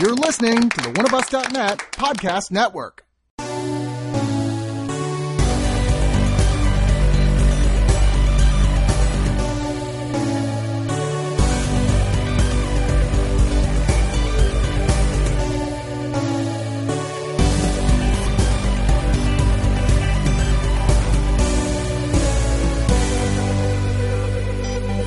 You're 0.00 0.14
listening 0.14 0.70
to 0.70 0.80
the 0.80 0.90
oneofus.net 0.90 1.78
podcast 1.90 2.52
network. 2.52 3.04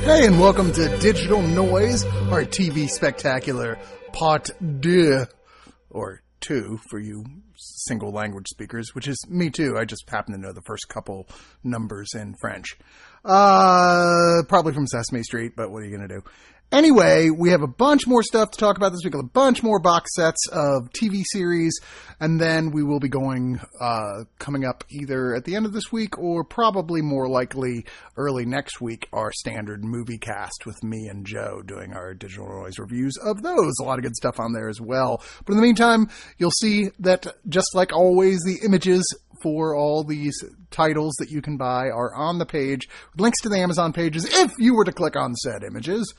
Hey, 0.04 0.26
and 0.26 0.38
welcome 0.38 0.70
to 0.74 0.98
Digital 0.98 1.40
Noise, 1.40 2.04
our 2.04 2.44
TV 2.44 2.90
spectacular 2.90 3.78
pot 4.12 4.50
deux, 4.80 5.26
or 5.90 6.22
two 6.40 6.78
for 6.90 6.98
you 6.98 7.24
single 7.56 8.10
language 8.10 8.48
speakers, 8.48 8.94
which 8.94 9.08
is 9.08 9.16
me 9.28 9.48
too. 9.48 9.76
I 9.78 9.84
just 9.84 10.08
happen 10.10 10.34
to 10.34 10.40
know 10.40 10.52
the 10.52 10.62
first 10.62 10.88
couple 10.88 11.28
numbers 11.62 12.10
in 12.14 12.34
French. 12.40 12.76
Uh, 13.24 14.42
probably 14.48 14.72
from 14.74 14.86
Sesame 14.86 15.22
Street, 15.22 15.52
but 15.56 15.70
what 15.70 15.82
are 15.82 15.86
you 15.86 15.96
going 15.96 16.08
to 16.08 16.14
do? 16.16 16.22
Anyway, 16.72 17.28
we 17.28 17.50
have 17.50 17.60
a 17.60 17.66
bunch 17.66 18.06
more 18.06 18.22
stuff 18.22 18.50
to 18.50 18.58
talk 18.58 18.78
about 18.78 18.92
this 18.92 19.02
week, 19.04 19.14
a 19.14 19.22
bunch 19.22 19.62
more 19.62 19.78
box 19.78 20.14
sets 20.14 20.48
of 20.50 20.88
TV 20.92 21.22
series, 21.22 21.78
and 22.18 22.40
then 22.40 22.70
we 22.70 22.82
will 22.82 22.98
be 22.98 23.10
going, 23.10 23.60
uh, 23.78 24.24
coming 24.38 24.64
up 24.64 24.82
either 24.88 25.34
at 25.34 25.44
the 25.44 25.54
end 25.54 25.66
of 25.66 25.74
this 25.74 25.92
week 25.92 26.18
or 26.18 26.42
probably 26.42 27.02
more 27.02 27.28
likely 27.28 27.84
early 28.16 28.46
next 28.46 28.80
week, 28.80 29.06
our 29.12 29.30
standard 29.32 29.84
movie 29.84 30.16
cast 30.16 30.64
with 30.64 30.82
me 30.82 31.08
and 31.08 31.26
Joe 31.26 31.60
doing 31.60 31.92
our 31.92 32.14
digital 32.14 32.48
noise 32.48 32.78
reviews 32.78 33.18
of 33.22 33.42
those. 33.42 33.74
A 33.78 33.84
lot 33.84 33.98
of 33.98 34.04
good 34.04 34.16
stuff 34.16 34.40
on 34.40 34.54
there 34.54 34.70
as 34.70 34.80
well. 34.80 35.22
But 35.44 35.52
in 35.52 35.58
the 35.58 35.66
meantime, 35.66 36.08
you'll 36.38 36.52
see 36.52 36.88
that 37.00 37.26
just 37.50 37.74
like 37.74 37.92
always, 37.92 38.40
the 38.46 38.60
images 38.64 39.04
for 39.42 39.76
all 39.76 40.04
these 40.04 40.42
titles 40.70 41.12
that 41.18 41.30
you 41.30 41.42
can 41.42 41.58
buy 41.58 41.90
are 41.90 42.14
on 42.14 42.38
the 42.38 42.46
page. 42.46 42.88
With 43.12 43.20
links 43.20 43.42
to 43.42 43.50
the 43.50 43.58
Amazon 43.58 43.92
pages 43.92 44.24
if 44.24 44.52
you 44.58 44.74
were 44.74 44.84
to 44.84 44.92
click 44.92 45.16
on 45.16 45.34
said 45.34 45.64
images 45.64 46.14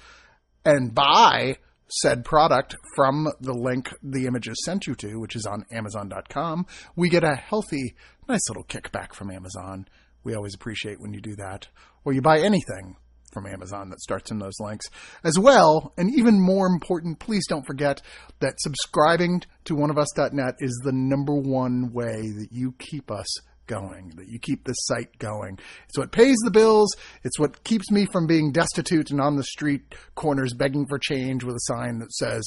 and 0.65 0.93
buy 0.93 1.57
said 2.01 2.25
product 2.25 2.75
from 2.95 3.27
the 3.39 3.53
link 3.53 3.93
the 4.01 4.25
images 4.25 4.55
sent 4.65 4.87
you 4.87 4.95
to, 4.95 5.19
which 5.19 5.35
is 5.35 5.45
on 5.45 5.65
Amazon.com, 5.71 6.65
we 6.95 7.09
get 7.09 7.23
a 7.23 7.35
healthy, 7.35 7.95
nice 8.27 8.49
little 8.49 8.63
kickback 8.63 9.13
from 9.13 9.29
Amazon. 9.29 9.87
We 10.23 10.35
always 10.35 10.55
appreciate 10.55 10.99
when 10.99 11.13
you 11.13 11.21
do 11.21 11.35
that. 11.35 11.67
Or 12.05 12.13
you 12.13 12.21
buy 12.21 12.39
anything 12.39 12.95
from 13.33 13.47
Amazon 13.47 13.89
that 13.89 13.99
starts 13.99 14.31
in 14.31 14.39
those 14.39 14.59
links 14.59 14.85
as 15.23 15.37
well. 15.37 15.93
And 15.97 16.13
even 16.15 16.39
more 16.39 16.67
important, 16.67 17.19
please 17.19 17.45
don't 17.47 17.65
forget 17.65 18.01
that 18.39 18.59
subscribing 18.59 19.43
to 19.65 19.75
oneofus.net 19.75 20.55
is 20.59 20.79
the 20.83 20.91
number 20.93 21.33
one 21.33 21.91
way 21.91 22.31
that 22.39 22.49
you 22.51 22.73
keep 22.77 23.11
us 23.11 23.27
going, 23.67 24.13
that 24.15 24.27
you 24.27 24.39
keep 24.39 24.63
this 24.65 24.77
site 24.81 25.17
going. 25.19 25.57
It's 25.87 25.97
what 25.97 26.11
pays 26.11 26.37
the 26.43 26.51
bills. 26.51 26.95
It's 27.23 27.39
what 27.39 27.63
keeps 27.63 27.89
me 27.91 28.07
from 28.11 28.27
being 28.27 28.51
destitute 28.51 29.11
and 29.11 29.21
on 29.21 29.35
the 29.35 29.43
street 29.43 29.95
corners 30.15 30.53
begging 30.53 30.85
for 30.87 30.99
change 30.99 31.43
with 31.43 31.55
a 31.55 31.61
sign 31.61 31.99
that 31.99 32.11
says, 32.11 32.43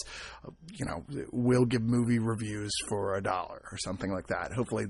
you 0.73 0.85
know, 0.87 1.05
we'll 1.33 1.65
give 1.65 1.83
movie 1.83 2.19
reviews 2.19 2.73
for 2.89 3.17
a 3.17 3.23
dollar 3.23 3.63
or 3.73 3.79
something 3.79 4.13
like 4.13 4.27
that. 4.29 4.53
Hopefully 4.53 4.87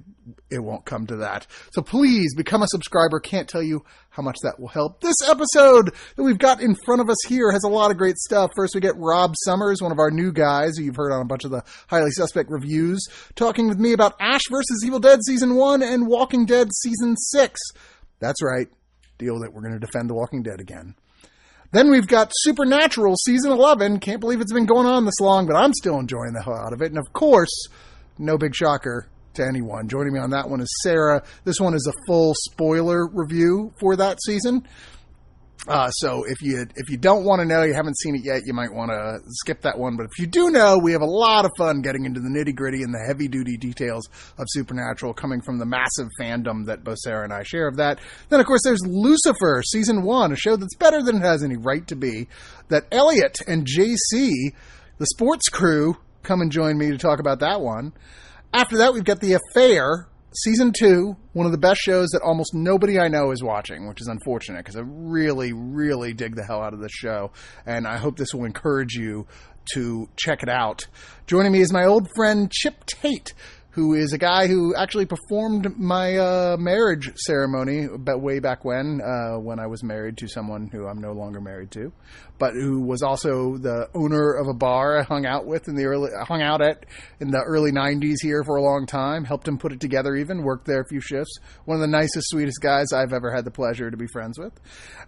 it 0.50 0.58
won't 0.58 0.84
come 0.84 1.06
to 1.06 1.16
that. 1.16 1.46
So 1.72 1.82
please 1.82 2.34
become 2.34 2.62
a 2.62 2.68
subscriber. 2.68 3.20
Can't 3.20 3.48
tell 3.48 3.62
you 3.62 3.84
how 4.10 4.22
much 4.22 4.36
that 4.42 4.58
will 4.58 4.68
help. 4.68 5.00
This 5.00 5.16
episode 5.28 5.92
that 6.16 6.22
we've 6.22 6.38
got 6.38 6.60
in 6.62 6.74
front 6.86 7.02
of 7.02 7.10
us 7.10 7.18
here 7.28 7.52
has 7.52 7.64
a 7.64 7.68
lot 7.68 7.90
of 7.90 7.98
great 7.98 8.16
stuff. 8.16 8.50
First, 8.56 8.74
we 8.74 8.80
get 8.80 8.96
Rob 8.96 9.34
Summers, 9.44 9.82
one 9.82 9.92
of 9.92 9.98
our 9.98 10.10
new 10.10 10.32
guys 10.32 10.76
who 10.76 10.84
you've 10.84 10.96
heard 10.96 11.12
on 11.12 11.20
a 11.20 11.26
bunch 11.26 11.44
of 11.44 11.50
the 11.50 11.62
highly 11.88 12.10
suspect 12.12 12.50
reviews, 12.50 13.06
talking 13.34 13.68
with 13.68 13.78
me 13.78 13.92
about 13.92 14.14
Ash 14.18 14.40
versus 14.50 14.82
Evil 14.84 15.00
Dead 15.00 15.20
season 15.26 15.54
one 15.54 15.82
and 15.82 16.06
Walking 16.16 16.46
Dead 16.46 16.68
season 16.72 17.14
six. 17.16 17.60
That's 18.20 18.42
right. 18.42 18.68
Deal 19.18 19.38
that 19.40 19.52
we're 19.52 19.60
going 19.60 19.78
to 19.78 19.78
defend 19.78 20.08
The 20.08 20.14
Walking 20.14 20.42
Dead 20.42 20.60
again. 20.60 20.94
Then 21.72 21.90
we've 21.90 22.06
got 22.06 22.32
Supernatural 22.36 23.16
season 23.16 23.50
11. 23.52 24.00
Can't 24.00 24.20
believe 24.20 24.40
it's 24.40 24.52
been 24.52 24.64
going 24.64 24.86
on 24.86 25.04
this 25.04 25.20
long, 25.20 25.46
but 25.46 25.56
I'm 25.56 25.74
still 25.74 25.98
enjoying 25.98 26.32
the 26.32 26.42
hell 26.42 26.56
out 26.56 26.72
of 26.72 26.80
it. 26.80 26.90
And 26.90 26.98
of 26.98 27.12
course, 27.12 27.68
no 28.18 28.38
big 28.38 28.54
shocker 28.54 29.08
to 29.34 29.46
anyone. 29.46 29.88
Joining 29.88 30.14
me 30.14 30.20
on 30.20 30.30
that 30.30 30.48
one 30.48 30.62
is 30.62 30.74
Sarah. 30.82 31.22
This 31.44 31.60
one 31.60 31.74
is 31.74 31.86
a 31.86 32.06
full 32.06 32.34
spoiler 32.50 33.06
review 33.12 33.74
for 33.78 33.94
that 33.96 34.18
season. 34.24 34.66
Uh, 35.68 35.90
so 35.90 36.24
if 36.24 36.40
you 36.42 36.64
if 36.76 36.88
you 36.90 36.96
don't 36.96 37.24
want 37.24 37.40
to 37.40 37.44
know, 37.44 37.62
you 37.62 37.74
haven't 37.74 37.98
seen 37.98 38.14
it 38.14 38.24
yet, 38.24 38.42
you 38.46 38.52
might 38.52 38.72
want 38.72 38.90
to 38.90 39.18
skip 39.28 39.62
that 39.62 39.78
one. 39.78 39.96
But 39.96 40.06
if 40.06 40.18
you 40.18 40.26
do 40.26 40.50
know, 40.50 40.78
we 40.78 40.92
have 40.92 41.00
a 41.00 41.06
lot 41.06 41.44
of 41.44 41.50
fun 41.58 41.82
getting 41.82 42.04
into 42.04 42.20
the 42.20 42.28
nitty 42.28 42.54
gritty 42.54 42.82
and 42.82 42.94
the 42.94 43.04
heavy 43.06 43.26
duty 43.26 43.56
details 43.56 44.08
of 44.38 44.46
Supernatural, 44.48 45.12
coming 45.14 45.40
from 45.40 45.58
the 45.58 45.66
massive 45.66 46.08
fandom 46.20 46.66
that 46.66 46.84
both 46.84 46.98
Sarah 46.98 47.24
and 47.24 47.32
I 47.32 47.42
share 47.42 47.66
of 47.66 47.76
that. 47.76 47.98
Then 48.28 48.38
of 48.38 48.46
course 48.46 48.62
there's 48.62 48.86
Lucifer 48.86 49.62
season 49.66 50.02
one, 50.04 50.32
a 50.32 50.36
show 50.36 50.56
that's 50.56 50.76
better 50.76 51.02
than 51.02 51.16
it 51.16 51.22
has 51.22 51.42
any 51.42 51.56
right 51.56 51.86
to 51.88 51.96
be. 51.96 52.28
That 52.68 52.86
Elliot 52.92 53.38
and 53.46 53.66
JC, 53.66 54.52
the 54.98 55.06
sports 55.06 55.48
crew, 55.48 55.96
come 56.22 56.40
and 56.40 56.52
join 56.52 56.78
me 56.78 56.90
to 56.90 56.98
talk 56.98 57.18
about 57.18 57.40
that 57.40 57.60
one. 57.60 57.92
After 58.52 58.78
that, 58.78 58.94
we've 58.94 59.04
got 59.04 59.20
The 59.20 59.34
Affair, 59.34 60.08
season 60.36 60.72
two, 60.72 61.16
one 61.32 61.46
of 61.46 61.52
the 61.52 61.58
best 61.58 61.80
shows 61.80 62.08
that 62.10 62.22
almost 62.22 62.54
nobody 62.54 62.98
I 62.98 63.08
know 63.08 63.30
is 63.30 63.42
watching, 63.42 63.88
which 63.88 64.00
is 64.00 64.08
unfortunate 64.08 64.58
because 64.58 64.76
I 64.76 64.82
really, 64.84 65.52
really 65.52 66.12
dig 66.12 66.36
the 66.36 66.44
hell 66.44 66.62
out 66.62 66.74
of 66.74 66.80
this 66.80 66.92
show. 66.92 67.32
And 67.64 67.86
I 67.86 67.96
hope 67.96 68.16
this 68.16 68.34
will 68.34 68.44
encourage 68.44 68.94
you 68.94 69.26
to 69.72 70.08
check 70.16 70.42
it 70.42 70.48
out. 70.48 70.86
Joining 71.26 71.52
me 71.52 71.60
is 71.60 71.72
my 71.72 71.84
old 71.84 72.08
friend 72.14 72.50
Chip 72.50 72.84
Tate, 72.86 73.34
who 73.76 73.92
is 73.92 74.14
a 74.14 74.18
guy 74.18 74.46
who 74.46 74.74
actually 74.74 75.04
performed 75.04 75.78
my 75.78 76.16
uh, 76.16 76.56
marriage 76.58 77.12
ceremony 77.14 77.86
but 77.98 78.22
way 78.22 78.38
back 78.38 78.64
when, 78.64 79.02
uh, 79.02 79.38
when 79.38 79.60
I 79.60 79.66
was 79.66 79.84
married 79.84 80.16
to 80.18 80.28
someone 80.28 80.70
who 80.72 80.86
I'm 80.86 80.98
no 80.98 81.12
longer 81.12 81.42
married 81.42 81.70
to, 81.72 81.92
but 82.38 82.54
who 82.54 82.80
was 82.80 83.02
also 83.02 83.58
the 83.58 83.90
owner 83.94 84.32
of 84.32 84.48
a 84.48 84.54
bar 84.54 84.98
I 84.98 85.02
hung 85.02 85.26
out 85.26 85.44
with 85.44 85.68
in 85.68 85.74
the 85.74 85.84
early, 85.84 86.08
hung 86.26 86.40
out 86.40 86.62
at 86.62 86.86
in 87.20 87.30
the 87.30 87.42
early 87.46 87.70
'90s 87.70 88.22
here 88.22 88.42
for 88.44 88.56
a 88.56 88.62
long 88.62 88.86
time. 88.86 89.24
Helped 89.24 89.46
him 89.46 89.58
put 89.58 89.72
it 89.72 89.80
together, 89.80 90.16
even 90.16 90.42
worked 90.42 90.66
there 90.66 90.80
a 90.80 90.88
few 90.88 91.02
shifts. 91.02 91.38
One 91.66 91.76
of 91.76 91.82
the 91.82 91.86
nicest, 91.86 92.30
sweetest 92.30 92.62
guys 92.62 92.94
I've 92.94 93.12
ever 93.12 93.30
had 93.30 93.44
the 93.44 93.50
pleasure 93.50 93.90
to 93.90 93.96
be 93.98 94.06
friends 94.06 94.38
with. 94.38 94.58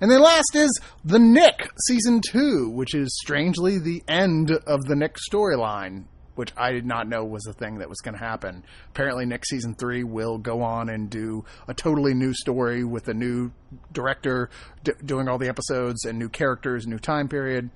And 0.03 0.11
then 0.11 0.21
last 0.21 0.55
is 0.55 0.79
the 1.07 1.19
Knick 1.19 1.71
season 1.87 2.21
two, 2.21 2.69
which 2.69 2.95
is 2.95 3.19
strangely 3.19 3.79
the 3.79 4.03
end 4.07 4.51
of 4.51 4.85
the 4.85 4.95
Knick 4.95 5.17
storyline 5.33 6.05
which 6.39 6.53
I 6.57 6.71
did 6.71 6.87
not 6.87 7.09
know 7.09 7.25
was 7.25 7.47
a 7.49 7.53
thing 7.53 7.79
that 7.79 7.89
was 7.89 7.99
going 7.99 8.17
to 8.17 8.25
happen. 8.25 8.65
Apparently, 8.91 9.27
next 9.27 9.49
season 9.49 9.75
three 9.75 10.05
will 10.05 10.39
go 10.39 10.63
on 10.63 10.89
and 10.89 11.11
do 11.11 11.45
a 11.67 11.75
totally 11.75 12.15
new 12.15 12.33
story 12.33 12.85
with 12.85 13.09
a 13.09 13.13
new 13.13 13.51
director 13.93 14.49
d- 14.85 14.93
doing 15.05 15.27
all 15.27 15.39
the 15.39 15.49
episodes 15.49 16.05
and 16.05 16.17
new 16.17 16.29
characters, 16.29 16.87
new 16.87 17.01
time 17.01 17.29
period. 17.29 17.71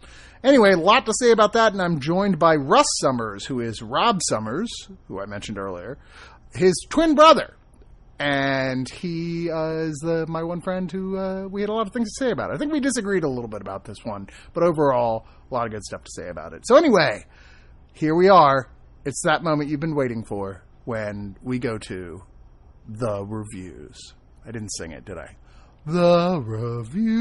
Anyway, 0.45 0.71
a 0.71 0.77
lot 0.77 1.07
to 1.07 1.13
say 1.19 1.33
about 1.33 1.55
that, 1.55 1.73
and 1.73 1.83
I'm 1.83 1.99
joined 1.99 2.39
by 2.39 2.55
Russ 2.55 2.87
Summers, 3.01 3.45
who 3.45 3.59
is 3.59 3.83
Rob 3.83 4.21
Summers, 4.23 4.71
who 5.09 5.21
I 5.21 5.27
mentioned 5.27 5.59
earlier, 5.59 5.99
his 6.55 6.87
twin 6.89 7.17
brother. 7.17 7.57
And 8.21 8.89
he 8.89 9.51
uh, 9.51 9.89
is 9.89 9.99
the, 10.05 10.25
my 10.29 10.45
one 10.45 10.61
friend 10.61 10.89
who 10.89 11.19
uh, 11.19 11.49
we 11.49 11.63
had 11.63 11.69
a 11.69 11.73
lot 11.73 11.89
of 11.89 11.93
things 11.93 12.13
to 12.13 12.25
say 12.27 12.31
about. 12.31 12.55
I 12.55 12.59
think 12.59 12.73
we 12.73 12.79
disagreed 12.79 13.25
a 13.25 13.29
little 13.29 13.49
bit 13.49 13.61
about 13.61 13.85
this 13.85 14.05
one, 14.05 14.29
but 14.55 14.63
overall, 14.63 15.27
a 15.51 15.55
lot 15.55 15.67
of 15.67 15.73
good 15.73 15.83
stuff 15.83 16.05
to 16.05 16.11
say 16.15 16.29
about 16.29 16.53
it. 16.53 16.65
So, 16.65 16.77
anyway, 16.77 17.25
here 17.93 18.15
we 18.15 18.29
are. 18.29 18.69
It's 19.05 19.23
that 19.25 19.43
moment 19.43 19.69
you've 19.71 19.81
been 19.81 19.95
waiting 19.95 20.25
for 20.25 20.65
when 20.85 21.37
we 21.43 21.59
go 21.59 21.79
to 21.79 22.23
the 22.89 23.25
reviews. 23.25 24.15
I 24.45 24.51
didn't 24.51 24.71
sing 24.71 24.93
it, 24.93 25.05
did 25.05 25.19
I? 25.19 25.37
The 25.87 26.41
reviews. 26.45 27.13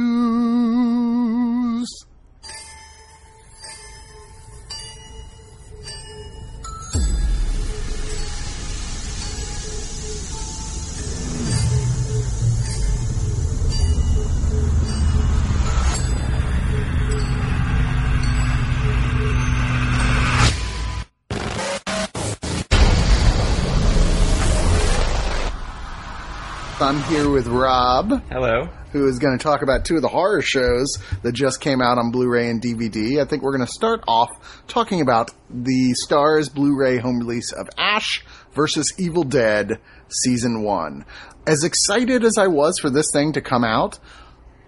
I'm 26.91 27.01
here 27.03 27.29
with 27.29 27.47
Rob, 27.47 28.21
Hello. 28.29 28.65
who 28.91 29.07
is 29.07 29.17
going 29.17 29.37
to 29.37 29.41
talk 29.41 29.61
about 29.61 29.85
two 29.85 29.95
of 29.95 30.01
the 30.01 30.09
horror 30.09 30.41
shows 30.41 30.97
that 31.23 31.31
just 31.31 31.61
came 31.61 31.81
out 31.81 31.97
on 31.97 32.11
Blu-ray 32.11 32.49
and 32.49 32.61
DVD. 32.61 33.21
I 33.21 33.23
think 33.23 33.43
we're 33.43 33.55
going 33.55 33.65
to 33.65 33.71
start 33.71 34.03
off 34.09 34.27
talking 34.67 34.99
about 34.99 35.31
the 35.49 35.95
Starz 36.05 36.53
Blu-ray 36.53 36.97
home 36.97 37.19
release 37.19 37.53
of 37.53 37.69
Ash 37.77 38.25
versus 38.51 38.91
Evil 38.97 39.23
Dead 39.23 39.79
Season 40.09 40.63
1. 40.63 41.05
As 41.47 41.63
excited 41.63 42.25
as 42.25 42.37
I 42.37 42.47
was 42.47 42.77
for 42.77 42.89
this 42.89 43.07
thing 43.13 43.31
to 43.31 43.41
come 43.41 43.63
out, 43.63 43.97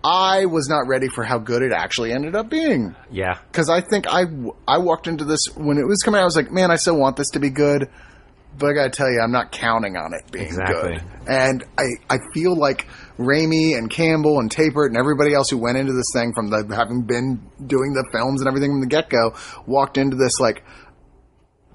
I 0.01 0.45
was 0.45 0.69
not 0.69 0.87
ready 0.87 1.09
for 1.09 1.25
how 1.25 1.39
good 1.39 1.61
it 1.61 1.73
actually 1.73 2.13
ended 2.13 2.37
up 2.37 2.49
being. 2.49 2.95
Yeah. 3.11 3.37
Because 3.51 3.69
I 3.69 3.81
think 3.81 4.05
I, 4.07 4.23
I 4.65 4.77
walked 4.77 5.07
into 5.07 5.25
this 5.25 5.47
when 5.57 5.77
it 5.77 5.85
was 5.85 6.01
coming 6.01 6.19
out, 6.19 6.21
I 6.21 6.27
was 6.27 6.37
like, 6.37 6.53
man, 6.53 6.71
I 6.71 6.77
still 6.77 6.97
want 6.97 7.17
this 7.17 7.31
to 7.31 7.41
be 7.41 7.49
good. 7.49 7.89
But 8.57 8.69
I 8.69 8.73
gotta 8.73 8.89
tell 8.91 9.09
you, 9.11 9.19
I'm 9.19 9.31
not 9.31 9.51
counting 9.51 9.97
on 9.97 10.13
it 10.13 10.31
being 10.31 10.45
Exactly. 10.45 10.97
good. 10.97 11.03
And 11.27 11.63
I, 11.77 11.85
I 12.09 12.17
feel 12.33 12.55
like 12.55 12.87
Raimi 13.17 13.77
and 13.77 13.89
Campbell 13.89 14.39
and 14.39 14.49
Tapert 14.49 14.87
and 14.87 14.97
everybody 14.97 15.33
else 15.33 15.49
who 15.49 15.57
went 15.57 15.77
into 15.77 15.93
this 15.93 16.11
thing 16.13 16.33
from 16.33 16.49
the 16.49 16.75
having 16.75 17.03
been 17.03 17.41
doing 17.65 17.93
the 17.93 18.07
films 18.11 18.41
and 18.41 18.47
everything 18.47 18.71
from 18.71 18.81
the 18.81 18.87
get 18.87 19.09
go 19.09 19.33
walked 19.65 19.97
into 19.97 20.15
this 20.17 20.39
like 20.39 20.63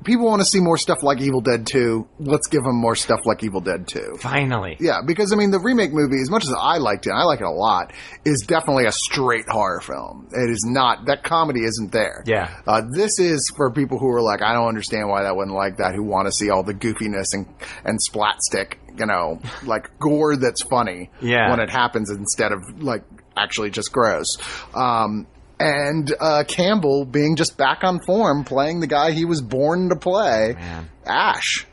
people 0.05 0.27
want 0.27 0.41
to 0.41 0.47
see 0.47 0.61
more 0.61 0.77
stuff 0.79 1.03
like 1.03 1.21
Evil 1.21 1.41
Dead 1.41 1.67
2. 1.67 2.09
Let's 2.21 2.49
give 2.49 2.63
them 2.63 2.77
more 2.77 2.95
stuff 2.97 3.21
like 3.25 3.43
Evil 3.43 3.61
Dead 3.61 3.87
2. 3.89 4.19
Finally. 4.21 4.77
Yeah, 4.81 5.01
because 5.07 5.33
I 5.33 5.37
mean, 5.37 5.51
the 5.51 5.59
remake 5.59 5.93
movie, 5.93 6.21
as 6.23 6.31
much 6.31 6.45
as 6.45 6.55
I 6.59 6.79
liked 6.79 7.07
it, 7.07 7.11
I 7.11 7.25
like 7.25 7.41
it 7.41 7.47
a 7.47 7.51
lot, 7.51 7.93
is 8.25 8.45
definitely 8.47 8.87
a 8.87 8.93
straight 8.93 9.45
horror 9.49 9.81
film. 9.81 10.29
It 10.33 10.51
is 10.51 10.65
not 10.67 11.07
that 11.07 11.23
comedy 11.25 11.65
isn't 11.65 11.93
there. 11.93 12.23
Yeah. 12.27 12.51
uh, 12.67 12.83
this 12.95 13.19
is 13.19 13.53
for 13.57 13.71
people 13.73 13.99
who 13.99 14.09
are 14.09 14.23
like, 14.23 14.43
I 14.43 14.53
don't 14.53 14.69
understand 14.69 15.09
why 15.09 15.23
that 15.25 15.37
wasn't 15.37 15.57
like 15.57 15.79
that. 15.79 15.95
Who 15.95 16.03
want 16.03 16.27
to 16.27 16.33
see 16.33 16.51
all 16.51 16.63
the 16.63 16.75
goofiness 16.75 17.27
and 17.33 17.47
and 17.85 18.01
splat 18.01 18.41
stick, 18.43 18.79
you 18.97 19.07
know, 19.07 19.41
like 19.65 19.99
gore 19.99 20.37
that's 20.37 20.63
funny. 20.63 21.11
Yeah. 21.21 21.51
when 21.51 21.61
it 21.61 21.71
happens 21.71 22.11
instead 22.11 22.53
of 22.53 22.83
like 22.83 23.03
actually 23.37 23.71
just 23.71 23.93
gross. 23.93 24.37
Um, 24.75 25.27
and 25.61 26.15
uh, 26.21 26.45
Campbell 26.47 27.05
being 27.05 27.37
just 27.37 27.57
back 27.57 27.83
on 27.83 28.01
form, 28.01 28.45
playing 28.45 28.81
the 28.81 28.87
guy 28.87 29.13
he 29.13 29.25
was 29.25 29.43
born 29.43 29.89
to 29.89 29.97
play, 29.97 30.55
Man. 30.59 30.89
Ash. 31.07 31.67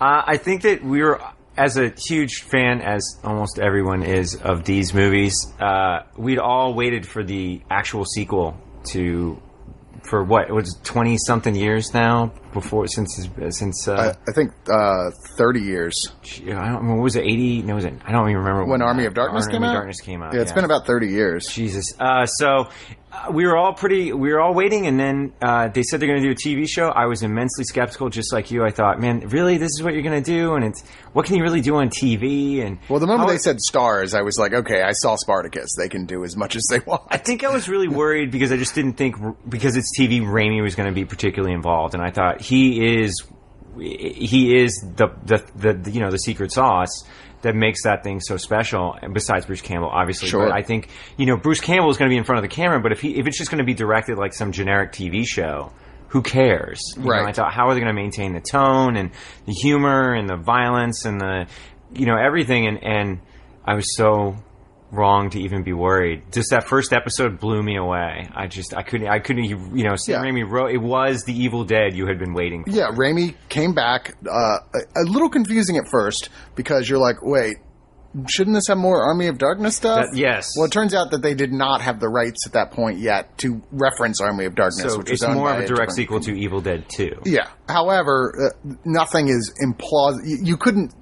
Uh, 0.00 0.22
I 0.26 0.36
think 0.36 0.62
that 0.62 0.84
we 0.84 1.02
were, 1.02 1.20
as 1.56 1.76
a 1.76 1.92
huge 2.08 2.42
fan, 2.42 2.80
as 2.80 3.02
almost 3.24 3.58
everyone 3.58 4.02
is 4.02 4.36
of 4.36 4.64
these 4.64 4.94
movies, 4.94 5.34
uh, 5.60 6.00
we'd 6.16 6.38
all 6.38 6.74
waited 6.74 7.06
for 7.06 7.24
the 7.24 7.60
actual 7.70 8.04
sequel 8.04 8.56
to, 8.90 9.40
for 10.08 10.22
what, 10.24 10.48
it 10.48 10.52
was 10.52 10.78
20 10.84 11.16
something 11.18 11.54
years 11.54 11.92
now 11.92 12.32
before, 12.52 12.86
since, 12.86 13.28
since, 13.50 13.88
I, 13.88 14.08
uh, 14.08 14.14
I 14.28 14.32
think 14.32 14.52
uh, 14.70 15.10
thirty 15.36 15.60
years. 15.60 16.12
I 16.22 16.38
don't 16.40 16.56
remember, 16.56 16.94
what 16.96 17.02
was 17.04 17.16
it, 17.16 17.24
80? 17.24 17.62
No, 17.62 17.74
was 17.74 17.84
it, 17.84 17.94
I 18.06 18.12
don't 18.12 18.28
even 18.28 18.42
remember. 18.42 18.64
when 18.64 18.82
Army 18.82 19.06
of 19.06 19.14
Darkness 19.14 19.44
Army 19.44 19.54
came 19.54 19.62
out. 19.64 19.72
Darkness 19.72 20.00
came 20.00 20.22
out. 20.22 20.34
Yeah, 20.34 20.40
it's 20.40 20.52
been 20.52 20.64
about 20.64 20.86
thirty 20.86 21.08
years. 21.08 21.46
Jesus. 21.46 21.92
Uh, 21.98 22.26
so 22.26 22.68
uh, 23.12 23.30
we 23.32 23.46
were 23.46 23.56
all 23.56 23.72
pretty, 23.72 24.12
we 24.12 24.32
were 24.32 24.40
all 24.40 24.52
waiting, 24.54 24.86
and 24.86 24.98
then 25.00 25.32
uh, 25.40 25.68
they 25.68 25.82
said 25.82 26.00
they're 26.00 26.08
going 26.08 26.22
to 26.22 26.26
do 26.26 26.32
a 26.32 26.34
TV 26.34 26.68
show. 26.68 26.88
I 26.88 27.06
was 27.06 27.22
immensely 27.22 27.64
skeptical, 27.64 28.10
just 28.10 28.32
like 28.32 28.50
you. 28.50 28.64
I 28.64 28.70
thought, 28.70 29.00
man, 29.00 29.20
really, 29.28 29.56
this 29.56 29.70
is 29.70 29.82
what 29.82 29.94
you're 29.94 30.02
going 30.02 30.22
to 30.22 30.30
do, 30.30 30.54
and 30.54 30.64
it's 30.64 30.82
what 31.12 31.24
can 31.24 31.36
you 31.36 31.42
really 31.42 31.62
do 31.62 31.76
on 31.76 31.88
TV? 31.88 32.64
And 32.64 32.78
Well, 32.88 33.00
the 33.00 33.06
moment 33.06 33.30
they 33.30 33.38
said 33.38 33.56
Starz, 33.66 34.16
I 34.16 34.22
was 34.22 34.38
like, 34.38 34.52
okay, 34.52 34.82
I 34.82 34.92
saw 34.92 35.16
Spartacus. 35.16 35.74
They 35.78 35.88
can 35.88 36.04
do 36.04 36.22
as 36.24 36.36
much 36.36 36.54
as 36.54 36.64
they 36.70 36.80
want. 36.80 37.02
I 37.08 37.16
think 37.16 37.44
I 37.44 37.48
was 37.48 37.68
really 37.68 37.88
worried 37.88 38.30
because 38.30 38.52
I 38.52 38.56
just 38.56 38.74
didn't 38.74 38.94
think 38.94 39.16
because 39.48 39.76
it's 39.76 39.98
TV, 39.98 40.20
Raimi 40.20 40.62
was 40.62 40.74
going 40.74 40.88
to 40.88 40.94
be 40.94 41.06
particularly 41.06 41.54
involved, 41.54 41.94
and 41.94 42.02
I 42.02 42.10
thought 42.10 42.37
he 42.40 43.02
is, 43.02 43.24
he 43.78 44.56
is 44.58 44.72
the 44.96 45.08
the, 45.24 45.44
the, 45.56 45.72
the 45.74 45.90
you 45.90 46.00
know 46.00 46.10
the 46.10 46.18
secret 46.18 46.52
sauce 46.52 47.04
that 47.42 47.54
makes 47.54 47.84
that 47.84 48.02
thing 48.02 48.20
so 48.20 48.36
special. 48.36 48.96
And 49.00 49.14
besides 49.14 49.46
Bruce 49.46 49.60
Campbell, 49.60 49.88
obviously, 49.90 50.28
Sure. 50.28 50.46
but 50.46 50.52
I 50.54 50.62
think 50.62 50.88
you 51.16 51.26
know 51.26 51.36
Bruce 51.36 51.60
Campbell 51.60 51.90
is 51.90 51.96
going 51.96 52.08
to 52.10 52.12
be 52.12 52.18
in 52.18 52.24
front 52.24 52.44
of 52.44 52.50
the 52.50 52.54
camera, 52.54 52.80
but 52.80 52.92
if 52.92 53.00
he 53.00 53.16
if 53.16 53.26
it's 53.26 53.38
just 53.38 53.50
going 53.50 53.58
to 53.58 53.64
be 53.64 53.74
directed 53.74 54.18
like 54.18 54.32
some 54.34 54.52
generic 54.52 54.92
TV 54.92 55.24
show. 55.26 55.72
Who 56.12 56.22
cares? 56.22 56.80
You 56.96 57.02
know, 57.02 57.10
Right. 57.10 57.28
I 57.28 57.32
thought, 57.32 57.52
how 57.52 57.68
are 57.68 57.74
they 57.74 57.80
going 57.80 57.94
to 57.94 58.00
maintain 58.02 58.32
the 58.32 58.40
tone 58.40 58.96
and 58.96 59.10
the 59.44 59.52
humor 59.52 60.14
and 60.14 60.26
the 60.26 60.36
violence 60.38 61.04
and 61.04 61.20
the, 61.20 61.46
you 61.92 62.06
know, 62.06 62.16
everything? 62.16 62.66
And 62.66 62.82
and 62.82 63.20
I 63.62 63.74
was 63.74 63.94
so 63.94 64.38
wrong 64.90 65.30
to 65.30 65.40
even 65.40 65.62
be 65.62 65.72
worried. 65.72 66.22
Just 66.32 66.50
that 66.50 66.66
first 66.66 66.92
episode 66.92 67.38
blew 67.40 67.62
me 67.62 67.76
away. 67.76 68.28
I 68.34 68.46
just 68.46 68.74
I 68.74 68.82
couldn't 68.82 69.08
I 69.08 69.18
couldn't 69.18 69.44
you 69.44 69.84
know 69.84 69.96
Sam 69.96 70.24
Yeah. 70.24 70.30
Raimi 70.30 70.48
wrote 70.50 70.70
it 70.70 70.78
was 70.78 71.22
the 71.24 71.34
Evil 71.34 71.64
Dead 71.64 71.94
you 71.94 72.06
had 72.06 72.18
been 72.18 72.34
waiting 72.34 72.64
for. 72.64 72.70
Yeah, 72.70 72.90
Raimi 72.90 73.34
came 73.48 73.74
back 73.74 74.14
uh, 74.26 74.30
a, 74.74 75.00
a 75.00 75.04
little 75.04 75.28
confusing 75.28 75.76
at 75.76 75.84
first 75.90 76.30
because 76.54 76.88
you're 76.88 76.98
like, 76.98 77.16
wait, 77.22 77.56
shouldn't 78.26 78.54
this 78.54 78.68
have 78.68 78.78
more 78.78 79.02
Army 79.02 79.26
of 79.26 79.36
Darkness 79.36 79.76
stuff? 79.76 80.06
That- 80.10 80.16
yes. 80.18 80.48
Well, 80.56 80.64
it 80.66 80.72
turns 80.72 80.94
out 80.94 81.10
that 81.10 81.20
they 81.20 81.34
did 81.34 81.52
not 81.52 81.82
have 81.82 82.00
the 82.00 82.08
rights 82.08 82.46
at 82.46 82.54
that 82.54 82.70
point 82.70 82.98
yet 82.98 83.36
to 83.38 83.62
reference 83.70 84.20
Army 84.20 84.46
of 84.46 84.54
Darkness, 84.54 84.92
So 84.92 84.98
which 84.98 85.20
more 85.28 85.52
of 85.52 85.60
a 85.60 85.66
direct 85.66 85.92
sequel 85.92 86.20
to 86.20 86.32
Evil 86.32 86.62
Dead 86.62 86.86
2. 86.88 87.22
Yeah. 87.26 87.48
However, 87.68 88.32
uh, 88.56 88.74
nothing 88.86 89.28
is 89.28 89.52
implausible. 89.62 90.26
You, 90.26 90.38
you 90.42 90.56
couldn't. 90.56 90.94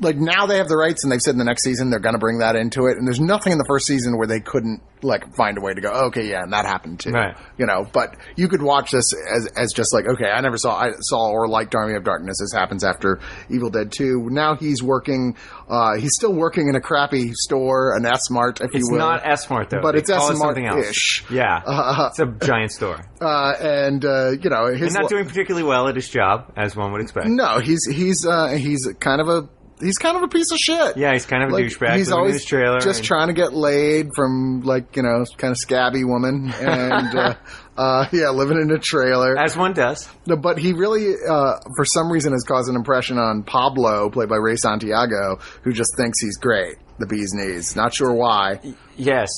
Like 0.00 0.16
now 0.16 0.46
they 0.46 0.56
have 0.56 0.68
the 0.68 0.76
rights, 0.76 1.04
and 1.04 1.12
they've 1.12 1.20
said 1.20 1.32
in 1.32 1.38
the 1.38 1.44
next 1.44 1.62
season 1.64 1.90
they're 1.90 2.00
going 2.00 2.14
to 2.14 2.18
bring 2.18 2.38
that 2.38 2.56
into 2.56 2.86
it. 2.86 2.96
And 2.96 3.06
there's 3.06 3.20
nothing 3.20 3.52
in 3.52 3.58
the 3.58 3.64
first 3.68 3.86
season 3.86 4.16
where 4.16 4.26
they 4.26 4.40
couldn't 4.40 4.82
like 5.02 5.34
find 5.36 5.58
a 5.58 5.60
way 5.60 5.74
to 5.74 5.80
go. 5.80 5.90
Okay, 6.06 6.28
yeah, 6.30 6.42
and 6.42 6.52
that 6.52 6.64
happened 6.64 7.00
too. 7.00 7.10
Right. 7.10 7.36
You 7.58 7.66
know, 7.66 7.84
but 7.92 8.16
you 8.36 8.48
could 8.48 8.62
watch 8.62 8.90
this 8.90 9.12
as 9.12 9.46
as 9.56 9.72
just 9.72 9.92
like 9.94 10.06
okay, 10.06 10.26
I 10.30 10.40
never 10.40 10.56
saw 10.56 10.74
I 10.76 10.90
saw 11.00 11.30
or 11.30 11.46
liked 11.46 11.74
Army 11.74 11.94
of 11.94 12.04
Darkness. 12.04 12.38
This 12.40 12.52
happens 12.52 12.84
after 12.84 13.20
Evil 13.50 13.70
Dead 13.70 13.92
Two. 13.92 14.28
Now 14.30 14.56
he's 14.56 14.82
working. 14.82 15.36
uh 15.68 15.96
He's 15.98 16.12
still 16.14 16.34
working 16.34 16.68
in 16.68 16.74
a 16.74 16.80
crappy 16.80 17.32
store, 17.34 17.94
an 17.96 18.06
S 18.06 18.30
Mart, 18.30 18.60
if 18.60 18.74
It's 18.74 18.78
you 18.88 18.96
will. 18.96 19.10
It's 19.14 19.24
not 19.24 19.38
Smart 19.40 19.70
though. 19.70 19.82
But 19.82 19.92
They 19.92 19.98
it's 19.98 20.10
S-Mart 20.10 20.36
something 20.38 20.66
else. 20.66 20.88
ish. 20.88 21.24
Yeah. 21.30 21.60
it's 22.08 22.18
a 22.18 22.26
giant 22.44 22.72
store. 22.72 23.04
uh, 23.20 23.52
and 23.60 24.04
uh, 24.04 24.30
you 24.30 24.50
know 24.50 24.72
he's 24.74 24.94
not 24.94 25.04
lo- 25.04 25.08
doing 25.10 25.26
particularly 25.26 25.66
well 25.66 25.86
at 25.88 25.96
his 25.96 26.08
job, 26.08 26.52
as 26.56 26.74
one 26.74 26.92
would 26.92 27.02
expect. 27.02 27.26
No, 27.28 27.58
he's 27.58 27.86
he's 27.86 28.26
uh, 28.26 28.56
he's 28.56 28.88
kind 28.98 29.20
of 29.20 29.28
a 29.28 29.48
he's 29.82 29.98
kind 29.98 30.16
of 30.16 30.22
a 30.22 30.28
piece 30.28 30.50
of 30.52 30.58
shit. 30.58 30.96
Yeah, 30.96 31.12
he's 31.12 31.26
kind 31.26 31.42
of 31.42 31.50
a 31.50 31.52
douchebag. 31.52 31.96
He's 31.96 32.12
always 32.12 32.44
just 32.44 32.86
and- 32.86 33.04
trying 33.04 33.28
to 33.28 33.32
get 33.34 33.52
laid 33.52 34.10
from 34.14 34.62
like 34.62 34.96
you 34.96 35.02
know 35.02 35.24
kind 35.36 35.50
of 35.50 35.58
scabby 35.58 36.04
woman, 36.04 36.52
and 36.60 37.14
uh, 37.14 37.34
uh, 37.76 38.06
yeah, 38.12 38.30
living 38.30 38.60
in 38.60 38.70
a 38.70 38.78
trailer. 38.78 39.36
as 39.38 39.56
one 39.56 39.72
does. 39.72 40.08
No, 40.26 40.36
but 40.36 40.58
he 40.58 40.72
really, 40.72 41.14
uh, 41.28 41.56
for 41.76 41.84
some 41.84 42.10
reason, 42.10 42.32
has 42.32 42.44
caused 42.44 42.68
an 42.68 42.76
impression 42.76 43.18
on 43.18 43.42
Pablo, 43.42 44.10
played 44.10 44.28
by 44.28 44.36
Ray 44.36 44.56
Santiago, 44.56 45.38
who 45.62 45.72
just 45.72 45.96
thinks 45.96 46.20
he's 46.20 46.36
great. 46.38 46.76
The 46.98 47.06
bee's 47.06 47.32
knees. 47.34 47.74
Not 47.74 47.94
sure 47.94 48.12
why. 48.12 48.60
Yes. 48.96 49.30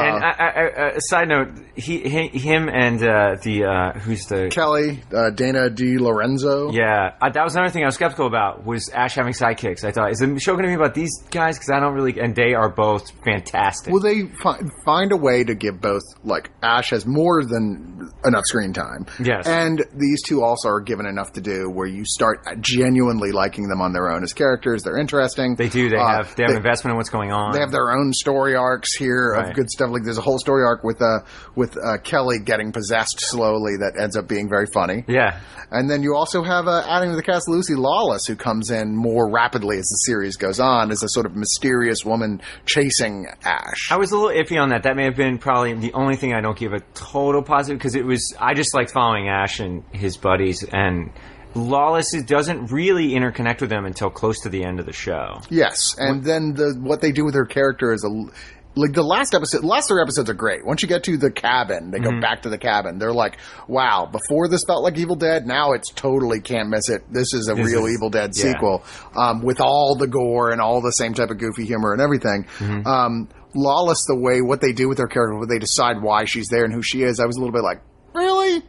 Uh, 0.00 0.14
And 0.16 0.24
I, 0.24 0.30
I, 0.30 0.46
I, 0.48 0.88
a 0.96 1.00
side 1.00 1.28
note, 1.28 1.48
he, 1.74 2.00
he 2.00 2.26
him 2.38 2.68
and 2.68 3.02
uh, 3.02 3.36
the 3.42 3.64
uh, 3.64 3.98
who's 4.00 4.24
the 4.26 4.48
Kelly, 4.50 5.02
uh, 5.14 5.30
Dana 5.30 5.70
DeLorenzo. 5.70 6.72
Yeah, 6.74 7.14
I, 7.20 7.30
that 7.30 7.44
was 7.44 7.54
another 7.54 7.70
thing 7.70 7.82
I 7.82 7.86
was 7.86 7.94
skeptical 7.94 8.26
about 8.26 8.64
was 8.64 8.88
Ash 8.90 9.14
having 9.14 9.32
sidekicks. 9.32 9.84
I 9.84 9.92
thought, 9.92 10.10
is 10.12 10.18
the 10.18 10.38
show 10.40 10.52
going 10.54 10.64
to 10.64 10.68
be 10.68 10.74
about 10.74 10.94
these 10.94 11.10
guys? 11.30 11.56
Because 11.56 11.70
I 11.70 11.80
don't 11.80 11.94
really, 11.94 12.18
and 12.20 12.34
they 12.34 12.54
are 12.54 12.68
both 12.68 13.10
fantastic. 13.24 13.92
Will 13.92 14.00
they 14.00 14.26
fi- 14.42 14.60
find 14.84 15.12
a 15.12 15.16
way 15.16 15.44
to 15.44 15.54
give 15.54 15.80
both, 15.80 16.02
like, 16.24 16.50
Ash 16.62 16.90
has 16.90 17.06
more 17.06 17.44
than 17.44 18.10
enough 18.24 18.44
screen 18.46 18.72
time. 18.72 19.06
Yes. 19.22 19.46
And 19.46 19.84
these 19.94 20.22
two 20.22 20.42
also 20.42 20.68
are 20.68 20.80
given 20.80 21.06
enough 21.06 21.32
to 21.34 21.40
do 21.40 21.70
where 21.70 21.86
you 21.86 22.04
start 22.04 22.44
genuinely 22.60 23.32
liking 23.32 23.68
them 23.68 23.80
on 23.80 23.92
their 23.92 24.10
own 24.10 24.22
as 24.22 24.32
characters. 24.32 24.82
They're 24.82 24.98
interesting. 24.98 25.54
they 25.56 25.68
do. 25.68 25.88
They 25.88 25.96
Uh, 25.96 26.06
have 26.24 26.34
they 26.36 26.44
have 26.44 26.52
investment 26.56 26.92
in 26.92 26.96
what's 26.96 27.10
going 27.10 27.32
on. 27.32 27.52
They 27.52 27.60
have 27.60 27.70
their 27.70 27.90
own 27.92 28.12
story 28.12 28.54
arcs 28.56 28.94
here 28.96 29.32
Right. 29.34 29.50
of 29.50 29.54
good 29.54 29.70
stuff. 29.70 29.89
Like 29.92 30.02
there's 30.04 30.18
a 30.18 30.22
whole 30.22 30.38
story 30.38 30.64
arc 30.64 30.84
with 30.84 31.00
uh 31.02 31.20
with 31.54 31.76
uh, 31.76 31.98
Kelly 31.98 32.38
getting 32.38 32.72
possessed 32.72 33.20
slowly 33.20 33.76
that 33.78 34.00
ends 34.00 34.16
up 34.16 34.28
being 34.28 34.48
very 34.48 34.66
funny. 34.72 35.04
yeah, 35.08 35.40
And 35.70 35.90
then 35.90 36.02
you 36.02 36.14
also 36.14 36.42
have 36.42 36.66
uh, 36.68 36.82
adding 36.86 37.10
to 37.10 37.16
the 37.16 37.22
cast 37.22 37.48
Lucy 37.48 37.74
Lawless, 37.74 38.26
who 38.26 38.36
comes 38.36 38.70
in 38.70 38.94
more 38.96 39.30
rapidly 39.30 39.76
as 39.78 39.86
the 39.88 39.96
series 40.06 40.36
goes 40.36 40.60
on 40.60 40.90
as 40.90 41.02
a 41.02 41.08
sort 41.08 41.26
of 41.26 41.36
mysterious 41.36 42.04
woman 42.04 42.40
chasing 42.66 43.26
Ash. 43.44 43.90
I 43.90 43.96
was 43.96 44.12
a 44.12 44.16
little 44.18 44.30
iffy 44.36 44.60
on 44.60 44.70
that. 44.70 44.82
That 44.84 44.96
may 44.96 45.04
have 45.04 45.16
been 45.16 45.38
probably 45.38 45.74
the 45.74 45.92
only 45.92 46.16
thing 46.16 46.34
I 46.34 46.40
don't 46.40 46.58
give 46.58 46.72
a 46.72 46.80
total 46.94 47.42
positive 47.42 47.78
because 47.78 47.94
it 47.94 48.04
was. 48.04 48.34
I 48.38 48.54
just 48.54 48.74
liked 48.74 48.90
following 48.92 49.28
Ash 49.28 49.60
and 49.60 49.84
his 49.92 50.16
buddies 50.16 50.64
and. 50.64 51.10
Lawless 51.52 52.12
doesn't 52.26 52.70
really 52.70 53.08
interconnect 53.08 53.60
with 53.60 53.70
them 53.70 53.84
until 53.84 54.08
close 54.08 54.38
to 54.42 54.48
the 54.48 54.62
end 54.62 54.78
of 54.78 54.86
the 54.86 54.92
show. 54.92 55.40
Yes, 55.50 55.96
and 55.98 56.22
then 56.22 56.54
the 56.54 56.76
what 56.78 57.00
they 57.00 57.10
do 57.10 57.24
with 57.24 57.34
her 57.34 57.44
character 57.44 57.92
is 57.92 58.04
a 58.04 58.30
like 58.76 58.92
the 58.92 59.02
last 59.02 59.34
episode. 59.34 59.62
The 59.62 59.66
last 59.66 59.88
three 59.88 60.00
episodes 60.00 60.30
are 60.30 60.34
great. 60.34 60.64
Once 60.64 60.80
you 60.82 60.88
get 60.88 61.02
to 61.04 61.16
the 61.16 61.30
cabin, 61.30 61.90
they 61.90 61.98
Mm-hmm. 61.98 62.16
go 62.16 62.20
back 62.20 62.42
to 62.42 62.48
the 62.48 62.58
cabin. 62.58 62.98
They're 62.98 63.12
like, 63.12 63.38
"Wow!" 63.68 64.08
Before 64.10 64.48
this 64.48 64.62
felt 64.66 64.82
like 64.84 64.96
Evil 64.96 65.16
Dead. 65.16 65.46
Now 65.46 65.72
it's 65.72 65.90
totally 65.90 66.40
can't 66.40 66.68
miss 66.68 66.88
it. 66.88 67.02
This 67.12 67.34
is 67.34 67.48
a 67.48 67.54
This 67.54 67.66
real 67.66 67.86
is- 67.86 67.94
Evil 67.94 68.10
Dead 68.10 68.30
yeah. 68.34 68.52
sequel 68.52 68.84
um, 69.16 69.42
with 69.42 69.60
all 69.60 69.96
the 69.96 70.06
gore 70.06 70.50
and 70.50 70.60
all 70.60 70.80
the 70.80 70.92
same 70.92 71.14
type 71.14 71.30
of 71.30 71.38
goofy 71.38 71.64
humor 71.66 71.92
and 71.92 72.00
everything. 72.00 72.46
Mm-hmm. 72.58 72.86
Um, 72.86 73.28
Lawless, 73.52 74.04
the 74.06 74.14
way 74.16 74.40
what 74.42 74.60
they 74.60 74.72
do 74.72 74.88
with 74.88 74.98
her 74.98 75.08
character, 75.08 75.36
what 75.36 75.48
they 75.48 75.58
decide 75.58 76.00
why 76.00 76.24
she's 76.24 76.46
there 76.48 76.62
and 76.64 76.72
who 76.72 76.82
she 76.82 77.02
is, 77.02 77.18
I 77.18 77.26
was 77.26 77.36
a 77.36 77.40
little 77.40 77.52
bit 77.52 77.64
like, 77.64 77.80
really. 78.14 78.62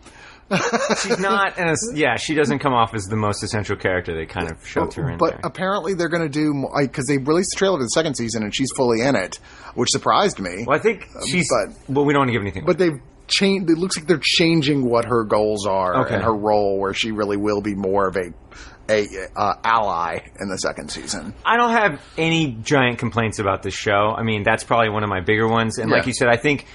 She's 1.02 1.20
not, 1.20 1.58
and 1.58 1.76
yeah, 1.94 2.16
she 2.18 2.34
doesn't 2.36 2.60
come 2.60 2.74
off 2.74 2.94
as 2.94 3.06
the 3.06 3.16
most 3.16 3.44
essential 3.44 3.76
character. 3.76 4.14
They 4.16 4.26
kind 4.26 4.52
of 4.52 4.66
shoved 4.66 4.94
her 4.94 5.10
in 5.10 5.18
But 5.18 5.32
there. 5.32 5.40
apparently 5.44 5.94
they're 5.94 6.10
going 6.10 6.24
to 6.24 6.30
do 6.30 6.68
because 6.82 7.08
they 7.08 7.18
released 7.18 7.52
the 7.54 7.58
trailer 7.58 7.78
for 7.78 7.84
the 7.84 7.90
second 7.90 8.16
season 8.16 8.44
and 8.44 8.54
she's 8.54 8.72
fully 8.76 9.02
in 9.02 9.16
it, 9.16 9.40
which 9.76 9.90
surprised 9.92 10.40
me. 10.40 10.66
Well, 10.68 10.78
I 10.78 10.82
think 10.82 11.08
she's. 11.28 11.50
but- 11.50 11.76
well, 11.94 12.06
we 12.06 12.14
don't 12.14 12.22
want 12.22 12.30
to 12.30 12.34
give 12.34 12.42
anything. 12.42 12.66
But 12.66 12.78
they've 12.78 13.00
changed. 13.28 13.70
It 13.70 13.78
looks 13.78 13.98
like 13.98 14.08
they're 14.08 14.20
changing 14.22 14.84
what 14.90 15.06
her 15.06 15.24
goals 15.24 15.66
are 15.66 16.02
Okay. 16.06 16.16
and 16.16 16.24
her 16.24 16.36
role, 16.36 16.80
where 16.80 16.94
she 16.94 17.12
really 17.12 17.38
will 17.38 17.62
be 17.62 17.76
more 17.76 18.08
of 18.08 18.16
a 18.18 18.34
a 18.90 19.08
uh, 19.38 19.54
ally 19.64 20.20
in 20.42 20.50
the 20.50 20.58
second 20.58 20.90
season. 20.92 21.34
I 21.46 21.56
don't 21.56 21.72
have 21.72 22.02
any 22.18 22.52
giant 22.62 22.98
complaints 23.00 23.40
about 23.40 23.64
this 23.64 23.74
show. 23.76 24.14
I 24.18 24.24
mean, 24.24 24.44
that's 24.44 24.66
probably 24.66 24.90
one 24.90 25.04
of 25.04 25.10
my 25.10 25.22
bigger 25.22 25.48
ones. 25.48 25.78
And 25.78 25.90
like 25.90 26.08
you 26.08 26.14
said, 26.14 26.28
I 26.28 26.36
think 26.36 26.66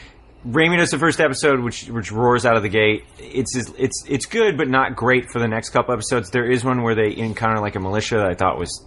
Raimi 0.47 0.77
does 0.77 0.91
the 0.91 0.99
first 0.99 1.21
episode, 1.21 1.61
which 1.61 1.89
which 1.89 2.13
roars 2.13 2.47
out 2.47 2.57
of 2.57 2.63
the 2.63 2.69
gate. 2.69 3.05
It's 3.19 3.57
it's 3.57 4.05
it's 4.09 4.27
good, 4.27 4.57
but 4.57 4.69
not 4.69 4.95
great 4.95 5.31
for 5.31 5.41
the 5.41 5.49
next 5.49 5.71
couple 5.71 5.93
episodes. 5.93 6.31
There 6.31 6.49
is 6.49 6.65
one 6.65 6.83
where 6.83 6.95
they 6.95 7.17
encounter 7.17 7.61
like 7.61 7.75
a 7.75 7.81
militia 7.81 8.17
that 8.19 8.27
I 8.27 8.35
thought 8.35 8.59
was 8.59 8.85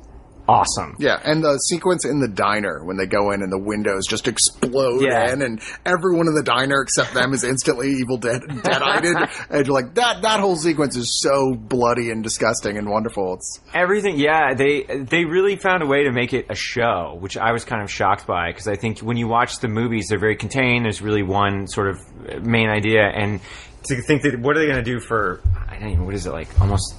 awesome. 0.49 0.95
Yeah, 0.99 1.19
and 1.23 1.43
the 1.43 1.57
sequence 1.57 2.05
in 2.05 2.19
the 2.19 2.27
diner 2.27 2.83
when 2.83 2.97
they 2.97 3.05
go 3.05 3.31
in 3.31 3.41
and 3.41 3.51
the 3.51 3.59
windows 3.59 4.07
just 4.07 4.27
explode 4.27 5.01
Yeah. 5.01 5.31
in, 5.31 5.41
and 5.41 5.61
everyone 5.85 6.27
in 6.27 6.33
the 6.35 6.43
diner 6.43 6.81
except 6.81 7.13
them 7.13 7.33
is 7.33 7.43
instantly 7.43 7.91
evil 7.93 8.17
dead 8.17 8.41
dead-eyed, 8.63 9.05
and 9.05 9.65
you're 9.67 9.73
like 9.73 9.93
that. 9.95 10.21
That 10.23 10.39
whole 10.39 10.55
sequence 10.55 10.95
is 10.97 11.21
so 11.21 11.53
bloody 11.53 12.09
and 12.11 12.23
disgusting 12.23 12.77
and 12.77 12.89
wonderful. 12.89 13.35
It's 13.35 13.59
Everything, 13.73 14.17
yeah, 14.17 14.53
they 14.55 14.83
they 14.83 15.25
really 15.25 15.55
found 15.55 15.83
a 15.83 15.87
way 15.87 16.03
to 16.03 16.11
make 16.11 16.33
it 16.33 16.47
a 16.49 16.55
show, 16.55 17.17
which 17.19 17.37
I 17.37 17.51
was 17.51 17.63
kind 17.65 17.81
of 17.83 17.91
shocked 17.91 18.25
by 18.25 18.49
because 18.51 18.67
I 18.67 18.75
think 18.75 18.99
when 18.99 19.17
you 19.17 19.27
watch 19.27 19.59
the 19.59 19.67
movies, 19.67 20.07
they're 20.09 20.19
very 20.19 20.35
contained. 20.35 20.85
There's 20.85 21.01
really 21.01 21.23
one 21.23 21.67
sort 21.67 21.89
of 21.89 22.43
main 22.43 22.69
idea, 22.69 23.03
and 23.03 23.39
to 23.83 24.01
think 24.01 24.23
that 24.23 24.39
what 24.39 24.57
are 24.57 24.59
they 24.59 24.65
going 24.65 24.83
to 24.83 24.91
do 24.91 24.99
for 24.99 25.39
I 25.69 25.77
don't 25.79 25.89
even 25.91 26.05
what 26.05 26.13
is 26.15 26.25
it 26.25 26.31
like 26.31 26.49
almost 26.59 26.95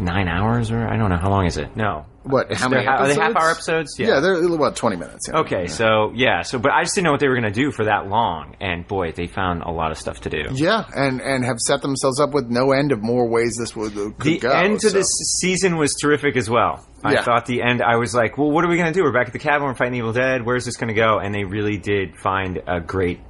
nine 0.00 0.28
hours 0.28 0.70
or 0.70 0.86
I 0.88 0.96
don't 0.96 1.10
know 1.10 1.16
how 1.18 1.30
long 1.30 1.46
is 1.46 1.56
it? 1.56 1.76
No, 1.76 2.06
what? 2.22 2.52
How 2.52 2.68
many 2.68 2.84
they're 2.84 3.08
they 3.08 3.14
half 3.14 3.36
hour 3.36 3.50
episodes? 3.50 3.98
Yeah, 3.98 4.20
they're 4.20 4.42
about 4.44 4.76
twenty 4.76 4.96
minutes. 4.96 5.28
yeah. 5.28 5.40
Okay, 5.40 5.66
so 5.66 6.12
yeah, 6.14 6.42
so 6.42 6.58
but 6.58 6.72
I 6.72 6.82
just 6.82 6.94
didn't 6.94 7.04
know 7.04 7.12
what 7.12 7.20
they 7.20 7.28
were 7.28 7.34
going 7.38 7.52
to 7.52 7.60
do 7.60 7.70
for 7.70 7.84
that 7.84 8.08
long, 8.08 8.56
and 8.60 8.86
boy, 8.86 9.12
they 9.12 9.26
found 9.26 9.62
a 9.62 9.70
lot 9.70 9.90
of 9.92 9.98
stuff 9.98 10.20
to 10.22 10.30
do. 10.30 10.44
Yeah, 10.52 10.84
and 10.94 11.20
and 11.20 11.44
have 11.44 11.58
set 11.60 11.82
themselves 11.82 12.20
up 12.20 12.32
with 12.32 12.48
no 12.48 12.72
end 12.72 12.92
of 12.92 13.02
more 13.02 13.28
ways 13.28 13.56
this 13.58 13.74
would 13.76 13.94
could 13.94 14.14
the 14.20 14.38
go. 14.38 14.50
end 14.50 14.80
to 14.80 14.90
so. 14.90 14.96
this 14.98 15.08
season 15.40 15.76
was 15.76 15.94
terrific 16.00 16.36
as 16.36 16.48
well. 16.50 16.84
I 17.04 17.12
Yeah. 17.12 17.22
thought 17.22 17.46
the 17.46 17.62
end. 17.62 17.82
I 17.82 17.96
was 17.96 18.14
like, 18.14 18.36
well, 18.38 18.50
what 18.50 18.64
are 18.64 18.68
we 18.68 18.76
going 18.76 18.92
to 18.92 18.98
do? 18.98 19.04
We're 19.04 19.12
back 19.12 19.28
at 19.28 19.32
the 19.32 19.38
cabin. 19.38 19.66
We're 19.66 19.74
fighting 19.74 19.94
Evil 19.94 20.12
Dead. 20.12 20.44
Where's 20.44 20.64
this 20.64 20.76
going 20.76 20.88
to 20.88 20.94
go? 20.94 21.18
And 21.18 21.34
they 21.34 21.44
really 21.44 21.76
did 21.78 22.16
find 22.16 22.60
a 22.66 22.80
great 22.80 23.20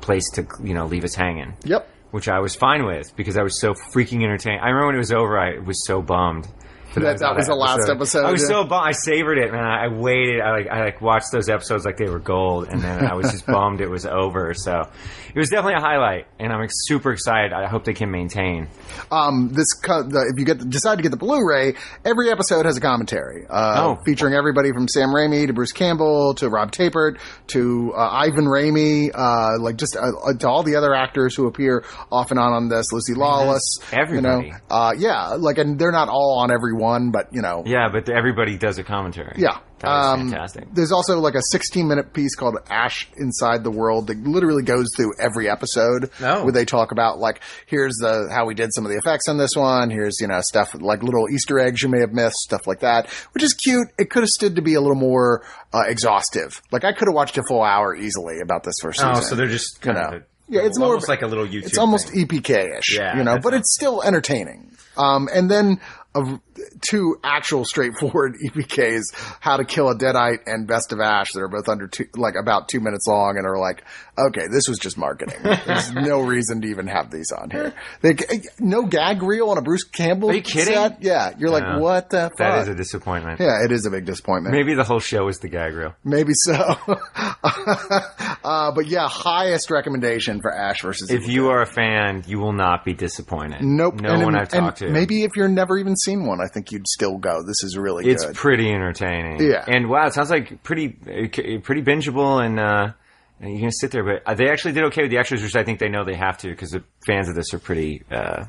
place 0.00 0.28
to 0.34 0.46
you 0.62 0.74
know 0.74 0.86
leave 0.86 1.04
us 1.04 1.14
hanging. 1.14 1.54
Yep. 1.64 1.88
Which 2.14 2.28
I 2.28 2.38
was 2.38 2.54
fine 2.54 2.84
with 2.86 3.16
because 3.16 3.36
I 3.36 3.42
was 3.42 3.60
so 3.60 3.74
freaking 3.74 4.22
entertained. 4.22 4.60
I 4.62 4.68
remember 4.68 4.86
when 4.86 4.94
it 4.94 4.98
was 4.98 5.10
over, 5.10 5.36
I 5.36 5.58
was 5.58 5.84
so 5.84 6.00
bummed. 6.00 6.46
That- 6.94 7.18
that 7.18 7.34
was 7.34 7.48
the 7.48 7.56
last 7.56 7.90
episode, 7.90 8.24
I 8.24 8.30
was 8.30 8.42
yeah. 8.42 8.48
so 8.54 8.62
bummed. 8.62 8.86
I 8.86 8.92
savored 8.92 9.36
it, 9.38 9.50
man. 9.50 9.64
I 9.64 9.88
waited. 9.88 10.40
I 10.40 10.52
like 10.52 10.68
I 10.68 10.84
like 10.84 11.00
watched 11.00 11.32
those 11.32 11.48
episodes 11.48 11.84
like 11.84 11.96
they 11.96 12.08
were 12.08 12.20
gold, 12.20 12.68
and 12.68 12.80
then 12.80 13.04
I 13.04 13.14
was 13.14 13.32
just 13.32 13.46
bummed 13.54 13.80
it 13.80 13.90
was 13.90 14.06
over. 14.06 14.54
So 14.54 14.88
it 15.34 15.38
was 15.38 15.48
definitely 15.50 15.74
a 15.74 15.80
highlight, 15.80 16.26
and 16.38 16.52
I'm 16.52 16.66
super 16.70 17.12
excited. 17.12 17.52
I 17.52 17.66
hope 17.66 17.84
they 17.84 17.92
can 17.94 18.10
maintain. 18.10 18.68
Um, 19.10 19.50
this 19.52 19.66
if 19.84 20.38
you 20.38 20.44
get 20.44 20.68
decide 20.70 20.96
to 20.96 21.02
get 21.02 21.10
the 21.10 21.16
Blu-ray, 21.16 21.74
every 22.04 22.30
episode 22.30 22.66
has 22.66 22.76
a 22.76 22.80
commentary, 22.80 23.46
uh, 23.50 23.74
Oh. 23.84 23.98
featuring 24.06 24.34
everybody 24.34 24.70
from 24.72 24.88
Sam 24.88 25.08
Raimi 25.08 25.46
to 25.46 25.52
Bruce 25.52 25.72
Campbell 25.72 26.34
to 26.34 26.48
Rob 26.48 26.70
Tapert 26.72 27.18
to 27.48 27.92
uh, 27.96 28.08
Ivan 28.10 28.44
Raimi, 28.44 29.10
uh, 29.14 29.60
like 29.60 29.76
just 29.76 29.96
uh, 29.96 30.32
to 30.38 30.48
all 30.48 30.62
the 30.62 30.76
other 30.76 30.94
actors 30.94 31.34
who 31.34 31.46
appear 31.46 31.84
off 32.12 32.30
and 32.30 32.38
on 32.38 32.52
on 32.52 32.68
this. 32.68 32.92
Lucy 32.92 33.14
Lawless, 33.14 33.78
everybody. 33.92 34.46
You 34.46 34.52
know, 34.52 34.58
uh, 34.70 34.92
yeah, 34.96 35.30
like 35.38 35.58
and 35.58 35.78
they're 35.78 35.92
not 35.92 36.08
all 36.08 36.38
on 36.40 36.50
every 36.50 36.74
one, 36.74 37.10
but 37.10 37.28
you 37.32 37.42
know, 37.42 37.62
Yeah, 37.66 37.88
but 37.92 38.08
everybody 38.08 38.56
does 38.56 38.78
a 38.78 38.84
commentary. 38.84 39.34
Yeah. 39.38 39.58
That 39.80 39.88
was 39.88 40.06
Um, 40.06 40.30
fantastic. 40.30 40.64
There's 40.72 40.92
also 40.92 41.18
like 41.20 41.34
a 41.34 41.42
16 41.50 41.86
minute 41.86 42.12
piece 42.12 42.34
called 42.34 42.56
Ash 42.70 43.08
Inside 43.16 43.64
the 43.64 43.70
World 43.70 44.06
that 44.06 44.18
literally 44.26 44.62
goes 44.62 44.86
through 44.96 45.12
every 45.18 45.48
episode 45.50 46.10
Oh. 46.20 46.44
where 46.44 46.52
they 46.52 46.64
talk 46.64 46.92
about 46.92 47.18
like, 47.18 47.40
here's 47.66 47.94
the, 47.96 48.28
how 48.32 48.46
we 48.46 48.54
did 48.54 48.72
some 48.72 48.84
of 48.86 48.90
the 48.92 48.98
effects 48.98 49.28
on 49.28 49.36
this 49.36 49.54
one. 49.56 49.90
Here's, 49.90 50.20
you 50.20 50.26
know, 50.28 50.40
stuff 50.40 50.74
like 50.74 51.02
little 51.02 51.28
Easter 51.28 51.58
eggs 51.58 51.82
you 51.82 51.88
may 51.88 52.00
have 52.00 52.12
missed, 52.12 52.36
stuff 52.36 52.66
like 52.66 52.80
that, 52.80 53.08
which 53.32 53.42
is 53.42 53.52
cute. 53.52 53.88
It 53.98 54.10
could 54.10 54.22
have 54.22 54.30
stood 54.30 54.56
to 54.56 54.62
be 54.62 54.74
a 54.74 54.80
little 54.80 54.96
more, 54.96 55.44
uh, 55.72 55.82
exhaustive. 55.86 56.62
Like 56.70 56.84
I 56.84 56.92
could 56.92 57.08
have 57.08 57.14
watched 57.14 57.36
a 57.38 57.42
full 57.48 57.62
hour 57.62 57.94
easily 57.94 58.40
about 58.42 58.62
this 58.64 58.76
first 58.80 58.98
season. 59.00 59.12
Oh, 59.16 59.20
so 59.20 59.34
they're 59.34 59.46
just 59.48 59.80
kind 59.82 59.96
You 59.98 60.02
of 60.04 60.10
know. 60.12 60.16
a, 60.18 60.22
Yeah, 60.48 60.60
it's 60.62 60.78
more 60.78 60.88
almost 60.88 61.04
of- 61.04 61.08
like 61.10 61.22
a 61.22 61.26
little 61.26 61.46
YouTube. 61.46 61.64
it's 61.66 61.78
almost 61.78 62.10
thing. 62.10 62.26
EPK-ish, 62.26 62.96
Yeah, 62.96 63.16
you 63.18 63.24
know, 63.24 63.38
but 63.38 63.54
it's 63.54 63.74
still 63.74 64.02
entertaining. 64.02 64.70
Um, 64.96 65.28
and 65.34 65.50
then 65.50 65.80
of 66.14 66.38
two 66.80 67.16
actual 67.22 67.64
straightforward 67.64 68.36
EPKs, 68.44 69.02
How 69.40 69.56
to 69.56 69.64
Kill 69.64 69.88
a 69.90 69.94
Deadite 69.96 70.40
and 70.46 70.66
Best 70.66 70.92
of 70.92 71.00
Ash 71.00 71.32
that 71.32 71.40
are 71.40 71.48
both 71.48 71.68
under 71.68 71.86
two, 71.88 72.06
like 72.16 72.34
about 72.40 72.68
two 72.68 72.80
minutes 72.80 73.06
long 73.06 73.36
and 73.36 73.46
are 73.46 73.58
like, 73.58 73.84
okay, 74.18 74.46
this 74.50 74.68
was 74.68 74.78
just 74.78 74.96
marketing. 74.98 75.40
There's 75.42 75.92
no 75.94 76.20
reason 76.20 76.60
to 76.62 76.68
even 76.68 76.86
have 76.86 77.10
these 77.10 77.32
on 77.32 77.50
here. 77.50 77.74
They, 78.02 78.14
no 78.58 78.84
gag 78.86 79.22
reel 79.22 79.50
on 79.50 79.58
a 79.58 79.62
Bruce 79.62 79.84
Campbell 79.84 80.30
Are 80.30 80.34
you 80.34 80.42
kidding? 80.42 80.74
set? 80.74 81.02
Yeah. 81.02 81.34
You're 81.38 81.50
like, 81.50 81.64
Yeah. 81.64 81.78
what 81.78 82.10
the 82.10 82.30
fuck? 82.30 82.38
that 82.38 82.62
is 82.62 82.68
a 82.68 82.74
disappointment. 82.74 83.40
yeah, 83.40 83.64
it 83.64 83.72
is 83.72 83.86
a 83.86 83.90
big 83.90 84.04
disappointment. 84.04 84.54
Maybe 84.54 84.74
the 84.74 84.84
whole 84.84 85.00
show 85.00 85.28
is 85.28 85.38
the 85.38 85.48
gag 85.48 85.74
reel. 85.74 85.94
Maybe 86.04 86.32
so. 86.34 86.54
uh, 87.44 88.72
but 88.72 88.86
yeah, 88.86 89.08
highest 89.08 89.70
recommendation 89.70 90.40
for 90.40 90.52
Ash 90.52 90.82
versus 90.82 91.10
If 91.10 91.28
you 91.28 91.48
are 91.48 91.62
a 91.62 91.66
fan, 91.66 92.24
you 92.26 92.38
will 92.38 92.52
not 92.52 92.84
be 92.84 92.94
disappointed. 92.94 93.62
Nope. 93.62 94.00
No 94.00 94.14
and, 94.14 94.24
one 94.24 94.36
I've 94.36 94.48
talked 94.48 94.82
and 94.82 94.88
to. 94.88 94.92
Maybe 94.92 95.24
if 95.24 95.36
you're 95.36 95.48
never 95.48 95.78
even 95.78 95.96
seen 95.96 96.24
one, 96.26 96.40
I 96.40 96.46
think 96.54 96.72
you'd 96.72 96.88
still 96.88 97.18
go. 97.18 97.42
This 97.42 97.62
is 97.62 97.76
really 97.76 98.08
it's 98.08 98.24
good. 98.24 98.34
pretty 98.36 98.70
entertaining. 98.72 99.42
Yeah. 99.42 99.64
and 99.66 99.90
wow, 99.90 100.06
it 100.06 100.14
sounds 100.14 100.30
like 100.30 100.62
pretty 100.62 100.96
uh, 101.06 101.60
pretty 101.60 101.82
bingeable, 101.82 102.42
and 102.44 102.58
uh, 102.58 102.92
and 103.40 103.52
you 103.52 103.60
can 103.60 103.70
sit 103.72 103.90
there. 103.90 104.04
But 104.04 104.22
uh, 104.24 104.34
they 104.34 104.48
actually 104.48 104.72
did 104.72 104.84
okay 104.84 105.02
with 105.02 105.10
the 105.10 105.18
extras, 105.18 105.42
which 105.42 105.56
I 105.56 105.64
think 105.64 105.80
they 105.80 105.88
know 105.88 106.04
they 106.04 106.14
have 106.14 106.38
to 106.38 106.48
because 106.48 106.70
the 106.70 106.82
fans 107.06 107.28
of 107.28 107.34
this 107.34 107.52
are 107.52 107.58
pretty, 107.58 108.02
uh, 108.10 108.44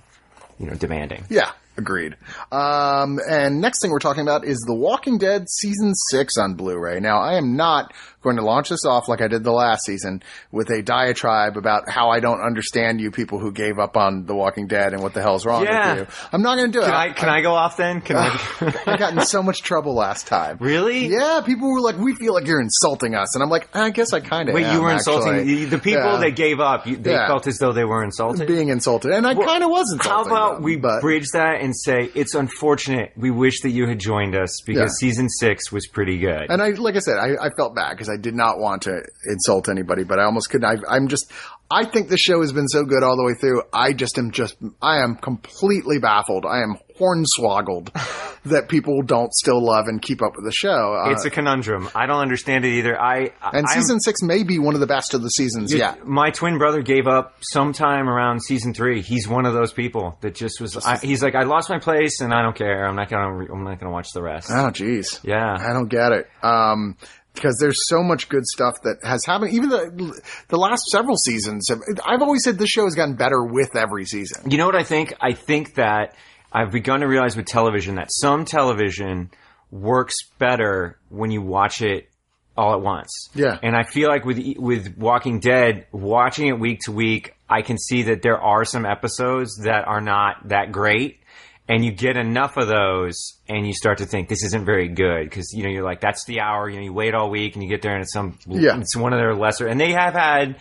you 0.60 0.68
know, 0.68 0.76
demanding. 0.76 1.26
yeah, 1.30 1.52
agreed. 1.78 2.16
Um, 2.52 3.20
and 3.30 3.60
next 3.60 3.82
thing 3.82 3.92
we're 3.92 4.00
talking 4.00 4.22
about 4.24 4.46
is 4.46 4.60
The 4.60 4.76
Walking 4.76 5.18
Dead 5.18 5.50
season 5.50 5.94
six 6.10 6.38
on 6.38 6.54
Blu-ray. 6.54 7.00
Now, 7.00 7.20
I 7.20 7.34
am 7.38 7.56
not 7.58 7.94
going 8.26 8.36
to 8.36 8.44
launch 8.44 8.68
this 8.68 8.84
off 8.86 9.08
like 9.08 9.22
I 9.22 9.30
did 9.30 9.46
the 9.46 9.54
last 9.54 9.86
season 9.86 10.22
with 10.52 10.70
a 10.70 10.82
diatribe 10.82 11.56
about 11.56 11.90
how 11.90 12.10
I 12.10 12.20
don't 12.20 12.42
understand 12.42 13.00
you 13.00 13.10
people 13.12 13.40
who 13.40 13.54
gave 13.54 13.80
up 13.80 13.96
on 13.96 14.26
The 14.26 14.36
Walking 14.36 14.68
Dead 14.68 14.92
and 14.94 15.02
what 15.02 15.14
the 15.14 15.22
hell's 15.22 15.46
wrong 15.46 15.64
Yeah. 15.64 15.94
with 15.96 16.10
you. 16.10 16.28
I'm 16.34 16.42
not 16.42 16.58
going 16.58 16.72
to 16.72 16.78
do 16.80 16.82
it. 16.84 16.86
Can 16.88 16.94
I 16.94 17.10
can 17.14 17.30
I 17.30 17.42
go 17.42 17.54
off 17.54 17.78
then? 17.78 18.02
Can 18.02 18.18
I? 18.18 18.28
I 18.88 18.98
got 18.98 19.14
in 19.14 19.22
so 19.22 19.42
much 19.42 19.62
trouble 19.62 19.96
last 19.96 20.28
time. 20.28 20.58
really? 20.60 21.08
Yeah, 21.08 21.42
people 21.46 21.72
were 21.72 21.80
like, 21.82 21.98
"We 21.98 22.14
feel 22.16 22.34
like 22.34 22.46
you're 22.48 22.60
insulting 22.62 23.16
us," 23.16 23.36
and 23.36 23.44
I'm 23.44 23.50
like, 23.50 23.70
"I 23.76 23.92
guess 23.92 24.12
I 24.12 24.20
kind 24.20 24.50
of." 24.50 24.56
Wait, 24.56 24.70
you 24.74 24.82
were 24.82 24.92
insulting 24.92 25.46
the, 25.70 25.78
people 25.78 26.02
Yeah. 26.14 26.18
that 26.18 26.32
gave 26.36 26.60
up. 26.60 26.84
They 26.86 27.12
Yeah. 27.12 27.28
felt 27.28 27.48
as 27.48 27.58
though 27.60 27.72
they 27.74 27.86
were 27.86 28.04
insulted. 28.04 28.48
being 28.48 28.70
insulted, 28.70 29.12
and 29.12 29.26
I 29.26 29.36
kind 29.36 29.64
of 29.64 29.70
wasn't. 29.70 30.04
How 30.04 30.24
about 30.24 30.56
them, 30.56 30.64
we 30.64 30.76
but 30.78 31.02
bridge 31.02 31.28
that 31.34 31.62
and 31.62 31.74
say 31.78 32.10
it's 32.16 32.34
unfortunate. 32.36 33.12
We 33.16 33.30
wish 33.32 33.62
that 33.62 33.70
you 33.72 33.88
had 33.88 34.00
joined 34.00 34.36
us 34.36 34.62
because 34.66 34.98
Yeah. 35.02 35.08
season 35.10 35.30
six 35.30 35.72
was 35.72 35.86
pretty 35.88 36.18
good. 36.18 36.48
And 36.50 36.62
I, 36.62 36.70
like 36.70 36.96
I 36.96 37.00
said, 37.00 37.18
I, 37.18 37.36
I 37.46 37.50
felt 37.56 37.76
bad 37.76 37.92
because 37.92 38.10
I 38.10 38.15
did 38.22 38.36
not 38.36 38.60
want 38.60 38.84
to 38.84 39.02
insult 39.26 39.70
anybody, 39.70 40.04
but 40.04 40.20
I 40.20 40.24
almost 40.24 40.50
couldn't. 40.50 40.66
I, 40.66 40.96
I'm 40.96 41.08
just, 41.08 41.32
I 41.70 41.86
think 41.86 42.10
the 42.10 42.18
show 42.18 42.42
has 42.42 42.52
been 42.52 42.68
so 42.68 42.84
good 42.84 43.04
all 43.04 43.18
the 43.18 43.24
way 43.24 43.34
through. 43.40 43.64
I 43.74 43.94
just 43.94 44.18
am 44.18 44.32
just, 44.32 44.56
I 44.82 45.04
am 45.04 45.16
completely 45.16 46.00
baffled. 46.00 46.46
I 46.46 46.62
am 46.62 46.78
hornswoggled 47.00 47.92
that 48.46 48.70
people 48.70 49.02
don't 49.02 49.34
still 49.34 49.64
love 49.64 49.88
and 49.88 50.02
keep 50.02 50.22
up 50.22 50.34
with 50.36 50.46
the 50.46 50.52
show. 50.52 50.94
Uh, 50.96 51.10
it's 51.12 51.26
a 51.26 51.30
conundrum. 51.30 51.90
I 51.96 52.06
don't 52.06 52.20
understand 52.22 52.66
it 52.66 52.74
either. 52.78 53.00
I 53.00 53.32
and 53.42 53.66
I'm- 53.66 53.68
season 53.68 54.00
six 54.00 54.22
may 54.22 54.44
be 54.44 54.60
one 54.60 54.76
of 54.76 54.80
the 54.80 54.88
best 54.88 55.14
of 55.14 55.22
the 55.22 55.30
seasons 55.30 55.74
Yeah, 55.74 55.96
My 56.04 56.30
twin 56.32 56.58
brother 56.58 56.82
gave 56.82 57.08
up 57.08 57.38
sometime 57.42 58.08
around 58.08 58.42
season 58.44 58.74
three. 58.74 59.02
He's 59.02 59.28
one 59.28 59.46
of 59.46 59.54
those 59.54 59.74
people 59.74 60.18
that 60.22 60.36
just 60.36 60.62
was. 60.62 60.78
I, 60.86 60.98
he's 60.98 61.24
like, 61.24 61.36
I 61.36 61.44
lost 61.44 61.70
my 61.70 61.80
place, 61.80 62.22
and 62.22 62.34
I 62.34 62.42
don't 62.42 62.56
care. 62.56 62.86
I'm 62.86 62.96
not 62.96 63.10
gonna. 63.10 63.46
I'm 63.52 63.64
not 63.64 63.80
gonna 63.80 63.92
watch 63.92 64.12
the 64.14 64.22
rest. 64.22 64.50
Oh, 64.52 64.70
jeez. 64.72 65.20
Yeah. 65.24 65.58
I 65.60 65.74
don't 65.74 65.88
get 65.90 66.12
it. 66.12 66.30
Um, 66.44 66.96
because 67.36 67.58
there's 67.60 67.88
so 67.88 68.02
much 68.02 68.30
good 68.30 68.46
stuff 68.46 68.76
that 68.84 68.98
has 69.04 69.26
happened. 69.26 69.54
Even 69.54 69.70
the 69.70 70.22
the 70.48 70.58
last 70.58 70.86
several 70.88 71.18
seasons, 71.18 71.68
have, 71.70 71.80
I've 72.06 72.22
always 72.22 72.44
said 72.44 72.58
this 72.58 72.70
show 72.70 72.86
has 72.86 72.96
gotten 72.96 73.16
better 73.16 73.44
with 73.44 73.76
every 73.76 74.06
season. 74.06 74.50
You 74.50 74.58
know 74.58 74.66
what 74.66 74.76
I 74.76 74.84
think? 74.84 75.14
I 75.22 75.34
think 75.34 75.76
that 75.76 76.16
I've 76.52 76.72
begun 76.72 77.02
to 77.02 77.08
realize 77.08 77.36
with 77.36 77.46
television 77.46 77.96
that 77.96 78.08
some 78.12 78.46
television 78.46 79.30
works 79.72 80.16
better 80.40 80.98
when 81.10 81.32
you 81.32 81.42
watch 81.42 81.82
it 81.82 82.10
all 82.58 82.74
at 82.74 82.82
once. 82.82 83.30
Yeah. 83.34 83.58
And 83.62 83.76
I 83.76 83.84
feel 83.84 84.10
like 84.10 84.26
with 84.26 84.40
with 84.58 84.98
Walking 84.98 85.40
Dead, 85.40 85.88
watching 85.92 86.48
it 86.48 86.60
week 86.60 86.80
to 86.86 86.92
week, 86.92 87.36
I 87.50 87.62
can 87.62 87.78
see 87.78 88.04
that 88.04 88.22
there 88.22 88.40
are 88.40 88.66
some 88.66 88.86
episodes 88.86 89.58
that 89.64 89.88
are 89.88 90.02
not 90.02 90.50
that 90.50 90.72
great. 90.72 91.20
And 91.68 91.84
you 91.84 91.92
get 91.92 92.16
enough 92.16 92.58
of 92.58 92.68
those, 92.68 93.40
and 93.50 93.66
you 93.66 93.74
start 93.74 93.98
to 93.98 94.06
think 94.06 94.30
this 94.30 94.44
isn't 94.44 94.66
very 94.66 94.88
good 94.88 95.24
because 95.28 95.52
you 95.52 95.64
know 95.64 95.70
you're 95.70 95.84
like 95.84 96.00
that's 96.00 96.24
the 96.26 96.40
hour. 96.42 96.70
You 96.70 96.78
know 96.78 96.84
you 96.84 96.94
wait 96.94 97.16
all 97.16 97.30
week, 97.32 97.56
and 97.56 97.64
you 97.64 97.70
get 97.70 97.82
there, 97.82 97.94
and 97.94 98.04
it's 98.04 98.14
some 98.14 98.38
Yeah. 98.46 98.80
it's 98.80 98.96
one 98.96 99.14
of 99.14 99.20
their 99.20 99.34
lesser. 99.34 99.66
And 99.68 99.80
they 99.82 99.92
have 99.94 100.14
had, 100.14 100.58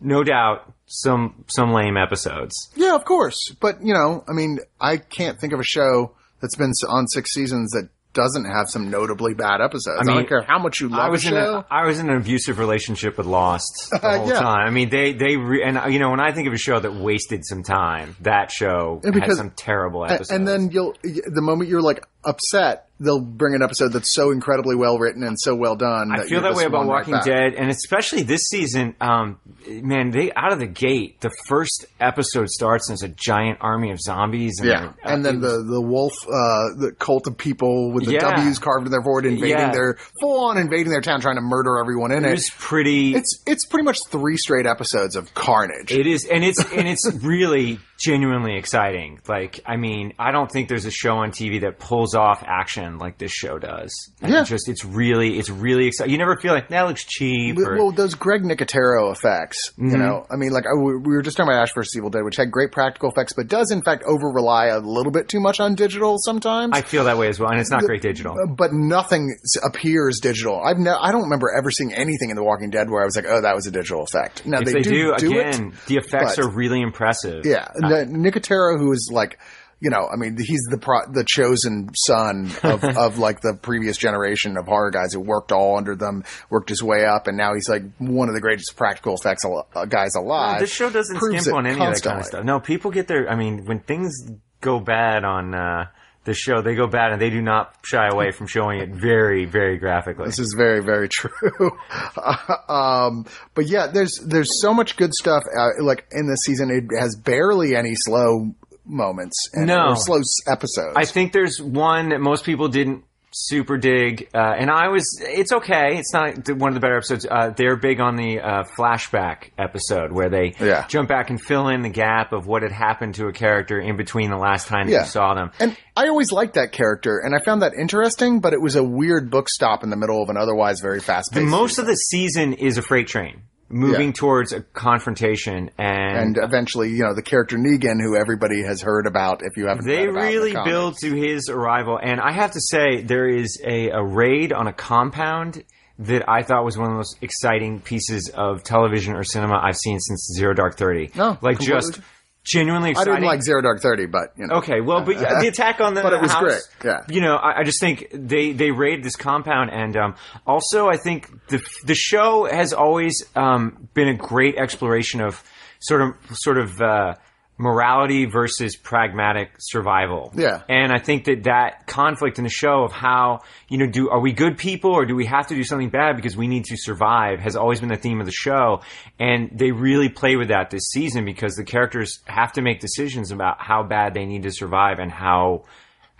no 0.00 0.24
doubt, 0.24 0.72
some 0.86 1.44
some 1.46 1.72
lame 1.72 1.96
episodes. 1.96 2.54
Yeah, 2.74 2.96
of 2.96 3.04
course. 3.04 3.54
But, 3.60 3.82
you 3.84 3.94
know, 3.94 4.24
I 4.28 4.32
mean, 4.32 4.58
I 4.80 4.96
can't 4.96 5.38
think 5.40 5.52
of 5.52 5.60
a 5.60 5.64
show 5.64 6.12
that's 6.40 6.56
been 6.56 6.72
on 6.88 7.06
six 7.06 7.32
seasons 7.32 7.70
that 7.72 7.88
doesn't 8.18 8.44
have 8.44 8.68
some 8.68 8.90
notably 8.90 9.32
bad 9.32 9.60
episodes. 9.60 10.00
I, 10.00 10.04
mean, 10.04 10.16
don't 10.16 10.28
care 10.28 10.42
how 10.42 10.58
much 10.58 10.80
you 10.80 10.88
love 10.88 11.00
I 11.00 11.08
was 11.08 11.24
a 11.24 11.28
in 11.28 11.34
show. 11.34 11.54
a 11.58 11.66
I 11.70 11.86
was 11.86 11.98
in 12.00 12.10
an 12.10 12.16
abusive 12.16 12.58
relationship 12.58 13.16
with 13.16 13.26
Lost 13.26 13.88
the 13.90 13.98
whole 13.98 14.28
yeah. 14.28 14.40
time. 14.40 14.66
I 14.66 14.70
mean, 14.70 14.90
they 14.90 15.12
they 15.12 15.36
re- 15.36 15.62
and 15.62 15.78
uh, 15.78 15.86
you 15.86 15.98
know 16.00 16.10
when 16.10 16.20
I 16.20 16.32
think 16.32 16.48
of 16.48 16.52
a 16.52 16.58
show 16.58 16.78
that 16.80 16.94
wasted 16.94 17.44
some 17.46 17.62
time, 17.62 18.16
that 18.22 18.50
show 18.50 19.00
because- 19.02 19.28
has 19.28 19.36
some 19.38 19.50
terrible 19.50 20.04
episodes. 20.04 20.30
and 20.30 20.46
then 20.46 20.70
you'll 20.72 20.94
the 21.02 21.40
moment 21.42 21.70
you're 21.70 21.80
like 21.82 22.04
upset, 22.24 22.87
they'll 23.00 23.20
bring 23.20 23.54
an 23.54 23.62
episode 23.62 23.92
that's 23.92 24.14
so 24.14 24.30
incredibly 24.30 24.74
well 24.76 24.98
written 24.98 25.22
and 25.22 25.38
so 25.38 25.54
well 25.54 25.76
done. 25.76 26.10
I 26.12 26.24
feel 26.26 26.40
that 26.42 26.54
way 26.54 26.64
about 26.64 26.86
won 26.86 26.88
right 26.88 27.06
Walking. 27.06 27.32
Dead, 27.32 27.54
and 27.54 27.70
especially 27.70 28.22
this 28.22 28.42
season. 28.48 28.94
Um, 29.00 29.38
man, 29.68 30.10
they 30.10 30.32
out 30.34 30.52
of 30.52 30.58
the 30.58 30.66
gate, 30.66 31.20
the 31.20 31.30
first 31.46 31.86
episode 32.00 32.48
starts 32.48 32.88
and 32.88 32.96
it's 32.96 33.02
a 33.02 33.08
giant 33.08 33.58
army 33.60 33.90
of 33.92 34.00
zombies. 34.00 34.58
And 34.60 34.68
Yeah, 34.68 34.92
and 35.04 35.24
then 35.24 35.40
the 35.40 35.62
the 35.62 35.80
wolf, 35.80 36.12
uh, 36.26 36.74
the 36.76 36.94
cult 36.98 37.26
of 37.26 37.36
people 37.38 37.92
with 37.92 38.06
the 38.06 38.12
Yeah. 38.14 38.20
W's 38.36 38.58
carved 38.58 38.86
in 38.86 38.90
their 38.92 39.02
forehead, 39.02 39.30
invading 39.32 39.58
Yeah. 39.58 39.72
their 39.72 39.98
full 40.20 40.44
on 40.46 40.58
invading 40.58 40.90
their 40.90 41.00
town, 41.00 41.20
trying 41.20 41.36
to 41.36 41.42
murder 41.42 41.78
everyone 41.78 42.10
in 42.12 42.24
it 42.24 42.28
it. 42.28 42.32
was 42.32 42.50
pretty. 42.58 43.14
It's 43.14 43.42
it's 43.46 43.64
pretty 43.66 43.84
much 43.84 43.98
three 44.08 44.36
straight 44.36 44.66
episodes 44.66 45.16
of 45.16 45.32
carnage. 45.34 45.92
It 45.92 46.06
is, 46.06 46.24
and 46.24 46.44
it's 46.44 46.58
and 46.72 46.88
it's 46.88 47.08
really 47.22 47.78
genuinely 47.98 48.56
exciting. 48.56 49.20
Like, 49.28 49.60
I 49.66 49.76
mean, 49.76 50.12
I 50.18 50.30
don't 50.30 50.50
think 50.50 50.68
there's 50.68 50.84
a 50.84 50.90
show 50.90 51.16
on 51.18 51.30
TV 51.30 51.62
that 51.62 51.78
pulls 51.78 52.14
off 52.14 52.42
action 52.46 52.98
like 52.98 53.18
this 53.18 53.32
show 53.32 53.58
does. 53.58 53.92
And 54.22 54.32
Yeah. 54.32 54.40
it's 54.40 54.48
just 54.50 54.68
it's 54.68 54.84
really 54.84 55.38
it's 55.38 55.50
really 55.50 55.86
exciting. 55.86 56.12
You 56.12 56.18
never 56.18 56.36
feel 56.36 56.52
like 56.52 56.68
that 56.68 56.82
looks 56.82 57.04
cheap. 57.04 57.58
Or, 57.58 57.76
well, 57.76 57.90
those 57.90 58.14
Greg 58.14 58.42
Nicotero 58.42 59.12
effects, 59.12 59.72
you 59.76 59.88
Mm-hmm. 59.88 59.98
know, 59.98 60.26
I 60.30 60.36
mean, 60.36 60.50
like 60.52 60.64
I, 60.66 60.74
we 60.78 60.96
were 60.98 61.22
just 61.22 61.36
talking 61.36 61.50
about 61.52 61.62
Ash 61.62 61.74
vs. 61.74 61.96
Evil 61.96 62.10
Dead, 62.10 62.22
which 62.24 62.36
had 62.36 62.50
great 62.50 62.72
practical 62.72 63.10
effects, 63.10 63.32
but 63.36 63.48
does 63.48 63.70
in 63.70 63.82
fact 63.82 64.04
over 64.06 64.28
rely 64.28 64.66
a 64.66 64.78
little 64.78 65.12
bit 65.12 65.28
too 65.28 65.40
much 65.40 65.58
on 65.60 65.74
digital 65.74 66.16
sometimes. 66.18 66.72
I 66.74 66.82
feel 66.82 67.04
that 67.04 67.18
way 67.18 67.28
as 67.28 67.40
well, 67.40 67.50
and 67.50 67.60
it's 67.60 67.70
not 67.70 67.82
great 67.82 68.02
digital. 68.02 68.34
but 68.56 68.72
nothing 68.72 69.34
appears 69.64 70.20
digital. 70.20 70.60
I've 70.62 70.78
ne- 70.78 70.90
I 70.90 71.10
don't 71.12 71.22
remember 71.24 71.48
ever 71.56 71.70
seeing 71.70 71.92
anything 71.92 72.30
in 72.30 72.36
The 72.36 72.44
Walking 72.44 72.70
Dead 72.70 72.88
where 72.90 73.02
I 73.02 73.04
was 73.04 73.16
like, 73.16 73.26
"Oh, 73.28 73.40
that 73.42 73.54
was 73.54 73.66
a 73.66 73.70
digital 73.70 74.02
effect." 74.02 74.46
Now 74.46 74.58
if 74.60 74.66
they, 74.66 74.72
they, 74.74 74.80
do, 74.82 75.14
do, 75.16 75.28
do 75.30 75.38
again, 75.40 75.68
it. 75.68 75.86
the 75.86 75.96
effects 75.96 76.36
but- 76.36 76.44
are 76.44 76.48
really 76.48 76.80
impressive. 76.80 77.44
Yeah, 77.44 77.68
the, 77.74 77.87
Nicotero, 77.88 78.78
who 78.78 78.92
is 78.92 79.10
like, 79.12 79.38
you 79.80 79.90
know, 79.90 80.08
I 80.12 80.16
mean, 80.16 80.36
he's 80.36 80.62
the 80.70 80.78
pro- 80.78 81.06
the 81.12 81.24
chosen 81.24 81.90
son 81.94 82.50
of, 82.64 82.82
of 82.96 83.18
like 83.18 83.40
the 83.40 83.54
previous 83.60 83.96
generation 83.96 84.56
of 84.56 84.66
horror 84.66 84.90
guys 84.90 85.12
who 85.12 85.20
worked 85.20 85.52
all 85.52 85.76
under 85.76 85.94
them, 85.94 86.24
worked 86.50 86.68
his 86.68 86.82
way 86.82 87.04
up, 87.04 87.26
and 87.28 87.36
now 87.36 87.54
he's 87.54 87.68
like 87.68 87.82
one 87.98 88.28
of 88.28 88.34
the 88.34 88.40
greatest 88.40 88.74
practical 88.76 89.14
effects 89.14 89.44
al- 89.44 89.68
uh, 89.74 89.84
guys 89.84 90.14
alive. 90.16 90.60
this 90.60 90.72
show 90.72 90.90
doesn't 90.90 91.16
skimp 91.20 91.54
on 91.54 91.66
any 91.66 91.74
of 91.80 91.94
that 91.94 92.02
kind 92.02 92.18
of 92.20 92.26
stuff. 92.26 92.44
No, 92.44 92.58
people 92.58 92.90
get 92.90 93.06
their. 93.06 93.28
I 93.30 93.36
mean, 93.36 93.66
when 93.66 93.78
things 93.80 94.12
go 94.60 94.80
bad 94.80 95.24
on 95.24 95.54
uh, 95.54 95.86
the 96.28 96.34
show, 96.34 96.62
they 96.62 96.74
go 96.76 96.86
bad, 96.86 97.10
and 97.12 97.20
they 97.20 97.30
do 97.30 97.42
not 97.42 97.74
shy 97.82 98.06
away 98.06 98.30
from 98.30 98.46
showing 98.46 98.78
it 98.80 98.90
very, 98.90 99.44
very 99.46 99.78
graphically. 99.78 100.26
This 100.26 100.38
is 100.38 100.54
very, 100.56 100.80
very 100.80 101.08
true. 101.18 101.30
um, 102.68 103.26
but 103.54 103.66
yeah, 103.66 103.88
there's 103.88 104.20
there's 104.24 104.60
so 104.60 104.72
much 104.72 104.96
good 104.96 105.12
stuff. 105.14 105.42
Uh, 105.58 105.82
like 105.82 106.06
in 106.12 106.28
this 106.28 106.40
season, 106.44 106.70
it 106.70 106.84
has 106.98 107.16
barely 107.16 107.74
any 107.74 107.94
slow 107.94 108.54
moments 108.84 109.36
and 109.52 109.66
No. 109.66 109.94
slow 109.94 110.20
episodes. 110.46 110.94
I 110.96 111.04
think 111.04 111.32
there's 111.32 111.60
one 111.60 112.10
that 112.10 112.20
most 112.20 112.44
people 112.44 112.68
didn't 112.68 113.04
super 113.46 113.76
dig, 113.78 114.28
uh, 114.34 114.38
and 114.58 114.70
I 114.70 114.88
was. 114.88 115.04
It's 115.22 115.52
okay. 115.52 115.96
It's 115.96 116.12
not 116.12 116.48
one 116.48 116.68
of 116.70 116.74
the 116.74 116.80
better 116.80 116.96
episodes. 116.96 117.26
Uh, 117.30 117.50
they're 117.56 117.76
big 117.76 118.00
on 118.00 118.16
the 118.16 118.40
uh, 118.40 118.64
flashback 118.76 119.50
episode 119.56 120.12
where 120.12 120.28
they 120.28 120.54
Yeah. 120.60 120.86
jump 120.88 121.08
back 121.08 121.30
and 121.30 121.40
fill 121.40 121.68
in 121.68 121.82
the 121.82 121.88
gap 121.88 122.32
of 122.32 122.46
what 122.46 122.62
had 122.62 122.72
happened 122.72 123.14
to 123.16 123.26
a 123.28 123.32
character 123.32 123.78
in 123.78 123.96
between 123.96 124.30
the 124.30 124.36
last 124.36 124.66
time 124.68 124.86
that 124.86 124.92
Yeah. 124.92 125.00
you 125.00 125.06
saw 125.06 125.34
them. 125.34 125.50
And 125.60 125.76
I 125.96 126.08
always 126.08 126.32
liked 126.32 126.54
that 126.54 126.72
character, 126.72 127.18
and 127.24 127.34
I 127.34 127.38
found 127.44 127.62
that 127.62 127.72
interesting. 127.78 128.40
But 128.40 128.52
it 128.52 128.60
was 128.60 128.76
a 128.76 128.82
weird 128.84 129.30
book 129.30 129.48
stop 129.48 129.82
in 129.84 129.90
the 129.90 129.96
middle 129.96 130.22
of 130.22 130.28
an 130.30 130.36
otherwise 130.36 130.80
very 130.80 131.00
fast 131.00 131.32
paced. 131.32 131.46
Most 131.46 131.78
of 131.78 131.86
the 131.86 131.94
season 131.94 132.52
is 132.54 132.78
a 132.78 132.82
freight 132.82 133.06
train 133.06 133.42
moving 133.68 134.08
Yeah. 134.08 134.12
towards 134.14 134.52
a 134.52 134.60
confrontation, 134.62 135.70
and, 135.78 136.36
and 136.36 136.38
eventually, 136.42 136.90
you 136.90 137.04
know, 137.04 137.14
the 137.14 137.22
character 137.22 137.56
Negan, 137.56 138.00
who 138.02 138.16
everybody 138.16 138.62
has 138.62 138.80
heard 138.80 139.06
about, 139.06 139.42
if 139.42 139.56
you 139.56 139.66
haven't, 139.68 139.86
they 139.86 140.06
read 140.06 140.10
about 140.10 140.24
in 140.24 140.30
the 140.30 140.38
really 140.40 140.64
build 140.64 140.96
to 141.02 141.14
his 141.14 141.48
arrival. 141.48 141.98
And 142.02 142.20
I 142.20 142.32
have 142.32 142.52
to 142.52 142.60
say, 142.60 143.02
there 143.02 143.28
is 143.28 143.60
a, 143.64 143.90
a 143.90 144.02
raid 144.04 144.52
on 144.52 144.66
a 144.68 144.72
compound 144.72 145.64
that 146.00 146.28
I 146.28 146.42
thought 146.44 146.64
was 146.64 146.76
one 146.78 146.86
of 146.86 146.92
the 146.92 146.98
most 146.98 147.18
exciting 147.22 147.80
pieces 147.80 148.30
of 148.32 148.62
television 148.62 149.14
or 149.14 149.24
cinema 149.24 149.58
I've 149.62 149.76
seen 149.76 149.98
since 149.98 150.30
Zero 150.36 150.54
Dark 150.54 150.76
Thirty. 150.76 151.10
No, 151.16 151.36
like 151.42 151.56
completely. 151.58 151.66
just 151.66 152.00
genuinely 152.48 152.94
I 152.96 153.04
didn't 153.04 153.24
like 153.24 153.42
Zero 153.42 153.60
Dark 153.62 153.80
Thirty, 153.80 154.06
but 154.06 154.32
you 154.36 154.46
know, 154.46 154.56
Okay, 154.56 154.80
well, 154.80 155.02
but 155.02 155.16
yeah, 155.20 155.40
the 155.40 155.48
attack 155.52 155.80
on 155.80 155.94
the 155.94 156.02
But 156.02 156.12
it 156.12 156.20
was 156.20 156.32
house, 156.32 156.42
great, 156.42 156.62
yeah. 156.84 157.04
You 157.08 157.20
know, 157.20 157.36
I, 157.36 157.60
I 157.60 157.64
just 157.64 157.80
think 157.80 158.08
they 158.12 158.52
they 158.52 158.70
raid 158.70 159.02
this 159.02 159.16
compound, 159.16 159.70
and 159.70 159.96
um, 159.96 160.14
also 160.46 160.88
I 160.88 160.96
think 160.96 161.28
the 161.48 161.62
the 161.84 161.94
show 161.94 162.44
has 162.44 162.72
always 162.72 163.22
um, 163.36 163.88
been 163.94 164.08
a 164.08 164.14
great 164.16 164.56
exploration 164.56 165.20
of 165.20 165.42
sort 165.80 166.02
of 166.02 166.14
sort 166.32 166.58
of 166.58 166.80
uh, 166.80 167.14
morality 167.58 168.24
versus 168.24 168.76
pragmatic 168.76 169.50
survival. 169.58 170.32
Yeah. 170.34 170.62
and 170.68 170.92
I 170.92 170.98
think 170.98 171.24
that 171.24 171.42
that 171.44 171.86
conflict 171.86 172.38
in 172.38 172.44
the 172.44 172.50
show 172.50 172.84
of 172.84 172.92
how 172.92 173.40
you 173.68 173.78
know 173.78 173.86
do 173.86 174.08
are 174.10 174.20
we 174.20 174.32
good 174.32 174.56
people 174.56 174.92
or 174.92 175.04
do 175.04 175.16
we 175.16 175.26
have 175.26 175.48
to 175.48 175.54
do 175.54 175.64
something 175.64 175.90
bad 175.90 176.16
because 176.16 176.36
we 176.36 176.46
need 176.46 176.64
to 176.66 176.76
survive 176.76 177.40
has 177.40 177.56
always 177.56 177.80
been 177.80 177.88
the 177.88 177.96
theme 177.96 178.20
of 178.20 178.26
the 178.26 178.32
show, 178.32 178.80
and 179.18 179.50
they 179.52 179.72
really 179.72 180.08
play 180.08 180.36
with 180.36 180.48
that 180.48 180.70
this 180.70 180.88
season 180.92 181.24
because 181.24 181.54
the 181.56 181.64
characters 181.64 182.20
have 182.26 182.52
to 182.52 182.62
make 182.62 182.80
decisions 182.80 183.32
about 183.32 183.60
how 183.60 183.82
bad 183.82 184.14
they 184.14 184.24
need 184.24 184.44
to 184.44 184.52
survive 184.52 184.98
and 185.00 185.10
how 185.10 185.64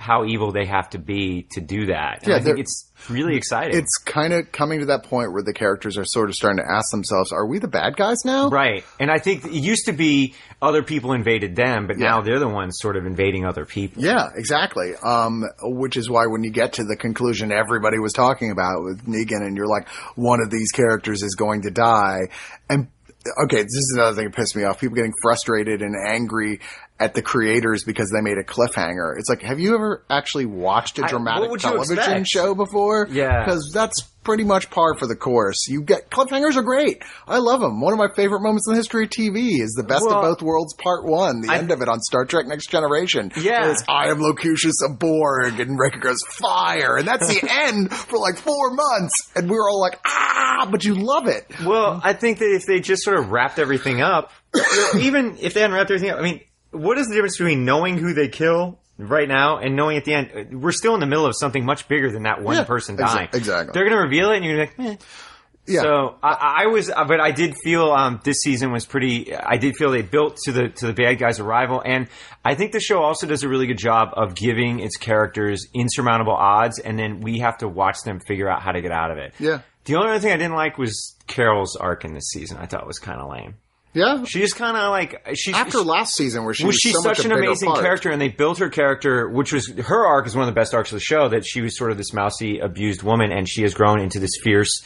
how 0.00 0.24
evil 0.24 0.52
they 0.52 0.64
have 0.64 0.88
to 0.90 0.98
be 0.98 1.42
to 1.50 1.60
do 1.60 1.86
that. 1.86 2.20
And 2.22 2.28
Yeah, 2.28 2.36
I 2.36 2.40
think 2.40 2.60
it's 2.60 2.88
really 3.10 3.34
exciting. 3.34 3.76
it's 3.76 3.98
kind 3.98 4.32
of 4.32 4.52
coming 4.52 4.78
to 4.78 4.86
that 4.86 5.02
point 5.02 5.32
where 5.32 5.42
the 5.42 5.52
characters 5.52 5.98
are 5.98 6.04
sort 6.04 6.28
of 6.28 6.36
starting 6.36 6.64
to 6.64 6.72
ask 6.72 6.92
themselves, 6.92 7.32
"Are 7.32 7.44
we 7.44 7.58
the 7.58 7.66
bad 7.66 7.96
guys 7.96 8.18
now?" 8.24 8.48
Right. 8.48 8.84
And 9.00 9.10
I 9.10 9.18
think 9.18 9.44
it 9.44 9.52
used 9.52 9.86
to 9.86 9.92
be 9.92 10.34
other 10.62 10.84
people 10.84 11.12
invaded 11.12 11.56
them, 11.56 11.88
but 11.88 11.96
now 11.98 12.20
they're 12.20 12.38
the 12.38 12.48
ones 12.48 12.78
sort 12.80 12.96
of 12.96 13.06
invading 13.06 13.44
other 13.44 13.64
people. 13.64 14.02
Yeah, 14.04 14.28
exactly. 14.36 14.94
Um, 15.02 15.42
which 15.62 15.96
is 15.96 16.08
why 16.08 16.26
when 16.26 16.44
you 16.44 16.50
get 16.50 16.74
to 16.74 16.84
the 16.84 16.96
conclusion 16.96 17.50
everybody 17.50 17.98
was 17.98 18.12
talking 18.12 18.52
about 18.52 18.84
with 18.84 19.04
Negan, 19.04 19.44
and 19.44 19.56
you're 19.56 19.66
like, 19.66 19.88
one 20.14 20.40
of 20.40 20.48
these 20.48 20.70
characters 20.70 21.24
is 21.24 21.34
going 21.34 21.62
to 21.62 21.70
die, 21.72 22.28
and 22.70 22.86
okay, 23.44 23.62
this 23.62 23.66
is 23.74 23.92
another 23.96 24.14
thing 24.16 24.26
that 24.26 24.34
pissed 24.34 24.54
me 24.56 24.62
off. 24.64 24.80
People 24.80 24.94
getting 24.94 25.12
frustrated 25.22 25.82
and 25.82 25.94
angry 26.08 26.60
at 27.00 27.14
the 27.14 27.22
creators 27.22 27.84
because 27.84 28.10
they 28.10 28.20
made 28.20 28.38
a 28.38 28.44
cliffhanger. 28.44 29.16
It's 29.18 29.28
like, 29.28 29.42
have 29.42 29.60
you 29.60 29.74
ever 29.74 30.04
actually 30.10 30.46
watched 30.46 30.98
a 30.98 31.02
dramatic 31.02 31.50
you 31.50 31.56
television 31.58 32.24
show 32.24 32.54
before? 32.54 33.06
Yeah. 33.10 33.44
because 33.44 33.70
that's 33.72 34.02
pretty 34.24 34.42
much 34.44 34.68
par 34.68 34.94
for 34.98 35.06
the 35.06 35.14
course. 35.16 35.68
You 35.68 35.80
get 35.80 36.10
cliffhangers 36.10 36.56
are 36.56 36.62
great. 36.62 37.02
I 37.26 37.38
love 37.38 37.60
them. 37.60 37.80
One 37.80 37.92
of 37.94 37.98
my 37.98 38.08
favorite 38.14 38.40
moments 38.42 38.66
in 38.66 38.74
the 38.74 38.78
history 38.78 39.04
of 39.04 39.10
TV 39.10 39.60
is 39.62 39.72
the 39.74 39.84
Best 39.84 40.04
Well, 40.04 40.18
of 40.18 40.22
Both 40.22 40.42
Worlds 40.42 40.74
Part 40.74 41.04
One, 41.06 41.40
the 41.40 41.50
I- 41.50 41.58
end 41.58 41.70
of 41.70 41.80
it 41.82 41.88
on 41.88 42.00
Star 42.00 42.24
Trek 42.26 42.46
Next 42.46 42.68
Generation. 42.68 43.30
Yeah. 43.40 43.62
Where 43.62 43.70
it's, 43.70 43.84
I 43.88 44.08
am 44.10 44.18
Locutus 44.18 44.82
of 44.82 44.98
Borg, 44.98 45.60
and 45.60 45.78
Riker 45.78 46.00
goes 46.00 46.18
fire, 46.28 46.96
and 46.96 47.06
that's 47.08 47.28
the 47.28 47.48
end 47.50 47.90
for 47.92 48.18
like 48.18 48.36
four 48.38 48.72
months, 48.74 49.14
and 49.36 49.48
we 49.48 49.56
were 49.56 49.70
all 49.70 49.80
like, 49.80 49.98
ah, 50.04 50.68
but 50.70 50.84
you 50.84 50.94
love 50.96 51.26
it. 51.28 51.46
Well, 51.64 52.00
I 52.02 52.12
think 52.12 52.38
that 52.40 52.52
if 52.52 52.66
they 52.66 52.80
just 52.80 53.04
sort 53.04 53.18
of 53.20 53.30
wrapped 53.30 53.58
everything 53.58 54.02
up, 54.02 54.32
even 54.98 55.36
if 55.40 55.54
they 55.54 55.60
hadn't 55.60 55.74
wrapped 55.76 55.90
everything 55.90 56.10
up, 56.10 56.18
I 56.18 56.22
mean, 56.22 56.40
what 56.70 56.98
is 56.98 57.06
the 57.08 57.14
difference 57.14 57.36
between 57.38 57.64
knowing 57.64 57.98
who 57.98 58.12
they 58.14 58.28
kill 58.28 58.78
right 58.98 59.28
now 59.28 59.58
and 59.58 59.76
knowing 59.76 59.96
at 59.96 60.04
the 60.04 60.12
end 60.14 60.60
we're 60.62 60.72
still 60.72 60.94
in 60.94 61.00
the 61.00 61.06
middle 61.06 61.24
of 61.26 61.34
something 61.38 61.64
much 61.64 61.86
bigger 61.88 62.10
than 62.10 62.24
that 62.24 62.42
one 62.42 62.56
Yeah, 62.56 62.64
person 62.64 62.96
dying? 62.96 63.28
exactly. 63.32 63.72
They're 63.72 63.84
going 63.88 63.96
to 63.96 64.02
reveal 64.02 64.30
it, 64.32 64.36
and 64.36 64.44
you're 64.44 64.56
going 64.56 64.68
to 64.68 64.76
be 64.76 64.82
like, 64.88 65.00
eh. 65.00 65.04
Yeah. 65.70 65.82
So 65.82 66.16
I, 66.22 66.62
I 66.62 66.66
was, 66.68 66.88
but 66.90 67.20
I 67.20 67.30
did 67.30 67.54
feel 67.62 67.92
um, 67.92 68.20
this 68.24 68.38
season 68.40 68.72
was 68.72 68.86
pretty. 68.86 69.34
I 69.36 69.58
did 69.58 69.76
feel 69.76 69.90
they 69.90 70.00
built 70.00 70.38
to 70.46 70.52
the 70.52 70.70
to 70.70 70.86
the 70.86 70.94
bad 70.94 71.18
guys' 71.18 71.40
arrival, 71.40 71.82
and 71.84 72.08
I 72.42 72.54
think 72.54 72.72
the 72.72 72.80
show 72.80 73.02
also 73.02 73.26
does 73.26 73.42
a 73.42 73.50
really 73.50 73.66
good 73.66 73.76
job 73.76 74.08
of 74.14 74.34
giving 74.34 74.80
its 74.80 74.96
characters 74.96 75.66
insurmountable 75.74 76.32
odds, 76.32 76.78
and 76.78 76.98
then 76.98 77.20
we 77.20 77.40
have 77.40 77.58
to 77.58 77.68
watch 77.68 77.98
them 78.02 78.18
figure 78.18 78.48
out 78.48 78.62
how 78.62 78.72
to 78.72 78.80
get 78.80 78.92
out 78.92 79.10
of 79.10 79.18
it. 79.18 79.34
Yeah. 79.38 79.60
The 79.84 79.96
only 79.96 80.08
other 80.08 80.20
thing 80.20 80.32
I 80.32 80.38
didn't 80.38 80.54
like 80.56 80.78
was 80.78 81.16
Carol's 81.26 81.76
arc 81.76 82.02
in 82.06 82.14
this 82.14 82.30
season. 82.30 82.56
I 82.56 82.64
thought 82.64 82.86
was 82.86 82.98
kind 82.98 83.20
of 83.20 83.30
lame. 83.30 83.56
Yeah. 83.94 84.24
She 84.24 84.40
just 84.40 84.56
kind 84.56 84.76
of 84.76 84.90
like 84.90 85.26
she 85.34 85.52
After 85.52 85.80
last 85.80 86.14
season, 86.14 86.44
where 86.44 86.54
she 86.54 86.64
was 86.64 86.74
was, 86.74 86.80
she 86.80 86.92
so 86.92 87.00
such 87.00 87.24
an 87.24 87.32
amazing 87.32 87.70
part. 87.70 87.82
character, 87.82 88.10
and 88.10 88.20
they 88.20 88.28
built 88.28 88.58
her 88.58 88.68
character, 88.68 89.28
which 89.28 89.52
was 89.52 89.68
her 89.68 90.06
arc 90.06 90.26
is 90.26 90.36
one 90.36 90.46
of 90.46 90.54
the 90.54 90.58
best 90.58 90.74
arcs 90.74 90.92
of 90.92 90.96
the 90.96 91.00
show. 91.00 91.28
That 91.28 91.44
she 91.46 91.60
was 91.62 91.76
sort 91.76 91.90
of 91.90 91.96
this 91.96 92.12
mousy, 92.12 92.58
abused 92.58 93.02
woman, 93.02 93.32
and 93.32 93.48
she 93.48 93.62
has 93.62 93.74
grown 93.74 94.00
into 94.00 94.20
this 94.20 94.32
fierce, 94.42 94.82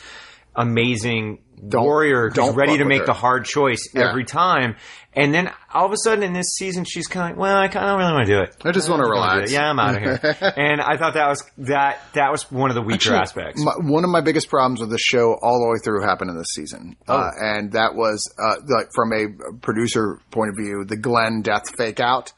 amazing 0.54 1.38
warrior 1.60 2.24
who's 2.28 2.34
don't 2.34 2.56
ready 2.56 2.78
to 2.78 2.84
make 2.84 3.00
her. 3.00 3.06
the 3.06 3.12
hard 3.12 3.44
choice 3.44 3.88
Yeah. 3.94 4.08
every 4.08 4.24
time. 4.24 4.74
And 5.14 5.32
then 5.32 5.50
all 5.72 5.84
of 5.86 5.92
a 5.92 5.96
sudden 6.02 6.24
in 6.24 6.32
this 6.32 6.56
season, 6.56 6.84
she's 6.84 7.06
kind 7.06 7.30
of 7.30 7.36
like, 7.36 7.40
well, 7.40 7.56
I 7.56 7.68
kind 7.68 7.86
of 7.88 7.98
really 7.98 8.12
want 8.14 8.26
to 8.26 8.32
do 8.34 8.40
it. 8.40 8.56
I 8.64 8.72
just 8.72 8.88
want 8.88 9.04
to 9.04 9.08
relax. 9.10 9.52
Yeah, 9.52 9.68
I'm 9.70 9.78
out 9.78 9.94
of 9.94 10.00
here. 10.02 10.52
and 10.56 10.80
I 10.80 10.96
thought 10.96 11.14
that 11.14 11.28
was 11.28 11.44
that 11.58 12.00
that 12.14 12.32
was 12.32 12.50
one 12.50 12.70
of 12.70 12.74
the 12.74 12.82
weaker 12.82 13.14
Actually, 13.14 13.18
aspects. 13.44 13.62
my- 13.62 13.74
one 13.78 14.04
of 14.04 14.10
my 14.10 14.22
biggest 14.22 14.48
problems 14.48 14.80
with 14.80 14.90
the 14.90 14.98
show 14.98 15.36
all 15.42 15.60
the 15.60 15.68
way 15.68 15.76
through 15.84 16.02
happened 16.02 16.30
in 16.30 16.36
this 16.38 16.48
season, 16.54 16.96
Oh. 17.06 17.14
uh, 17.16 17.30
and 17.40 17.72
that 17.72 17.94
was 17.94 18.32
uh, 18.42 18.56
like 18.66 18.88
from 18.94 19.12
a 19.12 19.52
producer 19.60 20.18
point 20.30 20.48
of 20.50 20.56
view, 20.56 20.84
the 20.86 20.96
Glenn 20.96 21.42
death 21.42 21.76
fake 21.76 22.00
out. 22.00 22.32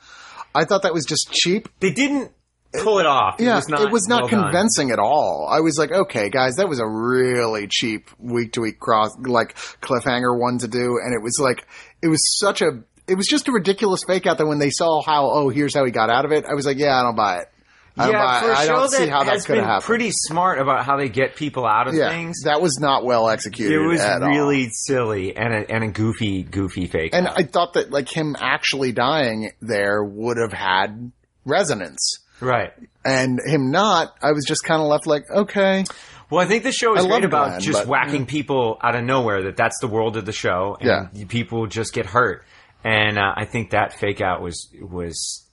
I 0.54 0.64
thought 0.64 0.82
that 0.82 0.92
was 0.92 1.04
just 1.06 1.32
cheap. 1.32 1.68
they 1.80 1.90
didn't 1.92 2.32
pull 2.82 2.98
it 2.98 3.06
off. 3.06 3.36
Yeah, 3.38 3.60
it 3.68 3.90
was 3.90 4.08
not, 4.08 4.22
well 4.22 4.28
done. 4.28 4.42
convincing 4.44 4.90
at 4.90 4.98
all. 4.98 5.48
I 5.50 5.60
was 5.60 5.78
like, 5.78 5.92
okay, 5.92 6.28
guys, 6.30 6.56
that 6.56 6.68
was 6.68 6.80
a 6.80 6.86
really 6.86 7.66
cheap 7.68 8.10
week 8.18 8.52
to 8.52 8.62
week 8.62 8.80
cross, 8.80 9.16
like 9.18 9.56
cliffhanger 9.80 10.38
one 10.38 10.58
to 10.58 10.68
do, 10.68 10.98
and 11.02 11.14
it 11.14 11.22
was 11.22 11.38
like, 11.40 11.66
it 12.02 12.08
was 12.08 12.38
such 12.38 12.62
a, 12.62 12.82
it 13.06 13.16
was 13.16 13.26
just 13.26 13.48
a 13.48 13.52
ridiculous 13.52 14.02
fake 14.06 14.26
out 14.26 14.38
that 14.38 14.46
when 14.46 14.58
they 14.58 14.70
saw 14.70 15.02
how, 15.02 15.30
oh, 15.30 15.48
here's 15.48 15.74
how 15.74 15.84
he 15.84 15.90
got 15.90 16.10
out 16.10 16.24
of 16.24 16.32
it, 16.32 16.44
I 16.50 16.54
was 16.54 16.66
like, 16.66 16.78
yeah, 16.78 16.98
I 16.98 17.02
don't 17.02 17.16
buy 17.16 17.38
it. 17.38 17.48
I 17.96 18.10
yeah, 18.10 18.24
buy, 18.24 18.40
for 18.40 18.50
a 18.50 18.56
I 18.56 18.66
show 18.66 18.88
that 18.88 19.24
has 19.26 19.46
been 19.46 19.80
pretty 19.82 20.10
smart 20.10 20.58
about 20.58 20.84
how 20.84 20.96
they 20.96 21.08
get 21.08 21.36
people 21.36 21.64
out 21.64 21.86
of 21.86 21.94
yeah, 21.94 22.08
things. 22.08 22.42
that 22.42 22.60
was 22.60 22.80
not 22.80 23.04
well 23.04 23.28
executed. 23.28 23.72
it 23.72 23.86
was 23.86 24.00
at 24.00 24.20
all. 24.20 24.30
really 24.30 24.68
silly 24.70 25.36
and 25.36 25.54
a, 25.54 25.70
and 25.70 25.84
a 25.84 25.88
goofy, 25.88 26.42
goofy 26.42 26.86
fake. 26.86 27.14
And 27.14 27.28
out. 27.28 27.38
I 27.38 27.44
thought 27.44 27.74
that 27.74 27.92
like 27.92 28.08
him 28.08 28.34
actually 28.40 28.90
dying 28.90 29.52
there 29.60 30.02
would 30.02 30.38
have 30.38 30.52
had 30.52 31.12
resonance. 31.44 32.18
Right. 32.40 32.72
And 33.04 33.38
him 33.44 33.70
not, 33.70 34.16
I 34.22 34.32
was 34.32 34.44
just 34.46 34.64
kind 34.64 34.80
of 34.80 34.88
left 34.88 35.06
like, 35.06 35.24
okay. 35.30 35.84
Well, 36.30 36.40
I 36.40 36.46
think 36.48 36.62
the 36.62 36.72
show 36.72 36.96
is 36.96 37.04
I 37.04 37.08
great 37.08 37.24
about 37.24 37.48
Glenn, 37.48 37.60
just 37.60 37.80
but- 37.80 37.86
whacking 37.88 38.26
people 38.26 38.78
out 38.82 38.96
of 38.96 39.04
nowhere. 39.04 39.42
That 39.44 39.56
that's 39.56 39.78
the 39.80 39.88
world 39.88 40.16
of 40.16 40.24
the 40.24 40.32
show, 40.32 40.76
and 40.80 41.10
Yeah. 41.12 41.24
people 41.28 41.66
just 41.66 41.92
get 41.92 42.06
hurt. 42.06 42.44
And 42.82 43.18
uh, 43.18 43.32
I 43.36 43.44
think 43.44 43.70
that 43.70 43.92
fake 43.92 44.20
out 44.20 44.40
was 44.42 44.68
was. 44.80 45.44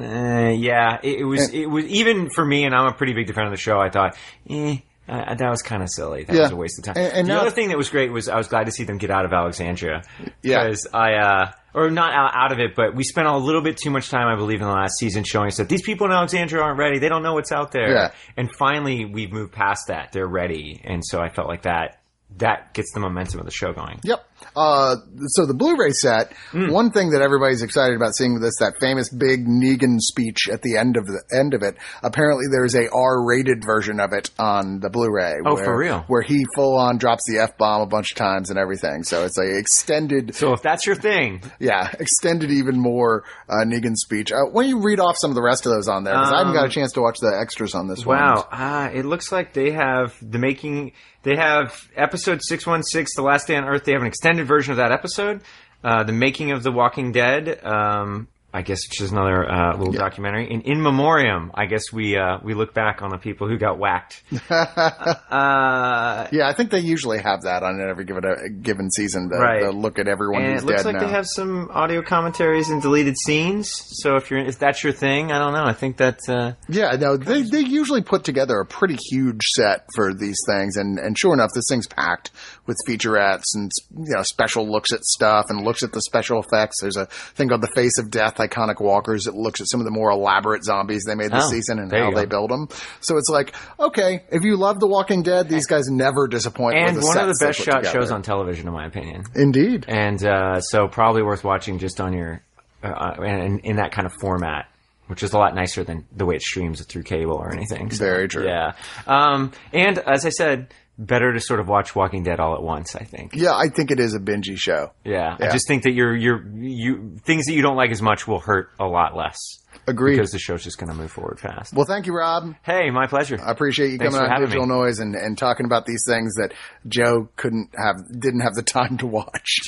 eh, 0.00 0.50
yeah, 0.50 0.98
it, 1.02 1.20
it 1.20 1.24
was. 1.24 1.50
It 1.52 1.66
was 1.66 1.84
even 1.86 2.30
for 2.30 2.44
me, 2.44 2.64
and 2.64 2.74
I'm 2.74 2.86
a 2.86 2.92
pretty 2.92 3.12
big 3.12 3.26
defender 3.26 3.46
of 3.48 3.52
the 3.52 3.60
show. 3.60 3.78
I 3.80 3.90
thought, 3.90 4.16
eh, 4.48 4.78
uh, 5.08 5.34
that 5.34 5.50
was 5.50 5.62
kind 5.62 5.82
of 5.82 5.90
silly. 5.90 6.24
That 6.24 6.34
Yeah. 6.34 6.42
was 6.42 6.50
a 6.52 6.56
waste 6.56 6.78
of 6.78 6.84
time. 6.84 6.94
And- 6.96 7.12
and 7.12 7.28
the 7.28 7.34
now- 7.34 7.40
other 7.40 7.50
thing 7.50 7.68
that 7.68 7.76
was 7.76 7.90
great 7.90 8.10
was 8.12 8.28
I 8.28 8.36
was 8.36 8.48
glad 8.48 8.66
to 8.66 8.72
see 8.72 8.84
them 8.84 8.98
get 8.98 9.10
out 9.10 9.24
of 9.24 9.32
Alexandria. 9.32 10.02
Yeah. 10.42 10.64
because 10.64 10.86
I, 10.94 11.14
uh, 11.14 11.50
or 11.74 11.90
not 11.90 12.12
out, 12.14 12.52
of 12.52 12.60
it, 12.60 12.74
but 12.74 12.94
we 12.94 13.02
spent 13.02 13.26
a 13.26 13.36
little 13.36 13.60
bit 13.60 13.76
too 13.76 13.90
much 13.90 14.08
time, 14.08 14.28
I 14.28 14.36
believe, 14.36 14.60
in 14.60 14.66
the 14.66 14.72
last 14.72 14.94
season 14.98 15.24
showing 15.24 15.48
us 15.48 15.56
that 15.56 15.68
these 15.68 15.82
people 15.82 16.06
in 16.06 16.12
Alexandria 16.12 16.62
aren't 16.62 16.78
ready. 16.78 17.00
They 17.00 17.08
don't 17.08 17.22
know 17.22 17.34
what's 17.34 17.52
out 17.52 17.72
there. 17.72 17.92
Yeah. 17.92 18.12
And 18.36 18.50
finally, 18.54 19.04
we've 19.04 19.32
moved 19.32 19.52
past 19.52 19.88
that. 19.88 20.12
They're 20.12 20.26
ready, 20.26 20.80
and 20.84 21.02
so 21.04 21.20
I 21.20 21.28
felt 21.28 21.48
like 21.48 21.62
that 21.62 22.00
that 22.38 22.74
gets 22.74 22.92
the 22.92 23.00
momentum 23.00 23.40
of 23.40 23.46
the 23.46 23.52
show 23.52 23.72
going. 23.72 24.00
Yep. 24.02 24.26
Uh, 24.56 24.96
so 25.28 25.46
the 25.46 25.54
Blu-ray 25.54 25.90
set, 25.92 26.32
Hmm. 26.52 26.70
one 26.70 26.90
thing 26.90 27.10
that 27.10 27.22
everybody's 27.22 27.62
excited 27.62 27.96
about 27.96 28.14
seeing 28.14 28.34
with 28.34 28.42
this, 28.42 28.56
that 28.60 28.74
famous 28.80 29.08
big 29.08 29.46
Negan 29.46 29.98
speech 30.00 30.48
at 30.52 30.62
the 30.62 30.76
end 30.76 30.96
of 30.96 31.06
the 31.06 31.22
end 31.32 31.54
of 31.54 31.62
it. 31.62 31.76
Apparently 32.02 32.44
there's 32.50 32.74
a 32.74 32.88
R-rated 32.90 33.64
version 33.64 34.00
of 34.00 34.12
it 34.12 34.30
on 34.38 34.80
the 34.80 34.90
Blu-ray. 34.90 35.34
Oh, 35.44 35.54
where- 35.54 35.64
for 35.64 35.76
real? 35.76 36.04
Where 36.08 36.22
he 36.22 36.44
full 36.54 36.76
on 36.78 36.98
drops 36.98 37.24
the 37.26 37.38
F-bomb 37.40 37.82
a 37.82 37.86
bunch 37.86 38.12
of 38.12 38.16
times 38.18 38.50
and 38.50 38.58
everything. 38.58 39.02
So 39.04 39.24
it's 39.24 39.38
a 39.38 39.58
extended, 39.58 40.34
So 40.34 40.52
if 40.52 40.62
that's 40.62 40.86
your 40.86 40.96
thing, 40.96 41.42
yeah, 41.58 41.90
extended 41.98 42.50
even 42.50 42.78
more, 42.78 43.24
uh, 43.48 43.64
Negan 43.64 43.94
speech. 43.96 44.32
Uh, 44.32 44.42
why 44.50 44.62
don't 44.62 44.70
you 44.70 44.80
read 44.82 45.00
off 45.00 45.16
some 45.18 45.30
of 45.30 45.34
the 45.34 45.42
rest 45.42 45.66
of 45.66 45.72
those 45.72 45.88
on 45.88 46.04
there? 46.04 46.14
Cause 46.14 46.32
I 46.32 46.38
haven't 46.38 46.54
got 46.54 46.66
a 46.66 46.70
chance 46.70 46.92
to 46.92 47.00
watch 47.00 47.18
the 47.20 47.36
extras 47.38 47.74
on 47.74 47.88
this 47.88 48.04
one. 48.04 48.18
Um, 48.18 48.22
wow, 48.24 48.48
ah, 48.52 48.88
it 48.88 49.04
looks 49.04 49.30
like 49.32 49.52
they 49.52 49.70
have 49.72 50.14
the 50.22 50.38
making. 50.38 50.92
They 51.22 51.36
have 51.36 51.88
episode 51.96 52.40
six 52.42 52.66
one 52.66 52.82
six, 52.82 53.14
the 53.16 53.22
last 53.22 53.46
day 53.46 53.56
on 53.56 53.64
Earth. 53.64 53.84
They 53.84 53.92
have 53.92 54.02
an 54.02 54.06
extended 54.06 54.33
version 54.42 54.72
of 54.72 54.78
that 54.78 54.90
episode. 54.90 55.42
Uh, 55.84 56.02
the 56.02 56.12
making 56.12 56.50
of 56.50 56.62
the 56.64 56.72
Walking 56.72 57.12
Dead. 57.12 57.64
Um, 57.64 58.26
I 58.56 58.62
guess 58.62 58.78
it's 58.86 58.98
just 58.98 59.10
another 59.10 59.50
uh, 59.50 59.76
little 59.76 59.92
documentary. 59.92 60.48
And 60.48 60.62
in 60.62 60.80
memoriam, 60.80 61.50
I 61.54 61.66
guess 61.66 61.92
we 61.92 62.16
uh, 62.16 62.38
we 62.42 62.54
look 62.54 62.72
back 62.72 63.02
on 63.02 63.10
the 63.10 63.18
people 63.18 63.48
who 63.48 63.58
got 63.58 63.78
whacked. 63.80 64.22
uh, 64.50 66.28
Yeah, 66.30 66.48
I 66.48 66.52
think 66.52 66.70
they 66.70 66.78
usually 66.80 67.18
have 67.18 67.42
that 67.42 67.62
on 67.62 67.80
every 67.80 68.04
given, 68.04 68.24
a 68.24 68.48
given 68.48 68.90
season. 68.90 69.28
The, 69.28 69.38
Right. 69.38 69.62
the 69.62 69.72
look 69.72 69.98
at 69.98 70.08
everyone 70.08 70.42
and 70.44 70.52
who's 70.52 70.62
it 70.62 70.66
looks 70.66 70.82
dead 70.84 70.92
like 70.94 71.00
now. 71.02 71.06
they 71.08 71.12
have 71.12 71.26
some 71.26 71.68
audio 71.72 72.02
commentaries 72.02 72.70
and 72.70 72.80
deleted 72.80 73.16
scenes. 73.26 73.70
So 74.02 74.16
if 74.16 74.30
you're 74.30 74.40
if 74.40 74.58
that's 74.58 74.82
your 74.84 74.92
thing, 74.92 75.32
I 75.32 75.38
don't 75.38 75.52
know. 75.52 75.64
I 75.64 75.72
think 75.72 75.96
that 75.98 76.20
uh, 76.28 76.52
Yeah, 76.68 76.92
no, 76.92 77.16
they 77.16 77.42
they 77.42 77.60
usually 77.60 78.02
put 78.02 78.24
together 78.24 78.58
a 78.60 78.66
pretty 78.66 78.96
huge 79.10 79.42
set 79.54 79.86
for 79.94 80.14
these 80.14 80.38
things, 80.46 80.76
and 80.76 80.98
and 80.98 81.18
sure 81.18 81.34
enough, 81.34 81.50
this 81.54 81.66
thing's 81.68 81.86
packed 81.88 82.30
with 82.66 82.76
featurettes 82.88 83.44
and 83.54 83.70
you 83.96 84.14
know 84.14 84.22
special 84.22 84.70
looks 84.70 84.92
at 84.92 85.04
stuff 85.04 85.46
and 85.48 85.64
looks 85.64 85.82
at 85.82 85.92
the 85.92 86.00
special 86.00 86.40
effects. 86.40 86.80
There's 86.80 86.96
a 86.96 87.06
thing 87.06 87.48
called 87.48 87.60
the 87.62 87.72
Face 87.74 87.98
of 87.98 88.10
Death, 88.10 88.36
iconic 88.36 88.80
walkers. 88.80 89.24
that 89.24 89.34
looks 89.34 89.60
at 89.60 89.68
some 89.68 89.80
of 89.80 89.84
the 89.84 89.90
more 89.90 90.10
elaborate 90.10 90.64
zombies 90.64 91.04
they 91.06 91.14
made 91.14 91.30
this 91.30 91.44
Oh, 91.46 91.50
season 91.50 91.78
and 91.78 91.92
how 91.92 92.10
they 92.12 92.24
build 92.26 92.50
them. 92.50 92.68
So 93.00 93.16
it's 93.16 93.28
like, 93.28 93.54
okay, 93.78 94.24
if 94.30 94.42
you 94.44 94.56
love 94.56 94.80
The 94.80 94.86
Walking 94.88 95.22
Dead, 95.22 95.48
these 95.48 95.66
guys 95.66 95.88
never 95.88 96.26
disappoint. 96.26 96.76
and 96.76 96.96
with 96.96 97.02
the 97.04 97.06
one 97.06 97.18
of 97.18 97.26
the 97.28 97.44
best 97.44 97.58
shot 97.60 97.78
together. 97.82 98.00
shows 98.00 98.10
on 98.10 98.22
television, 98.22 98.66
in 98.66 98.72
my 98.74 98.86
opinion. 98.86 99.24
Indeed. 99.34 99.84
and 99.88 100.24
uh, 100.24 100.60
so 100.60 100.88
probably 100.88 101.22
worth 101.22 101.44
watching 101.44 101.78
just 101.78 102.00
on 102.00 102.12
your 102.12 102.42
uh, 102.82 103.14
and 103.22 103.60
in 103.60 103.76
that 103.76 103.92
kind 103.92 104.06
of 104.06 104.12
format, 104.20 104.68
which 105.06 105.22
is 105.22 105.32
a 105.32 105.38
lot 105.38 105.54
nicer 105.54 105.84
than 105.84 106.04
the 106.16 106.26
way 106.26 106.34
it 106.36 106.42
streams 106.42 106.84
through 106.84 107.02
cable 107.02 107.34
or 107.36 107.52
anything. 107.52 107.90
So, 107.90 108.04
Very 108.04 108.28
true. 108.28 108.46
Yeah, 108.46 108.72
um, 109.06 109.52
and 109.72 109.98
as 109.98 110.24
I 110.26 110.30
said, 110.30 110.68
better 110.98 111.32
to 111.32 111.40
sort 111.40 111.60
of 111.60 111.68
watch 111.68 111.94
Walking 111.94 112.22
Dead 112.22 112.40
all 112.40 112.54
at 112.54 112.62
once. 112.62 112.94
I 112.96 113.04
think. 113.04 113.34
Yeah, 113.34 113.54
I 113.54 113.68
think 113.68 113.90
it 113.90 114.00
is 114.00 114.14
a 114.14 114.20
bingey 114.20 114.56
show. 114.56 114.92
Yeah, 115.04 115.36
I 115.40 115.50
just 115.50 115.66
think 115.68 115.84
that 115.84 115.92
your 115.92 116.14
your 116.14 116.44
you 116.56 117.16
things 117.24 117.46
that 117.46 117.52
you 117.54 117.62
don't 117.62 117.76
like 117.76 117.90
as 117.90 118.02
much 118.02 118.26
will 118.26 118.40
hurt 118.40 118.70
a 118.78 118.84
lot 118.86 119.16
less 119.16 119.38
Agreed. 119.86 120.16
because 120.16 120.30
the 120.30 120.38
show's 120.38 120.62
just 120.64 120.78
going 120.78 120.90
to 120.90 120.96
move 120.96 121.10
forward 121.10 121.40
fast. 121.40 121.74
Well, 121.74 121.86
thank 121.86 122.06
you, 122.06 122.14
Rob. 122.16 122.54
Hey, 122.62 122.90
my 122.90 123.06
pleasure. 123.06 123.38
I 123.40 123.50
appreciate 123.50 123.90
you 123.90 123.98
Thanks 123.98 124.14
coming 124.14 124.30
on 124.30 124.40
Digital 124.40 124.66
me. 124.66 124.74
Noise 124.74 124.98
and, 125.00 125.14
and 125.14 125.36
talking 125.36 125.66
about 125.66 125.84
these 125.86 126.04
things 126.08 126.34
that 126.34 126.52
Joe 126.86 127.28
couldn't 127.36 127.70
have, 127.76 127.96
didn't 128.08 128.40
have 128.40 128.54
the 128.54 128.62
time 128.62 128.96
to 128.98 129.06
watch. 129.06 129.60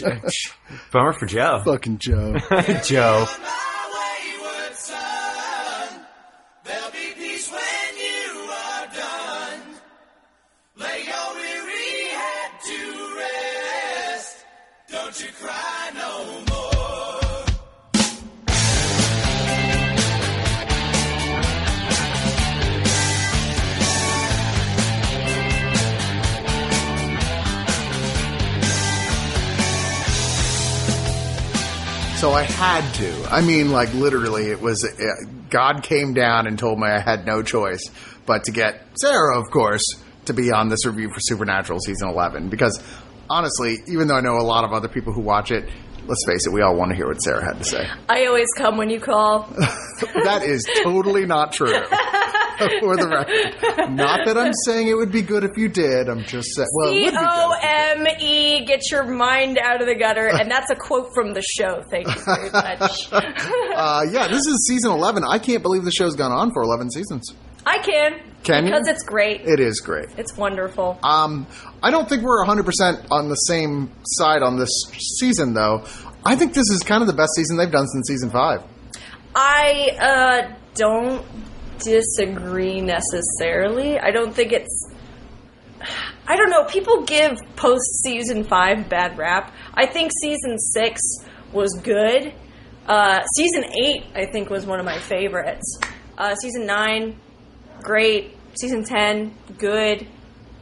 Bummer 0.92 1.12
for 1.12 1.26
Joe. 1.26 1.60
Fucking 1.64 1.98
Joe. 1.98 2.36
Joe. 2.84 3.26
I 33.37 33.42
mean, 33.42 33.70
like 33.70 33.92
literally, 33.92 34.46
it 34.46 34.62
was 34.62 34.83
uh, 34.83 34.88
God 35.51 35.83
came 35.83 36.14
down 36.14 36.46
and 36.46 36.59
told 36.59 36.79
me 36.79 36.87
I 36.87 37.01
had 37.01 37.27
no 37.27 37.42
choice 37.42 37.90
but 38.25 38.44
to 38.44 38.51
get 38.51 38.83
Sarah, 38.99 39.38
of 39.38 39.51
course, 39.51 39.85
to 40.25 40.33
be 40.33 40.51
on 40.51 40.70
this 40.70 40.87
review 40.87 41.11
for 41.11 41.20
Supernatural 41.20 41.79
season 41.81 42.09
eleven. 42.09 42.49
Because 42.49 42.83
honestly, 43.29 43.77
even 43.88 44.09
though 44.09 44.16
I 44.16 44.22
know 44.22 44.38
a 44.38 44.42
lot 44.42 44.64
of 44.64 44.72
other 44.72 44.88
people 44.88 45.12
who 45.12 45.20
watch 45.20 45.51
it, 45.51 45.68
let's 46.07 46.25
face 46.27 46.46
it, 46.46 46.53
we 46.55 46.62
all 46.62 46.77
want 46.77 46.92
to 46.92 46.96
hear 46.96 47.09
what 47.09 47.18
Sarah 47.18 47.44
had 47.44 47.59
to 47.59 47.64
say. 47.64 47.87
I 48.09 48.25
always 48.25 48.49
come 48.57 48.79
when 48.79 48.88
you 48.88 49.01
call. 49.01 49.42
that 50.25 50.42
is 50.42 50.64
totally 50.83 51.27
not 51.27 51.53
true. 51.53 51.68
For 52.81 52.97
the 52.97 53.09
record, 53.09 53.90
not 53.92 54.25
that 54.27 54.38
I'm 54.38 54.53
saying 54.64 54.88
it 54.88 54.95
would 54.95 55.12
be 55.12 55.23
good 55.23 55.45
if 55.45 55.57
you 55.57 55.69
did. 55.69 56.09
I'm 56.09 56.25
just 56.25 56.55
saying. 56.55 56.69
Well, 56.73 56.92
C 56.92 57.05
would 57.05 57.11
be 57.12 57.16
good 57.16 57.27
O 57.29 57.51
you. 57.51 57.59
M 57.62 58.07
E, 58.21 58.64
get 58.64 58.90
your 58.90 59.05
mind 59.05 59.59
out 59.59 59.81
of 59.81 59.87
the 59.87 59.95
gutter. 59.95 60.29
And 60.29 60.51
that's 60.51 60.71
a 60.71 60.77
quote 60.77 61.12
from 61.14 61.35
the 61.35 61.42
show. 61.42 61.83
Thank 61.90 62.09
you 62.09 62.23
very 62.25 62.51
much. 62.53 63.12
Uh, 63.12 64.03
yeah, 64.11 64.29
this 64.29 64.47
is 64.47 64.66
season 64.66 64.90
11. 64.92 65.25
I 65.25 65.38
can't 65.38 65.62
believe 65.62 65.85
the 65.85 65.90
show's 65.90 66.14
gone 66.16 66.33
on 66.33 66.51
for 66.53 66.62
11 66.62 66.90
seasons. 66.90 67.35
I 67.66 67.79
can. 67.79 68.21
Can 68.45 68.64
you? 68.64 68.71
Because 68.71 68.87
it's 68.88 69.03
great. 69.03 69.40
It 69.42 69.59
is 69.59 69.81
great. 69.81 70.07
It's 70.16 70.37
wonderful. 70.37 70.99
Um, 71.03 71.47
I 71.83 71.90
don't 71.90 72.09
think 72.09 72.23
we're 72.23 72.45
100% 72.45 73.07
on 73.11 73.29
the 73.29 73.35
same 73.35 73.90
side 74.05 74.42
on 74.42 74.57
this 74.57 74.71
season, 75.19 75.53
though. 75.53 75.85
I 76.25 76.37
think 76.37 76.55
this 76.55 76.71
is 76.71 76.83
kind 76.83 77.03
of 77.03 77.09
the 77.09 77.14
best 77.14 77.35
season 77.35 77.57
they've 77.57 77.71
done 77.71 77.87
since 77.88 78.07
season 78.09 78.31
five. 78.31 78.62
I 79.35 79.90
uh, 80.01 80.55
don't 80.75 81.25
disagree 81.78 82.80
necessarily. 82.80 83.98
I 83.98 84.10
don't 84.10 84.34
think 84.34 84.52
it's. 84.52 84.90
I 86.26 86.36
don't 86.36 86.50
know. 86.50 86.64
People 86.64 87.04
give 87.04 87.38
post 87.54 88.02
season 88.02 88.44
five 88.44 88.88
bad 88.88 89.16
rap. 89.18 89.54
I 89.74 89.86
think 89.86 90.10
season 90.20 90.58
six 90.58 91.00
was 91.52 91.72
good. 91.82 92.34
Uh, 92.86 93.24
season 93.36 93.64
eight, 93.84 94.04
I 94.14 94.26
think, 94.26 94.48
was 94.50 94.64
one 94.64 94.78
of 94.78 94.84
my 94.84 94.98
favorites. 94.98 95.78
Uh, 96.16 96.34
season 96.36 96.66
nine, 96.66 97.20
great. 97.82 98.36
Season 98.54 98.84
ten, 98.84 99.34
good. 99.58 100.06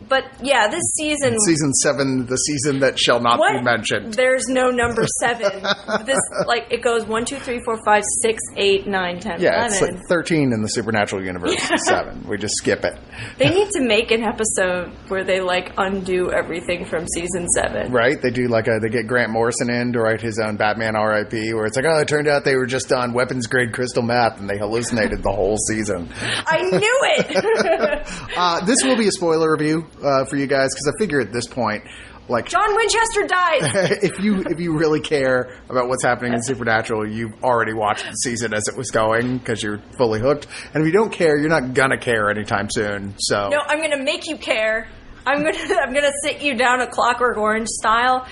But 0.09 0.25
yeah, 0.43 0.69
this 0.69 0.83
season. 0.97 1.39
Season 1.41 1.73
seven, 1.75 2.27
the 2.27 2.37
season 2.37 2.81
that 2.81 2.99
shall 2.99 3.21
not 3.21 3.39
what? 3.39 3.53
be 3.59 3.63
mentioned. 3.63 4.15
There's 4.15 4.47
no 4.49 4.71
number 4.71 5.07
seven. 5.21 5.63
this 6.05 6.19
like 6.47 6.67
it 6.71 6.83
goes 6.83 7.05
one, 7.07 7.25
two, 7.25 7.39
three, 7.39 7.61
four, 7.65 7.79
five, 7.85 8.03
six, 8.23 8.43
eight, 8.57 8.87
nine, 8.87 9.21
ten, 9.21 9.41
Yeah, 9.41 9.67
it's 9.67 9.79
eleven. 9.79 9.97
like 9.97 10.05
13 10.09 10.53
in 10.53 10.63
the 10.63 10.69
supernatural 10.69 11.25
universe. 11.25 11.55
Seven. 11.87 12.25
We 12.29 12.37
just 12.39 12.55
skip 12.57 12.85
it. 12.85 12.99
They 13.39 13.49
need 13.51 13.71
to 13.71 13.81
make 13.81 14.11
an 14.11 14.23
episode 14.23 14.91
where 15.09 15.25
they 15.25 15.41
like 15.41 15.73
undo 15.79 16.31
everything 16.33 16.85
from 16.85 17.07
season 17.09 17.49
seven. 17.51 17.93
Right? 17.93 18.21
They 18.21 18.31
do 18.31 18.49
like 18.49 18.67
a, 18.69 18.79
they 18.81 18.89
get 18.89 19.07
Grant 19.07 19.31
Morrison 19.33 19.71
in 19.71 19.93
to 19.93 20.01
write 20.01 20.21
his 20.21 20.39
own 20.39 20.57
Batman 20.57 20.95
RIP, 20.95 21.33
where 21.55 21.67
it's 21.67 21.77
like, 21.77 21.87
oh, 21.87 21.99
it 22.01 22.09
turned 22.09 22.29
out 22.29 22.45
they 22.45 22.57
were 22.57 22.67
just 22.67 22.93
on 22.93 23.13
weapons 23.13 23.47
grade 23.47 23.73
crystal 23.73 24.03
meth 24.03 24.39
and 24.41 24.49
they 24.49 24.59
hallucinated 24.59 25.23
the 25.23 25.33
whole 25.33 25.57
season. 25.69 26.09
I 26.47 26.63
knew 26.63 26.99
it. 27.19 28.05
Uh, 28.37 28.65
this 28.65 28.79
will 28.83 28.97
be 28.97 29.07
a 29.07 29.11
spoiler 29.13 29.53
review 29.53 29.87
uh, 30.05 30.25
for 30.27 30.37
you 30.37 30.47
guys 30.47 30.71
because 30.75 30.93
I 30.95 30.99
figure 30.99 31.21
at 31.21 31.33
this 31.33 31.47
point, 31.47 31.85
like, 32.29 32.49
John 32.49 32.75
Winchester 32.75 33.27
died. 33.27 33.61
if 34.03 34.19
you 34.19 34.43
if 34.49 34.59
you 34.59 34.77
really 34.79 35.01
care 35.01 35.59
about 35.69 35.89
what's 35.89 36.03
happening 36.03 36.33
in 36.33 36.43
Supernatural, 36.45 37.07
you've 37.07 37.43
already 37.43 37.75
watched 37.75 38.07
the 38.07 38.15
season 38.15 38.55
as 38.55 38.67
it 38.69 38.77
was 38.77 38.91
going 38.91 39.39
because 39.39 39.63
you're 39.63 39.83
fully 39.99 40.21
hooked. 40.21 40.47
And 40.73 40.83
if 40.83 40.87
you 40.87 40.93
don't 40.93 41.13
care, 41.13 41.39
you're 41.39 41.51
not 41.51 41.75
gonna 41.75 41.99
care 41.99 42.31
anytime 42.31 42.69
soon. 42.71 43.15
So 43.19 43.49
No, 43.49 43.61
I'm 43.67 43.81
gonna 43.81 44.03
make 44.03 44.27
you 44.27 44.37
care. 44.37 44.89
I'm 45.27 45.43
gonna 45.43 45.59
I'm 45.83 45.93
gonna 45.93 46.13
sit 46.23 46.41
you 46.41 46.55
down 46.55 46.81
a 46.81 46.87
Clockwork 46.87 47.37
Orange 47.37 47.69
style, 47.69 48.27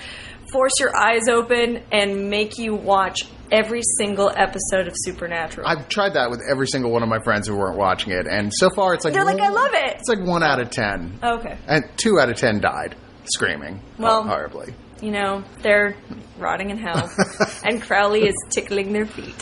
force 0.51 0.73
your 0.79 0.95
eyes 0.95 1.27
open, 1.29 1.83
and 1.91 2.29
make 2.29 2.57
you 2.57 2.73
watch 2.73 3.25
every 3.53 3.81
single 3.97 4.31
episode 4.35 4.87
of 4.87 4.93
Supernatural. 4.97 5.67
I've 5.67 5.87
tried 5.87 6.15
that 6.15 6.29
with 6.31 6.41
every 6.49 6.67
single 6.67 6.91
one 6.91 7.03
of 7.03 7.09
my 7.09 7.19
friends 7.23 7.47
who 7.47 7.55
weren't 7.55 7.77
watching 7.77 8.11
it, 8.11 8.25
and 8.27 8.51
so 8.53 8.69
far 8.75 8.93
it's 8.95 9.05
like 9.05 9.13
They're 9.13 9.23
like, 9.23 9.39
"I 9.39 9.49
love 9.49 9.71
it." 9.73 9.97
It's 9.99 10.09
like 10.09 10.19
one 10.21 10.43
out 10.43 10.59
of 10.59 10.71
ten, 10.71 11.19
okay, 11.23 11.57
and 11.67 11.83
two 11.95 12.19
out 12.19 12.29
of 12.29 12.35
ten 12.35 12.59
died 12.59 12.95
screaming 13.25 13.79
Well- 13.97 14.23
horribly. 14.23 14.73
You 15.03 15.11
know 15.11 15.43
they're 15.61 15.95
rotting 16.37 16.69
in 16.69 16.77
hell, 16.77 17.11
and 17.63 17.81
Crowley 17.81 18.21
is 18.27 18.35
tickling 18.49 18.93
their 18.93 19.05
feet. 19.05 19.35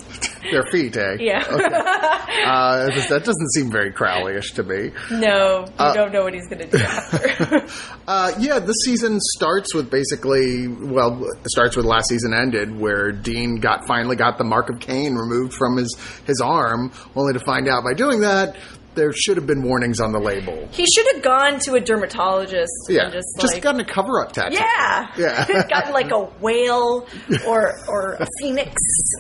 Their 0.52 0.66
feet, 0.72 0.98
eh? 0.98 1.18
Yeah. 1.20 1.44
Uh, 1.48 2.88
that 3.10 3.22
doesn't 3.24 3.52
seem 3.54 3.70
very 3.72 3.92
Crowley-ish 3.92 4.54
to 4.54 4.64
me. 4.64 4.92
no, 5.12 5.66
you 5.68 5.94
don't 5.94 6.12
know 6.12 6.24
what 6.24 6.34
he's 6.34 6.48
gonna 6.48 6.68
do 6.68 6.78
after. 6.78 7.66
Uh, 8.08 8.34
yeah, 8.40 8.60
this 8.60 8.76
season 8.84 9.20
starts 9.22 9.74
with 9.74 9.90
basically, 9.90 10.68
well, 10.68 11.24
it 11.24 11.50
starts 11.50 11.78
with 11.78 11.86
last 11.86 12.10
season 12.10 12.34
ended, 12.34 12.78
where 12.78 13.12
Dean 13.12 13.58
got 13.58 13.88
finally 13.88 14.16
got 14.16 14.38
the 14.38 14.44
mark 14.44 14.70
of 14.70 14.80
Cain 14.80 15.14
removed 15.16 15.54
from 15.54 15.78
his 15.78 15.96
his 16.26 16.42
arm, 16.42 16.92
only 17.16 17.34
to 17.34 17.40
find 17.40 17.70
out 17.70 17.84
by 17.84 17.94
doing 17.94 18.22
that 18.22 18.58
there 18.96 19.12
should 19.14 19.38
have 19.38 19.48
been 19.48 19.64
warnings 19.64 20.00
on 20.00 20.12
the 20.12 20.20
label. 20.20 20.68
he 20.72 20.86
should 20.86 21.06
have 21.16 21.24
gone 21.24 21.60
to 21.60 21.76
a 21.76 21.80
dermatologist. 21.80 22.72
Yeah, 22.90 23.04
and 23.06 23.14
just, 23.14 23.28
just 23.40 23.54
like, 23.54 23.64
gotten 23.64 23.82
a 23.82 23.86
cover 23.86 24.22
up 24.22 24.32
tattoo. 24.34 24.56
Yeah. 24.56 25.12
Yeah. 25.18 25.66
Gotten 25.70 25.94
like 25.94 26.12
a 26.12 26.20
whale 26.42 27.08
or 27.48 27.74
or 27.88 28.14
a 28.20 28.28
phoenix 28.40 28.74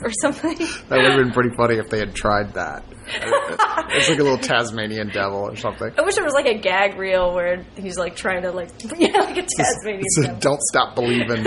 or 0.03 0.11
something. 0.11 0.57
That 0.57 0.97
would 0.97 1.05
have 1.11 1.17
been 1.17 1.31
pretty 1.31 1.55
funny 1.55 1.75
if 1.75 1.89
they 1.89 1.99
had 1.99 2.13
tried 2.13 2.53
that. 2.55 2.83
it's 3.07 4.09
like 4.09 4.19
a 4.19 4.23
little 4.23 4.37
Tasmanian 4.37 5.09
devil 5.09 5.39
or 5.39 5.55
something. 5.55 5.91
I 5.97 6.01
wish 6.01 6.15
there 6.15 6.23
was 6.23 6.33
like 6.33 6.45
a 6.45 6.57
gag 6.57 6.97
reel 6.97 7.33
where 7.33 7.65
he's 7.75 7.97
like 7.97 8.15
trying 8.15 8.43
to 8.43 8.51
like 8.51 8.69
yeah, 8.97 9.17
like 9.19 9.37
a 9.37 9.43
Tasmanian 9.43 10.03
So 10.09 10.21
devil. 10.23 10.39
don't 10.39 10.61
stop 10.61 10.95
believing. 10.95 11.43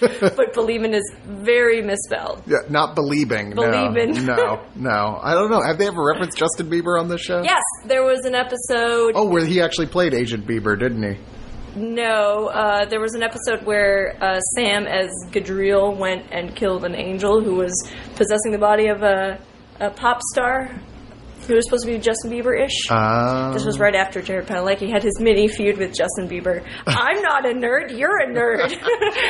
But 0.00 0.54
believing 0.54 0.94
is 0.94 1.02
very 1.24 1.82
misspelled. 1.82 2.42
Yeah, 2.46 2.58
not 2.68 2.94
believing. 2.94 3.50
Believing. 3.54 4.24
No, 4.24 4.34
no, 4.36 4.62
no. 4.76 5.20
I 5.22 5.34
don't 5.34 5.50
know. 5.50 5.60
Have 5.60 5.78
they 5.78 5.86
ever 5.88 6.02
referenced 6.04 6.36
Justin 6.38 6.70
Bieber 6.70 6.98
on 6.98 7.08
this 7.08 7.20
show? 7.20 7.37
Yes, 7.44 7.62
there 7.84 8.04
was 8.04 8.24
an 8.24 8.34
episode. 8.34 9.12
Oh, 9.14 9.26
where 9.28 9.44
he 9.44 9.60
actually 9.60 9.86
played 9.86 10.14
Agent 10.14 10.46
Bieber, 10.46 10.78
didn't 10.78 11.02
he? 11.02 11.20
No, 11.76 12.48
uh, 12.48 12.86
there 12.86 13.00
was 13.00 13.14
an 13.14 13.22
episode 13.22 13.64
where 13.64 14.16
uh, 14.20 14.40
Sam, 14.56 14.86
as 14.86 15.10
Gadriel, 15.30 15.96
went 15.96 16.26
and 16.32 16.56
killed 16.56 16.84
an 16.84 16.94
angel 16.94 17.40
who 17.42 17.54
was 17.54 17.72
possessing 18.16 18.52
the 18.52 18.58
body 18.58 18.88
of 18.88 19.02
a, 19.02 19.38
a 19.78 19.90
pop 19.90 20.20
star 20.32 20.70
who 21.48 21.54
was 21.54 21.64
supposed 21.66 21.84
to 21.86 21.90
be 21.92 21.98
Justin 21.98 22.30
Bieber 22.30 22.64
ish. 22.64 22.86
Uh, 22.90 23.52
This 23.52 23.64
was 23.64 23.78
right 23.80 23.94
after 23.94 24.22
Jared 24.22 24.46
Padalecki 24.46 24.88
had 24.90 25.02
his 25.02 25.18
mini 25.18 25.48
feud 25.48 25.78
with 25.78 25.94
Justin 25.96 26.28
Bieber. 26.28 26.62
I'm 26.86 27.20
not 27.22 27.44
a 27.44 27.52
nerd. 27.54 27.98
You're 27.98 28.18
a 28.20 28.26
nerd. 28.28 28.60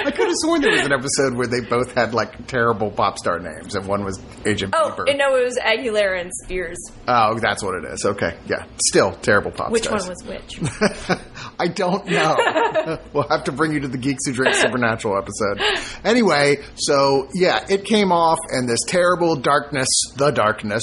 I 0.05 0.11
could 0.11 0.27
have 0.27 0.35
sworn 0.37 0.61
there 0.61 0.73
was 0.73 0.85
an 0.85 0.93
episode 0.93 1.35
where 1.37 1.47
they 1.47 1.61
both 1.61 1.95
had 1.95 2.13
like 2.13 2.47
terrible 2.49 2.91
pop 2.91 3.19
star 3.19 3.39
names, 3.39 3.75
and 3.75 3.87
one 3.87 4.05
was 4.05 4.21
Agent 4.45 4.75
oh, 4.77 4.91
Bieber. 4.91 5.09
and 5.09 5.17
no, 5.19 5.37
it 5.37 5.45
was 5.45 5.57
Aguilera 5.59 6.21
and 6.21 6.31
Spears. 6.45 6.79
Oh, 7.07 7.39
that's 7.39 7.63
what 7.63 7.75
it 7.77 7.85
is. 7.93 8.05
Okay, 8.05 8.37
yeah, 8.47 8.65
still 8.89 9.13
terrible 9.13 9.51
pop 9.53 9.71
Which 9.71 9.85
stars. 9.85 10.09
one 10.09 10.11
was 10.11 10.25
which? 10.27 10.61
I 11.59 11.69
don't 11.69 12.05
know. 12.07 12.99
we'll 13.13 13.29
have 13.29 13.45
to 13.45 13.53
bring 13.53 13.73
you 13.73 13.81
to 13.81 13.89
the 13.89 13.99
Geeks 13.99 14.27
Who 14.27 14.33
Drink 14.33 14.55
Supernatural 14.57 15.17
episode. 15.17 15.61
Anyway, 16.05 16.57
so 16.75 17.29
yeah, 17.35 17.65
it 17.69 17.85
came 17.85 18.11
off, 18.13 18.39
and 18.51 18.69
this 18.69 18.81
terrible 18.87 19.37
darkness, 19.37 19.89
the 20.17 20.31
darkness, 20.31 20.83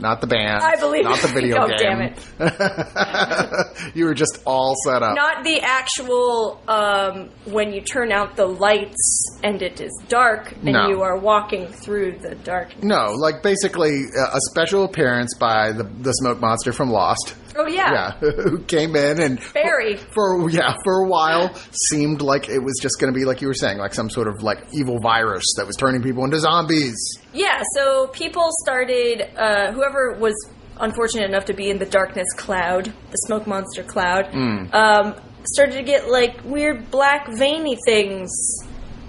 not 0.00 0.20
the 0.20 0.26
band, 0.26 0.62
I 0.62 0.76
believe 0.76 1.04
not 1.04 1.18
the 1.20 1.28
video 1.34 1.56
Oh, 1.62 1.68
game. 1.68 1.78
damn 1.78 2.00
it! 2.02 3.94
you 3.94 4.04
were 4.04 4.14
just 4.14 4.40
all 4.46 4.74
set 4.84 5.02
up. 5.02 5.14
Not 5.14 5.44
the 5.44 5.60
actual 5.60 6.60
um, 6.68 7.30
when 7.46 7.72
you 7.72 7.80
turn 7.80 8.12
out 8.12 8.36
the 8.36 8.46
lights 8.46 9.38
and 9.42 9.60
it 9.62 9.80
is 9.80 9.90
dark 10.08 10.52
and 10.52 10.64
No. 10.72 10.88
you 10.88 11.02
are 11.02 11.16
walking 11.18 11.68
through 11.68 12.18
the 12.18 12.34
darkness. 12.34 12.82
no, 12.84 13.12
like 13.16 13.42
basically 13.42 14.04
uh, 14.18 14.30
a 14.36 14.38
special 14.50 14.84
appearance 14.84 15.34
by 15.38 15.72
the 15.72 15.84
the 15.84 16.12
smoke 16.12 16.40
monster 16.40 16.72
from 16.72 16.90
Lost. 16.90 17.34
Oh 17.56 17.66
yeah, 17.66 17.92
Yeah, 17.92 18.10
who 18.20 18.58
came 18.64 18.94
in 18.96 19.20
and 19.20 19.40
Barry. 19.52 19.96
for 19.96 20.48
yeah 20.50 20.74
for 20.84 21.04
a 21.04 21.08
while 21.08 21.52
seemed 21.90 22.22
like 22.22 22.48
it 22.48 22.60
was 22.60 22.78
just 22.80 23.00
going 23.00 23.12
to 23.12 23.18
be 23.18 23.24
like 23.24 23.40
you 23.40 23.48
were 23.48 23.54
saying, 23.54 23.78
like 23.78 23.94
some 23.94 24.08
sort 24.10 24.28
of 24.28 24.42
like 24.42 24.58
evil 24.72 24.98
virus 25.02 25.44
that 25.56 25.66
was 25.66 25.76
turning 25.76 26.02
people 26.02 26.24
into 26.24 26.38
zombies. 26.40 26.96
Yeah, 27.32 27.62
so 27.74 28.06
people 28.08 28.48
started, 28.64 29.28
uh, 29.36 29.72
whoever 29.72 30.16
was 30.18 30.34
unfortunate 30.78 31.28
enough 31.28 31.44
to 31.46 31.52
be 31.54 31.70
in 31.70 31.78
the 31.78 31.86
darkness 31.86 32.26
cloud, 32.36 32.86
the 33.10 33.16
smoke 33.26 33.46
monster 33.46 33.82
cloud, 33.82 34.26
Hmm. 34.32 34.64
um, 34.72 35.14
started 35.44 35.74
to 35.74 35.82
get 35.82 36.08
like 36.10 36.42
weird 36.44 36.90
black 36.90 37.28
veiny 37.36 37.76
things 37.86 38.30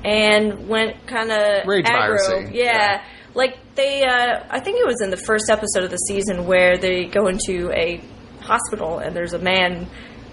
and 0.04 0.68
went 0.68 1.06
kind 1.08 1.32
of 1.32 1.68
Rage 1.68 1.86
aggro. 1.86 2.18
virusy. 2.18 2.54
Yeah. 2.54 2.64
Yeah. 2.64 3.04
Like 3.34 3.58
they, 3.76 4.04
uh, 4.04 4.44
I 4.50 4.60
think 4.60 4.80
it 4.80 4.86
was 4.86 5.02
in 5.02 5.10
the 5.10 5.18
first 5.26 5.50
episode 5.50 5.84
of 5.84 5.92
the 5.92 5.98
season 5.98 6.46
where 6.48 6.78
they 6.78 7.06
go 7.06 7.28
into 7.28 7.72
a 7.72 8.02
hospital 8.42 9.00
and 9.00 9.16
there's 9.16 9.34
a 9.34 9.40
man 9.40 9.88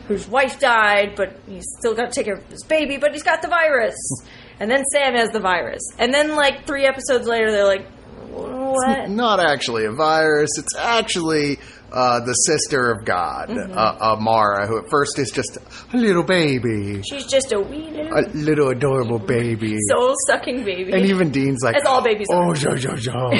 whose 0.06 0.26
wife 0.26 0.58
died, 0.58 1.14
but 1.16 1.38
he's 1.46 1.66
still 1.78 1.94
got 1.94 2.06
to 2.10 2.14
take 2.14 2.24
care 2.26 2.36
of 2.36 2.46
his 2.46 2.64
baby, 2.64 2.96
but 2.96 3.12
he's 3.12 3.22
got 3.22 3.42
the 3.42 3.48
virus. 3.48 3.94
And 4.60 4.68
then 4.68 4.82
Sam 4.92 5.14
has 5.14 5.30
the 5.30 5.38
virus. 5.38 5.82
And 6.00 6.12
then, 6.12 6.34
like, 6.34 6.66
three 6.66 6.84
episodes 6.84 7.28
later, 7.28 7.52
they're 7.52 7.64
like, 7.64 7.86
what? 8.32 9.08
Not 9.08 9.38
actually 9.38 9.84
a 9.84 9.92
virus. 9.92 10.50
It's 10.58 10.74
actually 10.76 11.60
uh, 11.92 12.18
the 12.24 12.32
sister 12.32 12.90
of 12.90 13.04
God, 13.04 13.50
Mm-hmm. 13.50 13.78
uh, 13.78 13.98
Amara, 14.00 14.66
who 14.66 14.78
at 14.78 14.90
first 14.90 15.16
is 15.20 15.30
just 15.30 15.58
a 15.58 15.96
little 15.96 16.24
baby, 16.24 17.02
She's 17.08 17.24
just 17.26 17.52
a 17.52 17.60
wee 17.60 17.88
little 17.92 18.18
a 18.18 18.22
little 18.34 18.68
adorable 18.70 19.20
baby. 19.20 19.76
soul 19.90 20.12
sucking 20.26 20.64
baby. 20.64 20.90
and 20.92 21.06
even 21.06 21.30
Dean's 21.30 21.62
like, 21.62 21.76
As 21.76 21.84
all 21.86 22.02
babies. 22.02 22.26
Oh, 22.28 22.52
jo, 22.54 22.74
jo, 22.74 22.96
jo. 22.96 23.30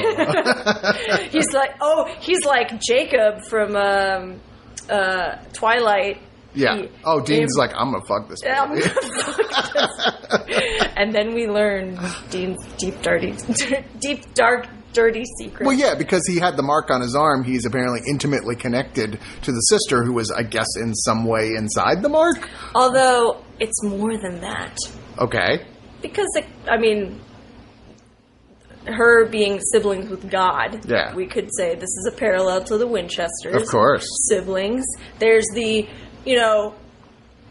he's 1.33 1.53
like, 1.53 1.75
oh, 1.81 2.05
he's 2.21 2.45
like 2.45 2.81
Jacob 2.81 3.43
from 3.45 3.75
um, 3.75 4.41
uh, 4.91 5.37
Twilight. 5.53 6.19
yeah. 6.55 6.77
He- 6.77 6.89
Oh, 7.05 7.21
Dean's 7.21 7.57
like, 7.57 7.71
I'm 7.77 7.93
gonna 7.93 8.05
fuck 8.07 8.29
this 8.29 8.41
Um, 8.45 8.75
baby. 8.75 8.89
and 10.97 11.15
then 11.15 11.35
we 11.35 11.47
learn 11.47 11.99
Dean's 12.31 12.65
deep, 12.79 13.01
dirty, 13.03 13.35
deep, 14.01 14.35
dark, 14.35 14.67
dirty 14.93 15.25
secret. 15.39 15.67
Well, 15.67 15.77
yeah, 15.77 15.95
because 15.95 16.27
he 16.27 16.39
had 16.39 16.57
the 16.57 16.63
mark 16.63 16.91
on 16.91 17.01
his 17.01 17.15
arm, 17.15 17.45
he's 17.45 17.65
apparently 17.67 18.01
intimately 18.11 18.57
connected 18.57 19.19
to 19.43 19.53
the 19.53 19.61
sister, 19.61 20.05
who 20.05 20.13
was, 20.15 20.31
I 20.31 20.43
guess, 20.43 20.67
in 20.81 20.95
some 20.95 21.25
way 21.25 21.51
inside 21.57 22.03
the 22.03 22.09
mark. 22.09 22.49
Although 22.75 23.43
it's 23.61 23.83
more 23.83 24.17
than 24.17 24.41
that. 24.41 24.77
Okay. 25.19 25.67
because 26.03 26.29
it, 26.37 26.47
I 26.69 26.79
mean, 26.79 27.21
her 28.89 29.27
being 29.27 29.61
siblings 29.73 30.09
with 30.09 30.31
God. 30.31 30.85
Yeah. 30.89 31.15
we 31.15 31.27
could 31.27 31.51
say 31.57 31.75
this 31.75 31.91
is 31.91 32.11
a 32.13 32.17
parallel 32.17 32.65
to 32.65 32.79
the 32.79 32.87
Winchesters. 32.87 33.63
Of 33.63 33.69
course. 33.69 34.07
siblings. 34.29 34.85
There's 35.19 35.47
the 35.55 35.89
you 36.25 36.37
know 36.37 36.75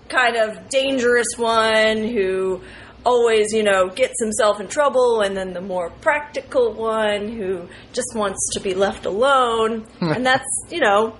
kind 0.10 0.36
of 0.36 0.70
dangerous 0.70 1.28
one 1.38 2.04
who 2.04 2.62
always 3.06 3.54
you 3.54 3.64
know 3.64 3.90
gets 3.90 4.22
himself 4.22 4.60
in 4.60 4.68
trouble, 4.68 5.22
and 5.22 5.36
then 5.36 5.54
the 5.54 5.62
more 5.62 5.90
practical 5.90 6.74
one 6.74 7.30
who 7.30 7.68
just 7.94 8.14
wants 8.16 8.40
to 8.54 8.60
be 8.60 8.74
left 8.74 9.06
alone, 9.06 9.86
and 10.02 10.26
that's 10.26 10.46
you 10.70 10.80
know. 10.80 11.16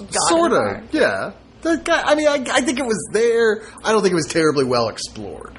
God 0.00 0.28
Sort 0.28 0.52
of, 0.52 0.92
yeah. 0.92 1.32
The 1.62 1.76
guy, 1.76 2.02
I 2.02 2.14
mean, 2.14 2.26
I, 2.26 2.44
I 2.50 2.60
think 2.60 2.80
it 2.80 2.84
was 2.84 3.08
there. 3.12 3.62
I 3.84 3.92
don't 3.92 4.02
think 4.02 4.12
it 4.12 4.16
was 4.16 4.26
terribly 4.26 4.64
well 4.64 4.88
explored. 4.88 5.58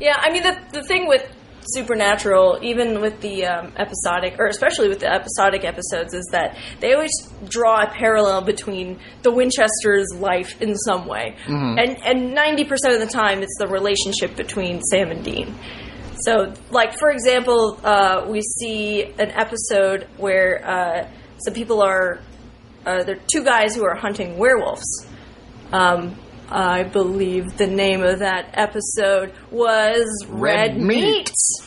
Yeah, 0.00 0.16
I 0.18 0.30
mean 0.30 0.42
the 0.42 0.58
the 0.72 0.82
thing 0.82 1.06
with 1.06 1.24
Supernatural, 1.74 2.58
even 2.62 3.00
with 3.00 3.20
the 3.20 3.46
um, 3.46 3.72
episodic, 3.76 4.36
or 4.38 4.46
especially 4.46 4.88
with 4.88 5.00
the 5.00 5.12
episodic 5.12 5.64
episodes, 5.64 6.14
is 6.14 6.26
that 6.32 6.56
they 6.80 6.94
always 6.94 7.12
draw 7.48 7.82
a 7.82 7.86
parallel 7.90 8.42
between 8.42 8.98
the 9.22 9.30
Winchester's 9.32 10.08
life 10.18 10.60
in 10.62 10.74
some 10.76 11.06
way, 11.06 11.36
and 11.78 11.96
and 12.04 12.34
ninety 12.34 12.64
percent 12.64 12.94
of 12.94 13.00
the 13.00 13.06
time, 13.06 13.42
it's 13.42 13.56
the 13.58 13.66
relationship 13.66 14.36
between 14.36 14.80
Sam 14.82 15.10
and 15.10 15.24
Dean. 15.24 15.54
So, 16.20 16.52
like 16.70 16.98
for 16.98 17.10
example, 17.10 17.78
uh, 17.84 18.26
we 18.28 18.40
see 18.40 19.04
an 19.04 19.30
episode 19.32 20.08
where 20.16 20.64
uh, 20.66 21.08
some 21.44 21.54
people 21.54 21.82
are 21.82 22.20
uh, 22.86 23.02
there 23.02 23.16
are 23.16 23.20
two 23.32 23.44
guys 23.44 23.74
who 23.74 23.84
are 23.84 23.96
hunting 23.96 24.38
werewolves. 24.38 25.06
Um, 25.72 26.16
I 26.48 26.84
believe 26.84 27.56
the 27.56 27.66
name 27.66 28.02
of 28.02 28.20
that 28.20 28.50
episode 28.54 29.32
was 29.50 30.06
Red, 30.28 30.74
Red 30.74 30.78
Meat. 30.78 31.02
Meat. 31.02 31.30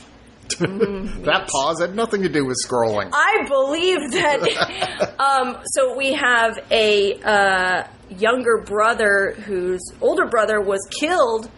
That 0.60 1.48
pause 1.48 1.80
had 1.80 1.96
nothing 1.96 2.24
to 2.24 2.30
do 2.30 2.46
with 2.46 2.58
scrolling. 2.66 3.12
I 3.14 3.46
believe 3.48 4.12
that. 4.12 5.16
um, 5.20 5.58
so 5.74 5.96
we 5.96 6.14
have 6.14 6.58
a 6.72 7.22
uh, 7.22 7.84
younger 8.10 8.64
brother 8.66 9.36
whose 9.46 9.82
older 10.02 10.26
brother 10.26 10.60
was 10.60 10.80
killed 11.00 11.50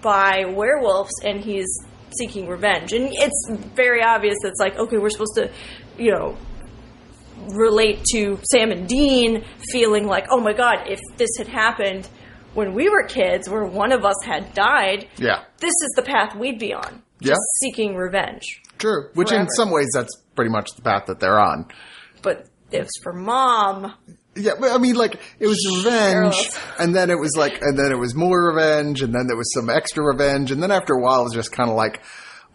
by 0.00 0.44
werewolves, 0.46 1.12
and 1.24 1.40
he's 1.40 1.68
seeking 2.18 2.48
revenge. 2.48 2.92
And 2.92 3.10
it's 3.12 3.50
very 3.74 4.02
obvious. 4.02 4.36
that 4.42 4.48
It's 4.48 4.60
like 4.60 4.76
okay, 4.76 4.96
we're 4.96 5.10
supposed 5.10 5.34
to, 5.34 5.50
you 5.98 6.12
know, 6.12 6.36
relate 7.48 8.02
to 8.12 8.38
Sam 8.50 8.70
and 8.70 8.88
Dean 8.88 9.44
feeling 9.70 10.06
like, 10.06 10.26
oh 10.30 10.40
my 10.40 10.52
god, 10.52 10.86
if 10.86 11.00
this 11.16 11.30
had 11.36 11.48
happened 11.48 12.08
when 12.58 12.74
we 12.74 12.88
were 12.88 13.04
kids, 13.04 13.48
where 13.48 13.64
one 13.64 13.92
of 13.92 14.04
us 14.04 14.16
had 14.24 14.52
died, 14.52 15.06
Yeah, 15.16 15.44
this 15.58 15.70
is 15.86 15.92
the 15.94 16.02
path 16.02 16.34
we'd 16.34 16.58
be 16.58 16.74
on. 16.74 17.02
Yeah. 17.20 17.34
Seeking 17.60 17.94
revenge. 17.94 18.42
true. 18.78 19.10
Which 19.14 19.30
in 19.32 19.48
some 19.50 19.70
ways, 19.70 19.88
that's 19.94 20.14
pretty 20.34 20.50
much 20.50 20.68
the 20.76 20.82
path 20.82 21.06
that 21.06 21.20
they're 21.20 21.38
on. 21.38 21.66
But 22.22 22.46
it 22.72 22.80
was 22.80 22.90
for 23.02 23.12
mom. 23.12 23.94
Yeah, 24.34 24.52
but 24.60 24.70
I 24.72 24.78
mean, 24.78 24.94
like 24.96 25.20
it 25.40 25.46
was 25.46 25.64
revenge, 25.84 26.34
Girls. 26.34 26.58
and 26.80 26.94
then 26.94 27.10
it 27.10 27.18
was 27.18 27.36
like, 27.36 27.60
and 27.62 27.78
then 27.78 27.90
it 27.92 27.98
was 27.98 28.14
more 28.14 28.52
revenge, 28.52 29.02
and 29.02 29.12
then 29.14 29.26
there 29.28 29.36
was 29.36 29.52
some 29.54 29.68
extra 29.70 30.04
revenge, 30.04 30.50
and 30.50 30.60
then 30.62 30.70
after 30.70 30.94
a 30.94 31.00
while, 31.00 31.20
it 31.20 31.24
was 31.24 31.34
just 31.34 31.50
kind 31.52 31.70
of 31.70 31.76
like, 31.76 32.02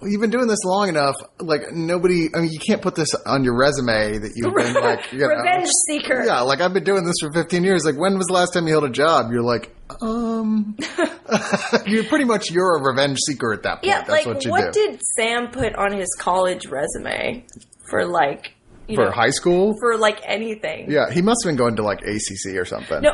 you've 0.05 0.21
been 0.21 0.29
doing 0.29 0.47
this 0.47 0.63
long 0.63 0.89
enough. 0.89 1.15
Like 1.39 1.71
nobody, 1.71 2.29
I 2.35 2.41
mean, 2.41 2.51
you 2.51 2.59
can't 2.59 2.81
put 2.81 2.95
this 2.95 3.13
on 3.25 3.43
your 3.43 3.57
resume 3.57 4.19
that 4.19 4.33
you've 4.35 4.53
been 4.53 4.73
like, 4.83 5.11
you 5.11 5.19
know, 5.19 5.27
Revenge 5.27 5.69
seeker. 5.87 6.23
Yeah, 6.25 6.41
like 6.41 6.61
I've 6.61 6.73
been 6.73 6.83
doing 6.83 7.05
this 7.05 7.15
for 7.21 7.31
15 7.31 7.63
years. 7.63 7.85
Like, 7.85 7.97
when 7.97 8.17
was 8.17 8.27
the 8.27 8.33
last 8.33 8.53
time 8.53 8.67
you 8.67 8.73
held 8.73 8.85
a 8.85 8.89
job? 8.89 9.31
You're 9.31 9.43
like, 9.43 9.75
um, 10.01 10.75
you're 11.85 12.03
pretty 12.05 12.25
much 12.25 12.51
you're 12.51 12.77
a 12.77 12.83
revenge 12.83 13.17
seeker 13.25 13.53
at 13.53 13.63
that 13.63 13.75
point. 13.81 13.85
Yeah, 13.85 14.03
That's 14.03 14.09
like 14.09 14.25
what 14.25 14.45
what, 14.45 14.73
did 14.73 14.99
Sam 15.15 15.49
put 15.51 15.75
on 15.75 15.93
his 15.93 16.13
college 16.19 16.67
resume 16.67 17.45
for 17.89 18.05
like 18.05 18.53
you 18.87 18.95
for 18.95 19.05
know, 19.05 19.11
high 19.11 19.29
school. 19.29 19.75
for 19.79 19.97
like 19.97 20.19
anything? 20.25 20.91
yeah, 20.91 21.11
he 21.11 21.21
must 21.21 21.43
have 21.43 21.49
been 21.49 21.57
going 21.57 21.75
to 21.77 21.83
like 21.83 22.01
ACC 22.01 22.55
or 22.55 22.65
something. 22.65 23.01
No. 23.01 23.11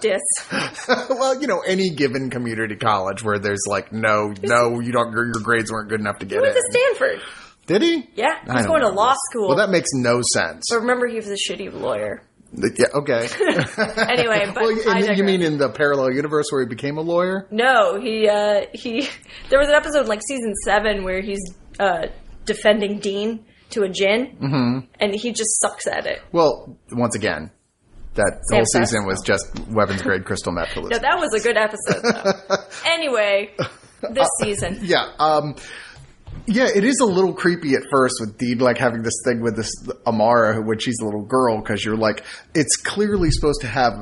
Dis. 0.00 0.20
well, 1.08 1.40
you 1.40 1.46
know, 1.46 1.60
any 1.60 1.90
given 1.90 2.30
community 2.30 2.76
college 2.76 3.22
where 3.22 3.38
there's 3.38 3.64
like 3.66 3.92
no, 3.92 4.32
no, 4.42 4.80
you 4.80 4.92
don't, 4.92 5.12
your, 5.12 5.26
your 5.26 5.42
grades 5.42 5.70
weren't 5.70 5.88
good 5.88 6.00
enough 6.00 6.18
to 6.18 6.26
get 6.26 6.36
He 6.36 6.40
went 6.40 6.56
in. 6.56 6.62
to 6.62 6.68
Stanford. 6.70 7.22
Did 7.66 7.82
he? 7.82 8.08
Yeah, 8.16 8.40
he's 8.40 8.54
don't 8.54 8.66
going 8.66 8.82
to 8.82 8.88
law 8.88 9.14
school. 9.30 9.48
Well, 9.48 9.58
that 9.58 9.70
makes 9.70 9.90
no 9.92 10.20
sense. 10.32 10.66
but 10.68 10.80
remember, 10.80 11.06
he 11.06 11.16
was 11.16 11.28
a 11.28 11.36
shitty 11.36 11.72
lawyer. 11.72 12.22
Yeah, 12.54 12.86
okay. 12.94 13.28
Anyway, 14.12 14.44
but 14.54 14.62
well, 14.62 14.88
I 14.88 15.12
you 15.12 15.24
mean 15.24 15.42
in 15.42 15.58
the 15.58 15.70
parallel 15.70 16.12
universe 16.12 16.46
where 16.50 16.62
he 16.62 16.68
became 16.68 16.98
a 16.98 17.00
lawyer? 17.00 17.46
No, 17.50 17.98
he 17.98 18.28
uh, 18.28 18.66
he. 18.74 19.08
There 19.48 19.58
was 19.58 19.68
an 19.68 19.74
episode 19.74 20.06
like 20.06 20.20
season 20.26 20.54
seven 20.64 21.04
where 21.04 21.22
he's 21.22 21.40
uh, 21.80 22.08
defending 22.44 22.98
Dean 22.98 23.44
to 23.70 23.84
a 23.84 23.88
gin, 23.88 24.36
mm-hmm. 24.36 24.78
and 25.00 25.14
he 25.14 25.32
just 25.32 25.60
sucks 25.60 25.86
at 25.86 26.06
it. 26.06 26.20
Well, 26.30 26.76
once 26.90 27.14
again, 27.14 27.50
that 28.14 28.40
Sam 28.48 28.58
whole 28.58 28.64
season 28.66 29.06
was 29.06 29.22
just 29.24 29.44
weapons 29.68 30.02
grade 30.02 30.24
crystal 30.24 30.52
meth. 30.52 30.76
No, 30.76 30.88
that 30.98 31.18
was 31.18 31.32
a 31.34 31.40
good 31.40 31.56
episode. 31.56 32.02
Though. 32.02 32.56
anyway, 32.86 33.50
this 34.10 34.28
Uh, 34.40 34.44
season. 34.44 34.78
Yeah. 34.82 35.12
Um, 35.18 35.54
yeah, 36.46 36.68
it 36.74 36.82
is 36.84 36.98
a 37.00 37.04
little 37.06 37.32
creepy 37.34 37.74
at 37.74 37.82
first 37.90 38.14
with 38.20 38.36
Dean 38.38 38.58
like 38.58 38.76
having 38.78 39.02
this 39.02 39.14
thing 39.24 39.42
with 39.42 39.56
this 39.56 39.70
Amara 40.06 40.60
when 40.60 40.78
she's 40.78 40.98
a 41.00 41.04
little 41.04 41.24
girl 41.24 41.58
because 41.60 41.84
you're 41.84 41.96
like, 41.96 42.24
it's 42.54 42.76
clearly 42.76 43.30
supposed 43.30 43.60
to 43.60 43.68
have 43.68 43.92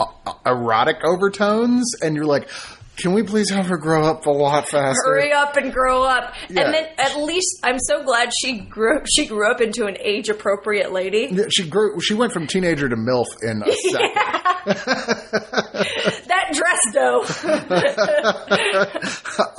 uh, 0.00 0.06
erotic 0.46 0.96
overtones, 1.04 1.84
and 2.02 2.16
you're 2.16 2.24
like, 2.24 2.48
can 2.96 3.14
we 3.14 3.22
please 3.22 3.50
have 3.50 3.66
her 3.66 3.78
grow 3.78 4.04
up 4.06 4.26
a 4.26 4.30
lot 4.30 4.68
faster? 4.68 5.00
Hurry 5.04 5.32
up 5.32 5.56
and 5.56 5.72
grow 5.72 6.02
up, 6.04 6.34
Yeah. 6.50 6.62
and 6.64 6.74
then 6.74 6.86
at 6.98 7.16
least 7.16 7.60
I'm 7.62 7.78
so 7.78 8.02
glad 8.04 8.30
she 8.38 8.58
grew. 8.60 9.00
She 9.14 9.26
grew 9.26 9.50
up 9.50 9.60
into 9.60 9.86
an 9.86 9.96
age 10.00 10.28
appropriate 10.28 10.92
lady. 10.92 11.28
Yeah, 11.30 11.44
She 11.50 11.68
grew. 11.68 12.00
She 12.00 12.14
went 12.14 12.32
from 12.32 12.46
teenager 12.46 12.88
to 12.88 12.96
milf 12.96 13.26
in 13.42 13.62
a 13.62 13.72
second. 13.90 14.12
That 16.26 16.52
dress, 16.54 16.80
though. 16.94 17.24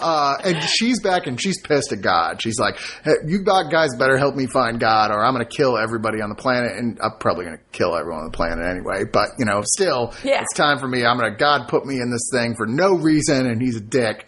Uh, 0.05 0.35
and 0.43 0.61
she's 0.63 1.01
back 1.01 1.27
and 1.27 1.39
she's 1.41 1.59
pissed 1.61 1.91
at 1.93 2.01
God. 2.01 2.41
She's 2.41 2.59
like, 2.59 2.77
hey, 3.05 3.13
you 3.25 3.41
got 3.41 3.71
guys 3.71 3.95
better 3.97 4.17
help 4.17 4.35
me 4.35 4.45
find 4.47 4.77
God 4.79 5.11
or 5.11 5.23
I'm 5.23 5.33
going 5.33 5.45
to 5.47 5.55
kill 5.55 5.77
everybody 5.77 6.21
on 6.21 6.27
the 6.29 6.35
planet. 6.35 6.73
And 6.77 6.99
I'm 7.01 7.17
probably 7.19 7.45
going 7.45 7.57
to 7.57 7.63
kill 7.71 7.95
everyone 7.95 8.19
on 8.19 8.25
the 8.25 8.35
planet 8.35 8.65
anyway. 8.65 9.05
But, 9.11 9.29
you 9.39 9.45
know, 9.45 9.61
still, 9.63 10.13
Yeah. 10.23 10.41
it's 10.41 10.53
time 10.53 10.77
for 10.79 10.87
me. 10.87 11.05
I'm 11.05 11.17
going 11.17 11.31
to, 11.31 11.37
God 11.37 11.67
put 11.69 11.85
me 11.85 11.95
in 12.01 12.11
this 12.11 12.27
thing 12.33 12.53
for 12.55 12.65
no 12.67 12.95
reason 12.95 13.22
and 13.29 13.61
he's 13.61 13.75
a 13.77 13.81
dick. 13.81 14.27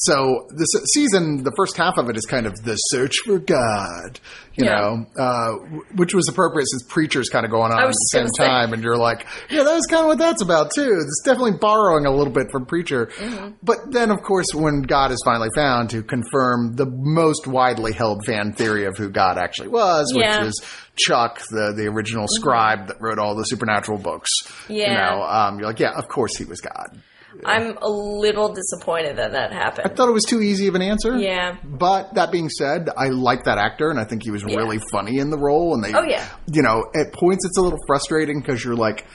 So 0.00 0.46
this 0.54 0.68
season, 0.94 1.42
the 1.42 1.50
first 1.56 1.76
half 1.76 1.98
of 1.98 2.08
it 2.08 2.16
is 2.16 2.24
kind 2.24 2.46
of 2.46 2.54
the 2.62 2.76
search 2.76 3.16
for 3.24 3.40
God, 3.40 4.20
you 4.54 4.64
Yeah. 4.64 4.76
know, 4.78 5.06
uh, 5.18 5.52
which 5.96 6.14
was 6.14 6.28
appropriate 6.28 6.68
since 6.68 6.84
preacher's 6.88 7.28
kind 7.28 7.44
of 7.44 7.50
going 7.50 7.72
on 7.72 7.80
at 7.82 7.88
the 7.88 7.92
same 8.12 8.28
time. 8.38 8.72
And 8.72 8.80
you're 8.80 8.96
like, 8.96 9.26
yeah, 9.50 9.64
that's 9.64 9.86
kind 9.86 10.02
of 10.02 10.06
what 10.06 10.18
that's 10.18 10.40
about 10.40 10.70
too. 10.72 11.00
It's 11.02 11.20
definitely 11.24 11.58
borrowing 11.60 12.06
a 12.06 12.12
little 12.12 12.32
bit 12.32 12.46
from 12.52 12.64
preacher. 12.64 13.06
Mm-hmm. 13.06 13.54
But 13.60 13.90
then, 13.90 14.12
of 14.12 14.22
course, 14.22 14.46
when 14.54 14.82
God 14.82 15.10
is 15.10 15.20
finally 15.24 15.50
found 15.56 15.90
to 15.90 16.04
confirm 16.04 16.76
the 16.76 16.86
most 16.88 17.48
widely 17.48 17.92
held 17.92 18.24
fan 18.24 18.52
theory 18.52 18.84
of 18.84 18.96
who 18.96 19.10
God 19.10 19.36
actually 19.36 19.70
was, 19.70 20.12
which 20.14 20.22
Yeah. 20.24 20.36
Mm-hmm. 20.36 20.44
was 20.46 20.62
Chuck, 20.94 21.40
the, 21.50 21.72
the 21.76 21.88
original 21.88 22.26
scribe 22.28 22.86
that 22.86 23.00
wrote 23.00 23.18
all 23.18 23.34
the 23.34 23.42
supernatural 23.42 23.98
books. 23.98 24.30
You 24.68 24.86
know, 24.94 25.24
um, 25.24 25.58
you're 25.58 25.66
like, 25.66 25.80
yeah, 25.80 25.94
of 25.96 26.06
course 26.06 26.36
he 26.36 26.44
was 26.44 26.60
God. 26.60 27.02
I'm 27.44 27.76
a 27.80 27.88
little 27.88 28.52
disappointed 28.52 29.16
that 29.18 29.32
that 29.32 29.52
happened. 29.52 29.86
I 29.90 29.94
thought 29.94 30.08
it 30.08 30.12
was 30.12 30.24
too 30.24 30.40
easy 30.40 30.66
of 30.66 30.74
an 30.74 30.82
answer. 30.82 31.16
Yeah. 31.16 31.56
But 31.62 32.14
that 32.14 32.32
being 32.32 32.48
said, 32.48 32.88
I 32.96 33.08
like 33.08 33.44
that 33.44 33.58
actor, 33.58 33.90
and 33.90 34.00
I 34.00 34.04
think 34.04 34.22
he 34.24 34.30
was 34.30 34.44
really 34.44 34.78
funny 34.90 35.18
in 35.18 35.30
the 35.30 35.38
role. 35.38 35.74
And 35.74 35.84
they, 35.84 35.92
Oh, 35.94 36.02
yeah. 36.02 36.26
you 36.52 36.62
know, 36.62 36.84
at 36.94 37.12
points 37.12 37.44
it's 37.44 37.58
a 37.58 37.62
little 37.62 37.78
frustrating 37.86 38.40
because 38.40 38.64
you're 38.64 38.74
like, 38.76 39.06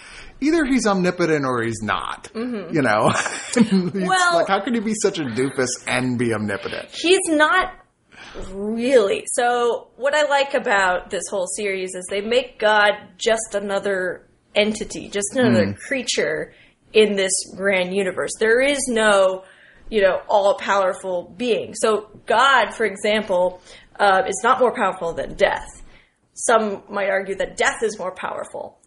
either 0.41 0.63
he's 0.65 0.85
omnipotent 0.87 1.45
or 1.45 1.63
he's 1.63 1.81
not. 1.81 2.29
You 2.35 2.81
know, 2.81 3.09
Mm-hmm. 3.53 4.05
Well- 4.05 4.35
like 4.35 4.47
how 4.47 4.61
can 4.61 4.73
you 4.73 4.81
be 4.81 4.93
such 4.95 5.19
a 5.19 5.23
doofus 5.23 5.69
and 5.87 6.17
be 6.17 6.33
omnipotent? 6.33 6.89
He's 6.91 7.19
not 7.27 7.73
really. 8.51 9.23
So, 9.33 9.89
what 9.95 10.15
I 10.15 10.23
like 10.29 10.53
about 10.53 11.09
this 11.09 11.23
whole 11.29 11.47
series 11.47 11.93
is 11.95 12.05
they 12.09 12.21
make 12.21 12.59
God 12.59 12.93
just 13.17 13.53
another 13.55 14.27
entity, 14.55 15.09
just 15.09 15.35
another 15.35 15.73
creature 15.87 16.53
in 16.93 17.15
this 17.15 17.33
grand 17.55 17.95
universe. 17.95 18.31
There 18.39 18.61
is 18.61 18.79
no, 18.87 19.43
you 19.89 20.01
know, 20.01 20.21
all 20.27 20.55
powerful 20.55 21.33
being. 21.37 21.73
So, 21.75 22.09
God, 22.25 22.73
for 22.73 22.85
example, 22.85 23.61
uh, 23.99 24.23
is 24.27 24.39
not 24.43 24.59
more 24.59 24.73
powerful 24.73 25.13
than 25.13 25.35
death. 25.35 25.81
Some 26.33 26.83
might 26.89 27.09
argue 27.09 27.35
that 27.35 27.57
death 27.57 27.83
is 27.83 27.99
more 27.99 28.13
powerful. 28.13 28.79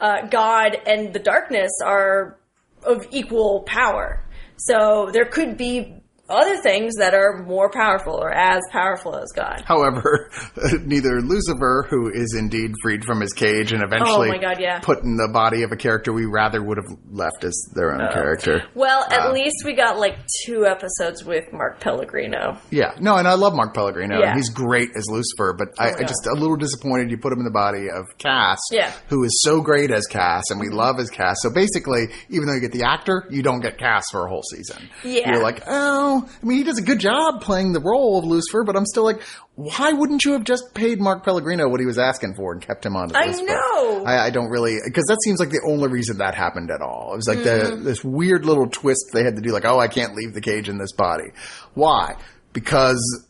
Uh, 0.00 0.26
God 0.26 0.76
and 0.86 1.12
the 1.12 1.18
darkness 1.18 1.70
are 1.84 2.38
of 2.82 3.06
equal 3.10 3.62
power. 3.62 4.22
So 4.56 5.10
there 5.12 5.24
could 5.24 5.56
be 5.56 5.94
other 6.28 6.56
things 6.62 6.94
that 6.98 7.14
are 7.14 7.42
more 7.46 7.70
powerful 7.70 8.14
or 8.14 8.30
as 8.32 8.60
powerful 8.72 9.14
as 9.16 9.30
God. 9.34 9.62
However, 9.66 10.30
neither 10.84 11.20
Lucifer, 11.20 11.86
who 11.90 12.10
is 12.12 12.34
indeed 12.38 12.72
freed 12.82 13.04
from 13.04 13.20
his 13.20 13.32
cage 13.32 13.72
and 13.72 13.82
eventually 13.82 14.28
Oh 14.28 14.32
my 14.32 14.38
God, 14.38 14.58
yeah. 14.60 14.80
put 14.80 15.02
in 15.02 15.16
the 15.16 15.28
body 15.32 15.62
of 15.62 15.72
a 15.72 15.76
character 15.76 16.12
we 16.12 16.24
rather 16.26 16.62
would 16.62 16.78
have 16.78 16.96
left 17.10 17.44
as 17.44 17.54
their 17.74 17.92
own 17.92 18.10
character. 18.12 18.62
Well, 18.74 19.04
at 19.10 19.26
Uh, 19.28 19.32
least 19.32 19.56
we 19.64 19.74
got 19.74 19.98
like 19.98 20.16
two 20.46 20.64
episodes 20.66 21.24
with 21.24 21.52
Mark 21.52 21.80
Pellegrino. 21.80 22.58
Yeah, 22.70 22.94
no, 23.00 23.16
and 23.16 23.28
I 23.28 23.34
love 23.34 23.54
Mark 23.54 23.74
Pellegrino. 23.74 24.18
Yeah. 24.18 24.32
Oh 24.32 24.36
He's 24.36 24.50
great 24.50 24.90
as 24.96 25.06
Lucifer, 25.10 25.54
but 25.58 25.68
I, 25.78 25.90
I 25.94 26.02
just 26.04 26.26
a 26.26 26.34
little 26.34 26.56
disappointed 26.56 27.10
you 27.10 27.18
put 27.18 27.32
him 27.32 27.38
in 27.40 27.44
the 27.44 27.50
body 27.50 27.88
of 27.90 28.04
Cass, 28.18 28.58
Yeah. 28.72 28.92
who 29.08 29.24
is 29.24 29.42
so 29.42 29.60
great 29.60 29.90
as 29.90 30.06
Cass, 30.06 30.44
and 30.50 30.58
we 30.60 30.68
love 30.68 30.98
as 30.98 31.10
Cass. 31.10 31.36
So 31.40 31.50
basically, 31.50 32.06
even 32.30 32.46
though 32.46 32.54
you 32.54 32.60
get 32.60 32.72
the 32.72 32.84
actor, 32.84 33.26
you 33.30 33.42
don't 33.42 33.60
get 33.60 33.78
Cass 33.78 34.04
for 34.10 34.24
a 34.26 34.28
whole 34.28 34.42
season. 34.42 34.88
Yeah. 35.04 35.32
You're 35.32 35.42
like, 35.42 35.62
oh, 35.66 36.13
I 36.22 36.46
mean, 36.46 36.58
he 36.58 36.64
does 36.64 36.78
a 36.78 36.82
good 36.82 36.98
job 37.00 37.40
playing 37.42 37.72
the 37.72 37.80
role 37.80 38.18
of 38.18 38.24
Lucifer, 38.24 38.64
but 38.64 38.76
I'm 38.76 38.86
still 38.86 39.04
like, 39.04 39.22
why 39.56 39.92
wouldn't 39.92 40.24
you 40.24 40.32
have 40.32 40.44
just 40.44 40.74
paid 40.74 41.00
Mark 41.00 41.24
Pellegrino 41.24 41.68
what 41.68 41.80
he 41.80 41.86
was 41.86 41.98
asking 41.98 42.34
for 42.34 42.52
and 42.52 42.60
kept 42.62 42.84
him 42.84 42.96
on? 42.96 43.14
I 43.14 43.26
Lucifer? 43.26 43.46
know. 43.46 44.04
I, 44.04 44.26
I 44.26 44.30
don't 44.30 44.48
really 44.50 44.78
because 44.84 45.04
that 45.08 45.18
seems 45.24 45.40
like 45.40 45.50
the 45.50 45.62
only 45.68 45.88
reason 45.88 46.18
that 46.18 46.34
happened 46.34 46.70
at 46.70 46.80
all. 46.82 47.12
It 47.12 47.16
was 47.16 47.28
like 47.28 47.38
Mm-hmm. 47.38 47.76
the 47.78 47.82
this 47.82 48.04
weird 48.04 48.44
little 48.44 48.68
twist 48.68 49.06
they 49.12 49.22
had 49.24 49.36
to 49.36 49.42
do, 49.42 49.50
like, 49.52 49.64
oh, 49.64 49.78
I 49.78 49.88
can't 49.88 50.14
leave 50.14 50.34
the 50.34 50.40
cage 50.40 50.68
in 50.68 50.78
this 50.78 50.92
body. 50.92 51.30
Why? 51.74 52.16
because 52.52 53.26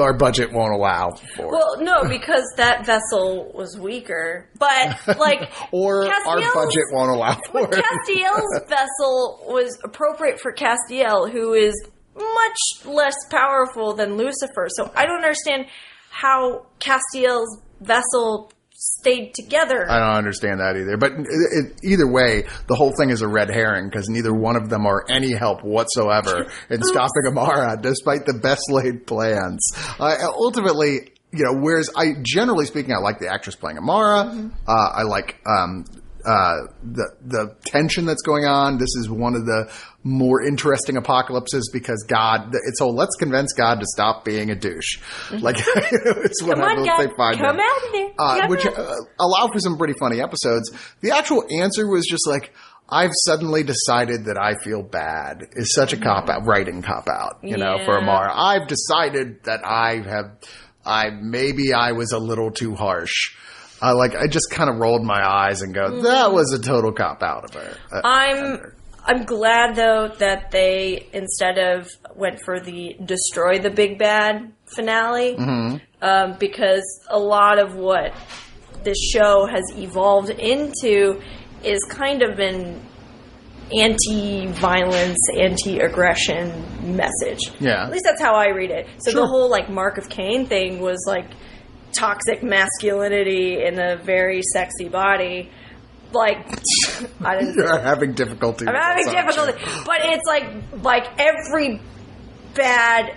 our 0.00 0.14
budget 0.16 0.52
won't 0.52 0.72
allow 0.72 1.10
for 1.36 1.46
it. 1.46 1.50
Well, 1.50 1.80
no, 1.82 2.08
because 2.08 2.44
that 2.56 2.86
vessel 2.86 3.52
was 3.54 3.76
weaker. 3.76 4.48
But 4.58 5.18
like, 5.18 5.50
or 5.72 6.06
our 6.06 6.40
budget 6.54 6.84
won't 6.92 7.10
allow 7.10 7.34
for. 7.50 7.66
Castiel's 7.66 8.60
vessel 8.68 9.44
was 9.48 9.76
appropriate 9.84 10.40
for 10.40 10.52
Castiel, 10.52 11.30
who 11.30 11.52
is 11.54 11.74
much 12.16 12.58
less 12.84 13.14
powerful 13.30 13.94
than 13.94 14.16
Lucifer. 14.16 14.68
So 14.76 14.90
I 14.94 15.06
don't 15.06 15.22
understand 15.22 15.66
how 16.10 16.66
Castiel's 16.78 17.60
vessel 17.80 18.52
stayed 18.82 19.32
together. 19.34 19.88
I 19.88 19.98
don't 19.98 20.16
understand 20.16 20.60
that 20.60 20.76
either. 20.76 20.96
But 20.96 21.12
it, 21.12 21.26
it, 21.26 21.80
either 21.84 22.10
way, 22.10 22.44
the 22.66 22.74
whole 22.74 22.92
thing 22.98 23.10
is 23.10 23.22
a 23.22 23.28
red 23.28 23.48
herring 23.48 23.88
because 23.88 24.08
neither 24.08 24.34
one 24.34 24.56
of 24.56 24.68
them 24.68 24.86
are 24.86 25.04
any 25.08 25.32
help 25.32 25.62
whatsoever 25.62 26.46
in 26.68 26.82
stopping 26.82 27.26
Amara, 27.28 27.78
despite 27.80 28.26
the 28.26 28.34
best 28.34 28.70
laid 28.70 29.06
plans. 29.06 29.72
Uh, 30.00 30.16
ultimately, 30.22 31.12
you 31.32 31.44
know, 31.44 31.60
whereas 31.60 31.90
I, 31.96 32.14
generally 32.22 32.66
speaking, 32.66 32.92
I 32.92 32.98
like 32.98 33.20
the 33.20 33.28
actress 33.28 33.54
playing 33.54 33.78
Amara. 33.78 34.50
Uh, 34.66 34.72
I 34.72 35.02
like 35.04 35.40
um, 35.46 35.84
uh, 36.24 36.56
the 36.82 37.08
the 37.24 37.56
tension 37.64 38.04
that's 38.04 38.22
going 38.22 38.44
on. 38.44 38.78
This 38.78 38.94
is 38.96 39.08
one 39.08 39.34
of 39.34 39.46
the 39.46 39.72
more 40.04 40.42
interesting 40.42 40.96
apocalypses 40.96 41.70
because 41.72 42.04
God, 42.08 42.54
it's 42.68 42.80
all 42.80 42.94
let's 42.94 43.14
convince 43.16 43.52
God 43.52 43.80
to 43.80 43.86
stop 43.86 44.24
being 44.24 44.50
a 44.50 44.54
douche. 44.56 45.00
Like 45.30 45.56
it's 45.76 46.42
what 46.42 46.58
I 46.60 46.74
will 46.74 46.84
say 46.84 47.08
find 47.16 47.38
come 47.38 47.60
out 47.60 47.86
of 47.86 47.92
there. 47.92 48.10
Uh, 48.18 48.48
which 48.48 48.66
uh, 48.66 48.94
allow 49.20 49.48
for 49.52 49.60
some 49.60 49.78
pretty 49.78 49.94
funny 49.98 50.20
episodes. 50.20 50.70
The 51.02 51.12
actual 51.12 51.44
answer 51.50 51.86
was 51.86 52.04
just 52.08 52.26
like, 52.26 52.52
I've 52.88 53.12
suddenly 53.24 53.62
decided 53.62 54.24
that 54.26 54.36
I 54.36 54.54
feel 54.62 54.82
bad 54.82 55.44
is 55.52 55.72
such 55.74 55.92
a 55.92 55.96
cop 55.96 56.28
out, 56.28 56.46
writing 56.46 56.82
cop 56.82 57.08
out, 57.08 57.38
you 57.42 57.56
know, 57.56 57.78
for 57.84 57.92
Yeah. 57.94 58.02
Amara. 58.02 58.32
I've 58.34 58.66
decided 58.68 59.44
that 59.44 59.64
I 59.64 60.02
have, 60.06 60.32
I, 60.84 61.10
maybe 61.10 61.72
I 61.72 61.92
was 61.92 62.12
a 62.12 62.18
little 62.18 62.50
too 62.50 62.74
harsh. 62.74 63.34
Uh, 63.80 63.96
like, 63.96 64.14
I 64.14 64.26
just 64.26 64.50
kind 64.50 64.68
of 64.68 64.76
rolled 64.76 65.04
my 65.04 65.26
eyes 65.26 65.62
and 65.62 65.72
go, 65.74 66.02
that 66.02 66.32
was 66.32 66.52
a 66.52 66.58
total 66.60 66.92
cop 66.92 67.22
out 67.22 67.44
of 67.44 67.54
her. 67.54 67.76
Uh, 67.90 68.00
I'm 68.04 68.72
I'm 69.04 69.24
glad 69.24 69.74
though 69.74 70.08
that 70.18 70.50
they 70.50 71.08
instead 71.12 71.58
of 71.58 71.88
went 72.14 72.40
for 72.44 72.60
the 72.60 72.96
destroy 73.04 73.58
the 73.58 73.70
big 73.70 73.98
bad 73.98 74.52
finale 74.66 75.36
um, 76.00 76.36
because 76.38 76.82
a 77.10 77.18
lot 77.18 77.58
of 77.58 77.74
what 77.74 78.14
this 78.84 78.98
show 79.12 79.46
has 79.46 79.62
evolved 79.76 80.30
into 80.30 81.20
is 81.64 81.82
kind 81.90 82.22
of 82.22 82.38
an 82.38 82.80
anti-violence, 83.72 85.18
anti-aggression 85.38 86.96
message. 86.96 87.38
Yeah. 87.60 87.84
At 87.84 87.90
least 87.92 88.04
that's 88.04 88.20
how 88.20 88.34
I 88.34 88.48
read 88.48 88.70
it. 88.70 88.86
So 88.98 89.10
Sure. 89.12 89.20
the 89.22 89.26
whole 89.26 89.50
like 89.50 89.68
Mark 89.70 89.98
of 89.98 90.08
Cain 90.08 90.46
thing 90.46 90.80
was 90.80 91.02
like 91.06 91.26
toxic 91.92 92.42
masculinity 92.42 93.62
in 93.64 93.80
a 93.80 93.96
very 93.96 94.42
sexy 94.52 94.88
body. 94.88 95.50
Like 96.12 96.46
I 97.24 97.36
didn't 97.38 97.54
you're 97.54 97.80
having 97.80 98.12
difficulty. 98.14 98.66
I'm 98.66 98.74
having 98.74 99.12
difficulty, 99.12 99.52
but 99.84 100.00
it's 100.02 100.26
like 100.26 100.82
like 100.82 101.08
every 101.18 101.80
bad 102.54 103.16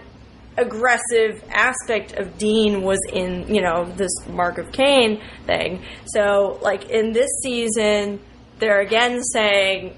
aggressive 0.58 1.44
aspect 1.50 2.14
of 2.14 2.38
Dean 2.38 2.82
was 2.82 3.00
in 3.12 3.54
you 3.54 3.62
know 3.62 3.86
this 3.96 4.12
Mark 4.28 4.58
of 4.58 4.72
Cain 4.72 5.22
thing. 5.46 5.84
So 6.08 6.60
like 6.62 6.90
in 6.90 7.12
this 7.12 7.30
season, 7.42 8.20
they're 8.60 8.82
again 8.82 9.22
saying 9.24 9.96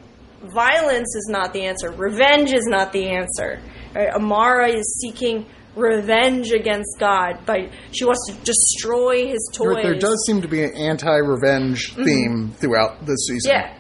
violence 0.53 1.15
is 1.15 1.27
not 1.29 1.53
the 1.53 1.63
answer, 1.63 1.91
revenge 1.91 2.51
is 2.51 2.65
not 2.67 2.91
the 2.91 3.09
answer. 3.09 3.59
Right? 3.93 4.13
Amara 4.13 4.69
is 4.69 4.99
seeking 5.01 5.45
revenge 5.77 6.51
against 6.51 6.97
God 6.99 7.45
by 7.45 7.69
she 7.91 8.03
wants 8.05 8.27
to 8.29 8.33
destroy 8.43 9.27
his 9.27 9.49
toys. 9.53 9.75
There- 9.75 9.91
There 9.91 9.99
does 9.99 10.23
seem 10.25 10.41
to 10.41 10.47
be 10.47 10.63
an 10.63 10.75
anti-revenge 10.75 11.93
theme 11.95 12.51
throughout 12.57 13.05
this 13.05 13.27
season. 13.27 13.51
yeah. 13.51 13.73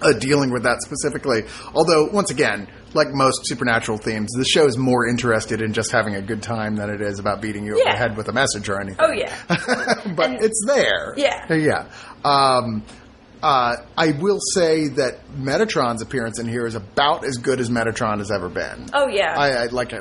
uh, 0.00 0.12
dealing 0.18 0.50
with 0.52 0.62
that 0.64 0.82
specifically. 0.82 1.42
Although, 1.74 2.06
once 2.12 2.30
again, 2.30 2.66
like 2.94 3.08
most 3.12 3.40
supernatural 3.46 3.98
themes, 3.98 4.30
the 4.36 4.44
show 4.44 4.66
is 4.66 4.76
more 4.76 5.06
interested 5.06 5.62
in 5.62 5.72
just 5.72 5.92
having 5.92 6.14
a 6.16 6.20
good 6.22 6.42
time 6.42 6.74
than 6.76 6.90
it 6.90 7.00
is 7.00 7.18
about 7.20 7.40
beating 7.40 7.64
you 7.64 7.74
over 7.74 7.84
the 7.84 7.96
head 7.96 8.16
with 8.16 8.28
a 8.28 8.32
message 8.32 8.68
or 8.68 8.80
anything. 8.80 8.98
Oh 8.98 9.12
yeah. 9.12 9.32
but 10.16 10.26
And- 10.30 10.42
it's 10.44 10.60
there. 10.66 11.14
Yeah. 11.16 11.52
Yeah. 11.54 11.86
Um, 12.24 12.82
uh, 13.42 13.76
I 13.98 14.12
will 14.12 14.38
say 14.54 14.88
that 14.88 15.18
Metatron's 15.36 16.00
appearance 16.02 16.38
in 16.38 16.46
here 16.48 16.64
is 16.66 16.74
about 16.74 17.24
as 17.24 17.36
good 17.38 17.58
as 17.60 17.68
Metatron 17.70 18.18
has 18.18 18.30
ever 18.30 18.48
been. 18.48 18.88
Oh 18.94 19.08
yeah. 19.08 19.34
I, 19.36 19.64
I 19.64 19.66
like. 19.66 19.92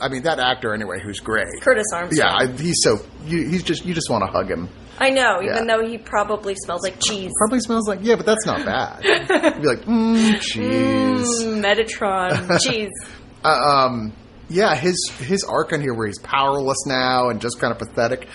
I 0.00 0.08
mean, 0.08 0.22
that 0.22 0.38
actor 0.38 0.72
anyway, 0.74 1.00
who's 1.00 1.20
great. 1.20 1.48
Curtis 1.60 1.86
Armstrong. 1.92 2.28
Yeah, 2.28 2.34
I, 2.34 2.46
he's 2.56 2.80
so. 2.82 2.98
You, 3.26 3.48
he's 3.48 3.62
just. 3.62 3.84
You 3.84 3.94
just 3.94 4.08
want 4.10 4.24
to 4.24 4.30
hug 4.30 4.50
him. 4.50 4.68
I 4.98 5.10
know, 5.10 5.42
even 5.42 5.66
Yeah. 5.66 5.76
though 5.76 5.84
he 5.84 5.98
probably 5.98 6.54
smells 6.54 6.82
like 6.84 7.00
cheese. 7.00 7.32
Probably 7.38 7.58
smells 7.60 7.88
like. 7.88 7.98
Yeah, 8.02 8.14
but 8.14 8.26
that's 8.26 8.46
not 8.46 8.64
bad. 8.64 9.02
You'd 9.04 9.62
be 9.62 9.66
like, 9.68 9.80
mmm, 9.80 10.40
cheese. 10.40 11.42
Mm, 11.44 11.62
Metatron 11.62 12.60
cheese. 12.60 12.90
Uh, 13.46 13.88
um, 13.88 14.12
yeah, 14.48 14.74
his 14.74 15.10
his 15.18 15.44
arc 15.44 15.74
on 15.74 15.82
here 15.82 15.92
where 15.92 16.06
he's 16.06 16.18
powerless 16.20 16.86
now 16.86 17.28
and 17.28 17.42
just 17.42 17.60
kind 17.60 17.72
of 17.72 17.78
pathetic. 17.78 18.26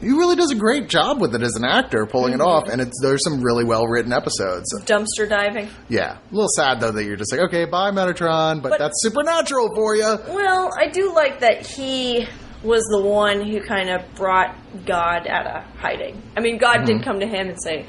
He 0.00 0.08
really 0.08 0.36
does 0.36 0.50
a 0.50 0.56
great 0.56 0.88
job 0.88 1.20
with 1.20 1.34
it 1.34 1.42
as 1.42 1.56
an 1.56 1.64
actor, 1.64 2.06
pulling 2.06 2.34
it 2.34 2.40
off, 2.40 2.68
and 2.68 2.80
it's 2.80 2.98
there's 3.00 3.24
some 3.24 3.40
really 3.40 3.64
well 3.64 3.86
written 3.86 4.12
episodes. 4.12 4.66
Dumpster 4.84 5.28
diving. 5.28 5.68
Yeah, 5.88 6.18
a 6.18 6.34
little 6.34 6.48
sad 6.54 6.80
though 6.80 6.92
that 6.92 7.04
you're 7.04 7.16
just 7.16 7.32
like, 7.32 7.42
okay, 7.48 7.64
bye 7.64 7.90
Metatron, 7.90 8.62
but, 8.62 8.70
But- 8.70 8.78
that's 8.78 9.02
supernatural 9.02 9.74
for 9.74 9.96
you. 9.96 10.18
Well, 10.28 10.70
I 10.78 10.88
do 10.88 11.14
like 11.14 11.40
that 11.40 11.66
he 11.66 12.26
was 12.62 12.82
the 12.90 13.00
one 13.00 13.46
who 13.46 13.60
kind 13.60 13.90
of 13.90 14.02
brought 14.14 14.56
God 14.84 15.26
out 15.28 15.46
of 15.46 15.62
hiding. 15.76 16.22
I 16.36 16.40
mean, 16.40 16.58
God 16.58 16.84
did 16.84 16.96
mm-hmm. 16.96 17.04
come 17.04 17.20
to 17.20 17.26
him 17.26 17.48
and 17.48 17.62
say, 17.62 17.86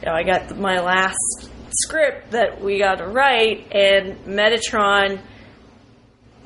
you 0.00 0.06
know, 0.06 0.12
I 0.12 0.22
got 0.24 0.58
my 0.58 0.80
last 0.80 1.48
script 1.70 2.32
that 2.32 2.60
we 2.60 2.78
got 2.78 2.96
to 2.96 3.06
write, 3.06 3.72
and 3.72 4.18
Metatron 4.24 5.20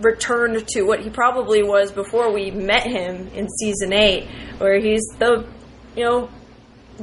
returned 0.00 0.66
to 0.68 0.82
what 0.82 1.00
he 1.00 1.10
probably 1.10 1.62
was 1.62 1.92
before 1.92 2.32
we 2.32 2.50
met 2.50 2.86
him 2.86 3.28
in 3.28 3.48
season 3.48 3.92
eight, 3.92 4.28
where 4.58 4.78
he's 4.80 5.02
the, 5.18 5.46
you 5.96 6.04
know, 6.04 6.28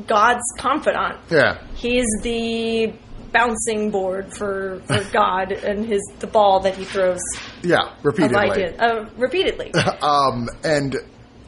God's 0.05 0.43
confidant. 0.57 1.17
Yeah, 1.29 1.59
He's 1.75 2.05
the 2.21 2.93
bouncing 3.31 3.91
board 3.91 4.33
for, 4.33 4.81
for 4.87 5.03
God 5.11 5.51
and 5.51 5.85
his 5.85 6.01
the 6.19 6.27
ball 6.27 6.61
that 6.61 6.75
he 6.75 6.85
throws 6.85 7.19
yeah, 7.63 7.77
of 7.77 8.05
repeatedly. 8.05 8.37
ideas 8.37 8.79
uh, 8.79 9.09
repeatedly. 9.17 9.73
Um, 10.01 10.47
and 10.63 10.95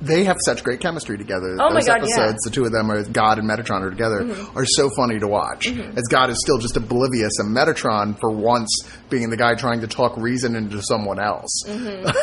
they 0.01 0.23
have 0.23 0.37
such 0.45 0.63
great 0.63 0.79
chemistry 0.79 1.17
together. 1.17 1.57
Oh 1.59 1.69
my 1.69 1.73
Those 1.75 1.87
God, 1.87 1.97
episodes, 1.97 2.17
yeah. 2.17 2.25
Mm-hmm. 2.27 2.37
the 2.45 2.49
two 2.51 2.65
of 2.65 2.71
them, 2.71 2.89
are 2.91 3.03
God 3.03 3.37
and 3.39 3.49
Metatron 3.49 3.81
are 3.81 3.89
together, 3.89 4.25
are 4.55 4.65
so 4.65 4.89
funny 4.95 5.19
to 5.19 5.27
watch. 5.27 5.67
As 5.67 6.03
God 6.09 6.29
is 6.29 6.39
still 6.41 6.57
just 6.57 6.77
oblivious, 6.77 7.33
and 7.39 7.55
Metatron, 7.55 8.17
for 8.19 8.31
once, 8.31 8.69
being 9.09 9.29
the 9.29 9.37
guy 9.37 9.55
trying 9.55 9.81
to 9.81 9.87
talk 9.87 10.15
reason 10.17 10.55
into 10.55 10.81
someone 10.81 11.19
else. 11.19 11.63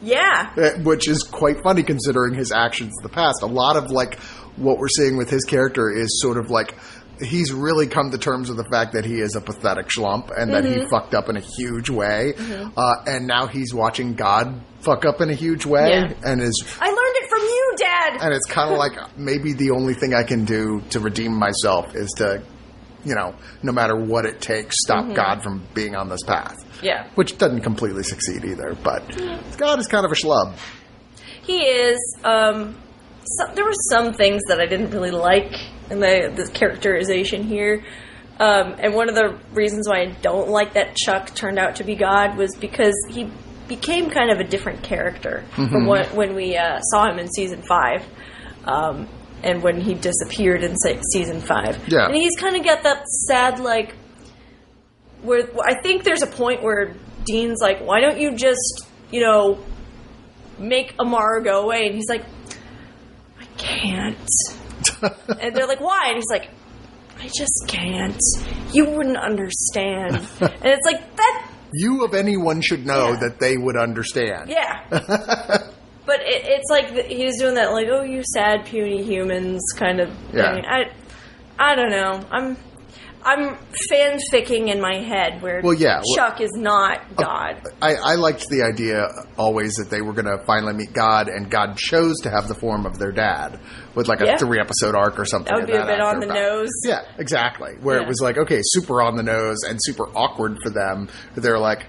Yeah, 0.00 0.52
Uh, 0.56 0.70
which 0.84 1.08
is 1.08 1.22
quite 1.24 1.56
funny 1.62 1.82
considering 1.82 2.34
his 2.34 2.52
actions 2.52 2.92
in 2.98 3.02
the 3.02 3.08
past. 3.08 3.42
A 3.42 3.46
lot 3.46 3.76
of 3.76 3.90
like 3.90 4.18
what 4.56 4.78
we're 4.78 4.88
seeing 4.88 5.16
with 5.16 5.28
his 5.28 5.44
character 5.44 5.90
is 5.90 6.20
sort 6.22 6.38
of 6.38 6.50
like 6.50 6.74
he's 7.20 7.52
really 7.52 7.86
come 7.86 8.10
to 8.10 8.18
terms 8.18 8.48
with 8.48 8.58
the 8.58 8.68
fact 8.70 8.92
that 8.92 9.04
he 9.04 9.20
is 9.20 9.34
a 9.36 9.40
pathetic 9.40 9.86
schlump 9.88 10.30
and 10.36 10.52
that 10.52 10.64
Mm-hmm. 10.64 10.80
he 10.82 10.88
fucked 10.88 11.14
up 11.14 11.28
in 11.28 11.36
a 11.36 11.40
huge 11.40 11.90
way, 11.90 12.34
uh, 12.76 12.94
and 13.06 13.26
now 13.26 13.46
he's 13.46 13.72
watching 13.74 14.14
God 14.14 14.60
fuck 14.80 15.04
up 15.04 15.20
in 15.20 15.30
a 15.30 15.34
huge 15.34 15.66
way, 15.66 15.90
Yeah. 15.90 16.12
and 16.24 16.40
is 16.42 16.76
I 16.80 16.86
learned 16.86 17.16
it 17.16 17.28
from 17.28 17.40
you, 17.42 17.74
Dad. 17.78 18.18
and 18.22 18.34
it's 18.34 18.46
kind 18.46 18.70
of 18.72 18.78
like 18.78 18.92
maybe 19.18 19.52
the 19.52 19.70
only 19.72 19.94
thing 19.94 20.14
I 20.14 20.22
can 20.22 20.44
do 20.44 20.80
to 20.90 21.00
redeem 21.00 21.34
myself 21.34 21.94
is 21.94 22.10
to. 22.18 22.42
You 23.04 23.14
know, 23.14 23.32
no 23.62 23.70
matter 23.70 23.94
what 23.96 24.26
it 24.26 24.40
takes, 24.40 24.74
stop 24.82 25.04
Mm-hmm. 25.04 25.14
God 25.14 25.42
from 25.42 25.62
being 25.72 25.94
on 25.94 26.08
this 26.08 26.22
path. 26.24 26.56
Yeah. 26.82 27.08
Which 27.14 27.38
doesn't 27.38 27.60
completely 27.62 28.02
succeed 28.02 28.44
either, 28.44 28.76
but 28.82 29.06
God 29.56 29.78
is 29.78 29.86
kind 29.86 30.04
of 30.04 30.10
a 30.10 30.16
schlub. 30.16 30.52
He 31.42 31.58
is. 31.58 31.96
Um, 32.24 32.74
so, 33.36 33.54
there 33.54 33.64
were 33.64 33.74
some 33.90 34.12
things 34.12 34.42
that 34.48 34.60
I 34.60 34.66
didn't 34.66 34.90
really 34.90 35.10
like 35.10 35.52
in 35.90 36.00
the, 36.00 36.32
the 36.34 36.50
characterization 36.52 37.44
here. 37.44 37.84
Um, 38.40 38.76
and 38.78 38.94
one 38.94 39.08
of 39.08 39.14
the 39.14 39.38
reasons 39.52 39.88
why 39.88 40.02
I 40.02 40.06
don't 40.22 40.48
like 40.48 40.74
that 40.74 40.96
Chuck 40.96 41.34
turned 41.34 41.58
out 41.58 41.76
to 41.76 41.84
be 41.84 41.96
God 41.96 42.36
was 42.36 42.54
because 42.56 42.94
he 43.10 43.30
became 43.66 44.10
kind 44.10 44.30
of 44.30 44.38
a 44.38 44.44
different 44.44 44.82
character 44.82 45.44
from 45.54 45.86
what, 45.86 46.14
when 46.14 46.34
we 46.34 46.56
uh, 46.56 46.78
saw 46.80 47.10
him 47.10 47.18
in 47.18 47.28
season 47.28 47.62
five. 47.62 48.06
Um, 48.64 49.08
and 49.42 49.62
when 49.62 49.80
he 49.80 49.94
disappeared 49.94 50.62
in 50.64 50.76
se- 50.76 51.00
season 51.12 51.40
five. 51.40 51.78
Yeah. 51.88 52.06
And 52.06 52.16
he's 52.16 52.36
kind 52.36 52.56
of 52.56 52.64
got 52.64 52.82
that 52.82 53.06
sad, 53.06 53.60
like, 53.60 53.94
where 55.22 55.48
I 55.64 55.80
think 55.80 56.04
there's 56.04 56.22
a 56.22 56.26
point 56.26 56.62
where 56.62 56.94
Dean's 57.24 57.60
like, 57.60 57.80
why 57.80 58.00
don't 58.00 58.18
you 58.18 58.34
just, 58.34 58.86
you 59.10 59.20
know, 59.20 59.58
make 60.58 60.94
Amara 60.98 61.42
go 61.42 61.62
away? 61.62 61.86
And 61.86 61.94
he's 61.94 62.08
like, 62.08 62.24
can't. 63.68 64.28
and 65.40 65.54
they're 65.54 65.66
like, 65.66 65.80
why? 65.80 66.06
And 66.08 66.16
he's 66.16 66.30
like, 66.30 66.48
I 67.20 67.28
just 67.28 67.64
can't. 67.66 68.20
You 68.72 68.84
wouldn't 68.90 69.16
understand. 69.16 70.14
and 70.40 70.64
it's 70.64 70.86
like, 70.86 71.16
that 71.16 71.50
You 71.72 72.04
of 72.04 72.14
anyone 72.14 72.60
should 72.60 72.86
know 72.86 73.10
Yeah. 73.12 73.20
that 73.20 73.40
they 73.40 73.56
would 73.56 73.76
understand. 73.76 74.50
Yeah. 74.50 74.84
but 74.90 76.20
it, 76.20 76.42
it's 76.46 76.70
like 76.70 76.88
th- 76.90 77.06
he 77.06 77.24
was 77.24 77.36
doing 77.38 77.54
that, 77.56 77.72
like, 77.72 77.88
oh, 77.88 78.02
you 78.02 78.22
sad, 78.24 78.64
puny 78.66 79.02
humans 79.02 79.62
kind 79.76 80.00
of 80.00 80.08
Yeah. 80.32 80.54
thing. 80.54 80.64
I, 80.66 80.90
I 81.58 81.74
don't 81.74 81.90
know. 81.90 82.24
I'm. 82.30 82.56
I'm 83.24 83.56
fanficking 83.90 84.68
in 84.72 84.80
my 84.80 84.96
head 84.98 85.42
where 85.42 85.60
Well, 85.62 85.74
yeah, 85.74 86.00
well- 86.04 86.16
Chuck 86.16 86.40
is 86.40 86.50
not 86.54 87.16
God. 87.16 87.62
I, 87.82 87.94
I 87.94 88.14
liked 88.14 88.48
the 88.48 88.62
idea 88.62 89.06
always 89.36 89.74
that 89.74 89.90
they 89.90 90.00
were 90.00 90.12
going 90.12 90.26
to 90.26 90.38
finally 90.46 90.74
meet 90.74 90.92
God, 90.92 91.28
and 91.28 91.50
God 91.50 91.76
chose 91.76 92.16
to 92.22 92.30
have 92.30 92.48
the 92.48 92.54
form 92.54 92.86
of 92.86 92.98
their 92.98 93.12
dad 93.12 93.58
with 93.94 94.08
like 94.08 94.20
a 94.20 94.26
Yeah. 94.26 94.36
three 94.36 94.60
episode 94.60 94.94
arc 94.94 95.18
or 95.18 95.24
something. 95.24 95.52
That 95.52 95.60
would 95.60 95.66
be 95.66 95.76
a 95.76 95.84
bit 95.84 96.00
on 96.00 96.20
the 96.20 96.26
fact. 96.26 96.38
nose. 96.38 96.70
Yeah, 96.84 97.02
exactly. 97.18 97.72
Where 97.80 97.98
it 98.00 98.06
was 98.08 98.20
like, 98.20 98.38
okay, 98.38 98.60
super 98.62 99.02
on 99.02 99.16
the 99.16 99.22
nose 99.22 99.58
and 99.68 99.78
super 99.82 100.04
awkward 100.16 100.58
for 100.62 100.70
them. 100.70 101.08
They're 101.34 101.58
like, 101.58 101.86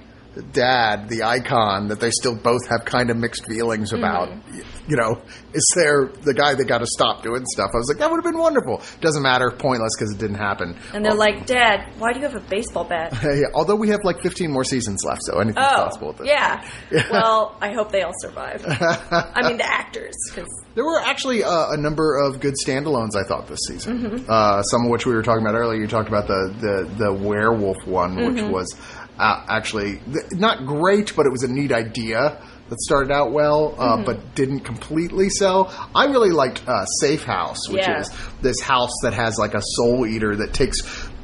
dad, 0.54 1.10
the 1.10 1.24
icon 1.24 1.88
that 1.90 2.00
they 2.00 2.12
still 2.12 2.36
both 2.36 2.68
have 2.70 2.86
kind 2.86 3.10
of 3.10 3.18
mixed 3.18 3.46
feelings 3.48 3.94
about. 3.94 4.30
Mm-hmm. 4.30 4.60
You 4.90 4.98
know, 4.98 5.22
is 5.54 5.66
there 5.76 6.10
the 6.24 6.34
guy 6.34 6.56
that 6.56 6.66
got 6.66 6.80
to 6.80 6.88
stop 6.88 7.22
doing 7.24 7.46
stuff? 7.46 7.70
I 7.74 7.78
was 7.78 7.88
like, 7.90 8.00
that 8.00 8.10
would 8.10 8.18
have 8.18 8.24
been 8.34 8.42
wonderful. 8.42 8.82
Doesn't 9.02 9.22
matter, 9.22 9.52
pointless 9.52 9.92
because 9.98 10.14
it 10.14 10.18
didn't 10.20 10.38
happen. 10.38 10.76
And 10.94 11.06
they're 11.06 11.14
like, 11.14 11.46
Dad, 11.46 11.94
why 12.00 12.12
do 12.12 12.20
you 12.20 12.26
have 12.26 12.36
a 12.36 12.40
baseball 12.50 12.84
bat? 12.86 13.14
Yeah, 13.24 13.46
although 13.54 13.76
we 13.76 13.90
have 13.90 14.00
like 14.04 14.20
15 14.22 14.52
more 14.52 14.64
seasons 14.64 15.04
left, 15.08 15.22
so 15.24 15.38
anything's 15.40 15.66
Oh, 15.70 15.76
possible 15.76 16.08
with 16.10 16.18
this. 16.18 16.28
yeah. 16.28 16.68
Well, 17.12 17.56
I 17.62 17.72
hope 17.72 17.92
they 17.92 18.02
all 18.02 18.14
survive. 18.20 18.66
I 18.68 19.48
mean, 19.48 19.58
the 19.58 19.66
actors, 19.66 20.16
because 20.30 20.48
There 20.76 20.84
were 20.84 21.00
actually 21.00 21.44
uh, 21.44 21.72
a 21.72 21.78
number 21.78 22.18
of 22.20 22.40
good 22.40 22.56
standalones 22.66 23.12
I 23.16 23.28
thought 23.28 23.48
this 23.48 23.60
season. 23.68 24.00
Mm-hmm. 24.00 24.26
Uh, 24.30 24.64
some 24.64 24.86
of 24.86 24.90
which 24.90 25.06
we 25.06 25.14
were 25.14 25.22
talking 25.22 25.46
about 25.46 25.56
earlier. 25.56 25.80
You 25.80 25.88
talked 25.88 26.10
about 26.10 26.28
the 26.28 26.54
the, 26.60 27.06
the 27.06 27.14
werewolf 27.14 27.86
one, 27.86 28.16
which 28.16 28.36
Mm-hmm. 28.44 28.52
was 28.52 28.76
uh, 29.20 29.46
actually 29.48 29.98
th- 30.12 30.32
not 30.34 30.66
great, 30.66 31.16
but 31.16 31.26
it 31.26 31.32
was 31.32 31.44
a 31.44 31.48
neat 31.48 31.72
idea 31.72 32.42
that 32.70 32.80
started 32.82 33.12
out 33.12 33.32
well, 33.32 33.76
uh, 33.78 33.96
Mm-hmm. 33.98 34.06
but 34.06 34.36
didn't 34.36 34.62
completely 34.62 35.30
sell. 35.30 35.74
I 35.96 36.06
really 36.06 36.32
liked 36.32 36.62
uh, 36.68 36.86
Safe 37.02 37.24
House, 37.24 37.68
which 37.70 37.82
Yeah. 37.88 38.00
is 38.02 38.12
this 38.42 38.60
house 38.62 38.92
that 39.04 39.14
has 39.14 39.38
like 39.38 39.54
a 39.56 39.62
soul 39.62 40.06
eater 40.06 40.36
that 40.38 40.54
takes 40.54 40.78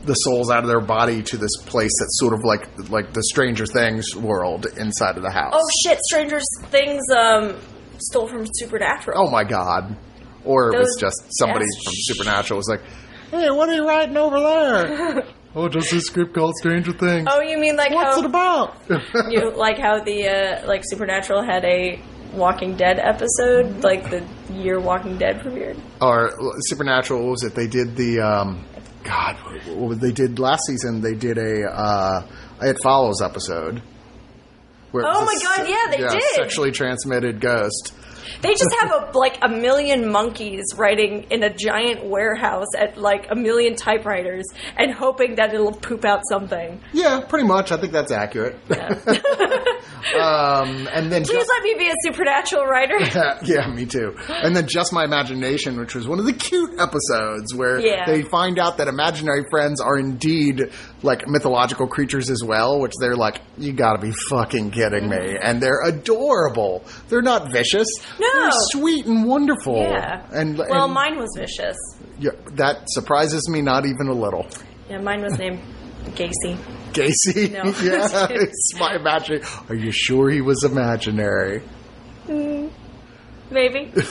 the 0.06 0.14
souls 0.14 0.52
out 0.52 0.64
of 0.64 0.68
their 0.68 0.82
body 0.82 1.24
to 1.24 1.38
this 1.38 1.56
place 1.66 1.92
that's 2.00 2.20
sort 2.20 2.34
of 2.34 2.44
like 2.44 2.90
like 2.90 3.14
the 3.14 3.24
Stranger 3.24 3.66
Things 3.66 4.16
world 4.16 4.68
inside 4.78 5.18
of 5.18 5.24
the 5.24 5.32
house. 5.32 5.54
oh 5.56 5.68
shit, 5.84 5.98
Stranger 6.10 6.40
Things 6.66 7.02
um, 7.16 7.56
stole 7.98 8.28
from 8.28 8.46
Supernatural. 8.54 9.18
oh 9.28 9.32
my 9.32 9.44
god 9.44 9.96
or 10.44 10.76
it 10.76 10.78
was 10.78 10.96
just 11.00 11.16
somebody 11.40 11.66
from 11.84 11.94
supernatural 11.96 12.58
was 12.58 12.68
like 12.70 12.82
hey 13.32 13.50
what 13.50 13.68
are 13.68 13.74
you 13.74 13.88
writing 13.88 14.16
over 14.16 14.40
there 14.40 15.24
oh 15.56 15.68
just 15.70 15.92
this 15.92 16.06
script 16.06 16.34
called 16.34 16.54
stranger 16.56 16.92
things? 16.92 17.28
Oh, 17.32 17.42
you 17.42 17.58
mean 17.58 17.76
like 17.76 17.92
what's 17.92 18.16
how 18.16 18.20
it 18.20 18.26
about? 18.26 18.78
you 19.32 19.52
like 19.56 19.78
how 19.78 20.00
the 20.04 20.28
uh, 20.28 20.68
like 20.68 20.82
Supernatural 20.86 21.44
had 21.44 21.64
a 21.66 22.00
Walking 22.34 22.76
Dead 22.76 23.00
episode, 23.00 23.84
like 23.84 24.10
the 24.10 24.26
year 24.54 24.80
Walking 24.80 25.18
Dead 25.18 25.40
premiered. 25.40 25.80
or 26.02 26.32
supernatural 26.68 27.24
what 27.24 27.32
was 27.32 27.44
it? 27.44 27.56
They 27.56 27.68
did 27.68 27.96
the 27.96 28.20
um 28.20 28.66
god 29.04 29.36
what, 29.46 29.78
what 29.78 30.02
they 30.02 30.12
did 30.12 30.40
last 30.40 30.64
season 30.66 31.00
they 31.00 31.14
did 31.14 31.38
a 31.38 31.64
uh 31.72 32.26
it 32.62 32.78
follows 32.84 33.22
episode. 33.22 33.82
Where 34.92 35.04
Oh 35.06 35.26
my 35.26 35.34
a 35.34 35.44
God, 35.44 35.70
yeah, 35.70 35.92
they 35.92 35.98
did. 36.20 36.36
sexually 36.36 36.72
transmitted 36.72 37.40
ghost 37.40 37.94
They 38.42 38.52
just 38.52 38.74
have 38.82 38.92
a 38.92 39.18
like 39.18 39.38
a 39.42 39.50
million 39.50 40.12
monkeys 40.12 40.64
writing 40.78 41.28
in 41.30 41.44
a 41.44 41.54
giant 41.54 42.06
warehouse 42.06 42.68
at 42.78 42.98
like 42.98 43.28
a 43.32 43.36
million 43.36 43.76
typewriters 43.76 44.46
and 44.78 44.92
hoping 44.92 45.36
that 45.36 45.54
it'll 45.54 45.72
poop 45.74 46.06
out 46.06 46.22
something. 46.30 46.82
yeah 46.94 47.22
pretty 47.22 47.48
much 47.48 47.72
i 47.72 47.78
think 47.78 47.92
that's 47.94 48.12
accurate 48.12 48.56
um 50.20 50.88
and 50.94 51.12
then 51.12 51.24
Please 51.24 51.34
just- 51.34 51.50
let 51.50 51.64
me 51.64 51.76
be 51.78 51.88
a 51.90 51.94
supernatural 52.04 52.66
writer. 52.66 53.00
Yeah, 53.00 53.40
yeah, 53.44 53.68
me 53.74 53.86
too. 53.86 54.16
And 54.30 54.56
then 54.56 54.68
Just 54.68 54.94
My 54.94 55.04
Imagination, 55.04 55.78
which 55.80 55.96
was 55.96 56.08
one 56.08 56.20
of 56.20 56.26
the 56.26 56.34
cute 56.34 56.80
episodes 56.80 57.54
where 57.56 57.80
Yeah. 57.80 58.06
they 58.06 58.22
find 58.22 58.60
out 58.60 58.78
that 58.78 58.88
imaginary 58.88 59.44
friends 59.50 59.82
are 59.82 59.98
indeed 59.98 60.72
like 61.02 61.28
mythological 61.28 61.88
creatures 61.88 62.30
as 62.30 62.44
well, 62.44 62.80
which 62.80 62.94
they're 63.00 63.16
like, 63.16 63.42
you 63.58 63.74
gotta 63.74 64.00
be 64.00 64.12
fucking 64.30 64.72
kidding 64.72 65.10
me. 65.10 65.38
And 65.42 65.62
they're 65.62 65.82
adorable. 65.86 66.84
They're 67.10 67.22
not 67.22 67.52
vicious. 67.52 67.88
No. 68.20 68.50
Sweet 68.72 69.06
and 69.06 69.26
wonderful. 69.26 69.78
Yeah. 69.78 70.26
And, 70.32 70.58
well, 70.58 70.86
and- 70.86 70.94
mine 70.94 71.18
was 71.18 71.30
vicious. 71.38 71.78
yeah, 72.20 72.32
that 72.52 72.84
surprises 72.88 73.48
me 73.50 73.62
not 73.62 73.86
even 73.86 74.08
a 74.08 74.14
little. 74.14 74.48
Yeah, 74.90 75.00
mine 75.02 75.22
was 75.22 75.38
named 75.38 75.60
Gacy. 76.12 76.58
Gacy? 76.94 77.52
No. 77.52 77.64
yeah, 77.84 78.28
it's 78.30 78.80
my 78.80 78.96
imaginary. 78.96 79.44
Are 79.70 79.76
you 79.76 79.92
sure 79.92 80.30
he 80.30 80.42
was 80.42 80.64
imaginary? 80.64 81.62
Mm, 82.28 82.72
maybe. 83.52 83.92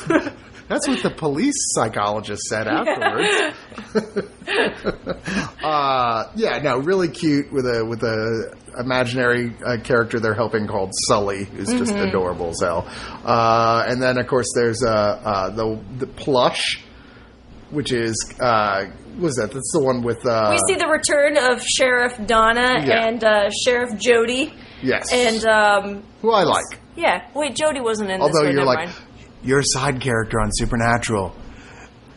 That's 0.69 0.89
what 0.89 1.03
the 1.03 1.11
police 1.11 1.55
psychologist 1.75 2.43
said 2.45 2.67
afterwards. 2.67 3.55
uh, 5.63 6.31
yeah, 6.37 6.59
no, 6.63 6.79
really 6.79 7.09
cute 7.09 7.53
with 7.53 7.67
a 7.67 7.85
with 7.85 8.03
a 8.03 8.55
imaginary 8.79 9.55
uh, 9.65 9.77
character 9.83 10.19
they're 10.21 10.35
helping 10.35 10.67
called 10.67 10.91
Sully, 11.07 11.45
who's 11.45 11.69
just 11.69 11.93
Mm-hmm. 11.95 12.09
adorable 12.09 12.49
as 12.51 12.61
hell. 12.63 12.87
Uh, 13.25 13.85
and 13.87 14.03
then 14.03 14.19
of 14.19 14.27
course 14.27 14.47
there's 14.55 14.83
uh, 14.83 14.91
uh, 14.91 15.51
the 15.51 15.79
the 15.99 16.07
plush, 16.07 16.81
which 17.71 17.93
is 17.93 18.17
uh, 18.41 18.87
what 19.19 19.29
is 19.29 19.35
that? 19.37 19.53
That's 19.53 19.71
the 19.73 19.81
one 19.85 20.03
with 20.03 20.25
uh, 20.27 20.57
we 20.67 20.75
see 20.75 20.79
the 20.79 20.89
return 20.89 21.37
of 21.37 21.63
Sheriff 21.63 22.15
Donna 22.27 22.83
Yeah. 22.85 23.07
and 23.07 23.23
uh, 23.23 23.51
Sheriff 23.65 23.99
Jody. 23.99 24.53
yes, 24.83 25.13
And 25.13 25.45
um, 25.45 26.03
who 26.23 26.31
I 26.33 26.43
like. 26.45 26.65
yeah, 26.97 27.29
wait, 27.35 27.55
Jody 27.55 27.81
wasn't 27.81 28.11
in 28.11 28.19
this 28.21 28.27
Although 28.29 28.47
one. 28.47 28.55
you're 28.57 28.65
like, 28.65 28.89
mind. 28.89 28.99
You're 29.45 29.61
a 29.61 29.65
side 29.65 30.01
character 30.01 30.41
on 30.41 30.51
Supernatural. 30.53 31.35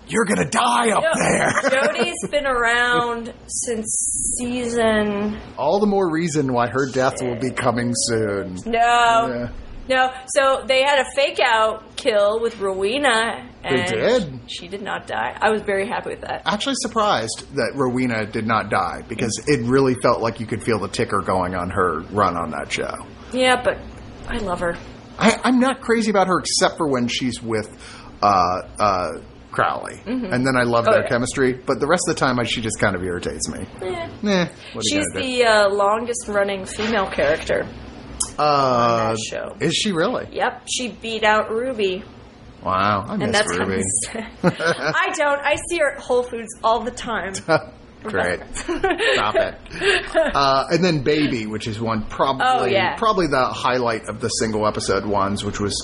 You're 0.09 0.25
gonna 0.25 0.49
die 0.49 0.91
up 0.91 1.03
No, 1.03 1.11
there. 1.19 1.51
Jody's 1.69 2.28
been 2.32 2.45
around 2.47 3.34
since 3.47 4.38
season. 4.39 5.38
All 5.57 5.80
the 5.80 5.86
more 5.88 6.09
reason 6.09 6.53
why 6.53 6.67
her 6.67 6.89
death 6.89 7.21
will 7.21 7.36
be 7.39 7.51
coming 7.51 7.91
soon. 7.93 8.55
No. 8.65 8.80
Yeah. 9.28 9.49
No, 9.89 10.11
so 10.36 10.65
they 10.67 10.84
had 10.84 10.99
a 10.99 11.05
fake 11.15 11.39
out 11.41 11.95
kill 11.95 12.41
with 12.41 12.59
Rowena, 12.59 13.49
They 13.63 13.86
did? 13.86 14.39
she 14.47 14.67
did 14.67 14.82
not 14.82 15.07
die. 15.07 15.38
I 15.39 15.49
was 15.49 15.61
very 15.61 15.88
happy 15.88 16.09
with 16.09 16.21
that. 16.21 16.41
Actually, 16.45 16.75
surprised 16.80 17.45
that 17.55 17.71
Rowena 17.73 18.25
did 18.25 18.45
not 18.45 18.69
die 18.69 19.03
because 19.07 19.41
it 19.47 19.61
really 19.65 19.95
felt 20.01 20.19
like 20.21 20.41
you 20.41 20.45
could 20.45 20.61
feel 20.61 20.78
the 20.80 20.89
ticker 20.89 21.19
going 21.21 21.55
on 21.55 21.69
her 21.69 22.01
run 22.11 22.36
on 22.36 22.51
that 22.51 22.69
show. 22.69 22.93
Yeah, 23.32 23.61
but 23.63 23.78
I 24.28 24.39
love 24.39 24.59
her. 24.59 24.75
I, 25.20 25.39
I'm 25.43 25.59
not 25.59 25.82
crazy 25.82 26.09
about 26.09 26.28
her 26.28 26.39
except 26.39 26.78
for 26.78 26.88
when 26.88 27.07
she's 27.07 27.41
with 27.41 27.70
uh, 28.22 28.61
uh, 28.80 29.09
Crowley, 29.51 29.99
and 30.05 30.45
then 30.45 30.55
I 30.55 30.63
love 30.63 30.86
Oh, 30.88 30.91
their 30.91 31.01
yeah. 31.03 31.07
chemistry. 31.09 31.53
But 31.53 31.80
the 31.80 31.88
rest 31.88 32.03
of 32.07 32.15
the 32.15 32.20
time, 32.20 32.39
I, 32.39 32.43
she 32.43 32.61
just 32.61 32.80
kind 32.80 32.95
of 32.95 33.03
irritates 33.03 33.49
me. 33.49 33.65
Eh. 33.82 34.09
Are 34.24 34.49
you 34.76 34.82
She's 34.82 35.05
the 35.13 35.43
uh, 35.45 35.70
longest 35.70 36.28
running 36.28 36.65
female 36.65 37.07
character. 37.09 37.65
uh, 38.38 39.09
that 39.13 39.20
show. 39.20 39.55
Is 39.59 39.74
she 39.74 39.91
really? 39.91 40.28
Yep, 40.32 40.63
she 40.72 40.89
beat 40.89 41.24
out 41.24 41.49
Ruby, 41.51 42.03
Wow, 42.63 43.05
I 43.07 43.13
and 43.13 43.20
miss 43.24 43.32
that's 43.32 43.57
Ruby. 43.57 43.82
I 44.43 45.13
don't. 45.15 45.39
I 45.39 45.55
see 45.70 45.78
her 45.78 45.93
at 45.95 46.01
Whole 46.01 46.24
Foods 46.24 46.49
all 46.63 46.82
the 46.82 46.91
time. 46.91 47.34
Great. 48.04 48.39
Stop 48.56 49.36
it. 49.36 49.56
Uh, 50.16 50.66
and 50.72 50.84
then 50.84 51.02
Baby, 51.04 51.45
which 51.45 51.68
is 51.68 51.80
one 51.80 52.04
probably 52.06 52.45
Oh, 52.48 52.66
yeah. 52.66 52.95
probably 52.95 53.28
the 53.28 53.45
highlight 53.48 54.08
of 54.08 54.22
the 54.22 54.30
single 54.30 54.66
episode 54.68 55.06
ones, 55.06 55.43
which 55.43 55.60
was 55.60 55.76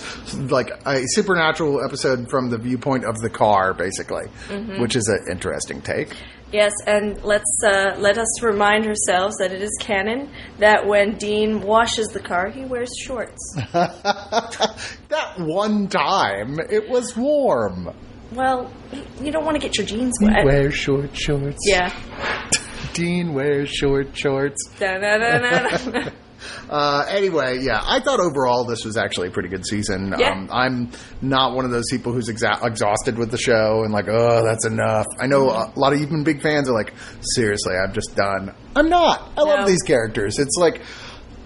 like 0.52 0.70
a 0.86 1.02
supernatural 1.08 1.84
episode 1.84 2.30
from 2.30 2.50
the 2.50 2.58
viewpoint 2.58 3.04
of 3.06 3.18
the 3.20 3.30
car, 3.30 3.74
basically, 3.74 4.26
Mm-hmm. 4.48 4.82
which 4.82 4.96
is 4.96 5.08
an 5.08 5.26
interesting 5.32 5.82
take. 5.82 6.16
Yes, 6.52 6.72
and 6.86 7.22
let's 7.24 7.64
uh, 7.66 7.96
let 7.98 8.20
us 8.20 8.44
remind 8.44 8.86
ourselves 8.86 9.36
that 9.40 9.52
it 9.52 9.64
is 9.64 9.76
canon 9.80 10.30
that 10.60 10.86
when 10.86 11.18
Dean 11.18 11.62
washes 11.62 12.10
the 12.10 12.20
car, 12.20 12.52
he 12.52 12.64
wears 12.64 12.92
shorts. 13.04 13.56
that 13.74 15.34
one 15.40 15.88
time, 15.88 16.60
it 16.70 16.88
was 16.90 17.16
warm. 17.18 17.90
Well, 18.36 18.72
you 19.22 19.32
don't 19.32 19.46
want 19.46 19.56
to 19.56 19.62
get 19.62 19.78
your 19.78 19.86
jeans 19.88 20.14
He 20.20 20.26
wet. 20.26 20.46
wears 20.46 20.76
short 20.76 21.16
shorts. 21.16 21.60
Yeah. 21.66 21.94
Dean 22.94 23.34
wears 23.34 23.70
short 23.70 24.16
shorts. 24.16 24.58
Da-na-na-na-na. 24.80 26.10
Uh, 26.70 27.06
anyway, 27.08 27.60
yeah, 27.62 27.80
I 27.86 28.02
thought 28.02 28.20
overall 28.20 28.66
this 28.66 28.84
was 28.84 28.98
actually 28.98 29.30
a 29.30 29.32
pretty 29.32 29.48
good 29.48 29.66
season. 29.66 30.14
Yeah. 30.18 30.32
Um, 30.32 30.50
I'm 30.52 30.92
not 31.22 31.56
one 31.56 31.64
of 31.64 31.72
those 31.72 31.86
people 31.90 32.12
who's 32.12 32.28
exa- 32.28 32.62
exhausted 32.66 33.18
with 33.18 33.32
the 33.32 33.38
show 33.38 33.84
and 33.84 33.94
like, 33.94 34.08
oh, 34.10 34.44
that's 34.44 34.66
enough. 34.66 35.06
I 35.20 35.28
know 35.28 35.50
a 35.50 35.72
lot 35.78 35.94
of 35.94 36.02
even 36.02 36.24
big 36.26 36.42
fans 36.42 36.70
are 36.70 36.74
like, 36.74 36.94
seriously, 37.22 37.76
I'm 37.76 37.94
just 37.94 38.16
done. 38.18 38.54
I'm 38.76 38.90
not. 38.90 39.32
I 39.38 39.42
love 39.42 39.68
these 39.68 39.84
characters. 39.84 40.38
It's 40.38 40.58
like, 40.60 40.82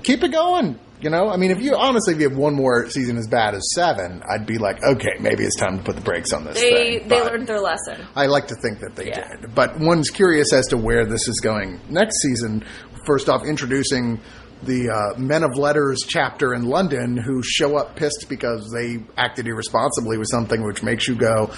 keep 0.02 0.24
it 0.24 0.32
going. 0.32 0.80
You 1.00 1.12
know, 1.12 1.30
I 1.30 1.38
mean, 1.38 1.52
if 1.52 1.62
you 1.62 1.76
honestly, 1.76 2.16
if 2.16 2.20
you 2.20 2.28
have 2.30 2.38
one 2.38 2.56
more 2.56 2.90
season 2.90 3.18
as 3.18 3.28
bad 3.28 3.54
as 3.54 3.62
seven, 3.76 4.24
I'd 4.28 4.48
be 4.48 4.58
like, 4.58 4.84
okay, 4.84 5.14
maybe 5.20 5.44
it's 5.44 5.56
time 5.56 5.78
to 5.78 5.84
put 5.84 5.96
the 5.96 6.02
brakes 6.02 6.34
on 6.34 6.44
this. 6.44 6.60
they 6.60 7.00
thing. 7.00 7.08
they 7.08 7.20
But- 7.20 7.32
learned 7.34 7.48
their 7.48 7.60
lesson. 7.62 8.02
I 8.16 8.26
like 8.26 8.48
to 8.48 8.56
think 8.56 8.80
that 8.80 8.96
they 8.96 9.10
Yeah. 9.10 9.28
did. 9.42 9.54
But 9.54 9.80
one's 9.80 10.10
curious 10.10 10.52
as 10.54 10.66
to 10.68 10.78
where 10.78 11.06
this 11.06 11.28
is 11.28 11.40
going 11.40 11.80
next 11.90 12.20
season. 12.22 12.64
First 13.06 13.30
off, 13.30 13.46
introducing 13.46 14.20
the 14.64 14.90
uh, 14.90 15.20
Men 15.20 15.44
of 15.44 15.56
Letters 15.56 16.00
chapter 16.08 16.56
in 16.56 16.66
London 16.66 17.16
who 17.16 17.44
show 17.44 17.78
up 17.78 17.96
pissed 17.96 18.26
because 18.28 18.68
they 18.74 18.98
acted 19.18 19.46
irresponsibly 19.48 20.18
with 20.18 20.30
something, 20.30 20.66
which 20.66 20.82
makes 20.82 21.08
you 21.08 21.14
go. 21.16 21.52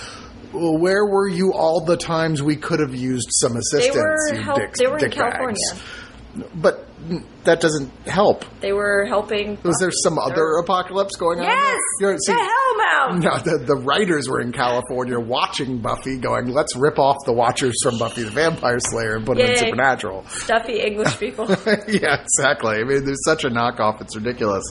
Well, 0.52 0.78
where 0.78 1.06
were 1.06 1.30
you 1.30 1.54
all 1.54 1.80
the 1.86 1.96
times 1.96 2.44
we 2.44 2.58
could 2.58 2.82
have 2.82 2.94
used 2.94 3.30
some 3.32 3.54
They 3.54 3.60
assistance? 3.60 3.96
were 3.96 4.36
you 4.36 4.42
help, 4.42 4.74
they 4.74 4.88
were 4.88 4.98
in? 4.98 5.12
California. 5.12 5.56
but 6.56 6.86
mm, 6.86 6.89
that 7.46 7.62
doesn't 7.62 7.90
help. 8.06 8.46
They 8.60 8.74
were 8.74 9.06
helping. 9.06 9.58
Was 9.64 9.78
there 9.80 9.92
some 10.04 10.18
other 10.20 10.58
apocalypse 10.62 11.16
going 11.16 11.40
on? 11.40 11.46
Yes. 11.46 11.78
You're- 12.02 12.18
see, 12.26 12.34
the 12.34 12.40
Hellmouth. 12.40 13.24
No, 13.24 13.38
the, 13.58 13.64
the 13.66 13.76
writers 13.76 14.28
were 14.30 14.42
in 14.42 14.52
California 14.52 15.20
watching 15.20 15.80
Buffy, 15.80 16.18
going, 16.18 16.48
"Let's 16.48 16.76
rip 16.76 17.00
off 17.00 17.16
the 17.26 17.34
Watchers 17.34 17.76
from 17.84 17.98
Buffy 17.98 18.24
the 18.24 18.32
Vampire 18.32 18.78
Slayer 18.80 19.16
and 19.16 19.26
put 19.26 19.38
them 19.38 19.50
in 19.50 19.58
Supernatural." 19.58 20.26
Stuffy 20.28 20.80
English 20.82 21.18
people. 21.20 21.48
yeah, 21.88 22.22
exactly. 22.22 22.76
I 22.78 22.84
mean, 22.84 23.06
there's 23.06 23.24
such 23.24 23.44
a 23.46 23.50
knockoff; 23.50 24.02
it's 24.02 24.16
ridiculous. 24.16 24.64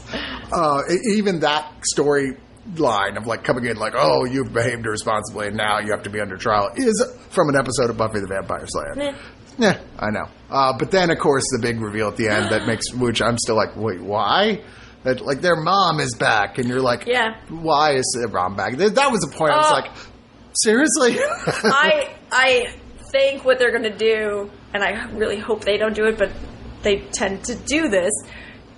Uh, 0.53 0.83
even 1.15 1.41
that 1.41 1.73
story 1.85 2.37
line 2.77 3.17
of 3.17 3.27
like 3.27 3.45
coming 3.45 3.65
in 3.65 3.77
like, 3.79 3.95
"Oh, 3.97 4.25
you've 4.25 4.53
behaved 4.53 4.85
irresponsibly, 4.85 5.49
and 5.49 5.57
now 5.57 5.79
you 5.79 5.91
have 5.93 6.03
to 6.03 6.11
be 6.11 6.21
under 6.21 6.37
trial," 6.37 6.71
is 6.77 7.03
from 7.31 7.49
an 7.49 7.57
episode 7.57 7.89
of 7.91 7.97
Buffy 7.97 8.21
the 8.21 8.27
Vampire 8.29 8.67
Slayer. 8.67 8.95
Meh. 8.95 9.19
Yeah, 9.59 9.81
I 9.99 10.11
know. 10.11 10.27
Uh, 10.51 10.73
but 10.79 10.91
then, 10.91 11.11
of 11.11 11.19
course, 11.19 11.45
the 11.53 11.59
big 11.61 11.81
reveal 11.81 12.09
at 12.09 12.17
the 12.17 12.29
end 12.29 12.51
that 12.53 12.67
makes, 12.67 12.93
which 12.95 13.21
I'm 13.21 13.37
still 13.39 13.57
like, 13.57 13.77
wait, 13.77 14.01
why? 14.01 14.63
That 15.05 15.21
like 15.21 15.41
their 15.41 15.57
mom 15.57 16.01
is 16.01 16.15
back, 16.15 16.59
and 16.59 16.69
you're 16.69 16.81
like, 16.81 17.07
Yeah. 17.07 17.35
why 17.49 17.95
is 17.95 18.17
their 18.19 18.29
mom 18.29 18.57
back? 18.57 18.77
That 18.77 18.95
that 18.97 19.11
was 19.11 19.21
the 19.21 19.37
point. 19.37 19.53
I 19.53 19.57
was 19.59 19.67
Oh. 19.71 19.75
like, 19.75 19.91
seriously? 20.55 21.17
I 21.47 22.15
I 22.33 22.69
think 23.13 23.45
what 23.45 23.59
they're 23.59 23.71
going 23.71 23.85
to 23.91 23.97
do, 23.97 24.51
and 24.75 24.83
I 24.83 25.05
really 25.13 25.39
hope 25.39 25.65
they 25.65 25.77
don't 25.77 25.95
do 25.95 26.05
it, 26.07 26.19
but 26.19 26.31
they 26.83 26.99
tend 27.13 27.45
to 27.45 27.55
do 27.55 27.89
this. 27.89 28.13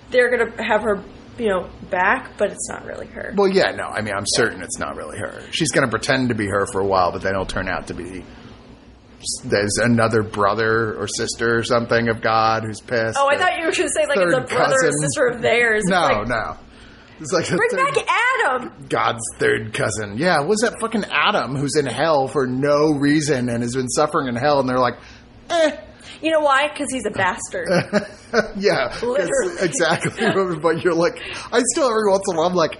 They're 0.09 0.29
going 0.35 0.51
to 0.51 0.63
have 0.63 0.81
her, 0.83 1.03
you 1.37 1.49
know, 1.49 1.69
back, 1.89 2.37
but 2.37 2.51
it's 2.51 2.69
not 2.69 2.85
really 2.85 3.07
her. 3.07 3.33
well, 3.35 3.47
yeah, 3.47 3.71
no. 3.71 3.83
I 3.85 4.01
mean, 4.01 4.13
I'm 4.15 4.25
certain 4.27 4.61
it's 4.61 4.77
not 4.79 4.95
really 4.95 5.17
her. 5.19 5.41
She's 5.51 5.71
going 5.71 5.85
to 5.85 5.89
pretend 5.91 6.29
to 6.29 6.35
be 6.35 6.47
her 6.47 6.65
for 6.71 6.81
a 6.81 6.85
while, 6.85 7.11
but 7.11 7.21
then 7.21 7.33
it'll 7.33 7.45
turn 7.45 7.67
out 7.67 7.87
to 7.87 7.93
be. 7.93 8.23
There's 9.43 9.77
another 9.77 10.23
brother 10.23 10.95
or 10.99 11.07
sister 11.07 11.57
or 11.57 11.63
something 11.63 12.09
of 12.09 12.21
God 12.21 12.63
who's 12.63 12.79
pissed. 12.81 13.17
Oh, 13.19 13.27
I 13.29 13.37
thought 13.37 13.57
you 13.57 13.65
were 13.65 13.71
going 13.71 13.87
to 13.87 13.89
say 13.89 14.05
like 14.07 14.17
it's 14.17 14.35
a 14.51 14.55
brother 14.55 14.75
or 14.83 14.91
sister 14.91 15.27
of 15.27 15.41
theirs. 15.41 15.81
It's 15.83 15.89
No, 15.89 16.01
like, 16.01 16.27
no. 16.27 16.57
It's 17.19 17.31
like 17.31 17.47
Bring 17.47 17.59
third- 17.69 17.93
back 17.95 18.07
Adam. 18.45 18.73
God's 18.89 19.21
third 19.37 19.73
cousin. 19.73 20.17
Yeah, 20.17 20.41
was 20.41 20.61
that 20.61 20.79
fucking 20.81 21.05
Adam 21.11 21.55
who's 21.55 21.75
in 21.75 21.85
hell 21.85 22.27
for 22.27 22.47
no 22.47 22.93
reason 22.93 23.47
and 23.49 23.61
has 23.61 23.75
been 23.75 23.89
suffering 23.89 24.27
in 24.27 24.35
hell? 24.35 24.59
And 24.59 24.67
they're 24.67 24.79
like, 24.79 24.95
eh, 25.51 25.77
You 26.21 26.31
know 26.31 26.39
why? 26.39 26.67
Because 26.69 26.87
he's 26.91 27.05
a 27.05 27.11
bastard. 27.11 27.67
yeah, 28.57 28.95
Literally. 29.03 29.55
exactly. 29.61 30.11
but 30.61 30.83
you're 30.83 30.95
like, 30.95 31.21
I 31.51 31.61
still 31.73 31.87
every 31.89 32.09
once 32.09 32.23
in 32.27 32.35
a 32.35 32.37
while 32.39 32.47
I'm 32.47 32.55
like, 32.55 32.79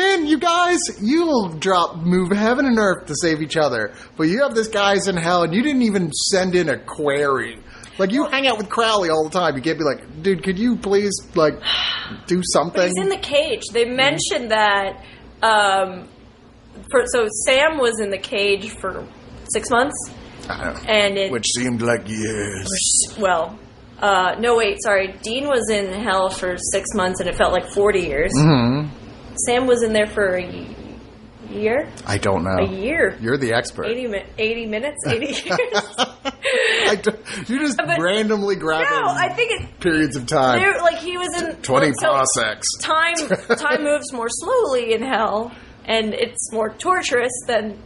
man, 0.00 0.26
you 0.26 0.38
guys, 0.38 0.78
you'll 1.00 1.48
drop, 1.48 1.96
move 1.98 2.30
heaven 2.30 2.64
and 2.66 2.78
earth 2.78 3.06
to 3.06 3.14
save 3.20 3.42
each 3.42 3.56
other, 3.56 3.92
but 4.16 4.24
you 4.24 4.42
have 4.42 4.54
this 4.54 4.68
guy's 4.68 5.08
in 5.08 5.16
hell, 5.16 5.42
and 5.42 5.54
you 5.54 5.62
didn't 5.62 5.82
even 5.82 6.10
send 6.12 6.54
in 6.54 6.68
a 6.68 6.78
query. 6.78 7.58
Like 7.98 8.12
you 8.12 8.24
hang 8.24 8.46
out 8.46 8.56
with 8.56 8.70
Crowley 8.70 9.10
all 9.10 9.24
the 9.24 9.30
time. 9.38 9.56
You 9.56 9.62
can't 9.62 9.78
be 9.78 9.84
like, 9.84 10.22
dude, 10.22 10.42
could 10.42 10.58
you 10.58 10.76
please 10.76 11.12
like 11.34 11.60
do 12.26 12.40
something? 12.42 12.82
He's 12.82 12.96
in 12.96 13.10
the 13.10 13.18
cage. 13.18 13.62
They 13.72 13.84
mentioned 13.84 14.50
that. 14.52 15.04
Um, 15.42 16.08
for, 16.90 17.02
so 17.12 17.26
Sam 17.44 17.76
was 17.78 18.00
in 18.00 18.08
the 18.10 18.18
cage 18.18 18.70
for 18.80 19.06
six 19.52 19.68
months, 19.70 19.94
I 20.48 20.64
don't 20.64 20.74
know. 20.74 20.90
and 20.90 21.18
it 21.18 21.30
Which 21.30 21.46
seemed 21.54 21.82
like 21.82 22.08
years. 22.08 22.68
well, 23.18 23.58
uh, 24.00 24.36
no 24.38 24.56
wait, 24.56 24.78
sorry. 24.82 25.14
Dean 25.22 25.46
was 25.46 25.68
in 25.70 25.92
hell 25.92 26.30
for 26.30 26.56
six 26.72 26.94
months, 26.94 27.20
and 27.20 27.28
it 27.28 27.36
felt 27.36 27.52
like 27.52 27.68
forty 27.70 28.00
years. 28.00 28.32
Mm-hmm. 28.34 28.96
Sam 29.46 29.66
was 29.66 29.82
in 29.82 29.92
there 29.92 30.06
for 30.06 30.36
a 30.36 30.66
year, 31.50 31.88
I 32.06 32.18
don't 32.18 32.44
know. 32.44 32.64
a 32.64 32.68
year, 32.68 33.16
You're 33.20 33.36
the 33.36 33.52
expert. 33.54 33.86
80, 33.86 34.06
mi- 34.08 34.24
80 34.38 34.66
minutes, 34.66 34.98
eighty 35.08 35.26
years. 35.48 35.94
I 35.96 37.00
you're 37.48 37.58
just 37.60 37.76
But- 37.76 37.98
randomly 38.00 38.56
grabbing 38.56 38.88
no, 38.90 39.06
I 39.08 39.32
think 39.34 39.52
it. 39.60 39.80
periods 39.80 40.16
of 40.16 40.26
time. 40.26 40.60
Like 40.82 40.98
he 40.98 41.16
was 41.16 41.42
in 41.42 41.56
Twenty 41.62 41.92
well, 42.02 42.24
so 42.24 42.40
parsecs. 42.42 42.66
Time 42.80 43.16
time 43.56 43.82
moves 43.84 44.12
more 44.12 44.28
slowly 44.28 44.92
in 44.94 45.02
hell, 45.02 45.52
and 45.84 46.14
it's 46.14 46.52
more 46.52 46.70
torturous 46.70 47.32
than 47.46 47.78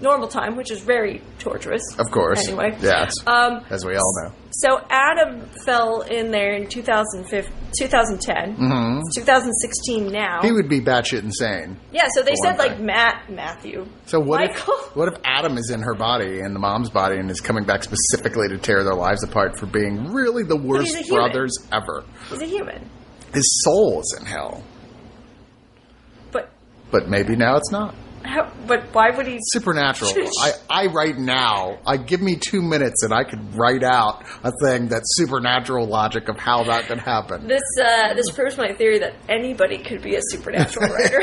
normal 0.00 0.28
time, 0.28 0.56
which 0.56 0.70
is 0.70 0.80
very 0.80 1.22
torturous. 1.38 1.82
Of 1.98 2.10
course. 2.10 2.46
Anyway, 2.48 2.76
Yes. 2.80 3.14
Um, 3.26 3.64
as 3.70 3.84
we 3.84 3.94
all 3.96 4.22
know. 4.24 4.32
So 4.60 4.80
Adam 4.88 5.46
fell 5.64 6.02
in 6.02 6.30
there 6.30 6.54
in 6.54 6.68
2005 6.68 7.50
2010. 7.76 8.56
Mm-hmm. 8.56 9.00
2016 9.14 10.12
now. 10.12 10.42
He 10.42 10.52
would 10.52 10.68
be 10.68 10.80
batshit 10.80 11.22
insane. 11.24 11.76
yeah, 11.92 12.06
so 12.14 12.22
they 12.22 12.36
said 12.42 12.56
like. 12.58 12.78
Matt 12.78 13.30
Matthew. 13.30 13.86
So 14.06 14.20
what 14.20 14.40
Michael. 14.40 14.74
if 14.74 14.96
what 14.96 15.12
if 15.12 15.18
Adam 15.24 15.58
is 15.58 15.70
in 15.70 15.82
her 15.82 15.94
body 15.94 16.38
and 16.38 16.54
the 16.54 16.60
mom's 16.60 16.90
body 16.90 17.16
and 17.16 17.30
is 17.30 17.40
coming 17.40 17.64
back 17.64 17.82
specifically 17.82 18.48
to 18.48 18.58
tear 18.58 18.84
their 18.84 18.94
lives 18.94 19.24
apart 19.24 19.58
for 19.58 19.66
being 19.66 20.12
really 20.12 20.44
the 20.44 20.56
worst 20.56 20.86
he's 20.86 20.96
a 20.96 21.02
human. 21.02 21.30
brothers 21.30 21.52
ever? 21.72 22.04
He's 22.30 22.42
a 22.42 22.46
human, 22.46 22.88
His 23.32 23.62
soul 23.64 24.00
is 24.00 24.16
in 24.20 24.26
hell, 24.26 24.62
but 26.30 26.50
but 26.92 27.08
maybe 27.08 27.34
now 27.34 27.56
it's 27.56 27.72
not. 27.72 27.94
How, 28.24 28.50
but 28.66 28.84
why 28.94 29.10
would 29.10 29.26
he? 29.26 29.38
Supernatural. 29.40 30.10
I, 30.40 30.52
I 30.70 30.86
write 30.86 31.18
now. 31.18 31.78
I 31.86 31.96
give 31.96 32.22
me 32.22 32.36
two 32.36 32.62
minutes 32.62 33.02
and 33.02 33.12
I 33.12 33.24
could 33.24 33.54
write 33.54 33.82
out 33.82 34.24
a 34.42 34.50
thing 34.64 34.88
that's 34.88 35.16
supernatural 35.16 35.86
logic 35.86 36.28
of 36.28 36.38
how 36.38 36.64
that 36.64 36.86
could 36.86 36.98
happen. 36.98 37.46
This 37.46 37.62
uh, 37.82 38.14
this 38.14 38.30
proves 38.30 38.56
my 38.56 38.72
theory 38.72 38.98
that 39.00 39.14
anybody 39.28 39.78
could 39.78 40.02
be 40.02 40.16
a 40.16 40.22
supernatural 40.22 40.88
writer. 40.94 41.22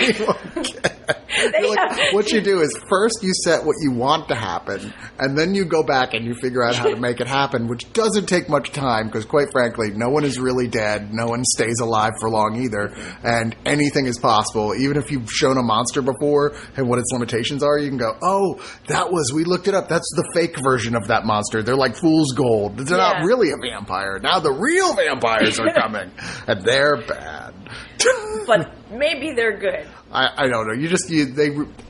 Like, 1.32 2.14
what 2.14 2.32
you 2.32 2.42
do 2.42 2.60
is 2.60 2.78
first 2.90 3.20
you 3.24 3.32
set 3.46 3.64
what 3.64 3.76
you 3.82 3.92
want 3.92 4.28
to 4.28 4.36
happen, 4.36 4.94
and 5.18 5.38
then 5.38 5.56
you 5.56 5.64
go 5.64 5.82
back 5.82 6.14
and 6.14 6.26
you 6.26 6.34
figure 6.34 6.62
out 6.62 6.76
how 6.76 6.90
to 6.90 6.98
make 6.98 7.22
it 7.22 7.28
happen, 7.28 7.68
which 7.68 7.92
doesn't 7.94 8.28
take 8.28 8.50
much 8.50 8.72
time 8.72 9.08
because, 9.08 9.26
quite 9.26 9.48
frankly, 9.52 9.92
no 9.92 10.10
one 10.10 10.26
is 10.26 10.40
really 10.40 10.68
dead. 10.68 11.14
No 11.14 11.28
one 11.28 11.44
stays 11.46 11.80
alive 11.80 12.12
for 12.20 12.30
long 12.30 12.62
either, 12.62 12.94
and 13.24 13.56
anything 13.66 14.08
is 14.08 14.20
possible. 14.20 14.76
Even 14.76 14.98
if 14.98 15.10
you've 15.10 15.32
shown 15.32 15.58
a 15.58 15.64
monster 15.64 16.02
before 16.02 16.54
and 16.76 16.90
what 16.92 17.00
its 17.00 17.12
limitations 17.12 17.64
are, 17.64 17.80
you 17.80 17.90
can 17.90 17.98
go, 17.98 18.16
"Oh, 18.22 18.62
that 18.88 19.12
was 19.12 19.32
we 19.34 19.44
looked 19.46 19.68
it 19.68 19.74
up. 19.74 19.90
That's 19.90 20.08
the 20.16 20.30
fake 20.36 20.58
version 20.64 20.96
of 20.96 21.08
that 21.08 21.26
monster. 21.26 21.64
They're 21.64 21.76
like 21.76 21.96
fool's 21.96 22.34
gold. 22.34 22.78
They're 22.78 22.98
Yeah. 22.98 23.14
not 23.14 23.26
really 23.26 23.50
a 23.50 23.58
vampire. 23.58 24.20
Now 24.22 24.40
the 24.40 24.52
real 24.52 24.94
vampires 24.94 25.60
are 25.60 25.74
coming, 25.82 26.12
and 26.48 26.62
they're 26.64 26.98
bad." 26.98 27.56
but 28.48 28.70
maybe 28.92 29.32
they're 29.34 29.58
good. 29.58 29.88
I, 30.12 30.30
I 30.46 30.48
don't 30.48 30.68
know. 30.68 30.74
You 30.74 30.88
just 30.88 31.10
you, 31.10 31.26
they. 31.26 31.50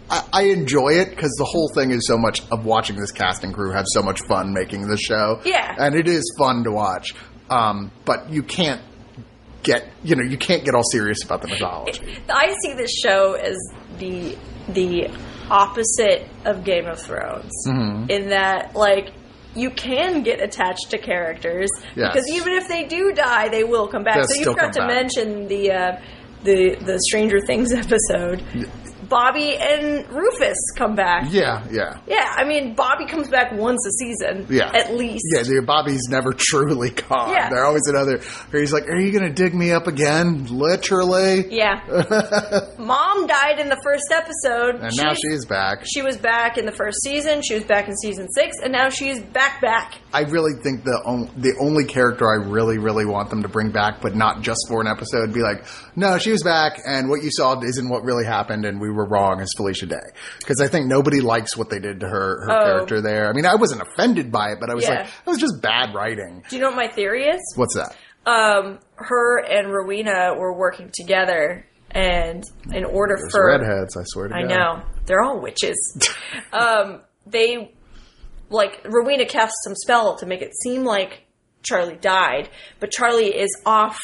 I, 0.09 0.23
I 0.33 0.43
enjoy 0.43 0.89
it 0.99 1.09
because 1.09 1.31
the 1.37 1.45
whole 1.45 1.69
thing 1.73 1.91
is 1.91 2.05
so 2.07 2.17
much 2.17 2.41
of 2.51 2.65
watching 2.65 2.97
this 2.97 3.11
cast 3.11 3.43
and 3.43 3.53
crew 3.53 3.71
have 3.71 3.85
so 3.87 4.01
much 4.03 4.21
fun 4.27 4.53
making 4.53 4.87
the 4.87 4.97
show. 4.97 5.41
Yeah. 5.45 5.73
and 5.77 5.95
it 5.95 6.07
is 6.07 6.23
fun 6.37 6.63
to 6.65 6.71
watch. 6.71 7.15
Um, 7.49 7.91
but 8.05 8.29
you 8.29 8.43
can't 8.43 8.81
get 9.63 9.87
you 10.03 10.15
know 10.15 10.23
you 10.23 10.37
can't 10.37 10.65
get 10.65 10.73
all 10.75 10.83
serious 10.91 11.23
about 11.23 11.41
the 11.41 11.47
mythology. 11.47 12.17
I 12.29 12.53
see 12.61 12.73
this 12.73 12.91
show 12.91 13.33
as 13.33 13.55
the 13.99 14.35
the 14.73 15.09
opposite 15.49 16.25
of 16.45 16.63
Game 16.63 16.85
of 16.87 16.99
Thrones 16.99 17.51
Mm-hmm. 17.67 18.09
in 18.09 18.29
that 18.29 18.75
like 18.75 19.11
you 19.53 19.69
can 19.69 20.23
get 20.23 20.41
attached 20.41 20.91
to 20.91 20.97
characters 20.97 21.69
Yes. 21.95 22.13
because 22.13 22.29
even 22.29 22.53
if 22.53 22.67
they 22.69 22.85
do 22.85 23.11
die, 23.13 23.49
they 23.49 23.63
will 23.65 23.87
come 23.87 24.03
back. 24.03 24.15
They'll 24.15 24.27
so 24.27 24.35
you 24.39 24.45
forgot 24.45 24.71
to 24.73 24.79
back. 24.79 24.87
mention 24.87 25.47
the 25.47 25.71
uh, 25.71 26.01
the 26.43 26.75
the 26.75 26.99
Stranger 27.09 27.39
Things 27.41 27.73
episode. 27.85 28.41
Bobby 29.11 29.57
and 29.57 30.07
Rufus 30.09 30.57
come 30.77 30.95
back. 30.95 31.27
Yeah, 31.29 31.67
yeah, 31.69 31.99
Yeah, 32.07 32.33
I 32.35 32.45
mean 32.45 32.75
Bobby 32.75 33.05
comes 33.05 33.27
back 33.27 33.51
once 33.51 33.85
a 33.85 33.91
season, 33.91 34.47
yeah. 34.49 34.71
at 34.73 34.95
least. 34.95 35.25
Yeah, 35.35 35.43
the 35.43 35.61
Bobby's 35.65 36.07
never 36.09 36.31
truly 36.37 36.91
gone. 36.91 37.29
Yeah. 37.29 37.49
They're 37.49 37.65
always 37.65 37.85
another. 37.87 38.19
Where 38.49 38.61
he's 38.61 38.71
like, 38.71 38.87
"Are 38.87 38.97
you 38.97 39.11
going 39.11 39.27
to 39.27 39.33
dig 39.33 39.53
me 39.53 39.71
up 39.71 39.87
again?" 39.87 40.45
Literally. 40.47 41.53
Yeah. 41.53 41.81
Mom 42.79 43.27
died 43.27 43.59
in 43.59 43.67
the 43.67 43.79
first 43.83 44.11
episode. 44.11 44.81
And 44.81 44.95
now 44.95 45.13
she's 45.13 45.45
back. 45.45 45.83
She 45.85 46.01
was 46.01 46.17
back 46.17 46.57
in 46.57 46.65
the 46.65 46.71
first 46.71 47.03
season. 47.03 47.41
She 47.41 47.53
was 47.55 47.65
back 47.65 47.89
in 47.89 47.97
season 47.97 48.27
six, 48.33 48.57
and 48.63 48.71
now 48.71 48.89
she's 48.89 49.21
back 49.21 49.59
back. 49.61 50.00
I 50.13 50.21
really 50.21 50.53
think 50.61 50.83
the 50.83 51.01
on, 51.05 51.29
the 51.37 51.55
only 51.61 51.85
character 51.85 52.25
I 52.29 52.45
really 52.47 52.77
really 52.77 53.05
want 53.05 53.29
them 53.29 53.43
to 53.43 53.47
bring 53.49 53.71
back, 53.71 54.01
but 54.01 54.15
not 54.15 54.41
just 54.41 54.59
for 54.67 54.81
an 54.81 54.87
episode, 54.87 55.33
be 55.33 55.41
like, 55.41 55.63
no, 55.95 56.17
she 56.17 56.31
was 56.31 56.43
back, 56.43 56.79
and 56.85 57.09
what 57.09 57.23
you 57.23 57.29
saw 57.31 57.59
isn't 57.61 57.89
what 57.89 58.03
really 58.03 58.25
happened, 58.25 58.65
and 58.65 58.79
we 58.81 58.89
were 58.91 59.05
wrong 59.05 59.39
as 59.41 59.49
Felicia 59.57 59.85
Day, 59.85 59.95
because 60.39 60.59
I 60.61 60.67
think 60.67 60.87
nobody 60.87 61.21
likes 61.21 61.55
what 61.55 61.69
they 61.69 61.79
did 61.79 62.01
to 62.01 62.07
her 62.07 62.45
her 62.45 62.51
Oh. 62.51 62.63
character 62.65 63.01
there. 63.01 63.29
I 63.29 63.33
mean, 63.33 63.45
I 63.45 63.55
wasn't 63.55 63.81
offended 63.81 64.31
by 64.31 64.51
it, 64.51 64.59
but 64.59 64.69
I 64.69 64.73
was 64.73 64.83
Yeah. 64.83 64.95
like, 65.01 65.05
it 65.07 65.29
was 65.29 65.37
just 65.39 65.61
bad 65.61 65.93
writing. 65.95 66.43
Do 66.49 66.55
you 66.55 66.61
know 66.61 66.69
what 66.69 66.77
my 66.77 66.87
theory 66.89 67.25
is? 67.25 67.39
What's 67.55 67.75
that? 67.75 67.95
Um, 68.25 68.79
her 68.95 69.39
and 69.39 69.71
Rowena 69.73 70.35
were 70.37 70.53
working 70.57 70.91
together, 70.93 71.65
and 71.89 72.43
in 72.73 72.85
order 72.85 73.15
There's 73.17 73.31
for 73.31 73.47
redheads, 73.47 73.97
I 73.97 74.03
swear 74.05 74.27
to 74.27 74.35
I 74.35 74.41
God. 74.43 74.51
I 74.51 74.55
know 74.55 74.83
they're 75.05 75.21
all 75.21 75.39
witches. 75.41 75.97
um, 76.53 77.01
they 77.25 77.73
like 78.51 78.81
Rowena 78.85 79.25
cast 79.25 79.53
some 79.63 79.73
spell 79.75 80.15
to 80.17 80.25
make 80.25 80.41
it 80.41 80.51
seem 80.63 80.83
like 80.83 81.23
Charlie 81.63 81.97
died, 81.99 82.49
but 82.79 82.91
Charlie 82.91 83.35
is 83.35 83.49
off 83.65 83.99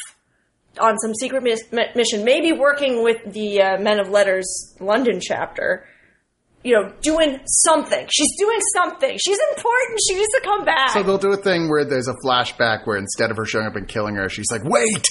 on 0.80 0.96
some 0.98 1.14
secret 1.14 1.42
mis- 1.42 1.70
mi- 1.72 1.90
mission, 1.94 2.24
maybe 2.24 2.52
working 2.52 3.02
with 3.02 3.18
the 3.32 3.60
uh, 3.62 3.78
Men 3.80 3.98
of 4.00 4.08
Letters 4.08 4.74
London 4.80 5.20
chapter. 5.20 5.86
You 6.64 6.74
know, 6.74 6.92
doing 7.02 7.38
something. 7.46 8.06
She's 8.10 8.36
doing 8.36 8.58
something. 8.74 9.16
She's 9.18 9.38
important. 9.56 10.00
She 10.08 10.16
needs 10.16 10.28
to 10.34 10.40
come 10.42 10.64
back. 10.64 10.90
So 10.90 11.04
they'll 11.04 11.16
do 11.16 11.32
a 11.32 11.36
thing 11.36 11.68
where 11.70 11.84
there's 11.84 12.08
a 12.08 12.14
flashback 12.24 12.84
where 12.84 12.96
instead 12.96 13.30
of 13.30 13.36
her 13.36 13.44
showing 13.44 13.66
up 13.66 13.76
and 13.76 13.86
killing 13.86 14.16
her, 14.16 14.28
she's 14.28 14.50
like, 14.50 14.64
"Wait," 14.64 15.06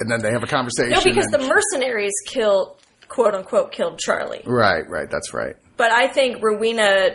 and 0.00 0.10
then 0.10 0.22
they 0.22 0.30
have 0.32 0.42
a 0.42 0.46
conversation. 0.46 0.92
no, 0.92 1.02
because 1.04 1.26
the 1.26 1.38
mercenaries 1.38 2.14
killed, 2.26 2.78
quote 3.08 3.34
unquote, 3.34 3.72
killed 3.72 3.98
Charlie. 3.98 4.42
right, 4.46 4.88
right, 4.88 5.10
that's 5.10 5.34
right. 5.34 5.54
But 5.76 5.92
I 5.92 6.08
think 6.08 6.42
Rowena, 6.42 7.10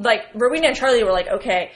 like 0.00 0.22
Rowena 0.34 0.68
and 0.68 0.76
Charlie 0.76 1.04
were 1.04 1.12
like, 1.12 1.28
okay, 1.28 1.70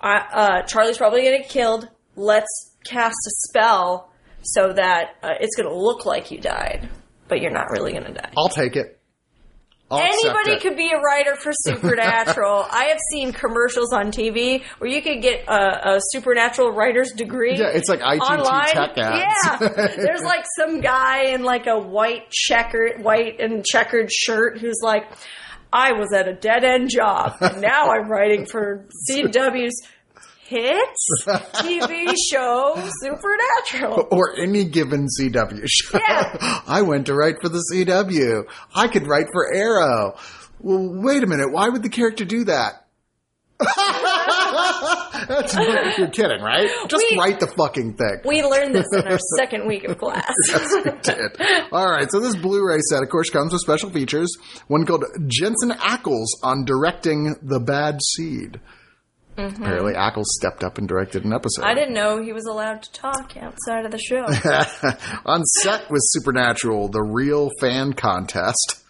I, 0.00 0.16
uh, 0.16 0.62
Charlie's 0.62 0.98
probably 0.98 1.24
gonna 1.24 1.38
get 1.38 1.48
killed. 1.48 1.88
Let's 2.16 2.76
cast 2.84 3.16
a 3.26 3.30
spell 3.48 4.10
so 4.42 4.72
that 4.72 5.16
uh, 5.22 5.34
it's 5.40 5.56
gonna 5.56 5.74
look 5.74 6.04
like 6.04 6.30
you 6.30 6.38
died, 6.38 6.88
but 7.28 7.40
you're 7.40 7.52
not 7.52 7.70
really 7.70 7.92
gonna 7.92 8.12
die. 8.12 8.30
I'll 8.36 8.48
take 8.48 8.76
it. 8.76 9.00
I'll 9.90 10.00
Anybody 10.00 10.52
it. 10.52 10.62
could 10.62 10.76
be 10.76 10.90
a 10.90 10.98
writer 10.98 11.36
for 11.36 11.52
Supernatural. 11.52 12.66
I 12.70 12.84
have 12.84 12.98
seen 13.12 13.32
commercials 13.32 13.92
on 13.92 14.12
TV 14.12 14.62
where 14.78 14.90
you 14.90 15.02
could 15.02 15.20
get 15.20 15.44
a, 15.46 15.94
a 15.94 16.00
Supernatural 16.10 16.70
writer's 16.70 17.12
degree. 17.12 17.56
Yeah, 17.56 17.68
it's 17.68 17.88
like 17.88 18.00
ITT 18.00 18.22
online. 18.22 18.66
tech 18.66 18.96
ads. 18.96 19.60
Yeah, 19.60 19.68
there's 19.96 20.22
like 20.22 20.46
some 20.56 20.80
guy 20.80 21.24
in 21.26 21.42
like 21.42 21.66
a 21.66 21.78
white 21.78 22.30
checkered, 22.30 23.02
white 23.02 23.40
and 23.40 23.64
checkered 23.64 24.10
shirt 24.10 24.58
who's 24.58 24.80
like, 24.82 25.06
"I 25.74 25.92
was 25.92 26.12
at 26.14 26.28
a 26.28 26.32
dead 26.34 26.64
end 26.64 26.88
job, 26.88 27.36
and 27.40 27.60
now 27.60 27.90
I'm 27.90 28.08
writing 28.08 28.46
for 28.46 28.86
CW's 29.10 29.74
hits 30.46 31.24
TV 31.54 32.14
show 32.30 32.74
Supernatural." 33.00 34.06
or 34.12 34.38
any 34.38 34.64
given 34.64 35.08
CW 35.20 35.64
show. 35.66 35.98
Yeah. 35.98 36.60
I 36.66 36.82
went 36.82 37.06
to 37.06 37.14
write 37.14 37.42
for 37.42 37.48
the 37.48 37.62
CW. 37.72 38.44
I 38.74 38.88
could 38.88 39.06
write 39.06 39.26
for 39.32 39.52
Arrow. 39.52 40.16
Well, 40.60 41.02
wait 41.02 41.22
a 41.22 41.26
minute. 41.26 41.50
Why 41.52 41.68
would 41.68 41.82
the 41.82 41.88
character 41.88 42.24
do 42.24 42.44
that? 42.44 42.83
That's, 45.28 45.54
you're 45.98 46.08
kidding, 46.08 46.42
right? 46.42 46.68
Just 46.88 47.04
We- 47.10 47.18
write 47.18 47.40
the 47.40 47.46
fucking 47.46 47.94
thing. 47.94 48.20
We 48.24 48.42
learned 48.42 48.74
this 48.74 48.86
in 48.92 49.06
our 49.06 49.18
second 49.38 49.66
week 49.66 49.84
of 49.84 49.98
class. 49.98 50.32
did. 51.02 51.40
All 51.72 51.88
right, 51.90 52.10
so 52.10 52.20
this 52.20 52.36
Blu-ray 52.36 52.80
set, 52.90 53.02
of 53.02 53.08
course, 53.08 53.30
comes 53.30 53.52
with 53.52 53.60
special 53.62 53.90
features. 53.90 54.36
One 54.68 54.84
called 54.86 55.04
Jensen 55.26 55.70
Ackles 55.70 56.26
on 56.42 56.64
directing 56.64 57.36
The 57.42 57.60
Bad 57.60 58.00
Seed. 58.02 58.60
Apparently, 59.36 59.94
Ackles 59.94 60.26
stepped 60.26 60.62
up 60.62 60.78
and 60.78 60.86
directed 60.86 61.24
an 61.24 61.32
episode. 61.32 61.62
Mm-hmm. 61.62 61.70
I 61.70 61.74
didn't 61.74 61.94
know 61.94 62.22
he 62.22 62.32
was 62.32 62.44
allowed 62.46 62.84
to 62.84 62.92
talk 62.92 63.36
outside 63.36 63.84
of 63.84 63.90
the 63.90 63.98
show. 63.98 64.24
on 65.26 65.42
set 65.44 65.90
with 65.90 66.02
Supernatural, 66.04 66.88
the 66.88 67.02
real 67.02 67.50
fan 67.60 67.94
contest. 67.94 68.83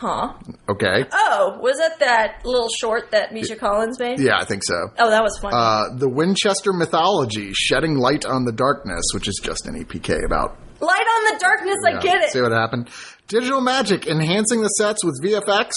Huh? 0.00 0.32
Okay, 0.66 1.04
Oh, 1.12 1.58
was 1.60 1.76
that 1.76 1.98
that 1.98 2.40
little 2.46 2.70
short 2.70 3.10
that 3.10 3.34
Misha 3.34 3.54
Collins 3.54 3.98
made? 4.00 4.18
yeah, 4.18 4.38
I 4.40 4.46
think 4.46 4.62
so. 4.64 4.74
Oh, 4.98 5.10
that 5.10 5.22
was 5.22 5.36
funny. 5.38 5.54
Uh, 5.54 5.94
the 5.98 6.08
Winchester 6.08 6.72
mythology, 6.72 7.52
shedding 7.52 7.96
light 7.96 8.24
on 8.24 8.46
the 8.46 8.52
darkness, 8.52 9.02
which 9.12 9.28
is 9.28 9.38
just 9.42 9.66
an 9.66 9.74
EPK 9.84 10.24
about 10.24 10.56
Light 10.80 11.04
on 11.06 11.34
the 11.34 11.38
darkness, 11.38 11.76
I 11.86 12.00
get 12.00 12.22
it. 12.24 12.30
See 12.30 12.40
what 12.40 12.52
happened. 12.52 12.88
Digital 13.28 13.60
magic, 13.60 14.06
enhancing 14.06 14.62
the 14.62 14.68
sets 14.68 15.04
with 15.04 15.20
VFX. 15.22 15.72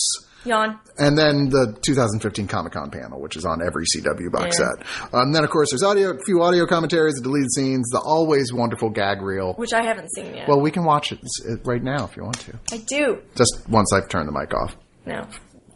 Yawn. 0.45 0.79
And 0.97 1.17
then 1.17 1.49
the 1.49 1.77
2015 1.85 2.47
Comic 2.47 2.73
Con 2.73 2.91
panel, 2.91 3.21
which 3.21 3.35
is 3.37 3.45
on 3.45 3.61
every 3.65 3.85
CW 3.85 4.31
box 4.31 4.59
Yeah. 4.59 4.67
set. 4.77 5.13
Um, 5.13 5.31
then, 5.31 5.43
of 5.43 5.49
course, 5.49 5.71
there's 5.71 5.83
audio, 5.83 6.11
a 6.11 6.19
few 6.25 6.41
audio 6.43 6.65
commentaries, 6.65 7.15
the 7.15 7.21
deleted 7.23 7.51
scenes, 7.53 7.87
the 7.91 7.99
always 7.99 8.51
wonderful 8.53 8.89
gag 8.89 9.21
reel. 9.21 9.53
Which 9.53 9.73
I 9.73 9.83
haven't 9.83 10.09
seen 10.13 10.33
yet. 10.35 10.47
Well, 10.47 10.59
we 10.61 10.71
can 10.71 10.83
watch 10.83 11.11
it 11.11 11.19
s- 11.23 11.57
right 11.65 11.81
now 11.81 12.05
if 12.05 12.15
you 12.17 12.23
want 12.23 12.39
to. 12.41 12.59
I 12.71 12.77
do. 12.77 13.19
Just 13.35 13.67
once 13.69 13.91
I've 13.93 14.09
turned 14.09 14.27
the 14.27 14.33
mic 14.37 14.53
off. 14.53 14.75
No. 15.05 15.25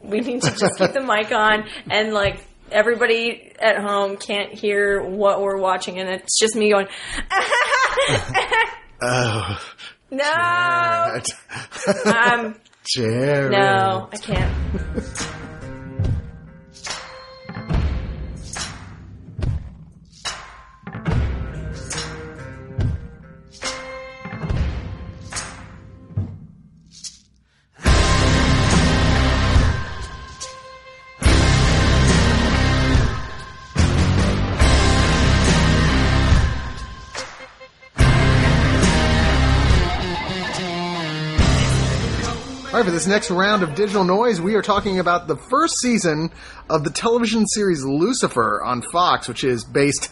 We 0.04 0.20
need 0.22 0.42
to 0.44 0.52
just 0.52 0.78
keep 0.78 0.94
the 0.94 1.02
mic 1.02 1.32
on 1.32 1.66
and 1.90 2.14
like 2.14 2.44
everybody 2.72 3.54
at 3.60 3.78
home 3.80 4.16
can't 4.18 4.54
hear 4.54 5.02
what 5.02 5.42
we're 5.42 5.58
watching 5.58 6.00
and 6.00 6.10
it's 6.10 6.38
just 6.40 6.56
me 6.56 6.70
going 6.70 6.88
Oh, 9.02 9.60
No 10.12 11.20
um 12.06 12.56
Jared. 12.96 13.52
no, 13.52 14.10
I 14.12 14.18
can't. 14.18 15.28
this 42.98 43.06
next 43.06 43.30
round 43.30 43.62
of 43.62 43.76
digital 43.76 44.04
noise, 44.04 44.42
we 44.42 44.56
are 44.56 44.64
talking 44.64 44.98
about 44.98 45.28
the 45.28 45.36
first 45.36 45.78
season 45.78 46.32
of 46.68 46.84
the 46.84 46.90
television 46.90 47.46
series 47.46 47.84
Lucifer 47.86 48.60
on 48.64 48.82
Fox, 48.82 49.28
which 49.28 49.44
is 49.44 49.64
based, 49.64 50.10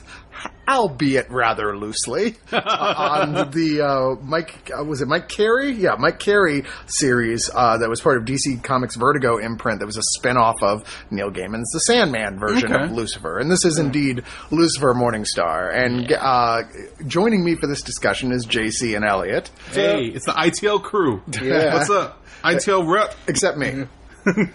albeit 0.69 1.27
rather 1.31 1.75
loosely, 1.75 2.35
on 2.51 3.49
the 3.49 3.81
uh, 3.83 4.23
Mike 4.23 4.69
uh, 4.71 4.83
was 4.83 5.01
it 5.01 5.07
Mike 5.07 5.29
Carey? 5.29 5.71
Yeah, 5.71 5.95
Mike 5.97 6.19
Carey 6.19 6.63
series 6.85 7.49
uh, 7.55 7.79
that 7.79 7.89
was 7.89 8.01
part 8.01 8.17
of 8.19 8.25
DC 8.25 8.61
Comics 8.63 8.95
Vertigo 8.97 9.37
imprint. 9.37 9.79
That 9.79 9.87
was 9.87 9.97
a 9.97 10.03
spin-off 10.03 10.61
of 10.61 10.83
Neil 11.09 11.31
Gaiman's 11.31 11.71
The 11.71 11.79
Sandman 11.79 12.37
version 12.37 12.71
Okay. 12.71 12.83
of 12.83 12.91
Lucifer, 12.91 13.39
and 13.39 13.49
this 13.49 13.65
is 13.65 13.79
indeed 13.79 14.21
Lucifer 14.51 14.93
Morningstar. 14.93 15.73
And 15.75 16.11
uh, 16.11 16.61
joining 17.07 17.43
me 17.43 17.55
for 17.55 17.65
this 17.65 17.81
discussion 17.81 18.31
is 18.31 18.45
JC 18.45 18.95
and 18.95 19.03
Elliot. 19.03 19.49
Hey, 19.71 20.05
it's 20.05 20.27
the 20.27 20.33
ITL 20.33 20.83
crew. 20.83 21.23
Yeah. 21.41 21.73
What's 21.79 21.89
up? 21.89 22.21
ITL 22.45 22.87
rep. 22.91 23.15
except 23.27 23.57
me, 23.57 23.85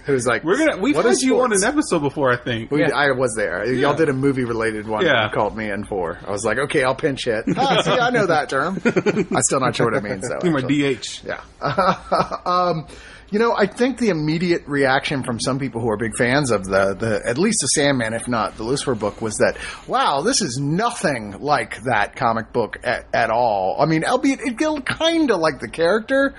who's 0.04 0.26
like 0.26 0.44
We're 0.44 0.58
gonna 0.58 0.78
we've 0.78 0.96
what 0.96 1.04
had 1.04 1.12
is 1.12 1.22
you 1.22 1.40
on 1.40 1.50
sports? 1.50 1.62
an 1.62 1.68
episode 1.72 2.00
before, 2.00 2.32
I 2.32 2.36
think. 2.36 2.70
We, 2.70 2.84
I 2.84 3.10
was 3.12 3.34
there. 3.36 3.64
Y'all 3.72 3.94
did 3.94 4.08
a 4.08 4.12
movie 4.12 4.44
related 4.44 4.86
one. 4.86 5.04
Yeah. 5.04 5.26
You 5.26 5.32
called 5.32 5.56
me 5.56 5.70
in 5.70 5.84
for. 5.84 6.18
I 6.26 6.30
was 6.30 6.44
like, 6.44 6.58
okay, 6.58 6.82
I'll 6.82 6.94
pinch 6.94 7.24
hit. 7.24 7.44
Ah, 7.56 7.82
see, 7.82 7.90
I 7.90 8.10
know 8.10 8.26
that 8.26 8.48
term. 8.48 8.80
I'm 8.84 9.42
still 9.42 9.60
not 9.60 9.76
sure 9.76 9.86
what 9.86 9.94
it 9.94 10.02
means 10.02 10.28
though. 10.28 10.38
You're 10.42 10.52
my 10.52 10.60
actually. 10.60 10.94
DH. 10.94 11.24
Yeah. 11.24 12.40
um, 12.46 12.86
you 13.30 13.38
know, 13.38 13.54
I 13.56 13.66
think 13.66 13.98
the 13.98 14.08
immediate 14.08 14.66
reaction 14.66 15.22
from 15.22 15.38
some 15.38 15.58
people 15.60 15.80
who 15.80 15.88
are 15.88 15.96
big 15.96 16.16
fans 16.16 16.50
of 16.50 16.64
the, 16.64 16.94
the 16.94 17.22
at 17.24 17.38
least 17.38 17.58
the 17.60 17.68
Sandman, 17.68 18.12
if 18.12 18.26
not 18.26 18.56
the 18.56 18.64
Lucifer 18.64 18.96
book, 18.96 19.22
was 19.22 19.36
that, 19.36 19.56
wow, 19.86 20.22
this 20.22 20.40
is 20.40 20.58
nothing 20.58 21.38
like 21.38 21.80
that 21.84 22.16
comic 22.16 22.52
book 22.52 22.78
at, 22.82 23.06
at 23.14 23.30
all. 23.30 23.76
I 23.78 23.86
mean, 23.86 24.04
albeit 24.04 24.40
it 24.40 24.58
kind 24.84 25.30
of 25.30 25.38
like 25.38 25.60
the 25.60 25.68
character, 25.68 26.34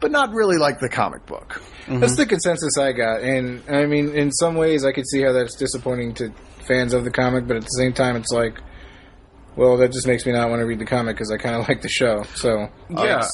but 0.00 0.10
not 0.10 0.32
really 0.32 0.58
like 0.58 0.78
the 0.80 0.88
comic 0.88 1.26
book. 1.26 1.62
Mm-hmm. 1.86 2.00
That's 2.00 2.16
the 2.16 2.26
consensus 2.26 2.78
I 2.78 2.92
got, 2.92 3.22
and 3.22 3.62
I 3.68 3.86
mean, 3.86 4.14
in 4.14 4.30
some 4.32 4.56
ways, 4.56 4.84
I 4.84 4.92
could 4.92 5.08
see 5.08 5.22
how 5.22 5.32
that's 5.32 5.56
disappointing 5.56 6.14
to 6.14 6.32
fans 6.66 6.92
of 6.94 7.04
the 7.04 7.10
comic, 7.10 7.46
but 7.46 7.56
at 7.56 7.62
the 7.62 7.68
same 7.68 7.92
time, 7.92 8.16
it's 8.16 8.32
like, 8.32 8.60
well, 9.56 9.76
that 9.78 9.92
just 9.92 10.06
makes 10.06 10.26
me 10.26 10.32
not 10.32 10.50
want 10.50 10.60
to 10.60 10.66
read 10.66 10.78
the 10.78 10.86
comic 10.86 11.16
because 11.16 11.30
I 11.30 11.38
kind 11.38 11.56
of 11.56 11.68
like 11.68 11.82
the 11.82 11.88
show. 11.88 12.24
So 12.34 12.68
Yeah. 12.90 13.26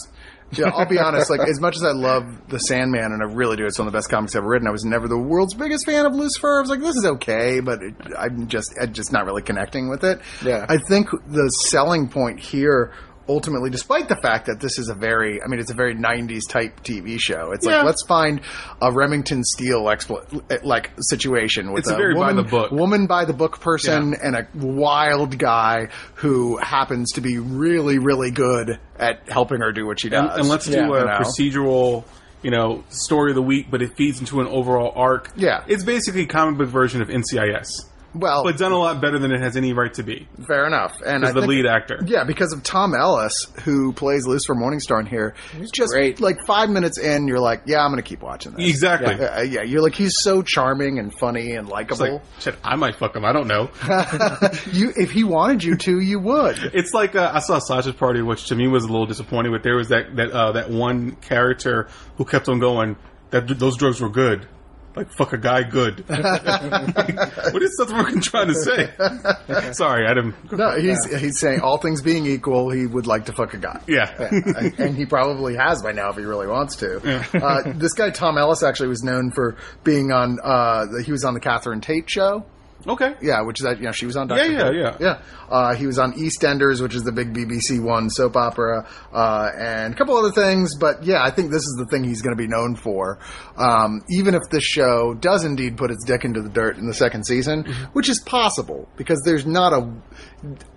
Yeah, 0.54 0.68
I'll 0.74 0.86
be 0.86 0.98
honest. 0.98 1.30
Like, 1.30 1.48
as 1.48 1.60
much 1.60 1.76
as 1.76 1.82
I 1.82 1.92
love 1.92 2.48
the 2.48 2.58
Sandman, 2.58 3.12
and 3.12 3.22
I 3.22 3.26
really 3.26 3.56
do, 3.56 3.64
it's 3.64 3.78
one 3.78 3.88
of 3.88 3.92
the 3.92 3.96
best 3.96 4.10
comics 4.10 4.34
I've 4.34 4.40
ever 4.40 4.50
written. 4.50 4.68
I 4.68 4.70
was 4.70 4.84
never 4.84 5.08
the 5.08 5.18
world's 5.18 5.54
biggest 5.54 5.86
fan 5.86 6.04
of 6.04 6.14
Lucifer. 6.14 6.58
I 6.58 6.60
was 6.60 6.68
like, 6.68 6.80
this 6.80 6.94
is 6.94 7.06
okay, 7.06 7.60
but 7.60 7.82
it, 7.82 7.94
I'm 8.18 8.48
just, 8.48 8.74
I'm 8.80 8.92
just 8.92 9.12
not 9.12 9.24
really 9.24 9.40
connecting 9.40 9.88
with 9.88 10.04
it. 10.04 10.20
Yeah. 10.44 10.66
I 10.68 10.76
think 10.76 11.08
the 11.10 11.48
selling 11.48 12.08
point 12.08 12.38
here, 12.38 12.92
ultimately, 13.28 13.70
despite 13.70 14.08
the 14.08 14.16
fact 14.16 14.46
that 14.46 14.60
this 14.60 14.78
is 14.78 14.88
a 14.88 14.94
very, 14.94 15.42
I 15.42 15.46
mean, 15.46 15.60
it's 15.60 15.70
a 15.70 15.74
very 15.74 15.94
'90s 15.94 16.42
type 16.48 16.82
TV 16.82 17.18
show. 17.20 17.52
It's 17.52 17.66
Yeah. 17.66 17.78
like 17.78 17.86
let's 17.86 18.04
find 18.06 18.40
a 18.80 18.92
Remington 18.92 19.42
Steele 19.44 19.82
expl- 19.84 20.64
like 20.64 20.90
situation 21.00 21.72
with 21.72 21.80
It's 21.80 21.90
a 21.90 21.96
very 21.96 22.14
by 22.14 22.20
woman, 22.28 22.36
the 22.36 22.42
book. 22.50 22.70
woman 22.72 23.06
by 23.06 23.24
the 23.24 23.32
book 23.32 23.60
person 23.60 24.12
Yeah. 24.12 24.18
and 24.22 24.36
a 24.36 24.46
wild 24.54 25.38
guy 25.38 25.88
who 26.16 26.56
happens 26.58 27.12
to 27.12 27.20
be 27.20 27.38
really, 27.38 27.98
really 27.98 28.30
good 28.30 28.78
at 28.98 29.28
helping 29.28 29.60
her 29.60 29.72
do 29.72 29.86
what 29.86 30.00
she 30.00 30.08
does. 30.08 30.30
And, 30.30 30.40
and 30.40 30.48
let's 30.48 30.66
Yeah. 30.68 30.86
do 30.86 30.94
a 30.94 31.00
You 31.00 31.06
know? 31.06 31.18
procedural, 31.18 32.04
you 32.42 32.50
know, 32.50 32.82
story 32.88 33.30
of 33.30 33.36
the 33.36 33.42
week, 33.42 33.68
but 33.70 33.82
it 33.82 33.96
feeds 33.96 34.20
into 34.20 34.40
an 34.40 34.46
overall 34.48 34.92
arc. 34.96 35.30
Yeah. 35.36 35.62
It's 35.68 35.84
basically 35.84 36.22
a 36.22 36.26
comic 36.26 36.58
book 36.58 36.68
version 36.68 37.00
of 37.02 37.08
NCIS. 37.08 37.68
Well, 38.14 38.44
but 38.44 38.58
done 38.58 38.72
a 38.72 38.78
lot 38.78 39.00
better 39.00 39.18
than 39.18 39.32
it 39.32 39.40
has 39.40 39.56
any 39.56 39.72
right 39.72 39.92
to 39.94 40.02
be. 40.02 40.28
fair 40.46 40.66
enough. 40.66 41.00
And 41.04 41.24
As 41.24 41.32
the 41.34 41.40
think- 41.40 41.50
lead 41.50 41.66
actor. 41.66 41.98
Yeah, 42.04 42.24
because 42.24 42.52
of 42.52 42.62
Tom 42.62 42.94
Ellis, 42.94 43.46
who 43.64 43.92
plays 43.92 44.26
Lucifer 44.26 44.54
Morningstar 44.54 45.00
in 45.00 45.06
here. 45.06 45.34
He's 45.56 45.70
just 45.70 45.92
great. 45.92 46.20
like 46.20 46.36
five 46.46 46.68
minutes 46.70 46.98
in, 46.98 47.26
you're 47.26 47.40
like, 47.40 47.62
yeah, 47.66 47.82
I'm 47.84 47.90
going 47.90 48.02
to 48.02 48.08
keep 48.08 48.22
watching 48.22 48.52
this. 48.52 48.68
Exactly. 48.68 49.14
Uh, 49.14 49.42
yeah, 49.42 49.62
you're 49.62 49.82
like, 49.82 49.94
he's 49.94 50.14
so 50.20 50.42
charming 50.42 50.98
and 50.98 51.12
funny 51.18 51.52
and 51.52 51.68
likable. 51.68 52.12
like, 52.14 52.22
shit, 52.40 52.56
I 52.62 52.76
might 52.76 52.96
fuck 52.96 53.16
him. 53.16 53.24
I 53.24 53.32
don't 53.32 53.46
know. 53.48 53.70
you, 54.72 54.92
if 54.96 55.10
he 55.10 55.24
wanted 55.24 55.64
you 55.64 55.76
to, 55.76 56.00
you 56.00 56.18
would. 56.20 56.58
It's 56.74 56.92
like 56.92 57.14
uh, 57.16 57.30
I 57.34 57.38
saw 57.40 57.58
Sausage 57.58 57.96
Party, 57.96 58.22
which 58.22 58.46
to 58.48 58.54
me 58.54 58.68
was 58.68 58.84
a 58.84 58.88
little 58.88 59.06
disappointing. 59.06 59.52
But 59.52 59.62
there 59.62 59.76
was 59.76 59.88
that 59.88 60.16
that 60.16 60.30
uh, 60.30 60.52
that 60.52 60.70
one 60.70 61.12
character 61.16 61.88
who 62.16 62.24
kept 62.24 62.48
on 62.48 62.58
going 62.58 62.96
that 63.30 63.46
those 63.58 63.76
drugs 63.76 64.00
were 64.00 64.08
good, 64.10 64.46
like 64.96 65.10
fuck 65.12 65.32
a 65.32 65.38
guy 65.38 65.62
good. 65.62 66.00
what 66.08 67.62
is 67.62 67.76
Seth 67.76 67.88
Rogen 67.88 68.22
trying 68.22 68.48
to 68.48 68.54
say? 68.54 69.72
Sorry, 69.72 70.06
I 70.06 70.14
didn't. 70.14 70.52
No, 70.52 70.78
he's 70.78 71.04
he's 71.20 71.38
saying 71.38 71.60
all 71.60 71.78
things 71.78 72.02
being 72.02 72.26
equal, 72.26 72.70
he 72.70 72.86
would 72.86 73.06
like 73.06 73.26
to 73.26 73.32
fuck 73.32 73.54
a 73.54 73.58
guy. 73.58 73.80
Yeah, 73.86 74.12
and 74.78 74.96
he 74.96 75.06
probably 75.06 75.56
has 75.56 75.82
by 75.82 75.92
now 75.92 76.10
if 76.10 76.16
he 76.16 76.22
really 76.22 76.46
wants 76.46 76.76
to. 76.76 77.00
Uh, 77.32 77.72
this 77.74 77.94
guy 77.94 78.10
Tom 78.10 78.38
Ellis 78.38 78.62
actually 78.62 78.88
was 78.88 79.02
known 79.02 79.30
for 79.32 79.56
being 79.84 80.12
on. 80.12 80.38
Uh, 80.42 80.86
he 81.04 81.12
was 81.12 81.24
on 81.24 81.34
the 81.34 81.40
Catherine 81.40 81.80
Tate 81.80 82.08
show. 82.08 82.44
Okay. 82.86 83.14
Yeah, 83.22 83.42
which 83.42 83.60
is 83.60 83.64
that 83.64 83.78
you 83.78 83.84
know 83.84 83.92
she 83.92 84.06
was 84.06 84.16
on. 84.16 84.26
Dr. 84.28 84.44
Yeah, 84.44 84.70
yeah, 84.70 84.72
yeah. 84.72 84.96
yeah. 85.00 85.22
Uh, 85.50 85.74
he 85.74 85.86
was 85.86 85.98
on 85.98 86.12
EastEnders, 86.14 86.80
which 86.82 86.94
is 86.94 87.02
the 87.02 87.12
big 87.12 87.32
BBC 87.34 87.82
One 87.82 88.08
soap 88.10 88.36
opera, 88.36 88.86
uh, 89.12 89.48
and 89.58 89.94
a 89.94 89.96
couple 89.96 90.16
other 90.16 90.32
things. 90.32 90.76
But 90.76 91.04
yeah, 91.04 91.22
I 91.22 91.30
think 91.30 91.50
this 91.50 91.62
is 91.62 91.76
the 91.78 91.86
thing 91.86 92.04
he's 92.04 92.22
going 92.22 92.36
to 92.36 92.42
be 92.42 92.48
known 92.48 92.76
for. 92.76 93.18
Um, 93.56 94.02
even 94.10 94.34
if 94.34 94.42
this 94.50 94.64
show 94.64 95.14
does 95.14 95.44
indeed 95.44 95.76
put 95.76 95.90
its 95.90 96.04
dick 96.04 96.24
into 96.24 96.42
the 96.42 96.48
dirt 96.48 96.76
in 96.78 96.86
the 96.86 96.94
second 96.94 97.24
season, 97.26 97.64
Mm-hmm. 97.64 97.84
which 97.92 98.08
is 98.08 98.20
possible 98.20 98.88
because 98.96 99.20
there's 99.24 99.46
not 99.46 99.72
a. 99.72 99.92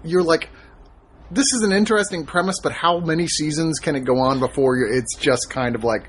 You're 0.03 0.23
like. 0.23 0.49
This 1.31 1.51
is 1.53 1.63
an 1.63 1.71
interesting 1.71 2.23
premise, 2.25 2.59
but 2.61 2.71
how 2.71 2.99
many 2.99 3.25
seasons 3.27 3.79
can 3.79 3.95
it 3.95 4.01
go 4.05 4.19
on 4.19 4.39
before 4.39 4.77
you, 4.77 4.87
it's 4.91 5.15
just 5.17 5.49
kind 5.49 5.73
of 5.75 5.83
like 5.83 6.07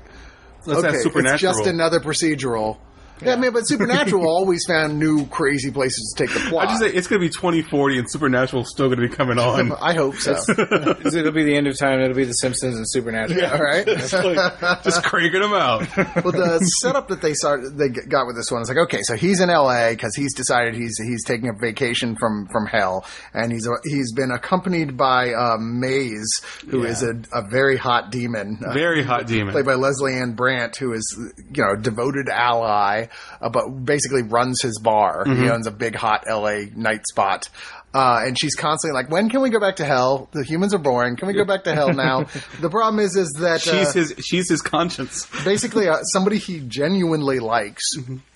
Let's 0.67 0.83
okay, 0.85 0.97
Supernatural. 0.99 1.33
it's 1.33 1.41
just 1.41 1.65
another 1.65 1.99
procedural. 1.99 2.77
Yeah, 3.21 3.33
I 3.33 3.35
mean, 3.35 3.53
but 3.53 3.67
Supernatural 3.67 4.27
always 4.27 4.65
found 4.67 4.99
new 4.99 5.25
crazy 5.27 5.71
places 5.71 6.13
to 6.15 6.25
take 6.25 6.33
the 6.33 6.41
plot. 6.49 6.67
I 6.67 6.71
just 6.71 6.81
say 6.81 6.87
it's 6.87 7.07
going 7.07 7.21
to 7.21 7.27
be 7.27 7.33
2040 7.33 7.99
and 7.99 8.11
Supernatural 8.11 8.63
is 8.63 8.69
still 8.69 8.87
going 8.87 8.99
to 8.99 9.07
be 9.07 9.13
coming 9.15 9.39
on. 9.39 9.71
I 9.81 9.93
hope 9.93 10.15
so. 10.15 10.31
It'll 10.49 11.31
be 11.31 11.43
the 11.43 11.55
end 11.55 11.67
of 11.67 11.77
time. 11.77 11.99
It'll 11.99 12.15
be 12.15 12.25
the 12.25 12.33
Simpsons 12.33 12.75
and 12.77 12.87
Supernatural. 12.89 13.45
All 13.45 13.59
right. 13.59 13.87
It's 13.87 14.13
like, 14.13 14.83
just 14.83 15.03
cranking 15.03 15.41
them 15.41 15.53
out. 15.53 15.87
well, 15.97 16.31
the 16.31 16.59
setup 16.81 17.07
that 17.09 17.21
they 17.21 17.33
started, 17.33 17.77
they 17.77 17.89
got 17.89 18.27
with 18.27 18.35
this 18.35 18.51
one 18.51 18.61
is 18.61 18.69
like, 18.69 18.77
okay, 18.77 19.01
so 19.01 19.15
he's 19.15 19.39
in 19.39 19.49
L.A. 19.49 19.91
because 19.91 20.15
he's 20.15 20.33
decided 20.33 20.75
he's 20.75 20.97
he's 20.97 21.23
taking 21.23 21.49
a 21.49 21.53
vacation 21.53 22.15
from 22.15 22.47
from 22.47 22.65
hell, 22.65 23.05
and 23.33 23.51
he's 23.51 23.67
he's 23.83 24.13
been 24.13 24.31
accompanied 24.31 24.97
by 24.97 25.33
uh, 25.33 25.57
Maze, 25.59 26.41
who 26.69 26.83
is 26.83 27.03
a, 27.03 27.13
a 27.33 27.47
very 27.49 27.77
hot 27.77 28.11
demon, 28.11 28.59
uh, 28.65 28.73
Very 28.73 29.03
hot 29.03 29.27
demon. 29.27 29.53
played 29.53 29.65
by 29.65 29.75
Lesley-Ann 29.75 30.33
Brandt, 30.33 30.75
who 30.77 30.93
is 30.93 31.17
you 31.51 31.63
know 31.63 31.71
a 31.73 31.77
devoted 31.77 32.29
ally, 32.29 33.06
uh, 33.41 33.49
but 33.49 33.69
basically 33.69 34.23
runs 34.23 34.61
his 34.61 34.79
bar. 34.79 35.25
Mm-hmm. 35.25 35.43
He 35.43 35.49
owns 35.49 35.67
a 35.67 35.71
big 35.71 35.95
hot 35.95 36.25
L.A. 36.27 36.65
night 36.75 37.05
spot. 37.07 37.49
Uh, 37.93 38.21
and 38.27 38.37
she's 38.37 38.53
constantly 38.53 38.93
like, 38.93 39.09
"When 39.09 39.29
can 39.29 39.41
we 39.41 39.49
go 39.49 39.59
back 39.59 39.77
to 39.77 39.85
hell? 39.85 40.29
The 40.33 40.43
humans 40.43 40.73
are 40.73 40.77
boring. 40.77 41.15
Can 41.15 41.27
we 41.27 41.33
go 41.33 41.45
back 41.45 41.63
to 41.63 41.73
hell 41.73 41.93
now?" 41.93 42.23
the 42.59 42.69
problem 42.69 42.99
is, 43.03 43.15
is 43.15 43.31
that 43.39 43.65
uh, 43.67 43.71
She's 43.85 43.93
his. 43.93 44.25
She's 44.25 44.49
his 44.49 44.61
conscience. 44.61 45.25
basically 45.43 45.87
uh, 45.87 46.03
somebody 46.03 46.37
he 46.37 46.59
genuinely 46.59 47.39
likes 47.39 47.83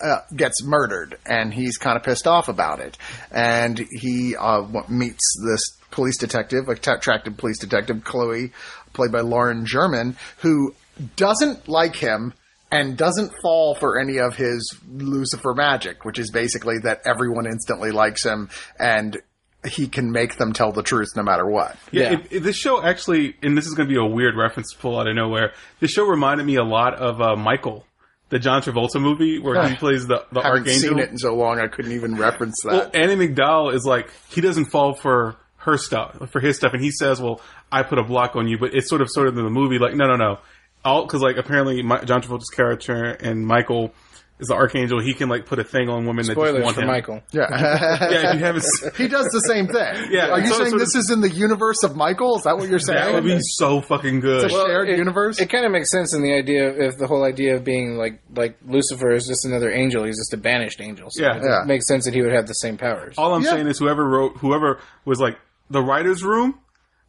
uh, 0.00 0.18
gets 0.34 0.64
murdered 0.64 1.18
and 1.26 1.52
he's 1.52 1.76
kind 1.76 1.96
of 1.96 2.02
pissed 2.02 2.26
off 2.26 2.48
about 2.48 2.80
it 2.80 2.96
and 3.30 3.86
he 3.90 4.34
uh, 4.36 4.62
meets 4.88 5.20
this 5.46 5.78
police 5.90 6.16
detective 6.18 6.68
a 6.68 6.74
t- 6.74 6.90
attractive 6.90 7.36
police 7.36 7.58
detective 7.58 8.02
chloe 8.04 8.50
played 8.94 9.12
by 9.12 9.20
lauren 9.20 9.66
german 9.66 10.16
who 10.38 10.74
doesn't 11.16 11.68
like 11.68 11.96
him 11.96 12.32
and 12.72 12.96
doesn't 12.96 13.32
fall 13.42 13.74
for 13.76 14.00
any 14.00 14.18
of 14.18 14.34
his 14.34 14.76
lucifer 14.90 15.54
magic 15.54 16.04
which 16.04 16.18
is 16.18 16.30
basically 16.30 16.78
that 16.78 17.00
everyone 17.04 17.46
instantly 17.46 17.90
likes 17.92 18.24
him 18.24 18.48
and 18.78 19.20
he 19.64 19.86
can 19.86 20.10
make 20.10 20.36
them 20.38 20.52
tell 20.52 20.72
the 20.72 20.82
truth 20.82 21.08
no 21.14 21.22
matter 21.22 21.46
what 21.46 21.76
Yeah, 21.92 22.02
Yeah. 22.02 22.12
It, 22.18 22.32
it, 22.32 22.40
this 22.42 22.56
show 22.56 22.82
actually, 22.82 23.36
and 23.42 23.56
this 23.56 23.66
is 23.66 23.74
going 23.74 23.88
to 23.88 23.94
be 23.94 24.00
a 24.00 24.04
weird 24.04 24.34
reference 24.36 24.72
to 24.72 24.78
pull 24.78 24.98
out 24.98 25.06
of 25.06 25.14
nowhere. 25.14 25.52
This 25.78 25.92
show 25.92 26.04
reminded 26.04 26.44
me 26.46 26.56
a 26.56 26.64
lot 26.64 26.94
of 26.94 27.20
uh, 27.20 27.36
Michael, 27.36 27.86
the 28.30 28.40
John 28.40 28.60
Travolta 28.62 29.00
movie 29.00 29.38
where 29.38 29.68
he 29.68 29.76
plays 29.76 30.08
the 30.08 30.24
the 30.32 30.40
haven't 30.40 30.60
archangel. 30.66 30.88
seen 30.88 30.98
it 30.98 31.10
in 31.10 31.18
so 31.18 31.36
long 31.36 31.60
i 31.60 31.68
couldn't 31.68 31.92
even 31.92 32.16
reference 32.16 32.56
that 32.64 32.72
Well, 32.72 32.90
Andie 32.92 33.14
MacDowell 33.28 33.72
is 33.74 33.84
like 33.84 34.10
he 34.30 34.40
doesn't 34.40 34.64
fall 34.66 34.94
for 34.94 35.36
her 35.58 35.76
stuff, 35.78 36.28
for 36.30 36.40
his 36.40 36.56
stuff, 36.56 36.72
and 36.72 36.82
he 36.82 36.90
says, 36.90 37.20
"Well, 37.20 37.40
I 37.70 37.84
put 37.84 37.98
a 38.00 38.02
block 38.02 38.34
on 38.34 38.48
you," 38.48 38.58
but 38.58 38.74
it's 38.74 38.88
sort 38.88 39.00
of 39.00 39.08
sort 39.10 39.28
of 39.28 39.38
in 39.38 39.44
the 39.44 39.50
movie 39.50 39.78
like, 39.78 39.94
no, 39.94 40.08
no, 40.08 40.16
no, 40.16 40.38
all 40.84 41.04
because 41.06 41.20
like 41.22 41.36
apparently 41.36 41.82
my, 41.82 42.02
John 42.04 42.22
Travolta's 42.22 42.50
character 42.50 43.04
and 43.12 43.46
Michael 43.46 43.92
is 44.40 44.48
the 44.48 44.54
archangel. 44.54 45.00
He 45.00 45.14
can 45.14 45.28
like 45.28 45.46
put 45.46 45.60
a 45.60 45.64
thing 45.64 45.88
on 45.88 46.04
women 46.04 46.26
that 46.26 46.34
just 46.34 46.36
Spoilers 46.36 46.64
want 46.64 46.74
for 46.74 46.80
him. 46.82 46.88
Michael. 46.88 47.22
yeah 47.30 47.46
Yeah, 48.10 48.30
if 48.30 48.34
you 48.34 48.40
haven't. 48.40 48.64
He 48.96 49.06
does 49.06 49.26
the 49.26 49.38
same 49.46 49.68
thing. 49.68 50.08
Yeah, 50.10 50.30
Are 50.30 50.40
you 50.40 50.46
so- 50.48 50.54
saying 50.58 50.70
sort 50.70 50.80
this 50.80 50.96
is 50.96 51.10
in 51.10 51.20
the 51.20 51.30
universe 51.30 51.84
of 51.84 51.94
Michael? 51.94 52.38
Is 52.38 52.42
that 52.44 52.56
what 52.58 52.68
you're 52.68 52.80
saying? 52.80 52.98
That 53.00 53.14
would 53.14 53.22
be 53.24 53.38
so 53.40 53.80
fucking 53.82 54.18
good. 54.18 54.46
It's 54.46 54.54
a 54.54 54.56
shared 54.66 54.88
it, 54.88 54.98
universe? 54.98 55.38
It 55.38 55.48
kind 55.48 55.64
of 55.64 55.70
makes 55.70 55.92
sense 55.92 56.12
in 56.16 56.22
the 56.22 56.34
idea 56.34 56.68
if 56.88 56.98
the 56.98 57.06
whole 57.06 57.22
idea 57.24 57.54
of 57.54 57.62
being 57.62 57.96
like 57.96 58.20
like 58.34 58.56
Lucifer 58.66 59.12
is 59.12 59.26
just 59.28 59.44
another 59.44 59.70
angel. 59.70 60.02
He's 60.04 60.18
just 60.18 60.34
a 60.34 60.38
banished 60.38 60.80
angel. 60.80 61.06
So 61.10 61.22
Yeah. 61.22 61.36
it 61.36 61.42
Yeah. 61.44 61.60
makes 61.64 61.86
sense 61.86 62.06
that 62.06 62.14
he 62.14 62.22
would 62.22 62.32
have 62.32 62.48
the 62.48 62.54
same 62.54 62.76
powers. 62.76 63.14
All 63.18 63.34
I'm 63.34 63.42
Yeah. 63.42 63.50
saying 63.50 63.68
is 63.68 63.78
whoever 63.78 64.04
wrote, 64.08 64.38
whoever 64.38 64.80
was 65.04 65.20
like 65.20 65.38
the 65.70 65.82
writer's 65.82 66.24
room, 66.24 66.58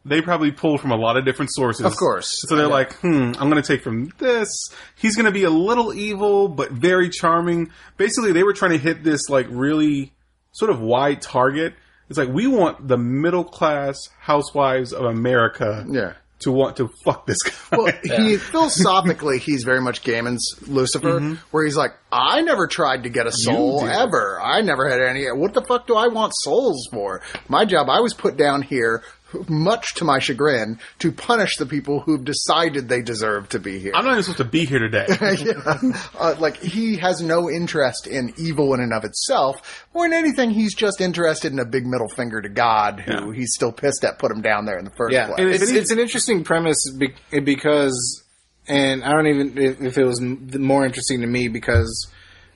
they 0.04 0.20
probably 0.20 0.50
pulled 0.52 0.80
from 0.80 0.90
a 0.90 0.96
lot 0.96 1.16
of 1.16 1.24
different 1.24 1.50
sources. 1.54 1.84
Of 1.86 1.96
course. 1.96 2.42
So 2.46 2.56
they're 2.56 2.68
like, 2.68 2.92
hmm, 2.96 3.32
I'm 3.38 3.48
going 3.50 3.62
to 3.62 3.62
take 3.62 3.82
from 3.82 4.12
this. 4.18 4.48
He's 4.96 5.16
going 5.16 5.26
to 5.26 5.32
be 5.32 5.44
a 5.44 5.50
little 5.50 5.94
evil, 5.94 6.48
but 6.48 6.70
very 6.72 7.08
charming. 7.10 7.70
Basically, 7.96 8.32
they 8.32 8.42
were 8.42 8.52
trying 8.52 8.72
to 8.72 8.78
hit 8.78 9.02
this 9.02 9.28
like 9.28 9.46
really 9.48 10.12
sort 10.52 10.70
of 10.70 10.80
wide 10.80 11.22
target. 11.22 11.74
It's 12.10 12.18
like, 12.18 12.28
we 12.28 12.46
want 12.46 12.86
the 12.86 12.98
middle 12.98 13.44
class 13.44 13.96
housewives 14.20 14.92
of 14.92 15.06
America 15.06 15.86
Yeah. 15.88 16.12
to 16.40 16.52
want 16.52 16.76
to 16.76 16.90
fuck 17.02 17.26
this 17.26 17.42
guy. 17.42 17.52
Well, 17.78 17.92
he 18.04 18.36
philosophically, 18.36 19.38
he's 19.38 19.62
very 19.64 19.80
much 19.80 20.02
Gaiman's 20.02 20.54
Lucifer, 20.68 21.18
Mm-hmm. 21.18 21.34
where 21.50 21.64
he's 21.64 21.76
like, 21.78 21.92
I 22.12 22.42
never 22.42 22.66
tried 22.66 23.04
to 23.04 23.08
get 23.08 23.26
a 23.26 23.32
soul 23.32 23.84
ever. 23.86 24.38
I 24.40 24.60
never 24.60 24.88
had 24.88 25.00
any. 25.00 25.24
What 25.32 25.54
the 25.54 25.62
fuck 25.62 25.86
do 25.86 25.96
I 25.96 26.08
want 26.08 26.34
souls 26.36 26.86
for? 26.92 27.22
My 27.48 27.64
job, 27.64 27.88
I 27.88 28.00
was 28.00 28.12
put 28.12 28.36
down 28.36 28.60
here, 28.62 29.02
much 29.48 29.94
to 29.94 30.04
my 30.04 30.18
chagrin, 30.18 30.78
to 31.00 31.12
punish 31.12 31.56
the 31.56 31.66
people 31.66 32.00
who've 32.00 32.24
decided 32.24 32.88
they 32.88 33.02
deserve 33.02 33.48
to 33.50 33.58
be 33.58 33.78
here. 33.78 33.92
I'm 33.94 34.04
not 34.04 34.12
even 34.12 34.22
supposed 34.24 34.38
to 34.38 34.44
be 34.44 34.64
here 34.64 34.78
today. 34.78 35.06
yeah. 35.20 35.92
uh, 36.18 36.34
like 36.38 36.56
he 36.58 36.96
has 36.98 37.20
no 37.20 37.50
interest 37.50 38.06
in 38.06 38.32
evil 38.38 38.74
in 38.74 38.80
and 38.80 38.92
of 38.92 39.04
itself, 39.04 39.86
or 39.92 40.06
in 40.06 40.12
anything. 40.12 40.50
He's 40.50 40.74
just 40.74 41.00
interested 41.00 41.52
in 41.52 41.58
a 41.58 41.64
big 41.64 41.86
middle 41.86 42.08
finger 42.08 42.40
to 42.40 42.48
God, 42.48 43.00
who 43.00 43.12
Yeah. 43.12 43.32
he's 43.34 43.54
still 43.54 43.72
pissed 43.72 44.04
at 44.04 44.18
put 44.18 44.30
him 44.30 44.42
down 44.42 44.64
there 44.64 44.78
in 44.78 44.84
the 44.84 44.90
first 44.92 45.12
Yeah, 45.12 45.26
place. 45.26 45.38
And 45.38 45.48
if 45.50 45.62
it's, 45.62 45.70
it's 45.70 45.90
an 45.90 45.98
interesting 45.98 46.44
premise 46.44 46.76
be- 46.96 47.40
because, 47.40 48.22
and 48.68 49.04
I 49.04 49.10
don't 49.12 49.26
even 49.26 49.58
if, 49.58 49.80
if 49.80 49.98
it 49.98 50.04
was 50.04 50.20
more 50.20 50.84
interesting 50.84 51.20
to 51.20 51.26
me 51.26 51.48
because 51.48 52.10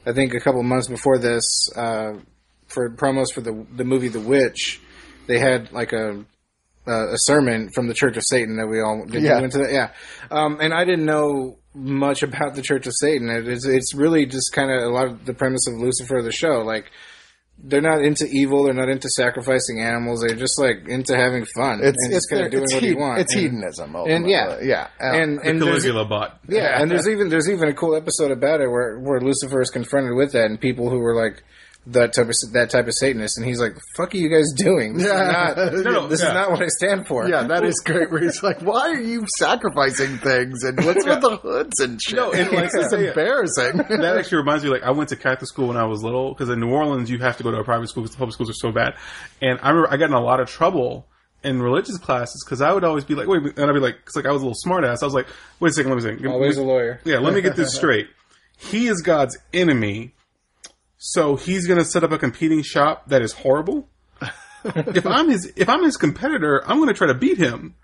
I 0.06 0.12
think 0.12 0.34
a 0.34 0.40
couple 0.40 0.62
months 0.62 0.88
before 0.88 1.18
this, 1.18 1.44
uh, 1.76 2.14
for 2.68 2.90
promos 2.90 3.32
for 3.32 3.40
the 3.40 3.66
the 3.74 3.84
movie 3.84 4.08
The 4.08 4.20
Witch, 4.20 4.80
they 5.26 5.38
had 5.38 5.72
like 5.72 5.92
a 5.92 6.24
uh, 6.88 7.08
a 7.12 7.18
sermon 7.18 7.70
from 7.74 7.86
the 7.88 7.94
Church 7.94 8.16
of 8.16 8.22
Satan 8.26 8.56
that 8.56 8.66
we 8.66 8.80
all 8.80 9.04
did. 9.06 9.22
Yeah. 9.22 9.36
We 9.36 9.40
went 9.42 9.52
to 9.52 9.58
that, 9.58 9.72
yeah. 9.72 9.90
Um, 10.30 10.58
and 10.60 10.72
I 10.72 10.84
didn't 10.84 11.04
know 11.04 11.58
much 11.74 12.22
about 12.28 12.54
the 12.54 12.62
Church 12.62 12.86
of 12.86 12.94
Satan. 12.96 13.28
It's 13.30 13.66
it's 13.66 13.94
really 13.94 14.26
just 14.26 14.52
kind 14.52 14.70
of 14.70 14.82
a 14.82 14.88
lot 14.92 15.06
of 15.06 15.24
the 15.26 15.34
premise 15.34 15.66
of 15.68 15.74
Lucifer, 15.80 16.22
the 16.22 16.32
show, 16.32 16.62
like. 16.62 16.90
They're 17.60 17.80
not 17.80 18.04
into 18.04 18.24
evil. 18.30 18.62
They're 18.62 18.72
not 18.72 18.88
into 18.88 19.08
sacrificing 19.10 19.80
animals. 19.80 20.20
They're 20.20 20.36
just 20.36 20.60
like 20.60 20.86
into 20.86 21.16
having 21.16 21.44
fun 21.56 21.80
It's 21.82 21.96
and 22.04 22.12
it's, 22.14 22.14
just 22.14 22.30
kind 22.30 22.44
of 22.44 22.52
doing 22.52 22.62
what 22.72 22.82
hed- 22.84 22.88
you 22.88 22.96
want. 22.96 23.18
it's 23.18 23.34
And- 23.34 23.42
hedonism, 23.42 23.96
and 23.96 24.30
yeah, 24.30 24.58
yeah, 24.62 24.86
Uh, 25.02 25.16
and 25.16 25.38
the 25.40 25.48
and 25.48 25.60
there's, 25.60 25.82
Caligula 25.82 26.04
bot. 26.04 26.38
yeah, 26.48 26.78
and 26.80 26.88
there's 26.88 27.08
even 27.08 27.30
there's 27.30 27.50
even 27.50 27.68
a 27.68 27.74
cool 27.74 27.96
episode 27.96 28.30
about 28.30 28.60
it 28.60 28.68
where 28.70 29.00
where 29.00 29.20
Lucifer 29.20 29.60
is 29.60 29.70
confronted 29.70 30.14
with 30.14 30.30
that, 30.34 30.44
and 30.44 30.60
people 30.60 30.88
who 30.88 31.00
were 31.00 31.16
like 31.16 31.42
that 31.86 32.12
type 32.12 32.26
of 32.28 32.34
that 32.52 32.68
type 32.68 32.86
of 32.86 32.92
Satanist, 32.92 33.38
and 33.38 33.46
he's 33.46 33.60
like, 33.60 33.74
"The 33.74 33.80
fuck 33.96 34.12
are 34.14 34.16
you 34.18 34.28
guys 34.28 34.52
doing? 34.54 34.98
This 34.98 35.06
Yeah. 35.06 35.50
is 35.52 35.56
not, 35.56 35.72
No, 35.84 35.90
no, 36.02 36.06
this 36.06 36.20
yeah. 36.20 36.28
is 36.28 36.34
not 36.34 36.50
what 36.50 36.62
I 36.62 36.68
stand 36.68 37.06
for." 37.06 37.26
yeah, 37.28 37.44
that 37.44 37.64
is 37.64 37.80
great. 37.84 38.10
Where 38.10 38.20
he's 38.22 38.42
like, 38.42 38.60
"Why 38.60 38.88
are 38.90 39.00
you 39.00 39.24
sacrificing 39.38 40.18
things? 40.18 40.64
And 40.64 40.84
what's 40.84 41.04
with 41.06 41.20
the 41.22 41.36
hoods 41.38 41.80
and 41.80 42.00
shit? 42.02 42.16
No, 42.16 42.32
and 42.32 42.50
like 42.52 42.70
it's 42.74 42.90
say, 42.90 43.08
embarrassing." 43.08 43.76
that 43.88 44.16
actually 44.18 44.38
reminds 44.38 44.64
me, 44.64 44.70
like, 44.70 44.82
I 44.82 44.90
went 44.90 45.08
to 45.10 45.16
Catholic 45.16 45.48
school 45.48 45.68
when 45.68 45.76
I 45.78 45.84
was 45.86 46.02
little, 46.02 46.34
because 46.34 46.50
in 46.50 46.60
New 46.60 46.70
Orleans, 46.70 47.08
you 47.10 47.18
have 47.20 47.38
to 47.38 47.42
go 47.42 47.50
to 47.50 47.58
a 47.58 47.64
private 47.64 47.88
school 47.88 48.02
because 48.02 48.14
the 48.16 48.18
public 48.18 48.34
schools 48.34 48.50
are 48.50 48.54
so 48.54 48.70
bad. 48.70 48.94
And 49.40 49.58
I 49.62 49.70
remember 49.70 49.90
I 49.92 49.96
got 49.96 50.06
in 50.10 50.14
a 50.14 50.20
lot 50.20 50.40
of 50.40 50.50
trouble 50.50 51.06
in 51.42 51.62
religious 51.62 51.96
classes 51.96 52.44
because 52.44 52.60
I 52.60 52.72
would 52.72 52.84
always 52.84 53.04
be 53.04 53.14
like, 53.14 53.28
wait, 53.28 53.56
and 53.56 53.70
I'd 53.70 53.72
be 53.72 53.80
like, 53.80 53.96
because 53.96 54.16
like 54.16 54.26
I 54.26 54.32
was 54.32 54.42
a 54.42 54.46
little 54.46 54.60
smartass." 54.66 55.02
I 55.02 55.06
was 55.06 55.14
like, 55.14 55.28
wait 55.60 55.70
a 55.70 55.72
second, 55.72 55.90
let 55.92 56.02
me 56.04 56.16
think. 56.16 56.26
always 56.26 56.58
a 56.58 56.62
lawyer. 56.64 57.00
Yeah, 57.04 57.20
let 57.20 57.32
me 57.32 57.40
get 57.40 57.56
this 57.56 57.74
straight. 57.76 58.08
He 58.58 58.88
is 58.88 59.00
God's 59.00 59.38
enemy. 59.54 60.12
So 60.98 61.36
he's 61.36 61.66
going 61.66 61.78
to 61.78 61.84
set 61.84 62.02
up 62.02 62.10
a 62.10 62.18
competing 62.18 62.62
shop 62.62 63.08
that 63.08 63.22
is 63.22 63.32
horrible. 63.32 63.88
if 64.64 65.06
I'm 65.06 65.30
his 65.30 65.52
if 65.56 65.68
I'm 65.68 65.84
his 65.84 65.96
competitor, 65.96 66.62
I'm 66.68 66.78
going 66.78 66.88
to 66.88 66.94
try 66.94 67.06
to 67.06 67.14
beat 67.14 67.38
him. 67.38 67.76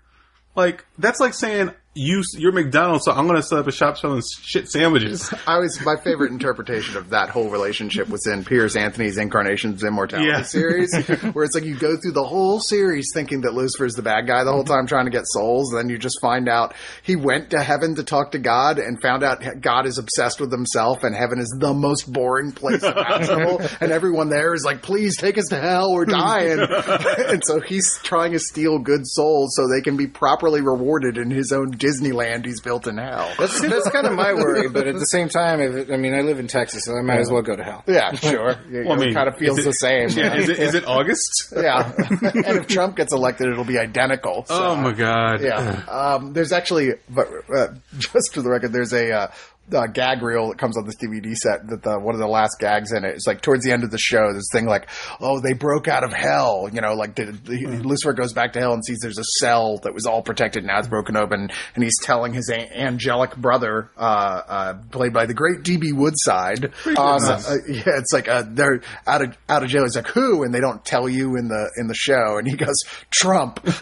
Like 0.55 0.85
that's 0.97 1.19
like 1.19 1.33
saying 1.33 1.71
you 1.95 2.21
you're 2.33 2.51
McDonald's, 2.51 3.05
so 3.05 3.13
I'm 3.13 3.25
going 3.25 3.37
to 3.37 3.43
set 3.47 3.57
up 3.57 3.67
a 3.67 3.71
shop 3.71 3.97
selling 3.97 4.21
shit 4.41 4.69
sandwiches. 4.69 5.33
I 5.47 5.59
was 5.59 5.79
my 5.85 5.95
favorite 5.95 6.31
interpretation 6.33 6.97
of 6.97 7.09
that 7.11 7.29
whole 7.29 7.49
relationship 7.49 8.09
was 8.09 8.27
in 8.27 8.43
Piers 8.43 8.75
Anthony's 8.75 9.17
Incarnations 9.17 9.81
Immortality 9.83 10.27
Yeah. 10.27 10.41
series, 10.43 10.93
where 11.33 11.45
it's 11.45 11.55
like 11.55 11.63
you 11.63 11.75
go 11.77 11.95
through 11.95 12.11
the 12.11 12.25
whole 12.25 12.59
series 12.59 13.07
thinking 13.13 13.41
that 13.41 13.53
Lucifer's 13.53 13.93
the 13.95 14.01
bad 14.01 14.27
guy 14.27 14.43
the 14.43 14.51
whole 14.51 14.65
time 14.65 14.87
trying 14.87 15.05
to 15.05 15.11
get 15.11 15.23
souls, 15.25 15.71
and 15.71 15.79
then 15.79 15.89
you 15.89 15.97
just 15.97 16.19
find 16.21 16.49
out 16.49 16.75
he 17.01 17.15
went 17.15 17.51
to 17.51 17.61
heaven 17.63 17.95
to 17.95 18.03
talk 18.03 18.31
to 18.33 18.39
God 18.39 18.77
and 18.77 19.01
found 19.01 19.23
out 19.23 19.41
God 19.61 19.85
is 19.85 19.97
obsessed 19.97 20.41
with 20.41 20.51
himself, 20.51 21.03
and 21.03 21.15
heaven 21.15 21.39
is 21.39 21.55
the 21.59 21.73
most 21.73 22.11
boring 22.11 22.51
place 22.51 22.83
imaginable, 22.83 23.61
and 23.79 23.93
everyone 23.93 24.27
there 24.29 24.53
is 24.53 24.65
like, 24.65 24.81
"Please 24.81 25.15
take 25.17 25.37
us 25.37 25.45
to 25.45 25.57
hell, 25.61 25.93
we're 25.93 26.03
dying," 26.03 26.59
and 26.59 27.41
so 27.45 27.61
he's 27.61 27.87
trying 28.03 28.33
to 28.33 28.39
steal 28.39 28.79
good 28.79 29.07
souls 29.07 29.55
so 29.55 29.67
they 29.69 29.81
can 29.81 29.95
be 29.95 30.07
properly 30.07 30.59
rewarded 30.59 31.17
in 31.17 31.31
his 31.31 31.53
own 31.53 31.71
Disneyland 31.85 32.45
he's 32.45 32.61
built 32.61 32.87
in 32.87 32.97
hell. 32.97 33.31
That's 33.37 33.61
that's 33.61 33.89
kind 33.91 34.07
of 34.07 34.13
my 34.13 34.33
worry, 34.33 34.67
but 34.69 34.87
at 34.87 34.95
the 34.95 35.05
same 35.05 35.29
time, 35.29 35.59
if 35.61 35.75
it, 35.75 35.91
I 35.93 35.97
mean, 35.97 36.13
I 36.15 36.21
live 36.21 36.39
in 36.39 36.47
Texas, 36.47 36.83
so 36.85 36.97
I 36.97 37.01
might 37.01 37.19
as 37.19 37.29
well 37.29 37.41
go 37.41 37.55
to 37.55 37.63
hell. 37.63 37.83
Yeah, 37.87 38.13
sure. 38.13 38.55
Well, 38.85 38.93
I 38.93 38.95
mean, 38.97 39.09
it 39.09 39.13
kind 39.13 39.27
of 39.27 39.37
feels 39.37 39.59
it- 39.59 39.65
the 39.65 39.73
same. 39.73 40.09
Yeah, 40.15 40.29
right? 40.29 40.39
is 40.39 40.49
it 40.49 40.59
is 40.59 40.73
it 40.73 40.87
August? 40.87 41.53
yeah. 41.55 41.91
and 42.21 42.57
if 42.57 42.67
Trump 42.67 42.95
gets 42.95 43.13
elected, 43.13 43.47
it'll 43.49 43.63
be 43.65 43.77
identical. 43.77 44.45
So, 44.47 44.55
Oh 44.55 44.75
my 44.75 44.93
god! 44.93 45.41
Yeah. 45.41 45.83
Um, 45.87 46.33
there's 46.33 46.51
actually, 46.51 46.93
but 47.09 47.27
uh, 47.55 47.67
just 47.97 48.33
for 48.33 48.41
the 48.41 48.49
record, 48.49 48.71
there's 48.73 48.93
a. 48.93 49.11
Uh, 49.11 49.27
uh, 49.73 49.87
gag 49.87 50.21
reel 50.21 50.49
that 50.49 50.57
comes 50.57 50.77
on 50.77 50.85
this 50.85 50.95
DVD 50.95 51.35
set 51.35 51.67
that 51.69 51.81
the, 51.83 51.99
one 51.99 52.13
of 52.13 52.19
the 52.19 52.27
last 52.27 52.57
gags 52.59 52.91
in 52.91 53.03
it 53.03 53.15
is 53.15 53.25
like 53.27 53.41
towards 53.41 53.63
the 53.63 53.71
end 53.71 53.83
of 53.83 53.91
the 53.91 53.97
show, 53.97 54.31
this 54.33 54.47
thing 54.51 54.65
like, 54.65 54.87
oh, 55.19 55.39
they 55.39 55.53
broke 55.53 55.87
out 55.87 56.03
of 56.03 56.13
hell. 56.13 56.69
You 56.71 56.81
know, 56.81 56.93
like 56.93 57.15
the, 57.15 57.25
the, 57.25 57.65
Lucifer 57.83 58.13
goes 58.13 58.33
back 58.33 58.53
to 58.53 58.59
hell 58.59 58.73
and 58.73 58.85
sees 58.85 58.99
there's 59.01 59.17
a 59.17 59.23
cell 59.39 59.77
that 59.83 59.93
was 59.93 60.05
all 60.05 60.21
protected 60.21 60.63
now 60.63 60.79
it's 60.79 60.87
broken 60.87 61.17
open, 61.17 61.49
and 61.75 61.83
he's 61.83 61.97
telling 62.03 62.33
his 62.33 62.49
a- 62.49 62.77
angelic 62.77 63.35
brother, 63.35 63.89
uh, 63.97 63.99
uh, 64.47 64.73
played 64.91 65.13
by 65.13 65.25
the 65.25 65.33
great 65.33 65.63
DB 65.63 65.93
Woodside, 65.93 66.71
Awesome. 66.97 67.53
uh, 67.53 67.57
yeah, 67.67 67.97
it's 67.97 68.13
like 68.13 68.27
uh, 68.27 68.43
they're 68.47 68.81
out 69.07 69.21
of 69.21 69.37
out 69.49 69.63
of 69.63 69.69
jail. 69.69 69.83
He's 69.83 69.95
like, 69.95 70.07
who? 70.07 70.43
And 70.43 70.53
they 70.53 70.59
don't 70.59 70.83
tell 70.85 71.07
you 71.09 71.35
in 71.37 71.47
the 71.47 71.71
in 71.77 71.87
the 71.87 71.95
show. 71.95 72.37
And 72.37 72.47
he 72.47 72.55
goes, 72.55 72.75
Trump. 73.09 73.59
and 73.63 73.73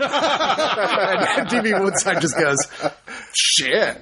DB 1.50 1.80
Woodside 1.82 2.22
just 2.22 2.38
goes, 2.38 2.58
shit. 3.34 3.98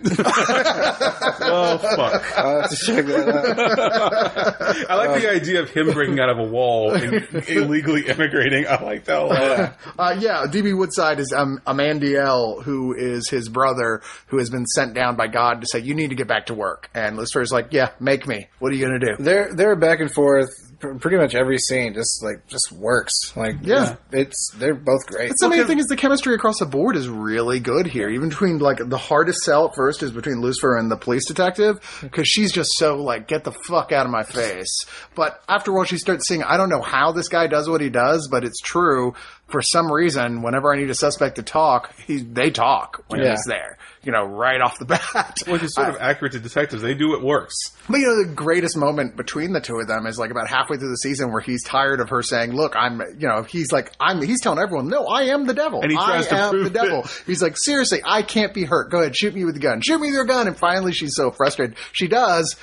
Oh 1.71 1.77
fuck! 1.77 2.37
I'll 2.37 2.61
have 2.61 2.69
to 2.69 2.75
check 2.75 3.05
that 3.05 3.29
out. 3.29 4.89
I 4.89 4.95
like 4.95 5.21
the 5.21 5.29
idea 5.29 5.61
of 5.61 5.69
him 5.69 5.91
breaking 5.91 6.19
out 6.19 6.29
of 6.29 6.39
a 6.39 6.43
wall 6.49 6.93
and 6.93 7.13
illegally 7.47 8.07
immigrating. 8.07 8.65
I 8.67 8.81
like 8.83 9.05
that 9.05 9.19
a 9.21 9.25
lot. 9.25 9.77
Uh, 9.97 10.15
yeah, 10.19 10.45
DB 10.47 10.77
Woodside 10.77 11.19
is 11.19 11.33
um, 11.35 11.61
Amenadiel, 11.67 12.63
who 12.63 12.93
is 12.95 13.29
his 13.29 13.49
brother, 13.49 14.01
who 14.27 14.37
has 14.37 14.49
been 14.49 14.65
sent 14.65 14.93
down 14.93 15.15
by 15.15 15.27
God 15.27 15.61
to 15.61 15.67
say, 15.67 15.79
you 15.79 15.93
need 15.93 16.09
to 16.09 16.15
get 16.15 16.27
back 16.27 16.47
to 16.47 16.53
work. 16.53 16.89
And 16.93 17.17
Lucifer's 17.17 17.51
like, 17.51 17.67
yeah, 17.71 17.91
make 17.99 18.27
me. 18.27 18.47
What 18.59 18.71
are 18.71 18.75
you 18.75 18.85
going 18.87 18.99
to 18.99 19.15
do? 19.17 19.23
They're 19.23 19.53
they're 19.53 19.75
back 19.75 19.99
and 19.99 20.11
forth. 20.11 20.49
Pr- 20.81 20.95
Pretty 20.95 21.17
much 21.17 21.35
every 21.35 21.57
scene 21.57 21.93
just 21.93 22.21
like 22.23 22.45
just 22.47 22.71
works. 22.71 23.13
Like 23.37 23.55
Yeah. 23.61 23.95
it's 24.11 24.51
they're 24.57 24.73
both 24.75 25.05
great. 25.07 25.29
That's 25.29 25.41
the 25.41 25.49
main 25.49 25.65
thing 25.65 25.79
is 25.79 25.85
the 25.87 25.95
chemistry 25.95 26.33
across 26.35 26.59
the 26.59 26.65
board 26.65 26.95
is 26.97 27.07
really 27.07 27.59
good 27.59 27.87
here. 27.87 28.09
Even 28.09 28.29
between 28.29 28.59
like 28.59 28.79
the 28.83 28.97
hardest 28.97 29.43
sell 29.43 29.67
at 29.69 29.75
first 29.75 30.03
is 30.03 30.11
between 30.11 30.41
Lucifer 30.41 30.77
and 30.77 30.91
the 30.91 30.97
police 30.97 31.25
detective 31.27 31.79
because 32.01 32.27
she's 32.27 32.51
just 32.51 32.71
so 32.77 32.97
like 32.97 33.27
get 33.27 33.43
the 33.43 33.51
fuck 33.51 33.91
out 33.91 34.05
of 34.05 34.11
my 34.11 34.23
face. 34.23 34.85
But 35.15 35.41
after 35.47 35.71
a 35.71 35.73
while 35.73 35.85
she 35.85 35.97
starts 35.97 36.27
seeing 36.27 36.43
I 36.43 36.57
don't 36.57 36.69
know 36.69 36.81
how 36.81 37.11
this 37.11 37.29
guy 37.29 37.47
does 37.47 37.69
what 37.69 37.81
he 37.81 37.89
does, 37.89 38.27
but 38.29 38.43
it's 38.43 38.59
true. 38.59 39.13
For 39.47 39.61
some 39.61 39.91
reason, 39.91 40.41
whenever 40.43 40.73
I 40.73 40.77
need 40.77 40.89
a 40.89 40.95
suspect 40.95 41.35
to 41.35 41.43
talk, 41.43 41.93
he 42.07 42.21
they 42.21 42.51
talk 42.51 43.03
when 43.07 43.21
Yeah. 43.21 43.31
he's 43.31 43.43
there. 43.45 43.77
You 44.03 44.11
know, 44.11 44.23
right 44.23 44.59
off 44.59 44.79
the 44.79 44.85
bat. 44.85 45.43
Which 45.47 45.61
is 45.61 45.75
sort 45.75 45.89
of 45.89 45.95
uh, 45.95 45.99
accurate 45.99 46.31
to 46.33 46.39
detectives. 46.39 46.81
They 46.81 46.95
do 46.95 47.09
what 47.09 47.21
works. 47.21 47.55
But 47.87 47.99
you 47.99 48.07
know, 48.07 48.27
the 48.27 48.33
greatest 48.33 48.75
moment 48.75 49.15
between 49.15 49.53
the 49.53 49.61
two 49.61 49.79
of 49.79 49.87
them 49.87 50.07
is 50.07 50.17
like 50.17 50.31
about 50.31 50.47
halfway 50.47 50.77
through 50.77 50.89
the 50.89 50.97
season 50.97 51.31
where 51.31 51.41
he's 51.41 51.63
tired 51.63 51.99
of 51.99 52.09
her 52.09 52.23
saying, 52.23 52.53
"Look, 52.53 52.75
I'm," 52.75 52.99
you 53.19 53.27
know, 53.27 53.43
he's 53.43 53.71
like, 53.71 53.91
"I'm." 53.99 54.19
He's 54.21 54.41
telling 54.41 54.57
everyone, 54.57 54.87
"No, 54.87 55.05
I 55.05 55.25
am 55.25 55.45
the 55.45 55.53
devil. 55.53 55.81
And 55.81 55.91
he 55.91 55.97
tries 55.97 56.25
I 56.27 56.29
to 56.29 56.35
am 56.35 56.49
prove 56.49 56.63
the 56.63 56.69
devil." 56.71 57.01
it. 57.03 57.23
He's 57.27 57.43
like, 57.43 57.57
"Seriously, 57.57 58.01
I 58.03 58.23
can't 58.23 58.53
be 58.55 58.63
hurt. 58.63 58.89
Go 58.89 59.01
ahead, 59.01 59.15
shoot 59.15 59.35
me 59.35 59.45
with 59.45 59.53
the 59.53 59.61
gun. 59.61 59.81
Shoot 59.81 59.99
me 59.99 60.07
with 60.07 60.15
your 60.15 60.25
gun." 60.25 60.47
And 60.47 60.57
finally, 60.57 60.93
she's 60.93 61.15
so 61.15 61.29
frustrated, 61.29 61.75
she 61.91 62.07
does. 62.07 62.55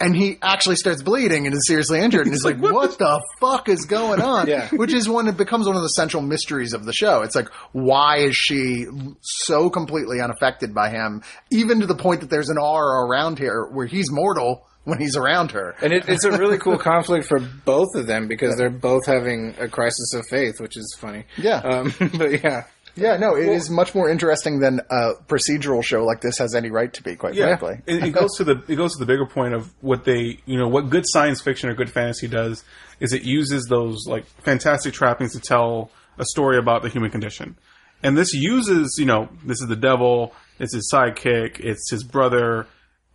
And 0.00 0.14
he 0.14 0.38
actually 0.42 0.76
starts 0.76 1.02
bleeding 1.02 1.46
and 1.46 1.54
is 1.54 1.66
seriously 1.66 1.98
injured, 2.00 2.26
and 2.26 2.32
he's 2.32 2.44
like, 2.44 2.58
"What 2.58 2.98
the 2.98 3.20
fuck 3.40 3.68
is 3.68 3.84
going 3.84 4.20
on?" 4.20 4.46
Yeah. 4.46 4.68
Which 4.72 4.92
is 4.92 5.08
one 5.08 5.26
it 5.26 5.36
becomes 5.36 5.66
one 5.66 5.74
of 5.74 5.82
the 5.82 5.88
central 5.88 6.22
mysteries 6.22 6.72
of 6.72 6.84
the 6.84 6.92
show. 6.92 7.22
It's 7.22 7.34
like, 7.34 7.48
why 7.72 8.18
is 8.18 8.36
she 8.36 8.86
so 9.20 9.70
completely 9.70 10.20
unaffected 10.20 10.72
by 10.72 10.90
him, 10.90 11.22
even 11.50 11.80
to 11.80 11.86
the 11.86 11.96
point 11.96 12.20
that 12.20 12.30
there's 12.30 12.48
an 12.48 12.58
aura 12.58 13.06
around 13.06 13.38
here 13.38 13.68
where 13.72 13.86
he's 13.86 14.10
mortal 14.10 14.64
when 14.88 14.98
he's 14.98 15.16
around 15.16 15.50
her. 15.50 15.74
and 15.82 15.92
it, 15.92 16.08
it's 16.08 16.24
a 16.24 16.30
really 16.30 16.56
cool 16.64 16.78
conflict 16.78 17.26
for 17.26 17.38
both 17.38 17.94
of 17.94 18.06
them 18.06 18.26
because 18.26 18.56
they're 18.56 18.70
both 18.70 19.04
having 19.04 19.54
a 19.58 19.68
crisis 19.68 20.14
of 20.14 20.24
faith, 20.30 20.60
which 20.60 20.78
is 20.78 20.96
funny. 20.98 21.24
Yeah. 21.36 21.58
Um, 21.58 21.92
but 22.16 22.42
yeah. 22.42 22.64
Yeah, 23.00 23.16
no, 23.16 23.36
it 23.36 23.48
is 23.48 23.70
much 23.70 23.94
more 23.94 24.08
interesting 24.10 24.60
than 24.60 24.80
a 24.90 25.12
procedural 25.26 25.82
show 25.82 26.04
like 26.04 26.20
this 26.20 26.38
has 26.38 26.54
any 26.54 26.70
right 26.70 26.92
to 26.92 27.02
be. 27.02 27.16
Quite 27.16 27.36
frankly, 27.36 27.80
it, 27.86 28.04
it 28.04 28.10
goes 28.12 28.36
to 28.36 28.44
the 28.44 28.62
it 28.68 28.76
goes 28.76 28.92
to 28.94 28.98
the 28.98 29.06
bigger 29.06 29.26
point 29.26 29.54
of 29.54 29.72
what 29.80 30.04
they 30.04 30.38
you 30.46 30.58
know 30.58 30.68
what 30.68 30.90
good 30.90 31.04
science 31.06 31.40
fiction 31.40 31.68
or 31.68 31.74
good 31.74 31.90
fantasy 31.90 32.28
does 32.28 32.64
is 33.00 33.12
it 33.12 33.22
uses 33.22 33.66
those 33.66 34.06
like 34.06 34.26
fantastic 34.42 34.92
trappings 34.94 35.32
to 35.32 35.40
tell 35.40 35.90
a 36.18 36.24
story 36.24 36.58
about 36.58 36.82
the 36.82 36.88
human 36.88 37.10
condition, 37.10 37.56
and 38.02 38.16
this 38.16 38.32
uses 38.34 38.96
you 38.98 39.06
know 39.06 39.28
this 39.44 39.60
is 39.60 39.68
the 39.68 39.76
devil, 39.76 40.34
it's 40.58 40.74
his 40.74 40.90
sidekick, 40.92 41.60
it's 41.60 41.90
his 41.90 42.04
brother. 42.04 42.66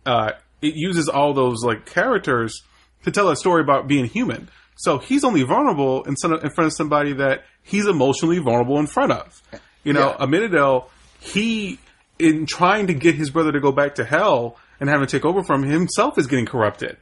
Uh, 0.06 0.32
it 0.60 0.74
uses 0.74 1.08
all 1.08 1.34
those 1.34 1.62
like 1.62 1.86
characters 1.86 2.62
to 3.04 3.10
tell 3.10 3.28
a 3.28 3.36
story 3.36 3.60
about 3.60 3.86
being 3.86 4.06
human. 4.06 4.48
So 4.76 4.98
he's 4.98 5.24
only 5.24 5.42
vulnerable 5.42 6.02
in, 6.04 6.14
in 6.22 6.50
front 6.50 6.66
of 6.66 6.72
somebody 6.72 7.12
that 7.14 7.44
he's 7.62 7.86
emotionally 7.86 8.38
vulnerable 8.38 8.78
in 8.78 8.86
front 8.86 9.12
of. 9.12 9.42
You 9.84 9.92
know, 9.92 10.16
Yeah. 10.18 10.26
Amenadiel, 10.26 10.88
he 11.20 11.78
in 12.18 12.46
trying 12.46 12.86
to 12.88 12.94
get 12.94 13.14
his 13.14 13.30
brother 13.30 13.52
to 13.52 13.60
go 13.60 13.72
back 13.72 13.96
to 13.96 14.04
hell 14.04 14.56
and 14.80 14.88
having 14.88 15.06
to 15.06 15.16
take 15.16 15.24
over 15.24 15.42
from 15.42 15.62
him 15.64 15.70
himself 15.70 16.18
is 16.18 16.26
getting 16.26 16.46
corrupted. 16.46 16.96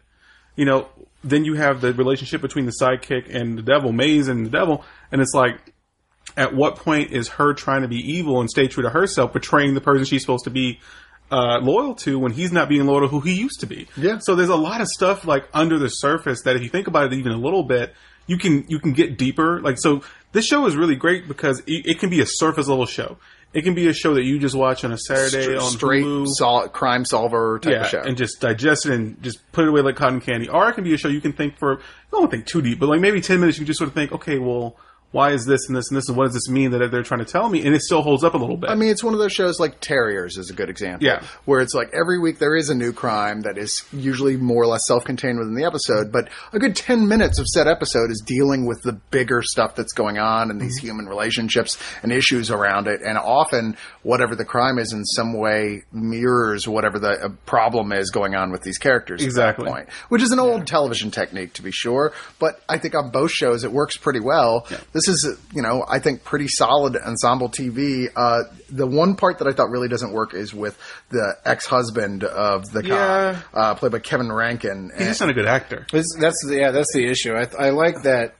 You 0.57 0.65
know, 0.65 0.89
then 1.25 1.45
you 1.45 1.55
have 1.55 1.81
the 1.81 1.93
relationship 1.93 2.41
between 2.41 2.67
the 2.67 2.73
sidekick 2.81 3.35
and 3.35 3.57
the 3.57 3.63
devil, 3.63 3.93
Maze 3.93 4.29
and 4.29 4.45
the 4.47 4.51
devil, 4.51 4.85
and 5.11 5.21
it's 5.21 5.35
like, 5.35 5.57
at 6.37 6.55
what 6.55 6.77
point 6.77 7.11
is 7.13 7.29
her 7.29 7.53
trying 7.53 7.83
to 7.83 7.89
be 7.89 7.97
evil 7.97 8.41
and 8.41 8.49
stay 8.49 8.67
true 8.69 8.83
to 8.83 8.91
herself, 8.91 9.33
betraying 9.33 9.75
the 9.75 9.81
person 9.81 10.05
she's 10.05 10.23
supposed 10.23 10.45
to 10.45 10.51
be 10.51 10.81
uh, 11.31 11.59
loyal 11.61 11.95
to 11.95 12.19
when 12.19 12.33
he's 12.33 12.53
not 12.53 12.69
being 12.69 12.87
loyal 12.87 13.03
to 13.03 13.09
who 13.09 13.21
he 13.21 13.35
used 13.35 13.61
to 13.61 13.67
be? 13.67 13.87
Yeah. 13.97 14.19
So 14.19 14.35
there's 14.35 14.49
a 14.49 14.57
lot 14.57 14.81
of 14.81 14.89
stuff 14.89 15.27
like 15.27 15.47
under 15.53 15.79
the 15.79 15.89
surface 15.89 16.43
that 16.45 16.57
if 16.57 16.63
you 16.63 16.69
think 16.69 16.87
about 16.87 17.07
it 17.07 17.13
even 17.15 17.33
a 17.33 17.37
little 17.39 17.65
bit, 17.65 17.95
you 18.27 18.39
can 18.39 18.65
you 18.69 18.79
can 18.79 18.93
get 18.93 19.19
deeper. 19.19 19.61
Like 19.61 19.79
so, 19.79 20.03
this 20.33 20.47
show 20.47 20.67
is 20.67 20.77
really 20.77 20.97
great 20.97 21.29
because 21.29 21.61
it, 21.61 21.87
it 21.87 21.99
can 21.99 22.11
be 22.11 22.21
a 22.21 22.27
surface 22.27 22.69
level 22.69 22.87
show. 22.87 23.19
It 23.55 23.63
can 23.63 23.75
be 23.75 23.87
a 23.87 23.93
show 23.93 24.15
that 24.15 24.25
you 24.25 24.39
just 24.39 24.55
watch 24.55 24.83
on 24.83 24.93
a 24.93 24.99
Saturday 24.99 25.57
on 25.57 25.71
straight 25.71 26.05
Hulu 26.05 26.27
sol- 26.27 26.69
crime 26.69 27.05
solver 27.05 27.59
type 27.59 27.73
yeah, 27.73 27.81
of 27.83 27.89
show. 27.89 28.01
and 28.01 28.17
just 28.17 28.41
digest 28.41 28.87
it 28.87 28.93
and 28.93 29.23
just 29.23 29.41
put 29.53 29.65
it 29.65 29.69
away 29.69 29.83
like 29.83 29.97
cotton 29.97 30.23
candy. 30.23 30.49
Or 30.49 30.69
it 30.71 30.73
can 30.73 30.85
be 30.85 30.95
a 30.95 30.97
show 30.97 31.09
you 31.09 31.21
can 31.21 31.35
think 31.35 31.59
for, 31.59 31.75
you 31.75 31.81
don't 32.13 32.31
think 32.31 32.47
too 32.47 32.63
deep, 32.63 32.81
but 32.81 32.89
like 32.89 33.01
maybe 33.01 33.21
10 33.21 33.41
minutes 33.41 33.59
you 33.59 33.63
can 33.63 33.67
just 33.67 33.79
sort 33.79 33.89
of 33.89 33.95
think, 33.95 34.11
okay, 34.13 34.39
well, 34.39 34.77
why 35.13 35.33
is 35.33 35.45
this 35.45 35.69
and 35.69 35.77
this 35.77 35.89
and 35.91 35.97
this 35.97 36.09
and 36.09 36.17
what 36.17 36.25
does 36.25 36.35
this 36.35 36.49
mean 36.49 36.71
that 36.73 36.91
they're 36.91 37.03
trying 37.03 37.25
to 37.25 37.31
tell 37.31 37.49
me? 37.49 37.65
And 37.65 37.75
it 37.75 37.83
still 37.83 38.03
holds 38.03 38.25
up 38.25 38.35
a 38.35 38.39
little 38.39 38.57
bit. 38.57 38.71
I 38.71 38.75
mean, 38.75 38.91
it's 38.91 39.05
one 39.05 39.15
of 39.15 39.21
those 39.21 39.33
shows 39.33 39.61
like 39.61 39.81
Terriers 39.81 40.39
is 40.39 40.51
a 40.51 40.55
good 40.55 40.69
example. 40.71 41.07
Yeah. 41.07 41.23
Where 41.45 41.61
it's 41.61 41.75
like 41.75 41.91
every 41.95 42.19
week 42.19 42.39
there 42.39 42.57
is 42.57 42.71
a 42.71 42.75
new 42.75 42.93
crime 42.93 43.43
that 43.43 43.59
is 43.59 43.85
usually 43.93 44.37
more 44.37 44.63
or 44.63 44.67
less 44.67 44.87
self 44.87 45.05
contained 45.05 45.39
within 45.39 45.55
the 45.55 45.65
episode, 45.65 46.11
but 46.11 46.29
a 46.53 46.59
good 46.59 46.75
10 46.75 47.07
minutes 47.09 47.39
of 47.39 47.47
said 47.47 47.69
episode 47.69 48.11
is 48.11 48.23
dealing 48.25 48.67
with 48.67 48.83
the 48.83 48.93
bigger 48.93 49.43
stuff 49.43 49.75
that's 49.77 49.93
going 49.93 50.19
on 50.19 50.51
and 50.51 50.61
these 50.61 50.79
human 50.79 51.07
relationships 51.07 51.79
and 52.03 52.11
issues 52.11 52.51
around 52.51 52.87
it. 52.89 53.01
And 53.03 53.19
often, 53.19 53.77
whatever 54.03 54.35
the 54.35 54.45
crime 54.45 54.79
is 54.79 54.93
in 54.93 55.05
some 55.05 55.35
way 55.35 55.83
mirrors 55.93 56.67
whatever 56.67 56.99
the 56.99 57.11
uh, 57.25 57.29
problem 57.47 57.93
is 57.93 58.11
going 58.11 58.35
on 58.35 58.51
with 58.51 58.63
these 58.63 58.79
characters 58.79 59.23
Exactly. 59.23 59.69
point, 59.69 59.89
which 60.09 60.23
is 60.23 60.31
an 60.33 60.39
old 60.39 60.67
television 60.67 61.11
technique 61.11 61.53
to 61.55 61.63
be 61.63 61.71
sure. 61.71 62.13
But 62.39 62.63
I 62.69 62.79
think 62.79 62.95
on 62.95 63.11
both 63.11 63.31
shows 63.31 63.65
it 63.65 63.73
works 63.73 63.97
pretty 63.97 64.21
well. 64.21 64.67
This 65.07 65.25
is, 65.25 65.27
uh, 65.33 65.41
you 65.55 65.63
know, 65.63 65.85
I 65.89 65.99
think 65.99 66.25
pretty 66.25 66.49
solid 66.49 66.97
ensemble 66.97 67.49
TV. 67.49 68.09
Uh, 68.15 68.45
the 68.71 68.87
one 68.87 69.17
part 69.17 69.39
that 69.39 69.49
I 69.49 69.53
thought 69.53 69.71
really 69.71 69.89
doesn't 69.89 70.13
work 70.13 70.35
is 70.35 70.55
with 70.55 70.79
the 71.11 71.37
ex-husband 71.45 72.25
of 72.25 72.71
the 72.71 72.83
cop, 72.83 73.45
uh, 73.55 73.75
played 73.75 73.93
by 73.93 73.99
Kevin 73.99 74.31
Rankin. 74.31 74.91
He's 74.97 75.09
just 75.09 75.21
not 75.21 75.31
a 75.31 75.35
good 75.35 75.47
actor. 75.47 75.87
That's 76.19 76.37
the, 76.47 76.57
yeah, 76.57 76.71
that's 76.71 76.93
the 76.95 77.07
issue. 77.07 77.35
I, 77.35 77.49
I 77.59 77.71
like 77.71 78.03
that. 78.03 78.35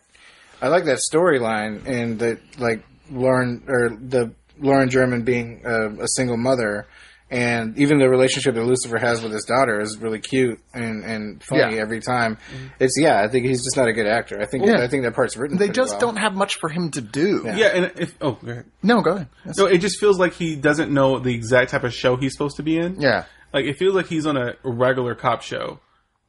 I 0.61 0.69
like 0.69 0.85
that 0.85 1.01
storyline 1.13 1.87
and 1.87 2.19
the 2.19 2.39
like 2.59 2.85
Lauren 3.11 3.65
or 3.67 3.91
the 3.91 4.33
Lauren 4.61 4.89
German 4.91 5.25
being 5.25 5.63
a, 5.65 5.89
a 6.05 6.09
single 6.09 6.37
mother 6.37 6.87
And 7.33 7.79
even 7.79 7.99
the 7.99 8.11
relationship 8.11 8.55
that 8.57 8.63
Lucifer 8.63 8.99
has 8.99 9.23
with 9.23 9.33
his 9.33 9.45
daughter 9.45 9.81
is 9.81 9.97
really 9.97 10.19
cute 10.19 10.61
and, 10.75 11.03
and 11.03 11.43
funny 11.43 11.77
Yeah. 11.77 11.81
every 11.81 12.01
time. 12.01 12.37
Mm-hmm. 12.37 12.67
It's 12.79 12.95
yeah, 13.01 13.23
I 13.23 13.29
think 13.29 13.47
he's 13.47 13.65
just 13.65 13.75
not 13.75 13.89
a 13.89 13.95
good 13.95 14.07
actor. 14.07 14.39
I 14.39 14.45
think 14.45 14.67
Yeah. 14.67 14.83
I 14.83 14.87
think 14.89 15.05
that 15.05 15.15
part's 15.15 15.35
written. 15.39 15.57
They 15.57 15.71
just 15.71 15.93
well. 15.93 16.01
don't 16.01 16.17
have 16.19 16.35
much 16.35 16.57
for 16.61 16.69
him 16.69 16.91
to 16.91 17.01
do. 17.01 17.41
Yeah. 17.47 17.57
Yeah, 17.57 17.67
and 17.69 17.93
if 17.97 18.15
oh, 18.21 18.33
go 18.33 18.51
ahead. 18.53 18.67
No, 18.83 19.01
go 19.01 19.13
ahead. 19.13 19.29
No, 19.57 19.65
it 19.65 19.79
just 19.79 19.99
feels 19.99 20.19
like 20.19 20.35
he 20.35 20.57
doesn't 20.57 20.93
know 20.93 21.19
the 21.21 21.35
exact 21.35 21.71
type 21.71 21.85
of 21.85 21.95
show 21.95 22.17
he's 22.17 22.33
supposed 22.33 22.57
to 22.59 22.63
be 22.63 22.77
in. 22.77 23.01
Yeah. 23.01 23.25
Like 23.55 23.65
it 23.65 23.79
feels 23.79 23.95
like 23.95 24.07
he's 24.09 24.27
on 24.27 24.37
a 24.37 24.55
regular 24.63 25.15
cop 25.15 25.41
show, 25.41 25.81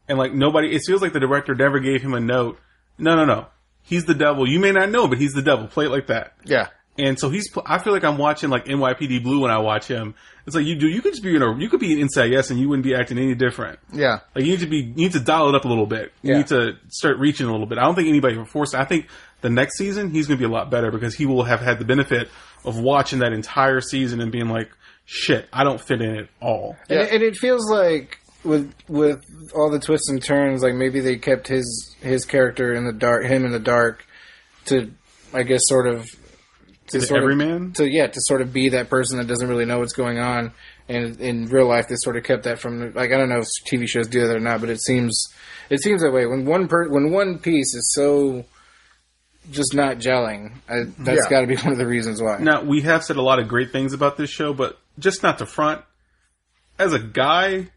and 0.07 0.17
like 0.17 0.33
nobody. 0.33 0.73
It 0.73 0.83
feels 0.87 1.01
like 1.01 1.11
the 1.11 1.19
director 1.19 1.53
never 1.53 1.79
gave 1.81 2.01
him 2.01 2.13
a 2.13 2.19
note. 2.21 2.59
No, 2.97 3.15
no, 3.15 3.25
no. 3.25 3.47
He's 3.81 4.05
the 4.05 4.13
devil. 4.13 4.47
You 4.47 4.59
may 4.59 4.71
not 4.71 4.89
know, 4.89 5.09
but 5.09 5.17
he's 5.17 5.33
the 5.33 5.41
devil. 5.41 5.67
Play 5.67 5.85
it 5.87 5.89
like 5.91 6.07
that. 6.07 6.33
Yeah. 6.45 6.67
And 6.97 7.17
so 7.19 7.29
he's. 7.29 7.45
I 7.65 7.79
feel 7.79 7.91
like 7.91 8.03
I'm 8.03 8.19
watching 8.19 8.49
like 8.51 8.65
NYPD 8.65 9.23
Blue 9.23 9.41
when 9.41 9.51
I 9.51 9.57
watch 9.57 9.87
him. 9.87 10.13
It's 10.45 10.55
like 10.55 10.65
you 10.65 10.75
do. 10.75 10.87
You 10.87 11.01
could 11.01 11.13
just 11.13 11.23
be 11.23 11.35
in 11.35 11.41
a. 11.41 11.57
You 11.57 11.67
could 11.69 11.79
be 11.79 11.99
in 11.99 12.07
NCIS 12.07 12.51
and 12.51 12.59
you 12.59 12.69
wouldn't 12.69 12.83
be 12.83 12.93
acting 12.93 13.17
any 13.17 13.33
different. 13.33 13.79
Yeah. 13.91 14.19
Like 14.35 14.45
you 14.45 14.51
need 14.51 14.59
to 14.59 14.67
be. 14.67 14.77
You 14.77 14.93
need 14.93 15.11
to 15.13 15.19
dial 15.19 15.49
it 15.49 15.55
up 15.55 15.65
a 15.65 15.67
little 15.67 15.87
bit. 15.87 16.11
You 16.21 16.31
Yeah. 16.31 16.37
need 16.37 16.47
to 16.47 16.73
start 16.89 17.17
reaching 17.17 17.47
a 17.47 17.51
little 17.51 17.65
bit. 17.65 17.79
I 17.79 17.83
don't 17.83 17.95
think 17.95 18.09
anybody 18.09 18.37
will 18.37 18.45
force. 18.45 18.75
I 18.75 18.85
think 18.85 19.07
the 19.41 19.49
next 19.49 19.77
season 19.77 20.11
he's 20.11 20.27
going 20.27 20.37
to 20.37 20.41
be 20.41 20.49
a 20.49 20.53
lot 20.53 20.69
better 20.69 20.91
because 20.91 21.15
he 21.15 21.25
will 21.25 21.43
have 21.43 21.61
had 21.61 21.79
the 21.79 21.85
benefit 21.85 22.29
of 22.63 22.77
watching 22.79 23.19
that 23.19 23.33
entire 23.33 23.81
season 23.81 24.21
and 24.21 24.31
being 24.31 24.49
like, 24.49 24.69
"Shit, 25.05 25.49
I 25.51 25.63
don't 25.63 25.81
fit 25.81 25.99
in 26.01 26.15
at 26.15 26.27
all." 26.41 26.75
And, 26.89 26.99
it, 26.99 27.11
and 27.11 27.23
it 27.23 27.35
feels 27.37 27.67
like 27.71 28.19
with 28.43 28.71
with 28.87 29.23
all 29.55 29.71
the 29.71 29.79
twists 29.79 30.09
and 30.09 30.21
turns, 30.21 30.61
like 30.61 30.75
maybe 30.75 30.99
they 30.99 31.15
kept 31.15 31.47
his 31.47 31.95
his 32.01 32.23
character 32.25 32.75
in 32.75 32.85
the 32.85 32.93
dark, 32.93 33.25
him 33.25 33.45
in 33.45 33.51
the 33.51 33.59
dark, 33.59 34.05
to 34.65 34.91
I 35.33 35.41
guess 35.41 35.61
sort 35.63 35.87
of 35.87 36.07
to 36.87 36.99
The 36.99 37.05
sort 37.05 37.23
of- 37.31 37.73
to 37.75 37.87
yeah 37.89 38.07
to 38.07 38.19
sort 38.21 38.41
of 38.41 38.51
be 38.53 38.69
that 38.69 38.89
person 38.89 39.17
that 39.17 39.27
doesn't 39.27 39.47
really 39.47 39.65
know 39.65 39.79
what's 39.79 39.93
going 39.93 40.19
on. 40.19 40.51
And 40.89 41.19
in 41.21 41.47
real 41.47 41.67
life, 41.67 41.87
they 41.87 41.95
sort 41.95 42.17
of 42.17 42.23
kept 42.25 42.43
that 42.43 42.59
from 42.59 42.93
like 42.93 43.11
I 43.11 43.17
don't 43.17 43.29
know 43.29 43.39
if 43.39 43.47
TV 43.69 43.87
shows 43.87 44.07
do 44.07 44.27
that 44.27 44.35
or 44.35 44.39
not, 44.41 44.59
but 44.59 44.69
it 44.69 44.81
seems 44.81 45.27
it 45.69 45.81
seems 45.81 46.01
that 46.01 46.11
way 46.11 46.25
when 46.25 46.45
one 46.45 46.67
per 46.67 46.89
when 46.89 47.11
one 47.11 47.39
piece 47.39 47.73
is 47.73 47.93
so 47.95 48.43
just 49.51 49.73
not 49.73 49.97
gelling. 49.97 50.53
I, 50.69 50.83
that's 50.99 51.23
Yeah. 51.25 51.29
got 51.29 51.41
to 51.41 51.47
be 51.47 51.55
one 51.55 51.71
of 51.71 51.77
the 51.77 51.87
reasons 51.87 52.21
why. 52.21 52.37
Now 52.39 52.63
we 52.63 52.81
have 52.81 53.03
said 53.03 53.15
a 53.17 53.21
lot 53.21 53.39
of 53.39 53.47
great 53.47 53.71
things 53.71 53.93
about 53.93 54.17
this 54.17 54.29
show, 54.29 54.53
but 54.53 54.77
just 54.99 55.23
not 55.23 55.37
the 55.37 55.45
front. 55.45 55.81
As 56.79 56.91
a 56.93 56.99
guy, 56.99 57.67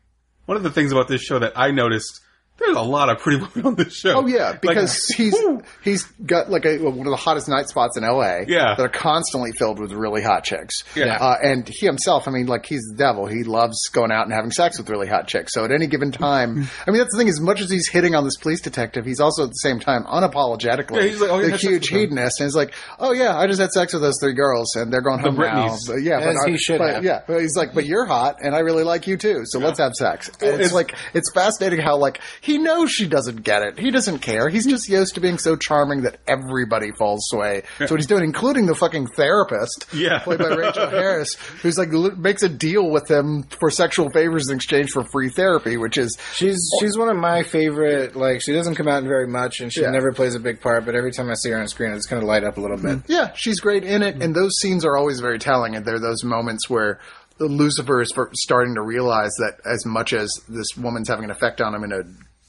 one 0.47 0.57
of 0.57 0.63
the 0.63 0.71
things 0.71 0.91
about 0.93 1.07
this 1.09 1.21
show 1.23 1.39
that 1.39 1.53
I 1.57 1.71
noticed, 1.71 2.21
there's 2.59 2.77
a 2.77 2.81
lot 2.83 3.11
of 3.11 3.19
pretty 3.19 3.39
women 3.39 3.67
on 3.67 3.75
this 3.75 3.95
show. 3.97 4.15
Oh 4.21 4.27
yeah, 4.27 4.51
Like, 4.51 4.61
because 4.63 5.07
he's 5.09 5.33
whew. 5.35 5.63
he's 5.83 6.05
got 6.25 6.51
like 6.51 6.65
a, 6.65 6.79
one 6.79 7.07
of 7.07 7.11
the 7.11 7.17
hottest 7.17 7.49
night 7.49 7.69
spots 7.69 7.97
in 7.97 8.03
LA. 8.03 8.41
Yeah. 8.49 8.75
that 8.77 8.81
are 8.81 8.89
constantly 8.89 9.53
filled 9.53 9.79
with 9.79 9.93
really 9.93 10.23
hot 10.23 10.45
chicks. 10.45 10.83
Yeah. 10.97 11.17
uh, 11.21 11.37
and 11.43 11.69
he 11.69 11.85
himself, 11.87 12.27
I 12.29 12.31
mean, 12.31 12.47
like 12.47 12.65
he's 12.67 12.83
the 12.91 12.97
devil. 12.97 13.27
He 13.27 13.45
loves 13.45 13.89
going 13.89 14.11
out 14.11 14.25
and 14.25 14.33
having 14.33 14.51
sex 14.53 14.79
with 14.79 14.89
really 14.89 15.07
hot 15.07 15.29
chicks. 15.29 15.53
So 15.53 15.65
at 15.65 15.71
any 15.71 15.87
given 15.87 16.13
time, 16.13 16.67
I 16.87 16.91
mean, 16.91 16.99
that's 16.99 17.13
the 17.13 17.19
thing. 17.19 17.29
As 17.29 17.41
much 17.41 17.61
as 17.61 17.71
he's 17.71 17.89
hitting 17.89 18.15
on 18.15 18.25
this 18.25 18.37
police 18.37 18.61
detective, 18.63 19.05
he's 19.05 19.21
also 19.21 19.45
at 19.45 19.51
the 19.51 19.55
same 19.55 19.79
time 19.81 20.05
unapologetically 20.05 20.97
Yeah, 20.97 21.03
he's 21.09 21.21
like, 21.21 21.31
oh, 21.31 21.43
the 21.43 21.57
huge 21.57 21.83
with 21.83 21.91
them. 21.91 21.99
hedonist, 22.01 22.41
and 22.41 22.47
he's 22.47 22.57
like, 22.57 22.75
oh 22.99 23.13
yeah, 23.13 23.37
I 23.37 23.47
just 23.47 23.61
had 23.61 23.71
sex 23.71 23.93
with 23.93 24.03
those 24.03 24.19
three 24.21 24.35
girls, 24.35 24.75
and 24.77 24.93
they're 24.93 25.03
going 25.03 25.21
home 25.21 25.37
now. 25.37 25.69
Britneys. 25.69 25.87
But, 25.87 26.03
yeah, 26.03 26.21
As 26.21 26.37
but, 26.43 26.51
he 26.51 26.57
should 26.59 26.79
but, 26.79 26.95
have. 26.95 27.05
Yeah, 27.05 27.23
but 27.27 27.41
he's 27.41 27.57
like, 27.57 27.75
but 27.75 27.85
you're 27.87 28.07
hot, 28.07 28.39
and 28.43 28.55
I 28.55 28.61
really 28.61 28.83
like 28.85 29.07
you 29.07 29.17
too. 29.17 29.43
So 29.45 29.59
let's 29.59 29.79
have 29.79 29.93
sex. 29.95 30.29
And 30.29 30.37
it's 30.51 30.55
it's- 30.67 30.73
like 30.73 30.95
it's 31.15 31.31
fascinating 31.33 31.81
how 31.81 31.97
like 31.99 32.21
he 32.47 32.59
knows 32.59 32.91
she 32.91 33.07
doesn't 33.09 33.43
get 33.43 33.63
it. 33.63 33.79
He 33.79 33.91
doesn't 33.91 34.21
care. 34.21 34.49
He's 34.49 34.67
just 34.67 34.89
used 34.89 35.15
to 35.17 35.21
being 35.21 35.37
so 35.39 35.57
charming 35.57 36.03
that 36.03 36.19
everybody 36.27 36.93
falls 36.93 37.27
sway 37.29 37.63
to 37.79 37.87
what 37.89 37.99
he's 38.01 38.07
doing, 38.07 38.25
including 38.25 38.67
the 38.67 38.75
fucking 38.75 39.09
therapist, 39.09 39.87
Yeah. 39.93 40.21
played 40.21 40.39
by 40.39 40.49
Rachel 40.55 40.89
Harris, 40.89 41.35
who's 41.63 41.77
like 41.77 41.93
li- 41.93 42.13
makes 42.17 42.43
a 42.43 42.49
deal 42.49 42.89
with 42.91 43.11
him 43.11 43.43
for 43.61 43.71
sexual 43.71 44.09
favors 44.11 44.49
in 44.49 44.57
exchange 44.57 44.91
for 44.93 45.03
free 45.05 45.29
therapy, 45.29 45.77
which 45.77 45.99
is 45.99 46.17
She's 46.35 46.59
she's 46.81 46.97
one 46.97 47.09
of 47.09 47.17
my 47.17 47.43
favorite. 47.43 48.15
Like 48.17 48.41
she 48.41 48.53
doesn't 48.53 48.77
come 48.77 48.89
out 48.89 49.03
in 49.03 49.09
very 49.09 49.27
much, 49.27 49.61
and 49.61 49.73
she 49.73 49.83
Yeah. 49.83 49.91
never 49.91 50.13
plays 50.13 50.35
a 50.35 50.41
big 50.41 50.61
part. 50.61 50.85
But 50.87 50.95
every 50.95 51.11
time 51.13 51.29
I 51.31 51.35
see 51.35 51.51
her 51.51 51.59
on 51.59 51.67
screen, 51.69 51.93
it's 51.93 52.07
kind 52.07 52.23
of 52.23 52.29
light 52.29 52.45
up 52.45 52.57
a 52.57 52.61
little 52.61 52.77
bit. 52.77 52.99
Mm-hmm. 52.99 53.13
Yeah, 53.13 53.33
she's 53.35 53.59
great 53.61 53.85
in 53.85 54.03
it, 54.03 54.23
and 54.23 54.35
those 54.35 54.53
scenes 54.61 54.85
are 54.85 54.97
always 54.97 55.21
very 55.21 55.39
telling. 55.39 55.75
And 55.75 55.85
they're 55.85 55.99
those 55.99 56.23
moments 56.25 56.71
where 56.71 57.01
Lucifer 57.39 58.01
is 58.01 58.13
for- 58.13 58.31
starting 58.35 58.75
to 58.77 58.83
realize 58.83 59.33
that 59.39 59.59
as 59.71 59.85
much 59.85 60.13
as 60.13 60.31
this 60.49 60.77
woman's 60.77 61.09
having 61.09 61.25
an 61.25 61.31
effect 61.31 61.61
on 61.61 61.75
him 61.75 61.85
in 61.85 61.93
a 61.93 62.03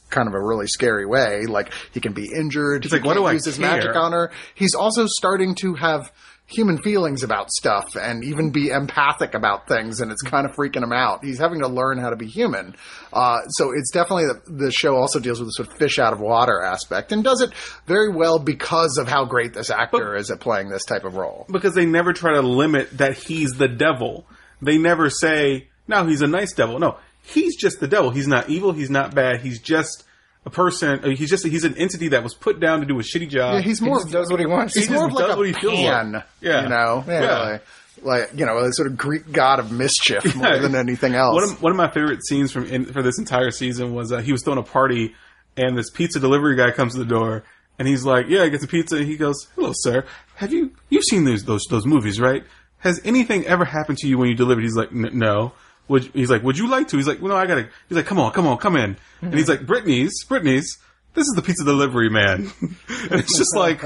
kind 0.10 0.28
of 0.28 0.34
a 0.34 0.42
really 0.42 0.68
scary 0.68 1.06
way, 1.06 1.46
like 1.46 1.72
he 1.92 2.00
can 2.00 2.14
be 2.14 2.30
injured, 2.34 2.84
He's 2.84 2.92
he 2.92 2.98
like, 3.00 3.06
why 3.06 3.14
can't 3.14 3.24
do 3.26 3.28
I 3.30 3.34
use 3.34 3.46
his 3.46 3.58
care? 3.58 3.70
magic 3.72 3.96
on 3.96 4.12
her. 4.14 4.32
He's 4.56 4.74
also 4.76 5.06
starting 5.08 5.56
to 5.56 5.76
have 5.76 6.12
human 6.50 6.78
feelings 6.78 7.24
about 7.24 7.52
stuff 7.52 7.98
and 7.98 8.24
even 8.24 8.52
be 8.52 8.70
empathic 8.70 9.34
about 9.34 9.68
things 9.68 10.00
and 10.00 10.14
it's 10.14 10.22
kind 10.22 10.46
of 10.46 10.56
freaking 10.56 10.82
him 10.82 10.94
out. 10.94 11.22
He's 11.22 11.40
having 11.40 11.60
to 11.60 11.68
learn 11.68 11.98
how 11.98 12.10
to 12.10 12.16
be 12.16 12.26
human. 12.26 12.74
Uh, 13.12 13.42
so 13.50 13.74
it's 13.76 13.92
definitely 13.92 14.28
the, 14.28 14.42
the 14.66 14.72
show 14.72 14.96
also 14.96 15.20
deals 15.20 15.40
with 15.42 15.50
the 15.50 15.52
sort 15.52 15.68
of 15.68 15.74
fish 15.78 16.00
out 16.00 16.14
of 16.14 16.22
water 16.22 16.62
aspect 16.62 17.12
and 17.12 17.22
does 17.22 17.42
it 17.42 17.52
very 17.86 18.08
well 18.10 18.40
because 18.40 18.98
of 18.98 19.10
how 19.10 19.26
great 19.26 19.54
this 19.54 19.70
actor 19.70 20.16
is 20.16 20.32
at 20.32 20.40
playing 20.40 20.70
this 20.70 20.86
type 20.86 21.04
of 21.04 21.16
role. 21.18 21.46
because 21.52 21.76
they 21.76 21.86
never 21.86 22.14
try 22.14 22.32
to 22.36 22.42
limit 22.42 22.98
that 22.98 23.18
he's 23.18 23.52
the 23.58 23.68
devil. 23.68 24.26
They 24.62 24.78
never 24.78 25.10
say, 25.10 25.68
"No, 25.86 26.06
he's 26.08 26.22
a 26.22 26.28
nice 26.28 26.54
devil." 26.54 26.80
No, 26.80 26.98
he's 27.28 27.56
just 27.56 27.80
the 27.80 27.88
devil. 27.88 28.12
He's 28.12 28.28
not 28.28 28.50
evil. 28.50 28.72
He's 28.72 28.90
not 28.90 29.14
bad. 29.16 29.42
He's 29.42 29.60
just 29.62 30.04
a 30.46 30.50
person. 30.50 31.00
uh, 31.04 31.10
He's 31.10 31.30
just 31.30 31.46
he's 31.46 31.64
an 31.66 31.78
entity 31.78 32.10
that 32.10 32.24
was 32.24 32.34
put 32.34 32.60
down 32.60 32.80
to 32.80 32.86
do 32.86 32.98
a 33.00 33.04
shitty 33.04 33.30
job. 33.30 33.56
Yeah, 33.56 33.62
he's 33.62 33.80
He 33.80 33.86
more 33.86 34.00
just 34.00 34.12
does 34.12 34.30
what 34.32 34.40
he 34.40 34.46
wants. 34.46 34.76
he's 34.76 34.88
He 34.88 34.94
more 34.94 35.10
like 35.10 35.18
does 35.18 35.34
a 35.34 35.38
what 35.38 35.46
he 35.48 35.54
feels 35.54 35.76
pan, 35.76 36.12
like. 36.14 36.24
Yeah. 36.42 36.64
you 36.64 36.70
know, 36.70 37.04
Yeah. 37.08 37.20
really. 37.48 37.60
like 38.04 38.30
you 38.36 38.46
know, 38.46 38.58
a 38.60 38.72
sort 38.74 38.88
of 38.88 38.96
Greek 38.98 39.32
god 39.32 39.60
of 39.60 39.72
mischief 39.72 40.36
more 40.36 40.60
than 40.60 40.76
anything 40.76 41.16
else. 41.16 41.34
One 41.36 41.44
of, 41.44 41.62
one 41.62 41.72
of 41.72 41.78
my 41.78 41.90
favorite 41.90 42.26
scenes 42.26 42.52
from 42.52 42.66
in, 42.66 42.86
for 42.86 43.02
this 43.04 43.18
entire 43.20 43.52
season 43.52 43.94
was 43.94 44.12
uh, 44.12 44.20
he 44.20 44.32
was 44.32 44.44
throwing 44.44 44.60
a 44.60 44.64
party, 44.64 45.16
and 45.58 45.78
this 45.78 45.90
pizza 45.90 46.20
delivery 46.20 46.56
guy 46.56 46.72
comes 46.72 46.94
to 46.94 47.00
the 47.00 47.06
door, 47.06 47.44
and 47.80 47.88
he's 47.88 48.06
like, 48.06 48.28
"Yeah, 48.30 48.44
I 48.44 48.50
get 48.50 48.62
the 48.62 48.68
pizza." 48.68 48.98
And 48.98 49.06
he 49.06 49.18
goes, 49.18 49.48
"Hello, 49.56 49.72
sir. 49.76 50.06
Have 50.36 50.54
you 50.54 50.72
you've 50.90 51.04
seen 51.06 51.24
those 51.26 51.44
those 51.44 51.64
those 51.70 51.86
movies, 51.86 52.20
right? 52.22 52.44
Has 52.80 53.02
anything 53.04 53.46
ever 53.48 53.66
happened 53.66 53.98
to 53.98 54.08
you 54.08 54.18
when 54.20 54.30
you 54.30 54.36
delivered?" 54.36 54.62
He's 54.64 54.76
like, 54.78 54.92
"N- 54.92 55.10
"No." 55.14 55.54
Would 55.88 56.12
he's 56.14 56.30
like, 56.30 56.44
"Would 56.44 56.58
you 56.58 56.68
like 56.70 56.88
to?" 56.90 56.98
He's 56.98 57.08
like, 57.08 57.22
"Well, 57.22 57.30
no, 57.30 57.38
I 57.38 57.46
gotta." 57.46 57.70
He's 57.88 57.96
like, 57.96 58.06
"Come 58.06 58.20
on, 58.20 58.32
come 58.32 58.48
on, 58.48 58.58
come 58.58 58.76
in." 58.76 58.98
And 59.22 59.34
he's 59.34 59.50
like, 59.50 59.66
"Brittany's, 59.66 60.24
Brittany's." 60.26 60.78
This 61.14 61.24
is 61.24 61.34
the 61.36 61.42
pizza 61.42 61.64
delivery 61.64 62.10
man, 62.10 62.52
and 62.62 63.20
it's 63.20 63.36
just 63.36 63.56
like, 63.56 63.82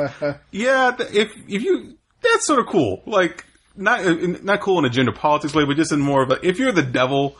yeah, 0.51 0.93
if 0.99 1.31
if 1.47 1.63
you, 1.63 1.97
that's 2.21 2.45
sort 2.45 2.59
of 2.59 2.65
cool. 2.65 3.01
Like, 3.05 3.45
not 3.77 4.05
uh, 4.05 4.13
not 4.43 4.59
cool 4.59 4.79
in 4.79 4.85
a 4.85 4.89
gender 4.89 5.13
politics 5.13 5.53
way, 5.53 5.63
but 5.63 5.77
just 5.77 5.93
in 5.93 6.01
more 6.01 6.23
of 6.23 6.31
a, 6.31 6.45
if 6.45 6.59
you're 6.59 6.73
the 6.73 6.81
devil, 6.81 7.37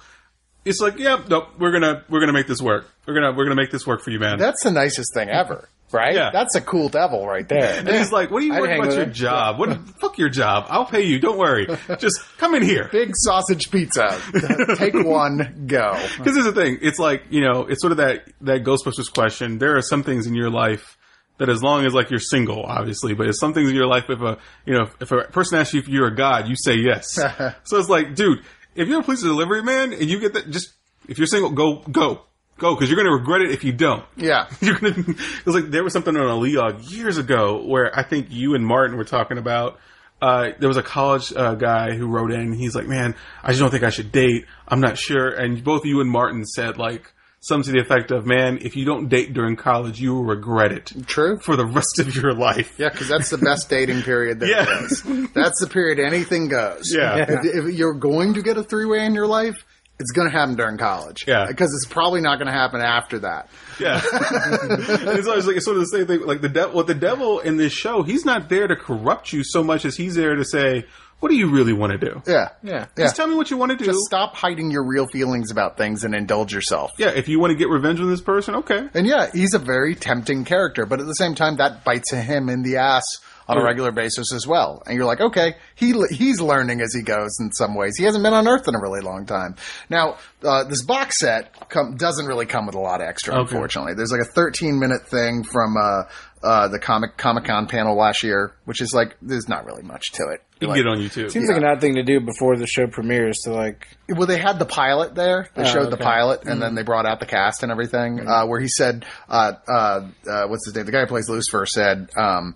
it's 0.64 0.80
like, 0.80 0.97
yeah, 0.97 1.22
nope, 1.28 1.49
we're 1.59 1.72
gonna 1.72 2.05
we're 2.07 2.22
gonna 2.22 2.32
make 2.32 2.47
this 2.47 2.62
work. 2.62 2.89
We're 3.05 3.16
gonna 3.16 3.34
we're 3.34 3.43
gonna 3.43 3.55
make 3.55 3.72
this 3.72 3.86
work 3.86 4.01
for 4.01 4.12
you, 4.12 4.20
man. 4.20 4.38
That's 4.38 4.64
the 4.64 4.72
nicest 4.72 5.14
thing 5.14 5.30
ever, 5.30 5.68
right? 5.94 6.14
Yeah. 6.16 6.30
That's 6.32 6.56
a 6.56 6.62
cool 6.62 6.89
devil 6.89 7.26
right 7.28 7.48
there. 7.48 7.80
and 7.80 7.88
he's 7.89 8.12
like, 8.12 8.32
"What 8.32 8.42
are 8.44 8.46
you 8.46 8.54
I'd 8.54 8.62
worried 8.62 8.76
about 8.76 8.88
with 8.88 8.96
your 8.98 9.08
it. 9.08 9.14
job? 9.14 9.60
What? 9.60 9.78
Fuck 10.00 10.18
your 10.18 10.30
job. 10.30 10.66
I'll 10.70 10.86
pay 10.86 11.02
you. 11.04 11.20
Don't 11.20 11.38
worry. 11.38 11.68
Just 12.00 12.20
come 12.38 12.56
in 12.56 12.64
here." 12.64 12.89
Big 12.92 13.12
sausage 13.16 13.72
pizza. 13.72 14.20
Take 14.78 14.94
one, 14.94 15.66
go. 15.68 15.94
Because 16.18 16.36
here's 16.36 16.46
the 16.46 16.54
thing: 16.54 16.80
it's 16.82 17.00
like 17.00 17.24
you 17.30 17.42
know, 17.42 17.66
it's 17.68 17.82
sort 17.82 17.92
of 17.92 17.98
that 17.98 18.26
that 18.42 18.64
Ghostbusters 18.64 19.12
question. 19.14 19.58
There 19.58 19.78
are 19.78 19.82
some 19.82 20.04
things 20.04 20.28
in 20.28 20.36
your 20.36 20.50
life 20.50 20.98
that, 21.38 21.50
as 21.50 21.64
long 21.64 21.86
as 21.86 21.94
like 21.94 22.10
you're 22.10 22.20
single, 22.20 22.64
obviously, 22.64 23.14
but 23.14 23.28
it's 23.28 23.39
some 23.39 23.54
things 23.54 23.70
in 23.70 23.76
your 23.76 23.88
life. 23.88 24.10
If 24.10 24.22
a 24.22 24.38
you 24.66 24.74
know, 24.74 24.89
if 25.00 25.12
a 25.12 25.24
person 25.24 25.58
asks 25.60 25.74
you 25.74 25.80
if 25.80 25.88
you're 25.88 26.08
a 26.08 26.16
god, 26.16 26.48
you 26.48 26.56
say 26.56 26.76
yes. 26.76 27.14
so 27.64 27.78
it's 27.80 27.89
like, 27.89 28.16
dude, 28.16 28.44
if 28.76 28.88
you're 28.88 29.00
a 29.00 29.04
police 29.04 29.22
delivery 29.22 29.64
man 29.64 29.94
and 29.94 30.04
you 30.04 30.20
get 30.20 30.34
that, 30.34 30.50
just 30.52 30.74
if 31.08 31.18
you're 31.18 31.28
single, 31.28 31.50
go 31.52 31.78
go 31.92 32.22
go 32.62 32.74
because 32.76 32.89
you're 32.89 32.95
going 32.95 33.07
to 33.07 33.12
regret 33.14 33.41
it 33.41 33.51
if 33.51 33.64
you 33.66 33.74
don't. 33.74 34.05
Yeah. 34.16 34.47
You're 34.62 34.80
gonna. 34.80 34.93
It 34.97 35.45
was 35.45 35.55
like 35.55 35.70
there 35.72 35.84
was 35.84 35.91
something 35.91 36.16
on 36.16 36.26
a 36.28 36.36
Leog 36.38 36.82
years 36.84 37.18
ago 37.18 37.62
where 37.66 37.91
I 37.97 38.03
think 38.03 38.28
you 38.30 38.55
and 38.55 38.66
Martin 38.66 38.95
were 38.95 39.03
talking 39.03 39.38
about. 39.38 39.80
Uh, 40.22 40.51
there 40.59 40.68
was 40.70 40.78
a 40.78 40.84
college 40.84 41.34
uh, 41.36 41.55
guy 41.55 41.95
who 41.95 42.05
wrote 42.07 42.32
in. 42.32 42.53
He's 42.53 42.76
like, 42.76 42.88
"Man, 42.88 43.16
I 43.43 43.47
just 43.49 43.59
don't 43.59 43.72
think 43.72 43.84
I 43.84 43.89
should 43.89 44.12
date. 44.12 44.45
I'm 44.68 44.80
not 44.80 44.97
sure." 44.97 45.30
And 45.30 45.64
both 45.64 45.84
you 45.84 45.99
and 45.99 46.09
Martin 46.12 46.45
said 46.45 46.78
like 46.78 47.12
some 47.39 47.64
to 47.64 47.72
the 47.72 47.80
effect 47.80 48.12
of, 48.12 48.28
"Man, 48.28 48.59
if 48.62 48.76
you 48.76 48.86
don't 48.86 49.09
date 49.09 49.34
during 49.34 49.55
college, 49.55 49.99
you 49.99 50.14
will 50.14 50.24
regret 50.24 50.72
it 50.72 50.93
True. 51.07 51.39
for 51.39 51.55
the 51.55 51.66
rest 51.66 51.97
of 51.97 52.16
your 52.16 52.34
life." 52.36 52.76
Yeah, 52.78 52.89
because 52.89 53.07
that's 53.07 53.32
the 53.32 53.39
best 53.39 53.68
dating 53.68 54.03
period 54.03 54.39
there 54.39 54.49
Yeah. 54.49 54.84
is. 54.84 55.01
That's 55.34 55.59
the 55.59 55.66
period 55.68 55.97
anything 55.99 56.49
goes. 56.49 56.93
Yeah. 56.93 57.26
If, 57.28 57.39
if 57.68 57.74
you're 57.76 57.95
going 57.95 58.36
to 58.36 58.43
get 58.43 58.57
a 58.57 58.64
three 58.64 58.86
way 58.86 59.03
in 59.07 59.16
your 59.16 59.26
life, 59.26 59.66
it's 60.02 60.12
going 60.12 60.30
to 60.30 60.38
happen 60.38 60.56
during 60.56 60.78
college. 60.78 61.24
Yeah. 61.28 61.45
Because 61.47 61.74
it's 61.74 61.86
probably 61.91 62.20
not 62.22 62.38
going 62.38 62.47
to 62.47 62.54
happen 62.54 62.82
after 62.82 63.20
that. 63.20 63.49
Yeah, 63.80 64.02
it's 64.14 65.28
always 65.28 65.47
like 65.47 65.56
it's 65.56 65.66
sort 65.66 65.78
of 65.78 65.84
the 65.84 65.88
same 65.97 66.06
thing. 66.08 66.26
Like 66.26 66.41
the 66.41 66.49
devil, 66.49 66.76
with 66.78 66.88
the 66.88 66.93
devil 66.95 67.39
in 67.39 67.58
this 67.58 67.74
show, 67.74 68.04
he's 68.04 68.26
not 68.26 68.49
there 68.49 68.68
to 68.68 68.76
corrupt 68.76 69.32
you 69.34 69.43
so 69.43 69.64
much 69.64 69.86
as 69.86 69.95
he's 69.95 70.14
there 70.16 70.36
to 70.36 70.45
say, 70.45 70.86
"What 71.20 71.30
do 71.30 71.36
you 71.36 71.49
really 71.49 71.74
want 71.74 71.91
to 71.93 71.97
do? 71.97 72.22
Yeah. 72.28 72.49
Yeah. 72.62 72.88
Yeah. 72.95 73.06
Just 73.06 73.16
tell 73.16 73.28
me 73.28 73.36
what 73.36 73.49
you 73.49 73.58
want 73.58 73.72
to 73.72 73.78
do." 73.78 73.86
Just 73.86 74.02
stop 74.02 74.36
hiding 74.36 74.70
your 74.72 74.86
real 74.86 75.08
feelings 75.08 75.49
about 75.52 75.78
things 75.78 76.04
and 76.04 76.14
indulge 76.14 76.54
yourself. 76.54 76.91
yeah, 76.99 77.10
if 77.10 77.28
you 77.28 77.39
want 77.39 77.52
to 77.52 77.58
get 77.58 77.70
revenge 77.70 77.99
on 77.99 78.10
this 78.10 78.22
person, 78.22 78.56
okay. 78.56 78.88
And 78.93 79.08
yeah, 79.08 79.30
he's 79.34 79.54
a 79.54 79.60
very 79.60 79.95
tempting 79.95 80.45
character, 80.45 80.86
but 80.86 80.99
at 80.99 81.08
the 81.08 81.16
same 81.16 81.34
time, 81.34 81.58
that 81.58 81.84
bites 81.84 82.12
him 82.12 82.50
in 82.50 82.62
the 82.62 82.78
ass 82.78 83.04
on 83.52 83.58
a 83.58 83.64
regular 83.64 83.92
basis 83.92 84.34
as 84.34 84.48
well. 84.48 84.82
And 84.86 84.96
you're 84.96 85.06
like, 85.06 85.20
okay, 85.22 85.56
he 85.76 85.94
he's 86.12 86.40
learning 86.42 86.82
as 86.82 86.94
he 86.94 87.02
goes 87.04 87.38
in 87.40 87.52
some 87.52 87.76
ways. 87.76 87.98
He 87.98 88.04
hasn't 88.06 88.24
been 88.24 88.34
on 88.34 88.48
Earth 88.48 88.68
in 88.68 88.76
a 88.76 88.80
really 88.82 89.02
long 89.02 89.26
time. 89.26 89.56
Now, 89.90 90.18
uh, 90.44 90.64
this 90.64 90.82
box 90.84 91.20
set 91.20 91.70
come, 91.70 91.96
doesn't 91.98 92.26
really 92.26 92.46
come 92.46 92.66
with 92.66 92.76
a 92.76 92.80
lot 92.80 93.02
of 93.02 93.08
extra, 93.08 93.34
Okay. 93.36 93.42
unfortunately. 93.56 93.94
There's 93.96 94.12
like 94.12 94.22
a 94.22 94.32
13 94.34 94.80
minute 94.80 95.08
thing 95.08 95.44
from 95.44 95.76
uh, 95.78 96.04
uh, 96.44 96.68
the 96.70 96.80
comic 96.80 97.18
Comic 97.18 97.46
Con 97.46 97.68
panel 97.68 97.96
last 97.96 98.24
year, 98.24 98.54
which 98.66 98.82
is 98.82 98.94
like 98.94 99.16
there's 99.22 99.48
not 99.48 99.66
really 99.66 99.84
much 99.84 100.12
to 100.14 100.24
it. 100.30 100.42
You 100.60 100.68
can 100.68 100.70
Like- 100.70 100.78
get 100.78 100.88
on 100.88 100.98
YouTube. 101.00 101.32
Seems 101.32 101.48
like 101.48 101.58
an 101.58 101.66
odd 101.66 101.82
thing 101.82 101.96
to 101.96 102.04
do 102.04 102.20
before 102.20 102.56
the 102.56 102.68
show 102.68 102.86
premieres 102.88 103.40
to 103.46 103.52
like. 103.54 103.88
Well, 104.10 104.28
they 104.28 104.38
had 104.38 104.60
the 104.60 104.66
pilot 104.66 105.16
there. 105.16 105.48
They 105.56 105.64
Oh, 105.64 105.66
showed 105.66 105.90
the 105.92 105.98
pilot, 105.98 106.44
and 106.46 106.62
then 106.62 106.76
they 106.76 106.84
brought 106.84 107.06
out 107.08 107.20
the 107.20 107.26
cast 107.26 107.64
and 107.64 107.72
everything. 107.72 108.28
Uh, 108.28 108.46
where 108.46 108.60
he 108.60 108.68
said, 108.68 109.06
uh, 109.30 109.54
uh, 109.68 110.02
uh, 110.30 110.48
"What's 110.48 110.66
his 110.66 110.76
name?" 110.76 110.86
The 110.86 110.92
guy 110.92 111.02
who 111.02 111.08
plays 111.08 111.30
Lucifer 111.30 111.66
said 111.66 112.10
um, 112.16 112.56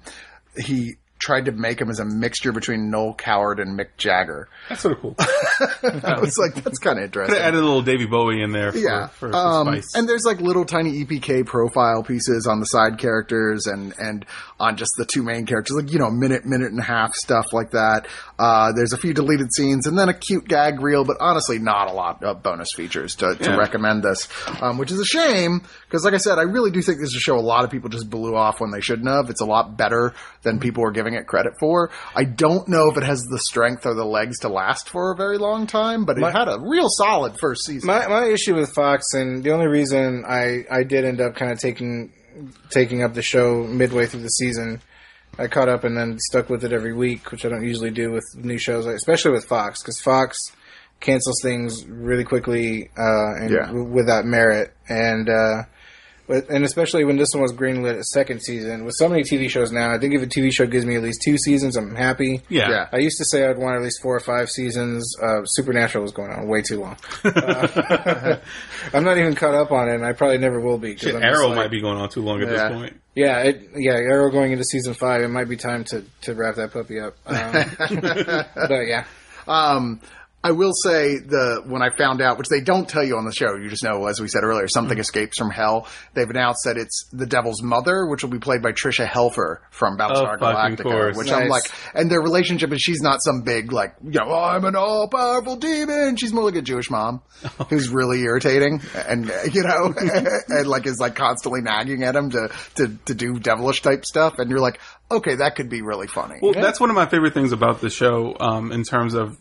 he 0.57 0.95
tried 1.17 1.45
to 1.45 1.51
make 1.51 1.79
him 1.79 1.89
as 1.89 1.99
a 1.99 2.05
mixture 2.05 2.51
between 2.51 2.91
Noel 2.91 3.13
Coward 3.13 3.59
and 3.59 3.79
Mick 3.79 3.97
Jagger. 3.97 4.49
That's 4.69 4.81
sort 4.81 4.97
of 4.97 5.01
cool. 5.01 5.15
I 5.19 6.19
was 6.19 6.37
like, 6.37 6.63
"That's 6.63 6.77
kind 6.77 6.99
of 6.99 7.05
interesting." 7.05 7.35
They 7.35 7.41
added 7.41 7.59
a 7.59 7.63
little 7.63 7.81
Davy 7.81 8.05
Bowie 8.05 8.41
in 8.41 8.51
there 8.51 8.71
for, 8.71 8.77
yeah, 8.77 9.07
for, 9.07 9.31
for 9.31 9.35
um, 9.35 9.67
spice. 9.67 9.95
and 9.95 10.07
there's 10.07 10.23
like 10.23 10.41
little 10.41 10.65
tiny 10.65 11.03
EPK 11.03 11.45
profile 11.45 12.03
pieces 12.03 12.47
on 12.47 12.59
the 12.59 12.65
side 12.65 12.97
characters 12.97 13.65
and 13.65 13.93
and 13.97 14.25
on 14.59 14.77
just 14.77 14.91
the 14.97 15.05
two 15.05 15.23
main 15.23 15.45
characters, 15.45 15.75
like 15.77 15.91
you 15.91 15.99
know, 15.99 16.09
minute 16.11 16.45
minute 16.45 16.71
and 16.71 16.79
a 16.79 16.83
half 16.83 17.13
stuff 17.13 17.53
like 17.53 17.71
that. 17.71 18.07
Uh, 18.37 18.71
there's 18.73 18.91
a 18.91 18.97
few 18.97 19.13
deleted 19.13 19.53
scenes 19.53 19.87
and 19.87 19.97
then 19.97 20.09
a 20.09 20.13
cute 20.13 20.45
gag 20.47 20.81
reel, 20.81 21.05
but 21.05 21.15
honestly, 21.21 21.57
not 21.57 21.89
a 21.89 21.93
lot 21.93 22.21
of 22.23 22.43
bonus 22.43 22.73
features 22.75 23.15
to, 23.15 23.33
to 23.35 23.43
Yeah. 23.51 23.55
recommend 23.55 24.03
this, 24.03 24.27
um, 24.61 24.77
which 24.77 24.91
is 24.91 24.99
a 24.99 25.05
shame 25.05 25.61
because, 25.87 26.03
like 26.03 26.13
I 26.13 26.17
said, 26.17 26.37
I 26.37 26.41
really 26.41 26.69
do 26.71 26.81
think 26.81 26.99
this 26.99 27.09
is 27.09 27.15
a 27.15 27.19
show 27.19 27.37
a 27.37 27.39
lot 27.39 27.63
of 27.63 27.71
people 27.71 27.89
just 27.89 28.09
blew 28.09 28.35
off 28.35 28.59
when 28.59 28.71
they 28.71 28.81
shouldn't 28.81 29.07
have. 29.07 29.29
It's 29.29 29.39
a 29.41 29.45
lot 29.45 29.77
better 29.77 30.13
than 30.41 30.59
people 30.59 30.83
were 30.83 30.91
giving 30.91 31.13
it 31.13 31.27
credit 31.27 31.53
for. 31.59 31.91
I 32.13 32.25
don't 32.25 32.67
know 32.67 32.89
if 32.91 32.97
it 32.97 33.03
has 33.03 33.21
the 33.21 33.39
strength 33.39 33.85
or 33.85 33.93
the 33.93 34.03
legs 34.05 34.39
to 34.39 34.49
last 34.49 34.89
for 34.89 35.11
a 35.11 35.15
very 35.15 35.37
long 35.37 35.65
time, 35.65 36.03
but 36.03 36.17
it 36.17 36.21
had 36.21 36.49
a 36.49 36.59
real 36.59 36.87
solid 36.89 37.37
first 37.39 37.65
season. 37.65 37.87
My 37.87 38.05
my 38.07 38.25
issue 38.25 38.55
with 38.55 38.73
Fox, 38.73 39.13
and 39.13 39.43
the 39.43 39.51
only 39.51 39.67
reason 39.67 40.25
I 40.27 40.65
I 40.69 40.83
did 40.83 41.05
end 41.05 41.21
up 41.21 41.35
kind 41.35 41.51
of 41.53 41.59
taking 41.59 42.11
taking 42.69 43.01
up 43.01 43.13
the 43.13 43.21
show 43.21 43.63
midway 43.63 44.07
through 44.07 44.21
the 44.23 44.27
season. 44.29 44.81
I 45.37 45.47
caught 45.47 45.67
up 45.69 45.83
and 45.83 45.97
then 45.97 46.17
stuck 46.19 46.49
with 46.49 46.63
it 46.63 46.71
every 46.71 46.93
week, 46.93 47.31
which 47.31 47.45
I 47.45 47.49
don't 47.49 47.63
usually 47.65 47.91
do 47.91 48.11
with 48.11 48.23
new 48.35 48.57
shows, 48.57 48.85
especially 48.85 49.31
with 49.31 49.45
Fox, 49.45 49.81
because 49.81 49.99
Fox 49.99 50.39
cancels 51.01 51.39
things 51.41 51.85
really 51.85 52.23
quickly 52.23 52.89
uh, 52.97 53.35
and 53.41 53.49
Yeah. 53.51 53.65
w- 53.67 53.83
without 53.83 54.25
merit, 54.25 54.73
and 54.87 55.29
uh, 55.29 55.63
and 56.27 56.63
especially 56.65 57.03
when 57.05 57.17
this 57.17 57.29
one 57.33 57.41
was 57.43 57.53
greenlit 57.53 57.97
a 57.97 58.03
second 58.03 58.41
season. 58.41 58.83
With 58.85 58.95
so 58.97 59.07
many 59.07 59.23
TV 59.23 59.49
shows 59.49 59.71
now, 59.71 59.93
I 59.93 59.99
think 59.99 60.13
if 60.15 60.21
a 60.23 60.25
TV 60.27 60.51
show 60.51 60.65
gives 60.65 60.85
me 60.85 60.95
at 60.95 61.03
least 61.03 61.21
two 61.23 61.37
seasons, 61.37 61.75
I'm 61.75 61.95
happy. 61.95 62.41
yeah. 62.49 62.69
yeah. 62.69 62.89
I 62.91 62.97
used 62.97 63.17
to 63.19 63.25
say 63.25 63.47
I'd 63.47 63.57
want 63.57 63.75
at 63.75 63.83
least 63.83 64.01
four 64.01 64.15
or 64.15 64.19
five 64.19 64.49
seasons. 64.49 65.15
Uh, 65.21 65.45
Supernatural 65.45 66.01
was 66.01 66.11
going 66.11 66.31
on 66.31 66.47
way 66.47 66.61
too 66.61 66.79
long. 66.81 66.97
Uh, 67.25 68.37
I'm 68.93 69.03
not 69.03 69.17
even 69.17 69.35
caught 69.35 69.53
up 69.55 69.71
on 69.71 69.89
it, 69.89 69.95
and 69.95 70.05
I 70.05 70.13
probably 70.13 70.37
never 70.37 70.59
will 70.59 70.77
be. 70.77 70.93
'cause 70.95 71.11
Shit, 71.11 71.15
Arrow 71.23 71.47
like- 71.49 71.55
might 71.57 71.71
be 71.71 71.81
going 71.81 71.97
on 71.97 72.09
too 72.09 72.21
long 72.21 72.41
at 72.41 72.47
Yeah. 72.49 72.69
this 72.69 72.77
point. 72.77 73.01
Yeah, 73.15 73.39
it, 73.43 73.69
yeah, 73.75 73.93
Arrow 73.93 74.29
going 74.31 74.51
into 74.51 74.63
season 74.65 74.93
five. 74.93 75.21
It 75.21 75.29
might 75.29 75.47
be 75.47 75.55
time 75.57 75.83
to, 75.85 76.03
to 76.23 76.33
wrap 76.35 76.55
that 76.55 76.73
puppy 76.73 76.99
up. 76.99 77.15
Um, 77.25 77.53
but 78.55 78.87
yeah, 78.87 79.05
Um, 79.47 80.01
I 80.45 80.51
will 80.51 80.73
say 80.73 81.17
the 81.17 81.63
when 81.65 81.81
I 81.81 81.89
found 81.89 82.21
out, 82.21 82.37
which 82.37 82.49
they 82.49 82.61
don't 82.61 82.87
tell 82.87 83.03
you 83.03 83.17
on 83.17 83.25
the 83.25 83.31
show, 83.33 83.55
you 83.55 83.67
just 83.67 83.83
know, 83.83 84.05
as 84.05 84.21
we 84.21 84.27
said 84.27 84.43
earlier, 84.43 84.67
something 84.67 84.99
escapes 84.99 85.39
from 85.39 85.49
hell. 85.49 85.87
They've 86.13 86.29
announced 86.29 86.61
that 86.65 86.77
it's 86.77 87.09
the 87.11 87.25
Devil's 87.25 87.63
mother, 87.63 88.05
which 88.05 88.21
will 88.21 88.29
be 88.29 88.37
played 88.37 88.61
by 88.61 88.71
Tricia 88.71 89.07
Helfer 89.07 89.57
from 89.71 89.97
Battlestar 89.97 90.37
Oh, 90.39 90.45
Galactica. 90.45 90.83
course. 90.83 91.17
Which 91.17 91.31
I'm 91.31 91.47
like, 91.49 91.63
and 91.95 92.11
their 92.11 92.21
relationship 92.21 92.71
is 92.73 92.79
she's 92.79 93.01
not 93.01 93.23
some 93.23 93.41
big 93.41 93.71
like, 93.71 93.95
you 94.03 94.19
know, 94.19 94.31
I'm 94.31 94.65
an 94.65 94.75
all 94.75 95.07
powerful 95.07 95.55
demon. 95.55 96.15
She's 96.15 96.31
more 96.31 96.43
like 96.43 96.55
a 96.55 96.61
Jewish 96.61 96.91
mom 96.91 97.23
who's 97.71 97.89
really 97.89 98.21
irritating, 98.21 98.81
and 99.07 99.31
you 99.51 99.63
know, 99.63 99.91
and 100.49 100.67
like 100.67 100.85
is 100.85 100.99
like 100.99 101.15
constantly 101.15 101.61
nagging 101.61 102.03
at 102.03 102.15
him 102.15 102.29
to 102.29 102.49
to 102.75 102.95
to 103.05 103.15
do 103.15 103.39
devilish 103.39 103.81
type 103.81 104.05
stuff, 104.05 104.37
and 104.37 104.51
you're 104.51 104.59
like, 104.59 104.79
okay, 105.09 105.35
that 105.35 105.55
could 105.55 105.69
be 105.69 105.81
really 105.81 106.05
funny. 106.07 106.35
Well, 106.39 106.53
that's 106.53 106.79
one 106.79 106.91
of 106.91 106.95
my 106.95 107.07
favorite 107.07 107.33
things 107.33 107.51
about 107.51 107.81
the 107.81 107.89
show, 107.89 108.35
um, 108.39 108.71
in 108.71 108.83
terms 108.83 109.15
of 109.15 109.37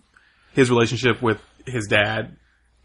his 0.55 0.71
relationship 0.71 1.21
with 1.21 1.41
his 1.67 1.87
dad 1.87 2.37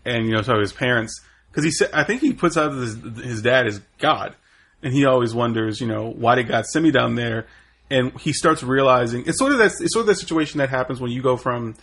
and 0.06 0.28
you 0.28 0.34
know, 0.34 0.42
so 0.42 0.60
his 0.60 0.74
parents. 0.74 1.22
Because 1.50 1.64
he 1.64 1.72
said, 1.72 1.90
I 1.94 2.04
think 2.04 2.22
he 2.22 2.34
puts 2.34 2.58
out 2.58 2.74
his, 2.74 2.96
his 3.24 3.42
dad 3.42 3.68
is 3.68 3.82
God, 3.98 4.36
and 4.84 4.94
he 4.94 5.06
always 5.06 5.34
wonders, 5.34 5.82
you 5.82 5.88
know, 5.88 6.10
why 6.10 6.36
did 6.36 6.48
God 6.48 6.66
send 6.66 6.84
me 6.84 6.92
down 6.92 7.16
there? 7.16 7.48
And 7.90 8.20
he 8.20 8.34
starts 8.34 8.62
realizing 8.62 9.24
it's 9.26 9.40
sort 9.40 9.52
of 9.52 9.58
that 9.58 9.72
it's 9.80 9.94
sort 9.94 10.02
of 10.02 10.08
that 10.08 10.16
situation 10.16 10.60
that 10.60 10.70
happens 10.70 11.02
when 11.02 11.12
you 11.12 11.24
go 11.24 11.38
from 11.38 11.76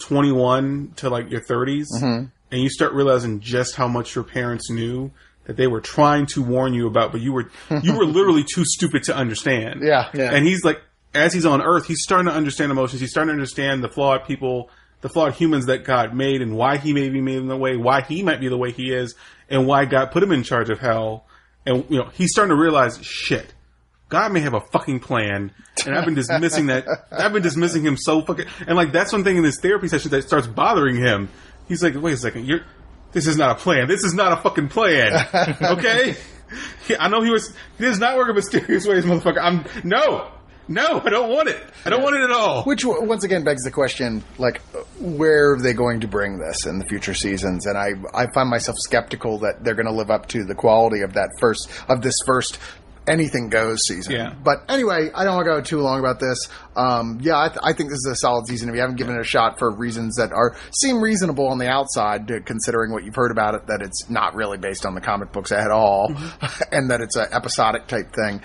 21 0.00 0.94
to 0.96 1.08
like 1.08 1.30
your 1.30 1.40
30s, 1.40 1.86
mm-hmm. 1.94 2.24
and 2.50 2.60
you 2.60 2.68
start 2.68 2.92
realizing 2.94 3.38
just 3.40 3.76
how 3.76 3.86
much 3.86 4.16
your 4.16 4.24
parents 4.24 4.70
knew 4.70 5.12
that 5.44 5.56
they 5.56 5.68
were 5.68 5.80
trying 5.80 6.26
to 6.26 6.42
warn 6.42 6.74
you 6.74 6.86
about, 6.88 7.12
but 7.12 7.20
you 7.20 7.32
were 7.32 7.48
you 7.82 7.96
were 7.96 8.04
literally 8.04 8.44
too 8.44 8.64
stupid 8.64 9.04
to 9.04 9.16
understand. 9.16 9.82
Yeah. 9.82 10.08
Yeah. 10.12 10.34
And 10.34 10.44
he's 10.44 10.64
like, 10.64 10.82
as 11.14 11.32
he's 11.32 11.46
on 11.46 11.62
Earth, 11.62 11.86
he's 11.86 12.02
starting 12.02 12.26
to 12.26 12.32
understand 12.32 12.72
emotions. 12.72 13.00
He's 13.00 13.10
starting 13.10 13.28
to 13.28 13.34
understand 13.34 13.84
the 13.84 13.88
flawed 13.88 14.24
people, 14.24 14.68
the 15.02 15.08
flawed 15.08 15.34
humans 15.34 15.66
that 15.66 15.84
God 15.84 16.14
made, 16.14 16.40
and 16.40 16.56
why 16.56 16.78
he 16.78 16.92
may 16.92 17.08
be 17.10 17.20
made 17.20 17.36
in 17.36 17.48
the 17.48 17.56
way, 17.56 17.76
why 17.76 18.00
he 18.00 18.22
might 18.22 18.40
be 18.40 18.48
the 18.48 18.56
way 18.56 18.72
he 18.72 18.92
is, 18.92 19.14
and 19.50 19.66
why 19.66 19.84
God 19.84 20.10
put 20.10 20.22
him 20.22 20.32
in 20.32 20.42
charge 20.42 20.70
of 20.70 20.78
hell. 20.78 21.26
And 21.66 21.84
you 21.90 21.98
know, 21.98 22.08
he's 22.14 22.30
starting 22.32 22.56
to 22.56 22.60
realize, 22.60 22.98
shit. 23.04 23.52
God 24.08 24.32
may 24.32 24.40
have 24.40 24.52
a 24.52 24.60
fucking 24.60 25.00
plan, 25.00 25.52
and 25.86 25.96
I've 25.96 26.04
been 26.04 26.14
dismissing 26.14 26.66
that. 26.66 26.86
I've 27.10 27.32
been 27.32 27.42
dismissing 27.42 27.82
him 27.82 27.96
so 27.96 28.20
fucking, 28.20 28.44
and 28.66 28.76
like 28.76 28.92
that's 28.92 29.10
one 29.10 29.24
thing 29.24 29.38
in 29.38 29.44
his 29.44 29.58
therapy 29.58 29.88
session 29.88 30.10
that 30.10 30.22
starts 30.24 30.46
bothering 30.46 30.96
him. 30.96 31.30
He's 31.66 31.82
like, 31.82 31.94
"Wait 31.94 32.12
a 32.12 32.16
second, 32.18 32.46
you're. 32.46 32.60
This 33.12 33.26
is 33.26 33.38
not 33.38 33.50
a 33.52 33.54
plan. 33.54 33.88
This 33.88 34.04
is 34.04 34.12
not 34.12 34.32
a 34.32 34.36
fucking 34.42 34.68
plan. 34.68 35.12
Okay, 35.62 36.16
I 37.00 37.08
know 37.08 37.22
he 37.22 37.30
was. 37.30 37.54
He 37.78 37.84
does 37.84 37.98
not 37.98 38.18
work 38.18 38.28
in 38.28 38.34
mysterious 38.34 38.86
ways, 38.86 39.04
motherfucker. 39.04 39.40
I'm 39.40 39.64
no, 39.82 40.30
no. 40.72 41.00
I 41.04 41.10
don't 41.10 41.30
want 41.30 41.48
it. 41.48 41.62
I 41.84 41.90
don't 41.90 42.02
want 42.02 42.16
it 42.16 42.22
at 42.22 42.30
all. 42.30 42.64
Which 42.64 42.84
once 42.84 43.24
again 43.24 43.44
begs 43.44 43.62
the 43.64 43.70
question, 43.70 44.22
like, 44.38 44.60
where 44.98 45.52
are 45.52 45.60
they 45.60 45.72
going 45.72 46.00
to 46.00 46.08
bring 46.08 46.38
this 46.38 46.66
in 46.66 46.78
the 46.78 46.84
future 46.84 47.14
seasons? 47.14 47.66
And 47.66 47.76
I, 47.76 47.92
I 48.14 48.26
find 48.32 48.48
myself 48.48 48.76
skeptical 48.78 49.38
that 49.40 49.62
they're 49.62 49.74
going 49.74 49.86
to 49.86 49.92
live 49.92 50.10
up 50.10 50.28
to 50.28 50.44
the 50.44 50.54
quality 50.54 51.02
of 51.02 51.14
that 51.14 51.30
first, 51.40 51.68
of 51.88 52.02
this 52.02 52.16
first 52.24 52.58
anything 53.06 53.48
goes 53.48 53.80
season. 53.86 54.12
Yeah. 54.12 54.34
But 54.42 54.64
anyway, 54.68 55.10
I 55.14 55.24
don't 55.24 55.34
want 55.36 55.46
to 55.46 55.52
go 55.52 55.60
too 55.60 55.80
long 55.80 55.98
about 56.00 56.20
this. 56.20 56.48
Um, 56.76 57.18
yeah, 57.20 57.38
I, 57.38 57.48
th- 57.48 57.60
I 57.62 57.72
think 57.72 57.90
this 57.90 57.98
is 57.98 58.08
a 58.12 58.16
solid 58.16 58.46
season. 58.46 58.68
If 58.68 58.74
you 58.74 58.80
haven't 58.80 58.96
given 58.96 59.16
it 59.16 59.20
a 59.20 59.24
shot 59.24 59.58
for 59.58 59.70
reasons 59.70 60.16
that 60.16 60.32
are 60.32 60.56
seem 60.72 61.02
reasonable 61.02 61.48
on 61.48 61.58
the 61.58 61.68
outside, 61.68 62.30
uh, 62.30 62.40
considering 62.44 62.92
what 62.92 63.04
you've 63.04 63.14
heard 63.14 63.30
about 63.32 63.54
it, 63.54 63.66
that 63.66 63.82
it's 63.82 64.08
not 64.08 64.34
really 64.34 64.58
based 64.58 64.86
on 64.86 64.94
the 64.94 65.00
comic 65.00 65.32
books 65.32 65.52
at 65.52 65.70
all, 65.70 66.14
and 66.72 66.90
that 66.90 67.00
it's 67.00 67.16
an 67.16 67.26
episodic 67.32 67.86
type 67.86 68.12
thing 68.12 68.42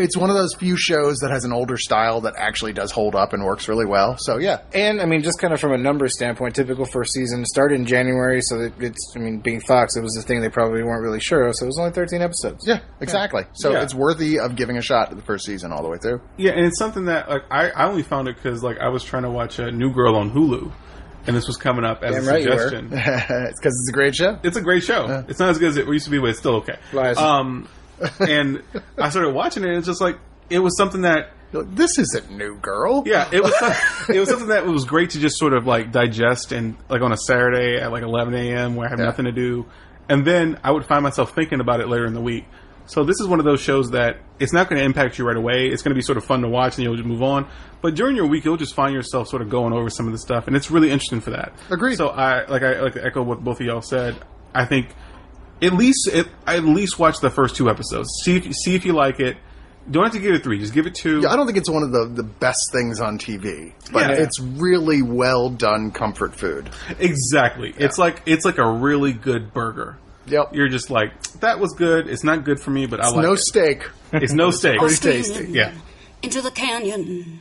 it's 0.00 0.16
one 0.16 0.30
of 0.30 0.36
those 0.36 0.54
few 0.54 0.76
shows 0.76 1.18
that 1.18 1.30
has 1.30 1.44
an 1.44 1.52
older 1.52 1.76
style 1.76 2.22
that 2.22 2.34
actually 2.36 2.72
does 2.72 2.90
hold 2.90 3.14
up 3.14 3.32
and 3.32 3.44
works 3.44 3.68
really 3.68 3.86
well. 3.86 4.16
So 4.18 4.38
yeah, 4.38 4.62
and 4.74 5.00
I 5.00 5.06
mean, 5.06 5.22
just 5.22 5.38
kind 5.38 5.52
of 5.54 5.60
from 5.60 5.72
a 5.72 5.78
numbers 5.78 6.14
standpoint, 6.14 6.54
typical 6.54 6.84
first 6.86 7.12
season 7.12 7.44
started 7.44 7.76
in 7.76 7.86
January, 7.86 8.40
so 8.42 8.70
it's. 8.80 9.12
I 9.16 9.18
mean, 9.20 9.38
being 9.38 9.60
Fox, 9.60 9.96
it 9.96 10.02
was 10.02 10.14
the 10.14 10.22
thing 10.22 10.40
they 10.40 10.48
probably 10.48 10.82
weren't 10.82 11.02
really 11.02 11.20
sure 11.20 11.46
of. 11.46 11.54
So 11.56 11.64
it 11.64 11.68
was 11.68 11.78
only 11.78 11.92
13 11.92 12.22
episodes. 12.22 12.66
yeah, 12.66 12.80
exactly. 13.00 13.44
So 13.52 13.72
Yeah. 13.72 13.82
it's 13.82 13.94
worthy 13.94 14.38
of 14.38 14.56
giving 14.56 14.76
a 14.76 14.82
shot 14.82 15.10
to 15.10 15.14
the 15.16 15.22
first 15.22 15.44
season 15.44 15.72
all 15.72 15.82
the 15.82 15.88
way 15.88 15.98
through. 15.98 16.20
Yeah, 16.36 16.52
and 16.52 16.66
it's 16.66 16.78
something 16.78 17.04
that 17.06 17.28
like 17.28 17.42
I, 17.50 17.70
I 17.70 17.86
only 17.88 18.02
found 18.02 18.28
it 18.28 18.36
because 18.36 18.62
like 18.62 18.78
I 18.78 18.88
was 18.88 19.04
trying 19.04 19.22
to 19.24 19.30
watch 19.30 19.58
a 19.58 19.70
New 19.70 19.92
Girl 19.92 20.16
on 20.16 20.30
Hulu, 20.30 20.72
and 21.26 21.36
this 21.36 21.46
was 21.46 21.56
coming 21.56 21.84
up 21.84 22.02
as 22.02 22.14
Damn 22.14 22.24
a 22.24 22.26
right 22.30 22.42
suggestion. 22.42 22.88
it's 22.92 23.60
because 23.60 23.74
it's 23.78 23.88
a 23.90 23.92
great 23.92 24.14
show. 24.14 24.38
It's 24.42 24.56
a 24.56 24.62
great 24.62 24.82
show. 24.82 25.24
It's 25.28 25.38
not 25.38 25.50
as 25.50 25.58
good 25.58 25.68
as 25.70 25.76
it 25.76 25.86
used 25.86 26.06
to 26.06 26.10
be, 26.10 26.18
but 26.18 26.30
it's 26.30 26.38
still 26.38 26.56
okay. 26.56 26.78
Lies. 26.92 27.18
Um, 27.18 27.68
and 28.20 28.62
I 28.98 29.10
started 29.10 29.34
watching 29.34 29.62
it. 29.64 29.68
and 29.68 29.78
It's 29.78 29.86
just 29.86 30.00
like 30.00 30.18
it 30.48 30.58
was 30.58 30.76
something 30.76 31.02
that 31.02 31.30
This 31.52 31.98
isn't 31.98 32.30
new 32.30 32.56
girl. 32.56 33.02
yeah, 33.06 33.28
it 33.32 33.42
was 33.42 33.52
it 34.08 34.18
was 34.20 34.28
something 34.28 34.48
that 34.48 34.66
was 34.66 34.84
great 34.84 35.10
to 35.10 35.18
just 35.18 35.36
sort 35.38 35.52
of 35.52 35.66
like 35.66 35.92
digest 35.92 36.52
and 36.52 36.76
like 36.88 37.02
on 37.02 37.12
a 37.12 37.16
Saturday 37.16 37.76
at 37.80 37.90
like 37.92 38.02
11 38.02 38.34
a.m. 38.34 38.76
where 38.76 38.86
I 38.86 38.90
have 38.90 38.98
Yeah. 38.98 39.06
nothing 39.06 39.24
to 39.26 39.32
do, 39.32 39.66
and 40.08 40.26
then 40.26 40.58
I 40.64 40.70
would 40.72 40.84
find 40.86 41.02
myself 41.02 41.34
thinking 41.34 41.60
about 41.60 41.80
it 41.80 41.88
later 41.88 42.06
in 42.06 42.14
the 42.14 42.20
week. 42.20 42.44
So 42.86 43.04
this 43.04 43.20
is 43.20 43.28
one 43.28 43.38
of 43.38 43.44
those 43.44 43.60
shows 43.60 43.90
that 43.92 44.16
it's 44.40 44.52
not 44.52 44.68
going 44.68 44.80
to 44.80 44.84
impact 44.84 45.16
you 45.16 45.24
right 45.24 45.36
away. 45.36 45.68
It's 45.68 45.80
going 45.82 45.90
to 45.92 45.94
be 45.94 46.02
sort 46.02 46.18
of 46.18 46.24
fun 46.24 46.42
to 46.42 46.48
watch, 46.48 46.74
and 46.76 46.82
you'll 46.84 46.96
just 46.96 47.06
move 47.06 47.22
on. 47.22 47.46
But 47.82 47.94
during 47.94 48.16
your 48.16 48.26
week, 48.26 48.44
you'll 48.44 48.56
just 48.56 48.74
find 48.74 48.92
yourself 48.92 49.28
sort 49.28 49.42
of 49.42 49.48
going 49.48 49.72
over 49.72 49.88
some 49.88 50.06
of 50.06 50.12
the 50.12 50.18
stuff, 50.18 50.48
and 50.48 50.56
it's 50.56 50.72
really 50.72 50.90
interesting 50.90 51.20
for 51.20 51.30
that. 51.30 51.52
Agreed. 51.70 51.96
So 51.96 52.08
I 52.08 52.46
like 52.46 52.62
I 52.64 52.80
like 52.80 52.94
to 52.94 53.04
echo 53.04 53.22
what 53.22 53.44
both 53.44 53.60
of 53.60 53.66
y'all 53.66 53.80
said. 53.82 54.16
I 54.52 54.64
think 54.64 54.88
at 55.62 55.72
least 55.74 56.08
it, 56.12 56.26
at 56.46 56.64
least 56.64 56.98
watch 56.98 57.20
the 57.20 57.30
first 57.30 57.56
two 57.56 57.68
episodes. 57.70 58.08
See 58.24 58.36
if 58.36 58.54
see 58.54 58.74
if 58.74 58.84
you 58.84 58.92
like 58.92 59.20
it. 59.20 59.36
Don't 59.90 60.04
have 60.04 60.12
to 60.12 60.18
give 60.20 60.34
it 60.34 60.42
three. 60.44 60.58
Just 60.58 60.74
give 60.74 60.86
it 60.86 60.94
two. 60.94 61.20
Yeah, 61.20 61.30
I 61.30 61.36
don't 61.36 61.46
think 61.46 61.58
it's 61.58 61.68
one 61.70 61.82
of 61.82 61.90
the, 61.90 62.04
the 62.14 62.22
best 62.22 62.70
things 62.70 63.00
on 63.00 63.18
TV, 63.18 63.72
but 63.90 64.08
Yeah. 64.10 64.22
it's 64.24 64.38
really 64.38 65.02
well 65.02 65.48
done 65.50 65.90
comfort 65.90 66.34
food. 66.36 66.70
Exactly. 66.98 67.74
It's 67.76 67.98
like 67.98 68.22
it's 68.26 68.44
like 68.44 68.58
a 68.58 68.70
really 68.70 69.12
good 69.12 69.52
burger. 69.52 69.96
Yep. 70.26 70.54
You're 70.54 70.68
just 70.68 70.90
like 70.90 71.20
that 71.40 71.58
was 71.58 71.72
good. 71.72 72.08
It's 72.08 72.22
not 72.22 72.44
good 72.44 72.60
for 72.60 72.70
me, 72.70 72.86
but 72.86 73.00
I 73.00 73.08
like 73.08 73.22
no 73.22 73.32
it. 73.32 73.38
steak. 73.40 73.88
It's 74.12 74.32
no 74.32 74.50
steak. 74.60 74.78
Pretty 74.78 74.96
tasty. 74.96 75.46
Yeah. 75.50 75.72
into 76.22 76.40
the 76.42 76.50
canyon 76.50 77.40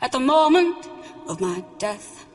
at 0.00 0.12
the 0.12 0.20
moment 0.20 0.86
of 1.26 1.40
my 1.40 1.64
death. 1.78 2.26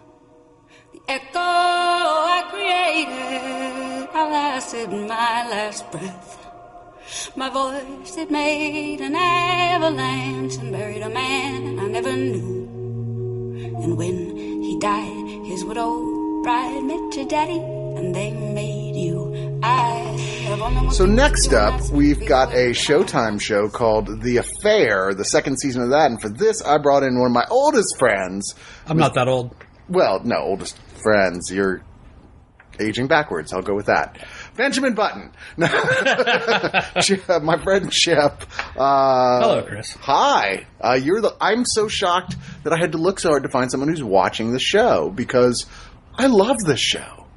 The 1.06 1.14
echo 1.14 1.40
I 1.40 2.44
created 2.50 4.10
outlasted 4.16 4.90
my 4.90 5.50
last 5.50 5.92
breath. 5.92 6.40
My 7.36 7.50
voice, 7.50 8.18
it 8.18 8.32
made 8.32 9.02
an 9.02 9.16
avalanche 9.16 10.56
and 10.56 10.72
buried 10.72 11.02
a 11.02 11.10
man 11.10 11.80
I 11.80 11.88
never 11.88 12.14
knew. 12.14 12.64
And 13.84 13.98
when 13.98 14.38
he 14.38 14.80
died, 14.80 15.46
his 15.46 15.66
widow 15.66 16.42
bride 16.44 16.84
met 16.84 17.16
your 17.16 17.28
daddy, 17.28 17.60
and 17.60 18.16
they 18.16 18.32
made 18.32 18.96
you. 18.96 19.60
I 19.62 20.18
have 20.46 20.62
only 20.62 20.92
So 20.92 21.06
next 21.06 21.54
up, 21.54 21.82
we've 21.92 22.26
got 22.26 22.54
a 22.54 22.72
Showtime 22.72 23.42
show 23.42 23.68
called 23.68 24.22
The 24.22 24.38
Affair, 24.38 25.14
the 25.14 25.26
second 25.26 25.60
season 25.60 25.82
of 25.84 25.90
that. 25.90 26.12
And 26.12 26.22
for 26.22 26.30
this, 26.30 26.62
I 26.62 26.78
brought 26.78 27.04
in 27.04 27.20
one 27.20 27.28
of 27.28 27.34
my 27.34 27.46
oldest 27.50 27.98
friends. 28.00 28.56
I'm 28.88 28.98
not 28.98 29.14
that 29.16 29.28
old. 29.28 29.54
Well, 29.90 30.22
no, 30.24 30.38
oldest 30.38 30.78
friends. 31.04 31.52
You're 31.52 31.84
aging 32.80 33.08
backwards. 33.08 33.54
I'll 33.54 33.62
go 33.62 33.76
with 33.76 33.86
that. 33.88 34.18
Benjamin 34.56 34.94
Button. 34.96 35.32
No. 35.58 35.68
My 37.42 37.62
friend 37.64 37.92
Chip. 37.92 38.44
Uh, 38.76 39.40
Hello, 39.40 39.64
Chris. 39.68 39.94
Hi. 40.02 40.66
Uh, 40.82 40.94
you're 41.02 41.22
the. 41.22 41.36
I'm 41.40 41.64
so 41.66 41.88
shocked 41.88 42.36
that 42.64 42.74
I 42.74 42.78
had 42.78 42.94
to 42.94 42.98
look 42.98 43.20
so 43.20 43.30
hard 43.30 43.44
to 43.44 43.50
find 43.50 43.70
someone 43.70 43.90
who's 43.90 44.04
watching 44.04 44.52
the 44.52 44.60
show 44.60 45.10
because 45.10 45.66
I 46.16 46.28
love 46.28 46.58
this 46.66 46.80
show. 46.80 47.28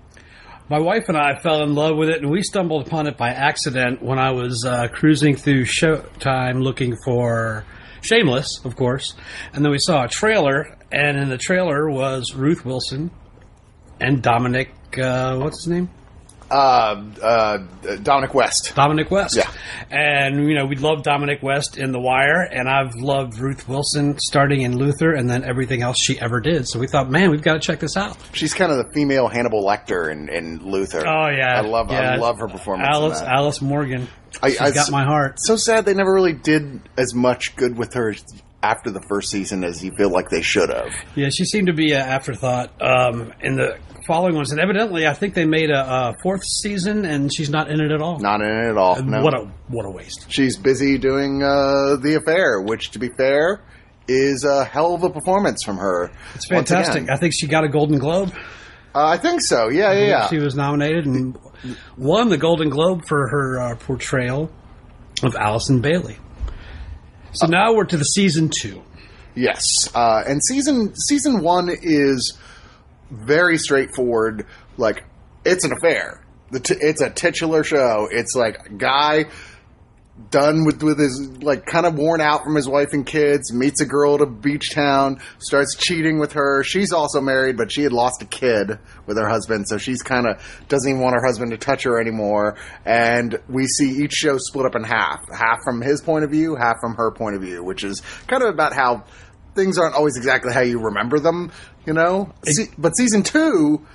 My 0.68 0.80
wife 0.80 1.04
and 1.08 1.16
I 1.16 1.38
fell 1.38 1.62
in 1.62 1.74
love 1.74 1.96
with 1.96 2.08
it, 2.08 2.22
and 2.22 2.30
we 2.30 2.42
stumbled 2.42 2.86
upon 2.86 3.06
it 3.06 3.16
by 3.16 3.28
accident 3.30 4.02
when 4.02 4.18
I 4.18 4.32
was 4.32 4.64
uh, 4.66 4.88
cruising 4.88 5.36
through 5.36 5.64
Showtime 5.64 6.60
looking 6.62 6.96
for 7.04 7.64
Shameless, 8.02 8.60
of 8.64 8.76
course. 8.76 9.14
And 9.52 9.64
then 9.64 9.70
we 9.70 9.78
saw 9.78 10.04
a 10.04 10.08
trailer, 10.08 10.76
and 10.90 11.18
in 11.18 11.28
the 11.28 11.38
trailer 11.38 11.88
was 11.88 12.34
Ruth 12.34 12.64
Wilson 12.64 13.10
and 14.00 14.22
Dominic, 14.22 14.70
uh, 14.98 15.36
what's 15.36 15.64
his 15.64 15.68
name? 15.72 15.90
Uh, 16.48 17.02
uh, 17.22 17.58
Dominic 18.04 18.32
West. 18.32 18.72
Dominic 18.76 19.10
West. 19.10 19.34
Yeah. 19.36 19.50
And, 19.90 20.48
you 20.48 20.54
know, 20.54 20.64
we 20.66 20.76
loved 20.76 21.02
Dominic 21.02 21.42
West 21.42 21.76
in 21.76 21.90
The 21.90 21.98
Wire, 21.98 22.40
and 22.42 22.68
I've 22.68 22.94
loved 22.94 23.38
Ruth 23.40 23.68
Wilson 23.68 24.16
starting 24.20 24.62
in 24.62 24.76
Luther 24.78 25.12
and 25.12 25.28
then 25.28 25.42
everything 25.42 25.82
else 25.82 25.96
she 26.00 26.20
ever 26.20 26.40
did. 26.40 26.68
So 26.68 26.78
we 26.78 26.86
thought, 26.86 27.10
man, 27.10 27.32
we've 27.32 27.42
got 27.42 27.54
to 27.54 27.58
check 27.58 27.80
this 27.80 27.96
out. 27.96 28.16
She's 28.32 28.54
kind 28.54 28.70
of 28.70 28.78
the 28.78 28.92
female 28.94 29.26
Hannibal 29.26 29.64
Lecter 29.64 30.12
in, 30.12 30.28
in 30.28 30.70
Luther. 30.70 31.00
Oh, 31.04 31.28
yeah. 31.30 31.56
I 31.56 31.62
love 31.62 31.90
I 31.90 32.14
love 32.14 32.38
her 32.38 32.46
performance. 32.48 32.88
Alice. 32.92 33.20
Alice 33.22 33.60
Morgan. 33.60 34.06
I- 34.40 34.50
She's 34.50 34.60
I- 34.60 34.70
got 34.70 34.90
my 34.92 35.02
heart. 35.04 35.38
so 35.40 35.56
sad 35.56 35.84
they 35.84 35.94
never 35.94 36.12
really 36.14 36.34
did 36.34 36.80
as 36.96 37.12
much 37.12 37.56
good 37.56 37.76
with 37.76 37.94
her 37.94 38.14
after 38.62 38.90
the 38.90 39.02
first 39.08 39.30
season 39.30 39.64
as 39.64 39.84
you 39.84 39.92
feel 39.96 40.10
like 40.10 40.28
they 40.30 40.42
should 40.42 40.70
have. 40.70 40.92
Yeah, 41.14 41.28
she 41.28 41.44
seemed 41.44 41.68
to 41.68 41.72
be 41.74 41.92
an 41.92 42.00
afterthought 42.00 42.70
um, 42.80 43.32
in 43.40 43.56
the 43.56 43.78
following 44.06 44.34
ones, 44.34 44.50
and 44.50 44.60
evidently, 44.60 45.06
I 45.06 45.14
think 45.14 45.34
they 45.34 45.44
made 45.44 45.70
a, 45.70 45.80
a 45.80 46.14
fourth 46.22 46.42
season, 46.44 47.04
and 47.04 47.32
she's 47.32 47.50
not 47.50 47.70
in 47.70 47.80
it 47.80 47.90
at 47.92 48.00
all. 48.00 48.18
Not 48.18 48.40
in 48.40 48.48
it 48.48 48.70
at 48.70 48.76
all. 48.76 49.02
No. 49.02 49.22
What 49.22 49.34
a 49.34 49.50
what 49.68 49.84
a 49.84 49.90
waste! 49.90 50.30
She's 50.30 50.56
busy 50.56 50.98
doing 50.98 51.42
uh, 51.42 51.96
the 51.96 52.16
affair, 52.20 52.60
which, 52.60 52.92
to 52.92 52.98
be 52.98 53.08
fair, 53.08 53.62
is 54.08 54.44
a 54.44 54.64
hell 54.64 54.94
of 54.94 55.02
a 55.02 55.10
performance 55.10 55.62
from 55.64 55.76
her. 55.78 56.10
It's 56.34 56.46
fantastic. 56.46 57.10
I 57.10 57.16
think 57.16 57.34
she 57.36 57.46
got 57.46 57.64
a 57.64 57.68
Golden 57.68 57.98
Globe. 57.98 58.32
Uh, 58.94 59.06
I 59.06 59.18
think 59.18 59.42
so. 59.42 59.68
Yeah, 59.68 59.92
yeah, 59.92 60.06
yeah. 60.06 60.28
She 60.28 60.38
was 60.38 60.54
nominated 60.54 61.04
and 61.04 61.38
won 61.98 62.30
the 62.30 62.38
Golden 62.38 62.70
Globe 62.70 63.02
for 63.06 63.28
her 63.28 63.60
uh, 63.60 63.76
portrayal 63.76 64.50
of 65.22 65.36
Alison 65.36 65.80
Bailey. 65.80 66.16
So 67.36 67.46
now 67.46 67.74
we're 67.74 67.84
to 67.84 67.96
the 67.96 68.04
season 68.04 68.50
two. 68.54 68.82
Yes, 69.34 69.62
uh, 69.94 70.22
and 70.26 70.40
season 70.42 70.94
season 70.96 71.42
one 71.42 71.68
is 71.70 72.36
very 73.10 73.58
straightforward. 73.58 74.46
Like 74.78 75.04
it's 75.44 75.64
an 75.64 75.72
affair. 75.72 76.24
The 76.50 76.60
t- 76.60 76.76
it's 76.80 77.02
a 77.02 77.10
titular 77.10 77.62
show. 77.62 78.08
It's 78.10 78.34
like 78.34 78.78
guy 78.78 79.26
done 80.30 80.64
with 80.64 80.82
with 80.82 80.98
his 80.98 81.42
like 81.42 81.66
kind 81.66 81.84
of 81.84 81.94
worn 81.94 82.20
out 82.20 82.42
from 82.42 82.54
his 82.54 82.68
wife 82.68 82.88
and 82.92 83.06
kids 83.06 83.52
meets 83.52 83.80
a 83.80 83.86
girl 83.86 84.14
at 84.14 84.22
a 84.22 84.26
beach 84.26 84.72
town 84.72 85.20
starts 85.38 85.76
cheating 85.76 86.18
with 86.18 86.32
her. 86.32 86.62
She's 86.62 86.92
also 86.92 87.20
married 87.20 87.56
but 87.56 87.70
she 87.70 87.82
had 87.82 87.92
lost 87.92 88.22
a 88.22 88.24
kid 88.24 88.78
with 89.06 89.18
her 89.18 89.28
husband 89.28 89.68
so 89.68 89.76
she's 89.76 90.02
kind 90.02 90.26
of 90.26 90.42
doesn't 90.68 90.88
even 90.88 91.02
want 91.02 91.14
her 91.14 91.24
husband 91.24 91.50
to 91.50 91.58
touch 91.58 91.82
her 91.82 92.00
anymore. 92.00 92.56
And 92.84 93.38
we 93.48 93.66
see 93.66 94.02
each 94.04 94.12
show 94.12 94.38
split 94.38 94.66
up 94.66 94.74
in 94.74 94.84
half. 94.84 95.20
Half 95.30 95.58
from 95.64 95.82
his 95.82 96.00
point 96.00 96.24
of 96.24 96.30
view 96.30 96.56
half 96.56 96.76
from 96.80 96.94
her 96.94 97.10
point 97.10 97.36
of 97.36 97.42
view 97.42 97.62
which 97.62 97.84
is 97.84 98.00
kind 98.26 98.42
of 98.42 98.48
about 98.48 98.72
how 98.72 99.04
things 99.54 99.78
aren't 99.78 99.94
always 99.94 100.16
exactly 100.16 100.52
how 100.52 100.60
you 100.60 100.80
remember 100.80 101.18
them 101.18 101.52
you 101.86 101.92
know? 101.92 102.32
Se- 102.44 102.72
but 102.78 102.96
season 102.96 103.22
two 103.22 103.86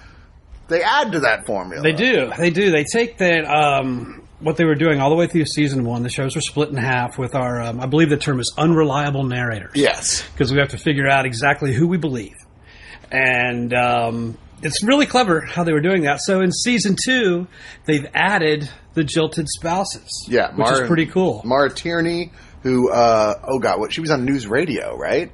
they 0.67 0.83
add 0.83 1.11
to 1.11 1.19
that 1.21 1.45
formula. 1.45 1.83
They 1.83 1.91
do. 1.91 2.31
They 2.37 2.49
do. 2.49 2.71
They 2.71 2.85
take 2.85 3.17
that 3.17 3.43
um, 3.43 4.20
what 4.41 4.57
they 4.57 4.65
were 4.65 4.75
doing 4.75 4.99
all 4.99 5.09
the 5.09 5.15
way 5.15 5.27
through 5.27 5.45
season 5.45 5.83
one. 5.83 6.03
The 6.03 6.09
shows 6.09 6.35
were 6.35 6.41
split 6.41 6.69
in 6.69 6.75
half 6.75 7.17
with 7.17 7.35
our, 7.35 7.61
um, 7.61 7.79
I 7.79 7.85
believe 7.85 8.09
the 8.09 8.17
term 8.17 8.39
is 8.39 8.53
unreliable 8.57 9.23
narrators. 9.23 9.71
yes 9.75 10.27
because 10.33 10.51
we 10.51 10.59
have 10.59 10.69
to 10.69 10.77
figure 10.77 11.07
out 11.07 11.25
exactly 11.25 11.73
who 11.73 11.87
we 11.87 11.97
believe. 11.97 12.35
And 13.11 13.73
um, 13.73 14.37
it's 14.61 14.83
really 14.83 15.05
clever 15.05 15.41
how 15.41 15.63
they 15.63 15.73
were 15.73 15.81
doing 15.81 16.03
that. 16.03 16.21
So 16.21 16.41
in 16.41 16.51
season 16.51 16.95
two, 17.03 17.47
they've 17.85 18.07
added 18.13 18.69
the 18.93 19.03
jilted 19.03 19.47
spouses. 19.49 20.25
Yeah, 20.27 20.53
which 20.55 20.69
is 20.71 20.81
pretty 20.87 21.05
cool. 21.07 21.41
Maura 21.45 21.69
Tierney, 21.69 22.31
who, 22.63 22.91
uh, 22.91 23.35
oh 23.43 23.59
god, 23.59 23.79
what 23.79 23.93
she 23.93 24.01
was 24.01 24.11
on 24.11 24.25
news 24.25 24.47
radio, 24.47 24.95
right? 24.95 25.31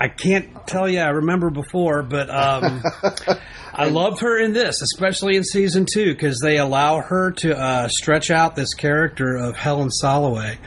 I 0.00 0.08
can't 0.08 0.66
tell 0.66 0.88
you 0.88 1.00
I 1.00 1.08
remember 1.08 1.50
before, 1.50 2.02
but 2.04 2.30
um, 2.30 2.82
I 3.74 3.88
loved 3.88 4.20
her 4.20 4.38
in 4.38 4.52
this, 4.52 4.80
especially 4.80 5.36
in 5.36 5.42
season 5.44 5.86
two, 5.92 6.12
because 6.14 6.38
they 6.40 6.58
allow 6.58 7.00
her 7.00 7.32
to 7.38 7.56
uh, 7.58 7.88
stretch 7.88 8.30
out 8.30 8.54
this 8.54 8.74
character 8.74 9.36
of 9.36 9.56
Helen 9.56 9.88
Solloway, 10.02 10.58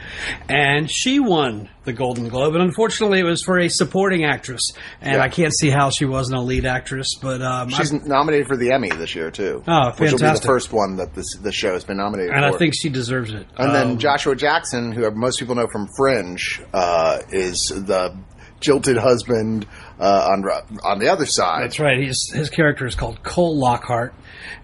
and 0.48 0.90
she 0.90 1.18
won 1.18 1.70
the 1.84 1.92
Golden 1.94 2.28
Globe, 2.28 2.54
and 2.54 2.62
unfortunately, 2.62 3.20
it 3.20 3.24
was 3.24 3.42
for 3.42 3.58
a 3.58 3.68
supporting 3.68 4.24
actress, 4.24 4.60
and 5.00 5.14
Yeah. 5.16 5.22
I 5.22 5.28
can't 5.30 5.52
see 5.54 5.70
how 5.70 5.88
she 5.90 6.04
wasn't 6.04 6.38
a 6.38 6.42
lead 6.42 6.66
actress, 6.66 7.08
but 7.20 7.40
um, 7.42 7.68
I- 7.68 7.70
She's 7.78 7.92
nominated 7.92 8.46
for 8.48 8.56
the 8.58 8.70
Emmy 8.72 8.90
this 8.90 9.14
year 9.14 9.30
too. 9.30 9.62
Oh, 9.66 9.90
Which 9.92 9.98
will 9.98 10.06
be 10.06 10.10
the 10.12 10.18
fantastic. 10.18 10.46
first 10.46 10.72
one 10.72 10.96
that 10.96 11.14
this 11.14 11.34
the 11.42 11.52
show 11.52 11.72
has 11.72 11.84
been 11.84 11.96
nominated 11.96 12.32
and 12.34 12.44
for. 12.44 12.54
I 12.54 12.58
think 12.58 12.74
she 12.76 12.88
deserves 12.90 13.32
it. 13.32 13.46
and 13.56 13.74
then 13.74 13.86
Um, 13.92 13.98
Joshua 13.98 14.36
Jackson, 14.36 14.92
who 14.92 15.10
most 15.12 15.38
people 15.38 15.54
know 15.54 15.66
from 15.72 15.88
Fringe, 15.96 16.60
uh, 16.74 17.18
is 17.30 17.58
the 17.74 18.14
jilted 18.62 18.96
husband 18.96 19.66
uh, 20.00 20.30
on 20.30 20.44
on 20.82 20.98
the 20.98 21.08
other 21.08 21.26
side. 21.26 21.64
That's 21.64 21.80
right. 21.80 21.98
He's, 21.98 22.18
his 22.32 22.48
character 22.48 22.86
is 22.86 22.94
called 22.94 23.22
Cole 23.22 23.58
Lockhart, 23.58 24.14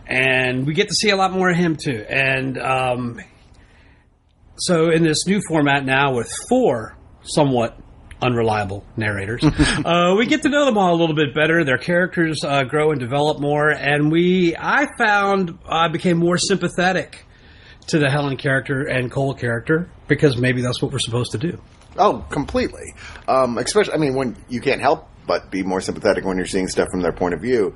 and 0.07 0.67
we 0.67 0.73
get 0.73 0.89
to 0.89 0.95
see 0.95 1.11
a 1.11 1.17
lot 1.17 1.33
more 1.33 1.51
of 1.51 1.57
him 1.57 1.77
too. 1.77 2.05
And 2.09 2.59
um, 2.59 3.21
so, 4.57 4.91
in 4.91 5.03
this 5.03 5.27
new 5.27 5.41
format 5.49 5.85
now 5.85 6.15
with 6.15 6.33
four 6.49 6.97
somewhat 7.23 7.79
unreliable 8.23 8.85
narrators, 8.97 9.45
uh, 9.85 10.15
we 10.19 10.27
get 10.27 10.43
to 10.43 10.49
know 10.49 10.65
them 10.65 10.79
all 10.79 10.95
a 10.95 10.99
little 10.99 11.15
bit 11.15 11.35
better. 11.35 11.65
Their 11.65 11.79
characters 11.79 12.43
uh, 12.45 12.65
grow 12.65 12.91
and 12.91 13.01
develop 13.01 13.41
more, 13.41 13.71
and 13.71 14.11
we 14.11 14.57
I 14.57 14.87
found 14.97 15.59
I 15.69 15.89
became 15.89 16.17
more 16.17 16.39
sympathetic 16.39 17.25
to 17.89 17.99
the 17.99 18.11
Helen 18.11 18.37
character 18.37 18.83
and 18.83 19.11
Cole 19.11 19.35
character 19.35 19.91
because 20.07 20.37
maybe 20.37 20.63
that's 20.63 20.81
what 20.81 20.93
we're 20.93 20.99
supposed 20.99 21.33
to 21.33 21.39
do. 21.39 21.61
Oh, 21.99 22.25
completely. 22.31 22.95
Um, 23.27 23.59
especially, 23.59 23.95
I 23.95 23.97
mean, 23.99 24.15
when 24.15 24.37
you 24.49 24.61
can't 24.61 24.81
help 24.81 25.09
but 25.29 25.51
be 25.51 25.63
more 25.63 25.81
sympathetic 25.81 26.25
when 26.25 26.39
you're 26.39 26.47
seeing 26.47 26.67
stuff 26.67 26.89
from 26.91 27.03
their 27.03 27.13
point 27.13 27.35
of 27.35 27.41
view. 27.41 27.75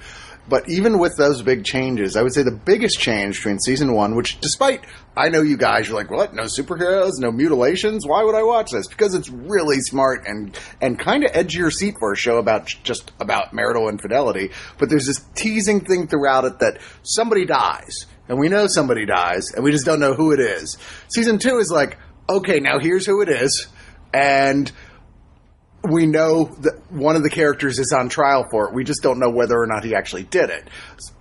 But 0.48 0.68
even 0.68 0.98
with 0.98 1.16
those 1.16 1.40
big 1.40 1.64
changes, 1.64 2.16
I 2.16 2.22
would 2.22 2.34
say 2.34 2.42
the 2.42 2.50
biggest 2.50 2.98
change 2.98 3.36
between 3.36 3.60
season 3.60 3.92
one, 3.92 4.16
which 4.16 4.40
despite 4.40 4.80
I 5.16 5.28
know 5.28 5.40
you 5.40 5.56
guys, 5.56 5.86
you're 5.86 5.96
like, 5.96 6.10
what? 6.10 6.34
No 6.34 6.44
superheroes, 6.44 7.12
no 7.18 7.30
mutilations? 7.30 8.04
Why 8.04 8.24
would 8.24 8.34
I 8.34 8.42
watch 8.42 8.72
this? 8.72 8.88
Because 8.88 9.14
it's 9.14 9.28
really 9.28 9.78
smart 9.78 10.26
and 10.26 10.58
and 10.80 10.98
kind 10.98 11.22
of 11.22 11.30
edge 11.32 11.54
your 11.54 11.70
seat 11.70 11.96
for 12.00 12.12
a 12.12 12.16
show 12.16 12.38
about 12.38 12.66
just 12.82 13.12
about 13.20 13.54
marital 13.54 13.88
infidelity. 13.88 14.50
But 14.78 14.88
there's 14.88 15.06
this 15.06 15.24
teasing 15.36 15.84
thing 15.84 16.08
throughout 16.08 16.44
it 16.44 16.58
that 16.58 16.78
somebody 17.04 17.44
dies, 17.44 18.06
and 18.28 18.40
we 18.40 18.48
know 18.48 18.66
somebody 18.66 19.06
dies, 19.06 19.52
and 19.54 19.62
we 19.62 19.70
just 19.70 19.86
don't 19.86 20.00
know 20.00 20.14
who 20.14 20.32
it 20.32 20.40
is. 20.40 20.76
Season 21.08 21.38
two 21.38 21.58
is 21.58 21.70
like, 21.70 21.98
okay, 22.28 22.58
now 22.58 22.80
here's 22.80 23.06
who 23.06 23.22
it 23.22 23.28
is, 23.28 23.68
and 24.12 24.70
we 25.88 26.06
know 26.06 26.44
that 26.44 26.80
one 26.90 27.16
of 27.16 27.24
the 27.24 27.30
characters 27.30 27.78
is 27.78 27.92
on 27.92 28.08
trial 28.08 28.46
for 28.50 28.68
it. 28.68 28.74
We 28.74 28.84
just 28.84 29.02
don't 29.02 29.18
know 29.18 29.30
whether 29.30 29.60
or 29.60 29.66
not 29.66 29.82
he 29.84 29.94
actually 29.96 30.22
did 30.22 30.48
it. 30.48 30.68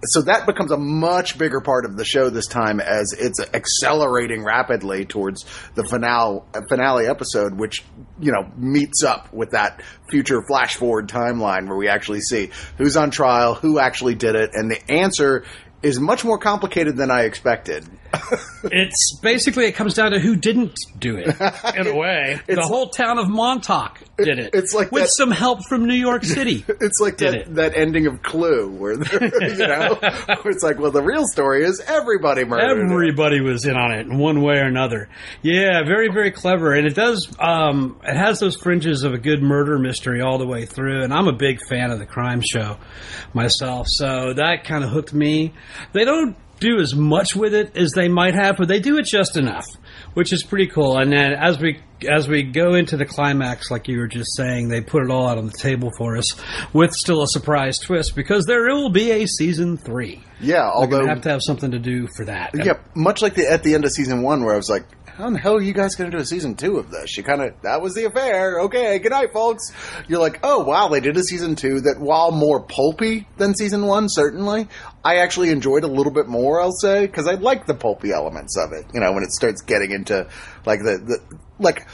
So 0.03 0.22
that 0.23 0.45
becomes 0.45 0.72
a 0.72 0.77
much 0.77 1.38
bigger 1.38 1.61
part 1.61 1.85
of 1.85 1.97
the 1.97 2.05
show 2.05 2.30
this 2.30 2.45
time 2.45 2.80
as 2.80 3.13
it's 3.18 3.39
accelerating 3.39 4.43
rapidly 4.43 5.05
towards 5.05 5.45
the 5.73 5.84
finale 5.84 6.41
finale 6.69 7.07
episode, 7.07 7.55
which 7.55 7.84
you 8.19 8.31
know 8.31 8.51
meets 8.55 9.03
up 9.03 9.34
with 9.34 9.51
that 9.51 9.81
future 10.09 10.43
flash 10.47 10.76
forward 10.76 11.07
timeline 11.07 11.68
where 11.68 11.77
we 11.77 11.88
actually 11.88 12.22
see 12.22 12.51
who's 12.77 12.97
on 12.97 13.09
trial, 13.09 13.55
who 13.55 13.80
actually 13.80 14.15
did 14.15 14.35
it, 14.35 14.51
and 14.53 14.69
the 14.69 14.91
answer 14.91 15.43
is 15.81 15.99
much 15.99 16.23
more 16.23 16.38
complicated 16.38 16.95
than 16.97 17.09
I 17.09 17.23
expected. 17.23 17.88
it's 18.64 19.18
basically 19.22 19.66
it 19.66 19.74
comes 19.74 19.94
down 19.94 20.12
to 20.12 20.20
who 20.20 20.36
didn't 20.36 20.74
do 21.00 21.18
it 21.18 21.28
in 21.78 21.88
a 21.88 21.96
way. 21.96 22.40
the 22.48 22.62
whole 22.62 22.90
town 22.90 23.18
of 23.18 23.30
Montauk 23.30 24.00
did 24.18 24.38
it. 24.40 24.52
it's 24.54 24.74
like 24.74 24.92
with 24.92 25.04
that- 25.04 25.10
some 25.18 25.32
help 25.32 25.60
from 25.68 25.86
New 25.86 25.96
York 25.96 26.24
City. 26.26 26.66
It's 26.68 27.00
like 27.00 27.18
Did 27.18 27.34
that, 27.34 27.42
it. 27.42 27.56
that 27.56 27.78
ending 27.78 28.08
of 28.08 28.22
Clue, 28.22 28.70
where 28.70 28.98
they're, 28.98 29.24
you 29.50 29.68
know, 29.68 29.96
where 29.96 30.52
it's 30.52 30.64
like, 30.64 30.78
well, 30.80 30.92
the 30.92 31.02
real 31.02 31.26
story 31.26 31.64
is 31.64 31.82
everybody 31.88 32.44
murdered. 32.46 32.80
him. 32.80 32.92
Everybody 32.92 33.42
was 33.42 33.66
in 33.66 33.76
on 33.76 33.92
it 33.92 34.06
in 34.08 34.18
one 34.18 34.42
way 34.42 34.56
or 34.58 34.66
another. 34.66 35.10
Yeah, 35.42 35.84
very 35.84 36.10
very 36.12 36.32
clever, 36.32 36.74
and 36.74 36.86
it 36.86 36.96
does. 36.96 37.28
Um, 37.40 38.00
it 38.04 38.16
has 38.16 38.40
those 38.40 38.56
fringes 38.58 39.04
of 39.04 39.14
a 39.14 39.18
good 39.18 39.42
murder 39.42 39.78
mystery 39.80 40.22
all 40.22 40.38
the 40.38 40.48
way 40.48 40.66
through, 40.66 41.04
and 41.04 41.14
I'm 41.14 41.28
a 41.28 41.34
big 41.34 41.60
fan 41.68 41.92
of 41.92 42.00
the 42.00 42.06
crime 42.06 42.42
show 42.42 42.78
myself, 43.34 43.88
so 43.90 44.34
that 44.34 44.66
kind 44.66 44.84
of 44.84 44.90
hooked 44.90 45.14
me. 45.14 45.54
They 45.94 46.06
don't 46.06 46.36
do 46.62 46.80
as 46.80 46.96
much 46.96 47.36
with 47.36 47.54
it 47.54 47.76
as 47.76 47.92
they 47.92 48.08
might 48.08 48.36
have, 48.36 48.56
but 48.56 48.70
they 48.70 48.80
do 48.80 48.98
it 48.98 49.06
just 49.06 49.36
enough, 49.36 49.66
which 50.14 50.32
is 50.32 50.44
pretty 50.44 50.68
cool. 50.68 50.98
And 50.98 51.12
then 51.12 51.34
as 51.34 51.60
we 51.60 51.82
as 52.10 52.28
we 52.28 52.44
go 52.44 52.76
into 52.76 52.98
the 52.98 53.06
climax, 53.06 53.70
like 53.70 53.88
you 53.88 53.98
were 53.98 54.08
just 54.08 54.36
saying, 54.36 54.70
they 54.70 54.82
put 54.82 55.04
it 55.04 55.12
all 55.12 55.28
out 55.28 55.38
on 55.38 55.48
the 55.48 55.58
table 55.58 55.92
for 55.98 56.18
us 56.18 56.36
with 56.74 56.94
still 56.94 57.22
a 57.24 57.28
surprise 57.28 57.78
twist 57.80 58.16
because 58.16 58.46
there 58.46 58.64
will 58.74 58.90
be 58.90 59.12
a 59.12 59.26
season 59.28 59.78
three. 59.78 60.24
Yeah, 60.40 60.70
although 60.70 61.00
gonna 61.00 61.10
have 61.10 61.22
to 61.22 61.30
have 61.30 61.42
something 61.44 61.72
to 61.72 61.80
do 61.80 62.08
for 62.16 62.26
that. 62.26 62.52
Yeah, 62.54 62.80
much 62.96 63.22
like 63.22 63.34
the 63.34 63.52
at 63.52 63.64
the 63.64 63.74
end 63.74 63.84
of 63.84 63.92
season 63.92 64.22
one, 64.22 64.44
where 64.44 64.54
I 64.54 64.58
was 64.58 64.70
like, 64.70 64.86
"How 65.16 65.28
in 65.28 65.34
the 65.34 65.40
hell 65.40 65.56
are 65.56 65.62
you 65.62 65.74
guys 65.74 65.96
going 65.96 66.10
to 66.10 66.18
do 66.18 66.22
a 66.22 66.26
season 66.26 66.56
two 66.56 66.78
of 66.78 66.92
this?" 66.92 67.18
You 67.18 67.24
kind 67.24 67.42
of 67.42 67.54
that 67.64 67.82
was 67.82 67.94
the 67.94 68.06
affair. 68.06 68.62
Okay, 68.62 69.00
good 69.00 69.12
night, 69.12 69.34
folks. 69.34 69.72
You're 70.08 70.20
like, 70.20 70.40
"Oh 70.44 70.64
wow, 70.64 70.88
they 70.88 71.00
did 71.00 71.18
a 71.18 71.24
season 71.24 71.56
two 71.56 71.82
that, 71.82 72.00
while 72.00 72.32
more 72.32 72.62
pulpy 72.62 73.28
than 73.38 73.56
season 73.56 73.86
one, 73.86 74.08
certainly, 74.10 74.68
I 75.04 75.18
actually 75.18 75.50
enjoyed 75.50 75.84
a 75.84 75.88
little 75.88 76.14
bit 76.14 76.28
more. 76.28 76.62
I'll 76.62 76.72
say 76.72 77.06
because 77.06 77.28
I 77.28 77.36
like 77.36 77.66
the 77.66 77.76
pulpy 77.76 78.12
elements 78.12 78.58
of 78.58 78.72
it. 78.74 78.86
You 78.94 79.00
know, 79.00 79.14
when 79.14 79.24
it 79.24 79.32
starts 79.32 79.62
getting 79.62 79.92
into 79.92 80.28
like 80.66 80.80
the, 80.80 80.98
the 80.98 81.38
like 81.60 81.88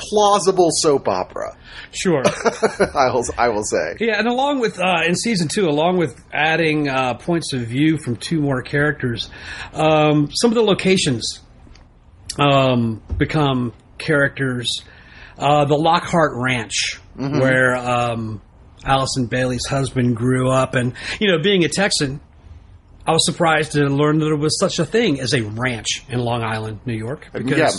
plausible 0.00 0.70
soap 0.72 1.08
opera. 1.08 1.56
Sure. 1.92 2.22
I 2.24 3.12
will 3.12 3.24
I 3.36 3.48
will 3.48 3.64
say. 3.64 3.96
Yeah, 4.00 4.18
and 4.18 4.26
along 4.26 4.60
with 4.60 4.78
uh, 4.78 5.02
in 5.06 5.14
season 5.14 5.48
two, 5.48 5.68
along 5.68 5.98
with 5.98 6.20
adding 6.32 6.88
uh, 6.88 7.14
points 7.14 7.52
of 7.52 7.62
view 7.62 7.98
from 7.98 8.16
two 8.16 8.40
more 8.40 8.62
characters, 8.62 9.30
um, 9.72 10.30
some 10.32 10.50
of 10.50 10.54
the 10.54 10.62
locations 10.62 11.40
um, 12.38 13.02
become 13.16 13.72
characters. 13.98 14.82
Uh, 15.38 15.64
the 15.64 15.74
Lockhart 15.76 16.32
Ranch, 16.34 17.00
where 17.40 17.74
um, 17.76 18.42
Alison 18.84 19.26
Bailey's 19.26 19.66
husband 19.66 20.16
grew 20.16 20.50
up, 20.50 20.74
and 20.74 20.92
you 21.18 21.28
know, 21.28 21.42
being 21.42 21.64
a 21.64 21.68
Texan, 21.68 22.20
I 23.06 23.12
was 23.12 23.24
surprised 23.24 23.72
to 23.72 23.84
learn 23.86 24.18
that 24.18 24.26
there 24.26 24.36
was 24.36 24.58
such 24.60 24.78
a 24.78 24.84
thing 24.84 25.18
as 25.20 25.32
a 25.32 25.42
ranch 25.42 26.04
in 26.08 26.20
Long 26.20 26.42
Island, 26.42 26.80
New 26.84 26.94
York. 26.94 27.28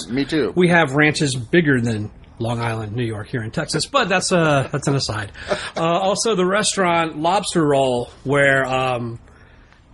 Yeah, 0.07 0.13
me 0.13 0.25
too. 0.25 0.51
We 0.55 0.69
have 0.69 0.93
ranches 0.93 1.35
bigger 1.35 1.79
than 1.79 2.09
Long 2.39 2.59
Island, 2.59 2.95
New 2.95 3.05
York, 3.05 3.27
here 3.27 3.43
in 3.43 3.51
Texas, 3.51 3.85
but 3.85 4.09
that's 4.09 4.31
a 4.31 4.67
that's 4.71 4.87
an 4.87 4.95
aside. 4.95 5.31
Uh, 5.77 5.83
also, 5.83 6.35
the 6.35 6.45
restaurant 6.45 7.17
Lobster 7.17 7.65
Roll, 7.65 8.09
where 8.23 8.65
um, 8.65 9.19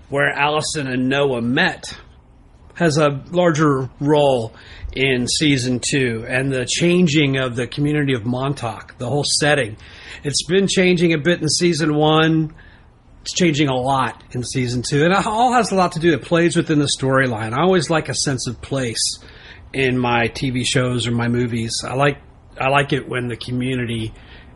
where 0.10 0.30
Alison 0.30 0.88
and 0.88 1.08
Noah 1.10 1.42
met, 1.42 1.96
has 2.78 2.98
a 2.98 3.22
larger 3.32 3.90
role 4.00 4.54
in 4.94 5.28
season 5.28 5.80
two, 5.80 6.26
and 6.28 6.52
the 6.52 6.66
changing 6.66 7.38
of 7.38 7.56
the 7.56 7.68
community 7.68 8.14
of 8.14 8.26
Montauk, 8.26 8.98
the 8.98 9.08
whole 9.10 9.26
setting. 9.40 9.78
It's 10.24 10.46
been 10.46 10.68
changing 10.68 11.14
a 11.14 11.18
bit 11.18 11.42
in 11.42 11.50
season 11.50 11.96
one. 11.96 12.54
It's 13.22 13.34
changing 13.34 13.68
a 13.68 13.76
lot 13.76 14.24
in 14.32 14.44
season 14.44 14.84
two, 14.88 15.04
and 15.04 15.12
it 15.14 15.26
all 15.28 15.54
has 15.54 15.72
a 15.72 15.76
lot 15.76 15.92
to 15.94 16.00
do. 16.00 16.14
It 16.14 16.22
plays 16.22 16.56
within 16.56 16.80
the 16.80 16.90
storyline. 17.00 17.54
I 17.54 17.62
always 17.64 17.90
like 17.90 18.10
a 18.10 18.14
sense 18.16 18.48
of 18.48 18.62
place 18.62 19.20
in 19.74 19.98
my 19.98 20.30
TV 20.30 20.64
shows 20.66 21.08
or 21.08 21.12
my 21.12 21.28
movies. 21.28 21.74
I 21.84 21.96
like 21.96 22.20
I 22.60 22.70
like 22.70 22.94
it 22.94 23.08
when 23.10 23.28
the 23.28 23.36
community 23.38 24.14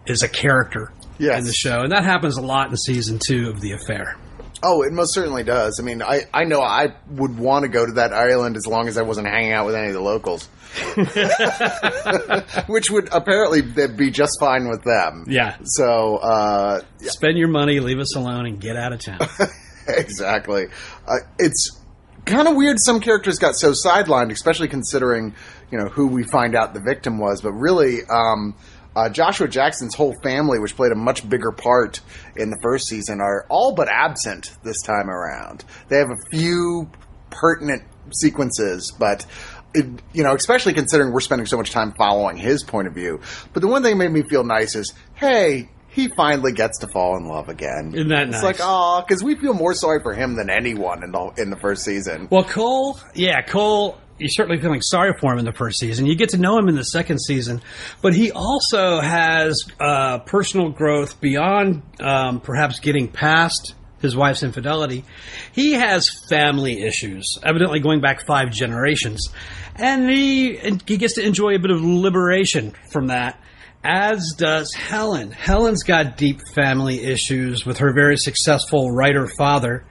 is 0.07 0.23
a 0.23 0.29
character 0.29 0.91
Yes. 1.19 1.39
in 1.39 1.45
the 1.45 1.53
show, 1.53 1.81
and 1.81 1.91
that 1.91 2.03
happens 2.03 2.37
a 2.37 2.41
lot 2.41 2.69
in 2.69 2.77
season 2.77 3.19
two 3.19 3.49
of 3.49 3.61
The 3.61 3.73
Affair. 3.73 4.17
Oh, 4.63 4.83
it 4.83 4.93
most 4.93 5.13
certainly 5.13 5.43
does. 5.43 5.79
I 5.79 5.83
mean, 5.83 6.01
I, 6.01 6.21
I 6.33 6.43
know 6.43 6.61
I 6.61 6.93
would 7.09 7.37
want 7.37 7.63
to 7.63 7.69
go 7.69 7.85
to 7.85 7.93
that 7.93 8.13
island 8.13 8.55
as 8.55 8.67
long 8.67 8.87
as 8.87 8.97
I 8.97 9.01
wasn't 9.01 9.27
hanging 9.27 9.53
out 9.53 9.65
with 9.65 9.75
any 9.75 9.87
of 9.87 9.93
the 9.93 10.01
locals. 10.01 10.47
Which 12.67 12.89
would 12.91 13.09
apparently 13.11 13.61
be 13.61 14.11
just 14.11 14.39
fine 14.39 14.69
with 14.69 14.83
them. 14.83 15.25
Yeah. 15.27 15.57
So, 15.63 16.17
uh, 16.17 16.81
Spend 16.99 17.37
your 17.37 17.47
money, 17.47 17.79
leave 17.79 17.99
us 17.99 18.15
alone, 18.15 18.45
and 18.45 18.59
get 18.59 18.75
out 18.77 18.93
of 18.93 18.99
town. 18.99 19.19
exactly. 19.87 20.67
Uh, 21.07 21.17
it's 21.39 21.81
kind 22.25 22.47
of 22.47 22.55
weird 22.55 22.77
some 22.79 22.99
characters 22.99 23.39
got 23.39 23.55
so 23.55 23.71
sidelined, 23.71 24.31
especially 24.31 24.67
considering, 24.67 25.35
you 25.71 25.77
know, 25.77 25.89
who 25.89 26.07
we 26.07 26.23
find 26.23 26.55
out 26.55 26.73
the 26.73 26.81
victim 26.81 27.17
was. 27.17 27.41
But 27.41 27.53
really, 27.53 27.99
um, 28.09 28.55
uh, 28.95 29.09
Joshua 29.09 29.47
Jackson's 29.47 29.95
whole 29.95 30.15
family, 30.23 30.59
which 30.59 30.75
played 30.75 30.91
a 30.91 30.95
much 30.95 31.27
bigger 31.27 31.51
part 31.51 32.01
in 32.35 32.49
the 32.49 32.57
first 32.61 32.87
season, 32.87 33.21
are 33.21 33.45
all 33.49 33.73
but 33.73 33.87
absent 33.87 34.51
this 34.63 34.81
time 34.81 35.09
around. 35.09 35.63
They 35.89 35.97
have 35.97 36.09
a 36.09 36.29
few 36.29 36.89
pertinent 37.29 37.83
sequences, 38.13 38.93
but. 38.97 39.25
It, 39.73 39.85
you 40.11 40.21
know, 40.21 40.35
especially 40.35 40.73
considering 40.73 41.13
we're 41.13 41.21
spending 41.21 41.45
so 41.45 41.55
much 41.55 41.71
time 41.71 41.93
following 41.93 42.35
his 42.35 42.61
point 42.61 42.89
of 42.89 42.93
view. 42.93 43.21
But 43.53 43.61
the 43.61 43.69
one 43.69 43.83
thing 43.83 43.97
that 43.97 44.03
made 44.03 44.11
me 44.11 44.27
feel 44.29 44.43
nice 44.43 44.75
is, 44.75 44.93
hey, 45.13 45.69
he 45.91 46.09
finally 46.09 46.51
gets 46.51 46.79
to 46.79 46.87
fall 46.87 47.15
in 47.17 47.25
love 47.25 47.49
again. 47.49 47.93
Isn't 47.93 48.09
that 48.09 48.23
it's 48.23 48.31
nice? 48.33 48.43
like, 48.43 48.57
oh, 48.59 49.01
because 49.07 49.23
we 49.23 49.35
feel 49.35 49.53
more 49.53 49.73
sorry 49.73 50.01
for 50.01 50.13
him 50.13 50.35
than 50.35 50.49
anyone 50.49 51.03
in 51.03 51.11
the 51.11 51.33
in 51.37 51.49
the 51.49 51.57
first 51.57 51.83
season. 51.83 52.27
Well, 52.29 52.43
Cole, 52.43 52.99
yeah, 53.13 53.41
Cole, 53.41 53.97
you're 54.21 54.29
certainly 54.29 54.61
feeling 54.61 54.81
sorry 54.81 55.13
for 55.19 55.33
him 55.33 55.39
in 55.39 55.45
the 55.45 55.51
first 55.51 55.79
season. 55.79 56.05
You 56.05 56.15
get 56.15 56.29
to 56.29 56.37
know 56.37 56.57
him 56.57 56.69
in 56.69 56.75
the 56.75 56.83
second 56.83 57.19
season, 57.19 57.61
but 58.01 58.13
he 58.13 58.31
also 58.31 58.99
has 59.01 59.61
uh, 59.79 60.19
personal 60.19 60.69
growth 60.69 61.19
beyond 61.19 61.81
um, 61.99 62.39
perhaps 62.39 62.79
getting 62.79 63.07
past 63.07 63.73
his 63.99 64.15
wife's 64.15 64.43
infidelity. 64.43 65.03
He 65.51 65.73
has 65.73 66.07
family 66.29 66.83
issues, 66.83 67.37
evidently 67.43 67.79
going 67.79 68.01
back 68.01 68.25
five 68.25 68.51
generations, 68.51 69.29
and 69.75 70.09
he 70.09 70.57
he 70.85 70.97
gets 70.97 71.15
to 71.15 71.25
enjoy 71.25 71.55
a 71.55 71.59
bit 71.59 71.71
of 71.71 71.81
liberation 71.81 72.75
from 72.91 73.07
that. 73.07 73.39
As 73.83 74.35
does 74.37 74.71
Helen. 74.75 75.31
Helen's 75.31 75.81
got 75.81 76.15
deep 76.15 76.39
family 76.53 77.03
issues 77.03 77.65
with 77.65 77.79
her 77.79 77.91
very 77.93 78.15
successful 78.15 78.91
writer 78.91 79.27
father 79.27 79.85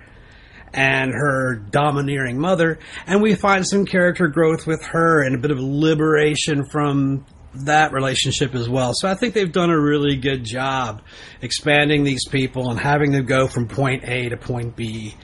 and 0.72 1.12
her 1.12 1.56
domineering 1.56 2.38
mother, 2.38 2.78
and 3.06 3.22
we 3.22 3.34
find 3.34 3.66
some 3.66 3.84
character 3.84 4.28
growth 4.28 4.66
with 4.66 4.82
her 4.84 5.22
and 5.22 5.34
a 5.34 5.38
bit 5.38 5.51
of 5.51 5.59
liberation 5.59 6.64
from 6.64 7.24
that 7.55 7.92
relationship 7.92 8.55
as 8.55 8.68
well. 8.68 8.92
So 8.94 9.09
I 9.09 9.14
think 9.14 9.34
they've 9.34 9.51
done 9.51 9.70
a 9.70 9.80
really 9.80 10.16
good 10.16 10.44
job 10.44 11.02
expanding 11.42 12.05
these 12.05 12.26
people 12.28 12.70
and 12.70 12.78
having 12.78 13.12
them 13.12 13.26
go 13.26 13.48
from 13.48 13.66
point 13.66 14.05
A 14.05 14.28
to 14.28 14.36
point 14.36 14.76
B. 14.76 15.16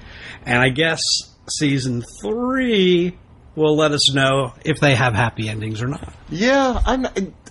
And 0.44 0.60
I 0.60 0.70
guess 0.70 1.01
season 1.48 2.02
three 2.23 3.16
will 3.55 3.77
let 3.77 3.93
us 3.93 4.12
know 4.12 4.52
if 4.64 4.81
they 4.81 4.94
have 4.94 5.14
happy 5.14 5.48
endings 5.48 5.82
or 5.82 5.89
not. 5.89 6.12
Yeah, 6.28 6.81
I'm. 6.85 7.06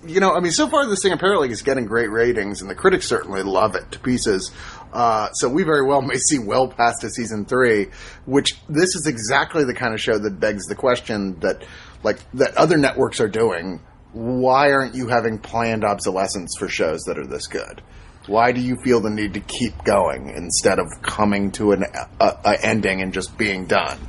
You 0.05 0.19
know, 0.19 0.35
I 0.35 0.39
mean, 0.39 0.51
so 0.51 0.69
far 0.69 0.85
this 0.85 1.01
thing 1.01 1.13
apparently 1.13 1.49
is 1.49 1.63
getting 1.63 1.85
great 1.85 2.11
ratings, 2.11 2.61
and 2.61 2.69
the 2.69 2.75
critics 2.75 3.07
certainly 3.07 3.41
love 3.41 3.73
it 3.73 3.91
to 3.93 3.99
pieces. 3.99 4.51
Uh, 4.95 5.29
so 5.33 5.49
we 5.49 5.63
very 5.63 5.85
well 5.85 6.01
may 6.01 6.15
see 6.15 6.39
well 6.39 6.67
past 6.67 7.01
to 7.01 7.09
season 7.09 7.45
three, 7.45 7.87
which 8.25 8.55
this 8.69 8.95
is 8.95 9.05
exactly 9.07 9.65
the 9.65 9.73
kind 9.73 9.93
of 9.93 9.99
show 9.99 10.17
that 10.17 10.39
begs 10.39 10.65
the 10.67 10.75
question 10.75 11.39
that, 11.41 11.65
like, 12.03 12.19
that 12.33 12.55
other 12.55 12.77
networks 12.77 13.19
are 13.19 13.27
doing. 13.27 13.81
Why 14.13 14.71
aren't 14.71 14.95
you 14.95 15.09
having 15.09 15.37
planned 15.37 15.83
obsolescence 15.83 16.55
for 16.57 16.69
shows 16.69 17.01
that 17.03 17.19
are 17.19 17.27
this 17.27 17.47
good? 17.47 17.81
Why 18.27 18.53
do 18.53 18.61
you 18.61 18.77
feel 18.83 19.01
the 19.01 19.09
need 19.09 19.33
to 19.33 19.41
keep 19.41 19.83
going 19.83 20.29
instead 20.29 20.79
of 20.79 20.87
coming 21.01 21.51
to 21.51 21.73
an 21.73 21.83
a, 22.19 22.37
a 22.45 22.65
ending 22.65 23.01
and 23.01 23.13
just 23.13 23.37
being 23.37 23.65
done? 23.65 23.99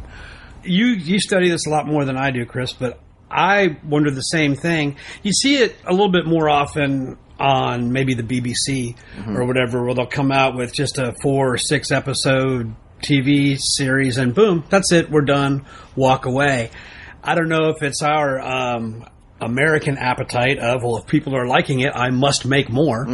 you 0.67 0.87
you 0.87 1.19
study 1.21 1.49
this 1.49 1.67
a 1.67 1.71
lot 1.71 1.87
more 1.87 2.05
than 2.05 2.17
I 2.17 2.31
do, 2.31 2.45
Chris, 2.45 2.73
but 2.73 3.01
I 3.31 3.79
wonder 3.85 4.11
the 4.11 4.21
same 4.21 4.55
thing. 4.55 4.97
You 5.23 5.33
see 5.33 5.57
it 5.57 5.77
a 5.85 5.93
little 5.93 6.11
bit 6.11 6.27
more 6.27 6.49
often 6.49 7.19
on 7.39 7.93
maybe 7.93 8.15
the 8.15 8.23
BBC 8.23 8.97
or 9.37 9.45
whatever, 9.47 9.85
where 9.85 9.95
they'll 9.95 10.07
come 10.07 10.33
out 10.33 10.57
with 10.57 10.73
just 10.73 10.99
a 10.99 11.15
four 11.23 11.55
or 11.55 11.59
six 11.59 11.91
episode 11.91 12.75
TV 13.03 13.59
series, 13.61 14.17
and 14.17 14.35
boom, 14.35 14.65
that's 14.71 14.91
it, 14.93 15.11
we're 15.11 15.21
done, 15.21 15.67
walk 15.95 16.25
away. 16.25 16.71
I 17.23 17.35
don't 17.35 17.49
know 17.49 17.71
if 17.71 17.83
it's 17.83 18.03
our 18.03 18.41
um, 18.41 19.05
American 19.41 19.99
appetite 19.99 20.59
of 20.59 20.83
well, 20.83 20.97
if 20.99 21.07
people 21.07 21.37
are 21.37 21.47
liking 21.47 21.81
it, 21.81 21.93
I 21.95 22.11
must 22.11 22.47
make 22.47 22.71
more. 22.71 23.05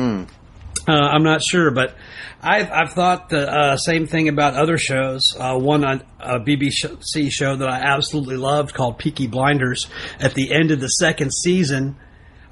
Uh, 0.89 0.93
I'm 0.93 1.23
not 1.23 1.43
sure, 1.43 1.71
but 1.71 1.95
I've, 2.41 2.71
I've 2.71 2.93
thought 2.93 3.29
the 3.29 3.49
uh, 3.49 3.77
same 3.77 4.07
thing 4.09 4.29
about 4.29 4.55
other 4.55 4.77
shows. 4.79 5.23
Uh, 5.39 5.57
one 5.57 5.85
on 5.85 6.03
a 6.19 6.41
BBC 6.41 7.31
show 7.31 7.55
that 7.57 7.69
I 7.69 7.79
absolutely 7.79 8.37
loved 8.37 8.75
called 8.75 8.99
Peaky 8.99 9.29
Blinders. 9.29 9.87
At 10.19 10.35
the 10.35 10.53
end 10.53 10.73
of 10.73 10.81
the 10.81 10.89
second 10.89 11.33
season, 11.33 11.97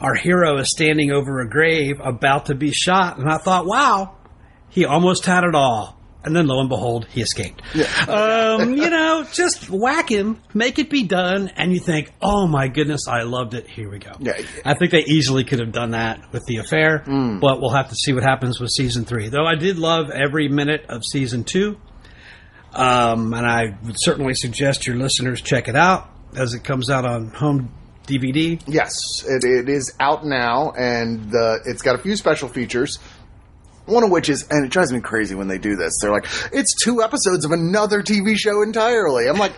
our 0.00 0.14
hero 0.14 0.58
is 0.58 0.70
standing 0.70 1.10
over 1.12 1.40
a 1.40 1.48
grave 1.48 2.00
about 2.02 2.46
to 2.46 2.54
be 2.54 2.72
shot, 2.72 3.18
and 3.18 3.28
I 3.30 3.38
thought, 3.38 3.66
wow, 3.66 4.16
he 4.68 4.84
almost 4.84 5.26
had 5.26 5.44
it 5.44 5.54
all. 5.54 5.96
And 6.22 6.36
then 6.36 6.46
lo 6.46 6.60
and 6.60 6.68
behold, 6.68 7.06
he 7.06 7.22
escaped. 7.22 7.62
Um, 8.06 8.74
you 8.76 8.90
know, 8.90 9.24
just 9.32 9.70
whack 9.70 10.10
him, 10.10 10.42
make 10.52 10.78
it 10.78 10.90
be 10.90 11.04
done, 11.04 11.48
and 11.56 11.72
you 11.72 11.80
think, 11.80 12.12
oh 12.20 12.46
my 12.46 12.68
goodness, 12.68 13.08
I 13.08 13.22
loved 13.22 13.54
it. 13.54 13.66
Here 13.66 13.90
we 13.90 13.98
go. 14.00 14.12
Yeah. 14.18 14.34
I 14.62 14.74
think 14.74 14.90
they 14.90 15.02
easily 15.04 15.44
could 15.44 15.60
have 15.60 15.72
done 15.72 15.92
that 15.92 16.30
with 16.30 16.44
the 16.44 16.58
affair, 16.58 17.04
Mm. 17.06 17.40
but 17.40 17.60
we'll 17.62 17.70
have 17.70 17.88
to 17.88 17.94
see 17.94 18.12
what 18.12 18.22
happens 18.22 18.60
with 18.60 18.68
season 18.68 19.06
three. 19.06 19.30
Though 19.30 19.46
I 19.46 19.54
did 19.54 19.78
love 19.78 20.10
every 20.10 20.48
minute 20.48 20.84
of 20.90 21.02
season 21.10 21.42
two, 21.44 21.78
um, 22.74 23.32
and 23.32 23.46
I 23.46 23.76
would 23.84 23.96
certainly 23.98 24.34
suggest 24.34 24.86
your 24.86 24.96
listeners 24.96 25.40
check 25.40 25.68
it 25.68 25.76
out 25.76 26.08
as 26.36 26.52
it 26.54 26.62
comes 26.64 26.90
out 26.90 27.04
on 27.06 27.28
home 27.30 27.72
DVD. 28.10 28.60
Yes, 28.66 28.92
it, 29.26 29.44
it 29.44 29.68
is 29.68 29.94
out 30.00 30.24
now, 30.24 30.72
and 30.72 31.30
the, 31.30 31.60
it's 31.66 31.82
got 31.82 31.94
a 31.94 31.98
few 31.98 32.16
special 32.16 32.48
features. 32.48 32.98
One 33.86 34.04
of 34.04 34.10
which 34.10 34.28
is, 34.28 34.46
and 34.50 34.64
it 34.64 34.70
drives 34.70 34.92
me 34.92 35.00
crazy 35.00 35.34
when 35.34 35.48
they 35.48 35.58
do 35.58 35.76
this. 35.76 35.92
They're 36.00 36.12
like, 36.12 36.26
"It's 36.52 36.74
two 36.84 37.02
episodes 37.02 37.44
of 37.44 37.52
another 37.52 38.02
TV 38.02 38.36
show 38.36 38.62
entirely." 38.62 39.28
I'm 39.28 39.38
like, 39.38 39.52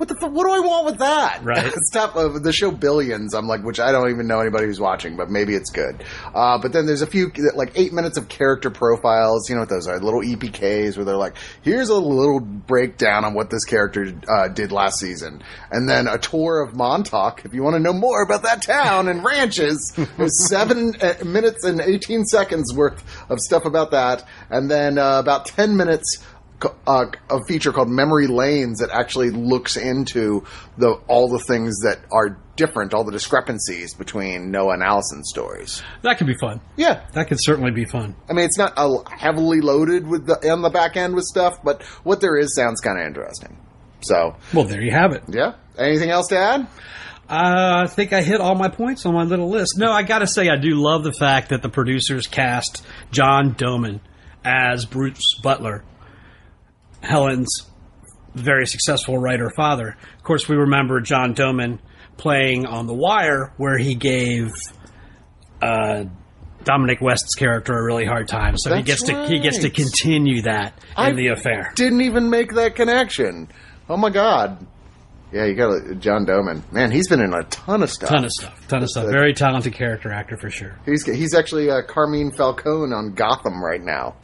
"What 0.00 0.08
the? 0.08 0.14
Fuck, 0.14 0.32
what 0.32 0.44
do 0.44 0.50
I 0.50 0.60
want 0.60 0.86
with 0.86 0.98
that?" 0.98 1.44
Right. 1.44 1.72
tough. 1.92 2.16
Of 2.16 2.42
the 2.42 2.52
show 2.52 2.70
Billions, 2.70 3.34
I'm 3.34 3.46
like, 3.46 3.62
which 3.62 3.78
I 3.78 3.92
don't 3.92 4.10
even 4.10 4.26
know 4.26 4.40
anybody 4.40 4.66
who's 4.66 4.80
watching, 4.80 5.16
but 5.16 5.28
maybe 5.28 5.54
it's 5.54 5.70
good. 5.70 6.02
Uh, 6.34 6.58
but 6.58 6.72
then 6.72 6.86
there's 6.86 7.02
a 7.02 7.06
few 7.06 7.30
like 7.54 7.72
eight 7.74 7.92
minutes 7.92 8.16
of 8.16 8.28
character 8.28 8.70
profiles. 8.70 9.48
You 9.48 9.56
know 9.56 9.62
what 9.62 9.68
those 9.68 9.86
are? 9.86 10.00
Little 10.00 10.22
EPKs 10.22 10.96
where 10.96 11.04
they're 11.04 11.16
like, 11.16 11.36
"Here's 11.62 11.90
a 11.90 11.94
little 11.94 12.40
breakdown 12.40 13.24
on 13.24 13.34
what 13.34 13.50
this 13.50 13.64
character 13.64 14.12
uh, 14.28 14.48
did 14.48 14.72
last 14.72 14.98
season," 14.98 15.42
and 15.70 15.88
then 15.88 16.08
a 16.08 16.18
tour 16.18 16.62
of 16.62 16.74
Montauk 16.74 17.44
if 17.44 17.52
you 17.52 17.62
want 17.62 17.74
to 17.74 17.80
know 17.80 17.92
more 17.92 18.22
about 18.22 18.42
that 18.44 18.62
town 18.62 19.08
and 19.08 19.24
ranches. 19.24 19.92
There's 20.16 20.48
seven 20.48 20.94
uh, 21.00 21.14
minutes 21.24 21.64
and 21.64 21.80
18 21.80 22.24
seconds 22.24 22.72
worth 22.74 23.04
of 23.28 23.38
stuff 23.40 23.64
about 23.64 23.90
that, 23.90 24.24
and 24.48 24.70
then 24.70 24.98
uh, 24.98 25.18
about 25.18 25.46
10 25.46 25.76
minutes. 25.76 26.24
Uh, 26.86 27.06
a 27.30 27.38
feature 27.48 27.72
called 27.72 27.88
Memory 27.88 28.26
Lanes 28.26 28.80
that 28.80 28.90
actually 28.90 29.30
looks 29.30 29.76
into 29.76 30.44
the 30.76 30.92
all 31.08 31.28
the 31.28 31.38
things 31.38 31.80
that 31.80 31.98
are 32.12 32.38
different, 32.56 32.92
all 32.92 33.04
the 33.04 33.12
discrepancies 33.12 33.94
between 33.94 34.50
Noah 34.50 34.74
and 34.74 34.82
Alison's 34.82 35.30
stories. 35.30 35.82
That 36.02 36.18
could 36.18 36.26
be 36.26 36.36
fun. 36.38 36.60
Yeah, 36.76 37.06
That 37.14 37.28
could 37.28 37.38
certainly 37.40 37.70
be 37.70 37.84
fun. 37.86 38.14
I 38.28 38.34
mean 38.34 38.44
it's 38.44 38.58
not 38.58 38.74
uh, 38.76 38.98
heavily 39.10 39.60
loaded 39.62 40.06
with 40.06 40.26
the 40.26 40.50
on 40.52 40.60
the 40.62 40.68
back 40.70 40.96
end 40.96 41.14
with 41.14 41.24
stuff, 41.24 41.62
but 41.64 41.82
what 42.04 42.20
there 42.20 42.36
is 42.36 42.54
sounds 42.54 42.80
kind 42.80 43.00
of 43.00 43.06
interesting. 43.06 43.56
So 44.02 44.36
Well, 44.52 44.64
there 44.64 44.82
you 44.82 44.90
have 44.92 45.12
it. 45.12 45.22
yeah, 45.28 45.54
anything 45.78 46.10
else 46.10 46.26
to 46.28 46.38
add? 46.38 46.66
Uh, 47.28 47.84
I 47.84 47.86
think 47.86 48.12
I 48.12 48.22
hit 48.22 48.40
all 48.40 48.56
my 48.56 48.68
points 48.68 49.06
on 49.06 49.14
my 49.14 49.22
little 49.22 49.48
list. 49.48 49.78
No, 49.78 49.92
I 49.92 50.02
got 50.02 50.18
to 50.18 50.26
say, 50.26 50.48
I 50.48 50.56
do 50.56 50.74
love 50.74 51.04
the 51.04 51.12
fact 51.12 51.50
that 51.50 51.62
the 51.62 51.68
producers 51.68 52.26
cast 52.26 52.84
John 53.12 53.52
Doman 53.56 54.00
as 54.44 54.84
Bruce 54.84 55.38
Butler, 55.40 55.84
Helen's 57.02 57.66
very 58.34 58.66
successful 58.66 59.18
writer 59.18 59.50
father. 59.56 59.96
Of 60.16 60.22
course, 60.22 60.48
we 60.48 60.56
remember 60.56 61.00
John 61.00 61.34
Doman 61.34 61.80
playing 62.16 62.66
on 62.66 62.86
The 62.86 62.94
Wire, 62.94 63.52
where 63.56 63.78
he 63.78 63.94
gave 63.94 64.50
uh, 65.62 66.04
Dominic 66.64 67.00
West's 67.00 67.34
character 67.34 67.72
a 67.72 67.82
really 67.84 68.04
hard 68.04 68.28
time. 68.28 68.56
So 68.58 68.70
he 68.74 68.82
That's 68.82 69.02
gets 69.02 69.10
to 69.10 69.26
he 69.26 69.40
gets 69.40 69.58
to 69.58 69.70
continue 69.70 70.42
that 70.42 70.74
in 70.78 71.04
I 71.04 71.12
the 71.12 71.28
affair. 71.28 71.72
Didn't 71.74 72.02
even 72.02 72.30
make 72.30 72.54
that 72.54 72.76
connection. 72.76 73.48
Oh 73.88 73.96
my 73.96 74.10
god. 74.10 74.66
Yeah, 75.32 75.46
you 75.46 75.54
got 75.54 76.00
John 76.00 76.24
Doman. 76.24 76.64
Man, 76.72 76.90
he's 76.90 77.08
been 77.08 77.20
in 77.20 77.32
a 77.32 77.44
ton 77.44 77.84
of 77.84 77.90
stuff. 77.90 78.08
Ton 78.08 78.24
of 78.24 78.32
stuff, 78.32 78.66
ton 78.66 78.82
of 78.82 78.88
stuff. 78.88 79.06
Very 79.10 79.32
talented 79.32 79.72
character 79.72 80.10
actor 80.12 80.36
for 80.36 80.50
sure. 80.50 80.76
He's 80.84 81.04
he's 81.06 81.34
actually 81.34 81.70
uh, 81.70 81.82
Carmine 81.86 82.32
Falcone 82.32 82.92
on 82.92 83.14
Gotham 83.14 83.64
right 83.64 83.82
now. 83.82 84.16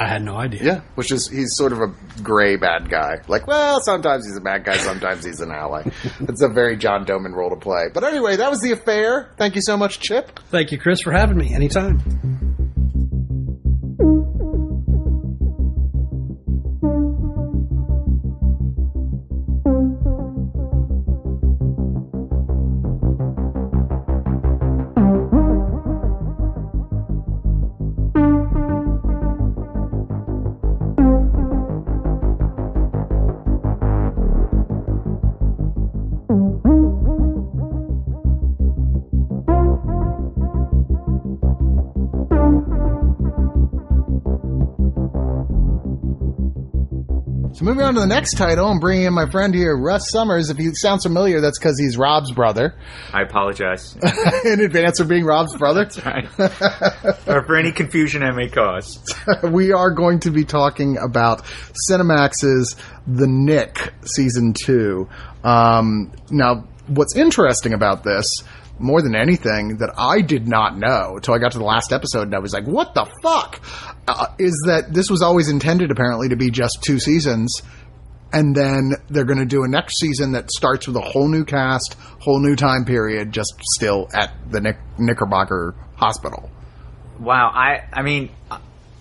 I 0.00 0.06
had 0.06 0.22
no 0.22 0.36
idea. 0.36 0.62
Yeah, 0.62 0.80
which 0.94 1.10
is 1.10 1.28
he's 1.28 1.50
sort 1.56 1.72
of 1.72 1.80
a 1.80 1.92
gray 2.22 2.56
bad 2.56 2.88
guy. 2.88 3.20
Like, 3.26 3.46
well, 3.46 3.80
sometimes 3.80 4.26
he's 4.26 4.36
a 4.36 4.40
bad 4.40 4.64
guy, 4.64 4.76
sometimes 4.76 5.24
he's 5.24 5.40
an 5.40 5.50
ally. 5.50 5.82
it's 6.20 6.42
a 6.42 6.48
very 6.48 6.76
John 6.76 7.04
Doman 7.04 7.32
role 7.32 7.50
to 7.50 7.56
play. 7.56 7.86
But 7.92 8.04
anyway, 8.04 8.36
that 8.36 8.50
was 8.50 8.60
the 8.60 8.72
affair. 8.72 9.30
Thank 9.36 9.56
you 9.56 9.62
so 9.62 9.76
much, 9.76 10.00
Chip. 10.00 10.38
Thank 10.50 10.70
you, 10.72 10.78
Chris, 10.78 11.00
for 11.00 11.12
having 11.12 11.36
me. 11.36 11.52
Anytime. 11.54 12.47
Moving 47.78 47.90
on 47.90 47.94
to 47.94 48.00
the 48.00 48.06
next 48.08 48.36
title, 48.36 48.66
I'm 48.66 48.80
bringing 48.80 49.04
in 49.04 49.14
my 49.14 49.30
friend 49.30 49.54
here, 49.54 49.76
Russ 49.76 50.10
Summers. 50.10 50.50
If 50.50 50.56
he 50.56 50.74
sounds 50.74 51.04
familiar, 51.04 51.40
that's 51.40 51.60
because 51.60 51.78
he's 51.78 51.96
Rob's 51.96 52.32
brother. 52.32 52.74
I 53.12 53.22
apologize. 53.22 53.96
in 54.44 54.60
advance 54.62 54.98
for 54.98 55.04
being 55.04 55.24
Rob's 55.24 55.56
brother. 55.56 55.88
Right. 56.04 56.28
or 57.28 57.44
for 57.44 57.54
any 57.54 57.70
confusion 57.70 58.24
I 58.24 58.32
may 58.32 58.48
cause. 58.48 58.98
we 59.44 59.70
are 59.70 59.92
going 59.92 60.18
to 60.20 60.32
be 60.32 60.44
talking 60.44 60.98
about 60.98 61.44
Cinemax's 61.88 62.74
The 63.06 63.28
Knick 63.28 63.92
season 64.04 64.54
two. 64.54 65.08
Um, 65.44 66.10
now, 66.32 66.66
what's 66.88 67.14
interesting 67.14 67.74
about 67.74 68.02
this, 68.02 68.42
more 68.78 69.02
than 69.02 69.14
anything, 69.14 69.78
that 69.78 69.90
I 69.96 70.20
did 70.20 70.48
not 70.48 70.76
know 70.78 71.16
until 71.16 71.34
I 71.34 71.38
got 71.38 71.52
to 71.52 71.58
the 71.58 71.64
last 71.64 71.92
episode 71.92 72.22
and 72.22 72.34
I 72.34 72.38
was 72.38 72.52
like, 72.52 72.66
what 72.66 72.94
the 72.94 73.06
fuck? 73.22 73.60
Uh, 74.06 74.26
is 74.38 74.62
that 74.66 74.92
this 74.92 75.10
was 75.10 75.22
always 75.22 75.48
intended 75.48 75.90
apparently 75.90 76.28
to 76.30 76.36
be 76.36 76.50
just 76.50 76.78
two 76.82 76.98
seasons. 76.98 77.62
And 78.32 78.54
then 78.54 78.92
they're 79.08 79.24
going 79.24 79.38
to 79.38 79.46
do 79.46 79.64
a 79.64 79.68
next 79.68 79.98
season 80.00 80.32
that 80.32 80.50
starts 80.50 80.86
with 80.86 80.96
a 80.96 81.00
whole 81.00 81.28
new 81.28 81.44
cast, 81.44 81.96
whole 82.20 82.40
new 82.40 82.56
time 82.56 82.84
period, 82.84 83.32
just 83.32 83.54
still 83.74 84.08
at 84.12 84.34
the 84.50 84.60
Knick- 84.60 84.98
Knickerbocker 84.98 85.74
Hospital. 85.96 86.50
Wow, 87.18 87.50
I 87.52 87.88
I 87.92 88.02
mean 88.02 88.30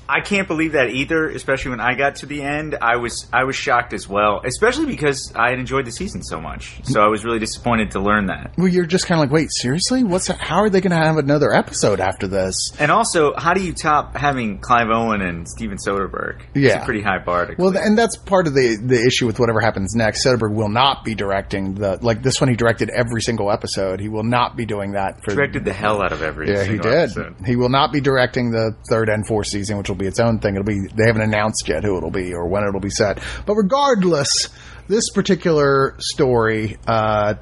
I 0.10 0.22
can't 0.22 0.48
believe 0.48 0.72
that 0.74 0.90
either, 0.90 1.28
especially 1.30 1.72
when 1.72 1.82
I 1.82 1.96
got 1.96 2.16
to 2.18 2.26
the 2.26 2.42
end. 2.42 2.78
I 2.82 2.96
was 2.98 3.28
I 3.34 3.44
was 3.44 3.56
shocked 3.56 3.94
as 3.94 4.08
well, 4.08 4.42
especially 4.46 4.86
because 4.86 5.34
I 5.36 5.50
had 5.50 5.60
enjoyed 5.60 5.86
the 5.86 5.92
season 5.92 6.24
so 6.24 6.40
much. 6.40 6.80
So 6.84 7.02
I 7.02 7.08
was 7.08 7.26
really 7.26 7.40
disappointed 7.40 7.92
to 7.92 8.00
learn 8.00 8.28
that. 8.28 8.54
Well, 8.58 8.68
you're 8.70 8.86
just 8.86 9.06
kind 9.08 9.20
of 9.20 9.26
like, 9.28 9.34
wait, 9.34 9.50
seriously? 9.52 10.04
What's 10.04 10.28
how 10.28 10.58
are 10.60 10.70
they 10.70 10.80
going 10.82 10.92
to 10.92 10.98
have 10.98 11.18
another 11.18 11.54
episode 11.54 12.00
after 12.00 12.28
this? 12.28 12.72
And 12.80 12.92
also, 12.92 13.34
how 13.36 13.54
do 13.54 13.62
you 13.64 13.74
top 13.74 14.16
having 14.16 14.60
Clive 14.60 14.90
Owen 14.90 15.22
and 15.22 15.48
Steven 15.48 15.78
Soderbergh? 15.78 16.40
It's 16.54 16.74
Yeah. 16.74 16.82
a 16.82 16.86
pretty 16.86 17.02
high 17.02 17.20
bar 17.20 17.46
to 17.48 17.56
Well, 17.58 17.72
clear. 17.72 17.84
and 17.86 17.98
that's 17.98 18.16
part 18.18 18.48
of 18.48 18.54
the 18.54 18.78
the 18.78 19.06
issue 19.06 19.26
with 19.28 19.40
whatever 19.40 19.60
happens 19.60 19.94
next. 19.96 20.26
Soderbergh 20.26 20.54
will 20.54 20.70
not 20.70 21.04
be 21.04 21.16
directing 21.16 21.76
the 21.76 21.98
like 22.02 22.24
this 22.24 22.40
one. 22.40 22.50
He 22.50 22.56
directed 22.56 22.90
every 22.92 23.22
single 23.22 23.52
episode. 23.52 24.00
He 24.00 24.10
will 24.10 24.24
not 24.24 24.56
be 24.56 24.66
doing 24.66 24.94
that 24.94 25.24
for. 25.24 25.36
directed 25.36 25.66
the 25.66 25.74
hell 25.74 26.02
out 26.02 26.12
of 26.14 26.22
every 26.22 26.50
yeah, 26.50 26.64
he 26.64 26.78
did. 26.78 26.86
episode. 26.94 27.36
He 27.46 27.56
will 27.58 27.70
not 27.70 27.92
be 27.92 28.00
directing 28.00 28.52
the 28.52 28.74
third 28.90 29.10
and 29.10 29.28
fourth 29.28 29.48
season, 29.48 29.78
which 29.78 29.90
will 29.90 29.97
be 29.98 30.08
its 30.08 30.20
own 30.20 30.40
thing. 30.40 30.56
It'll 30.56 30.66
be 30.66 30.88
they 30.96 31.06
haven't 31.06 31.24
announced 31.24 31.68
yet 31.68 31.84
who 31.84 31.98
it'll 31.98 32.12
be 32.12 32.34
or 32.34 32.48
when 32.48 32.64
it'll 32.64 32.80
be 32.80 32.90
set. 32.90 33.20
But 33.46 33.56
regardless, 33.56 34.50
this 34.88 35.10
particular 35.10 35.96
story 36.00 36.78
uh, 36.88 37.36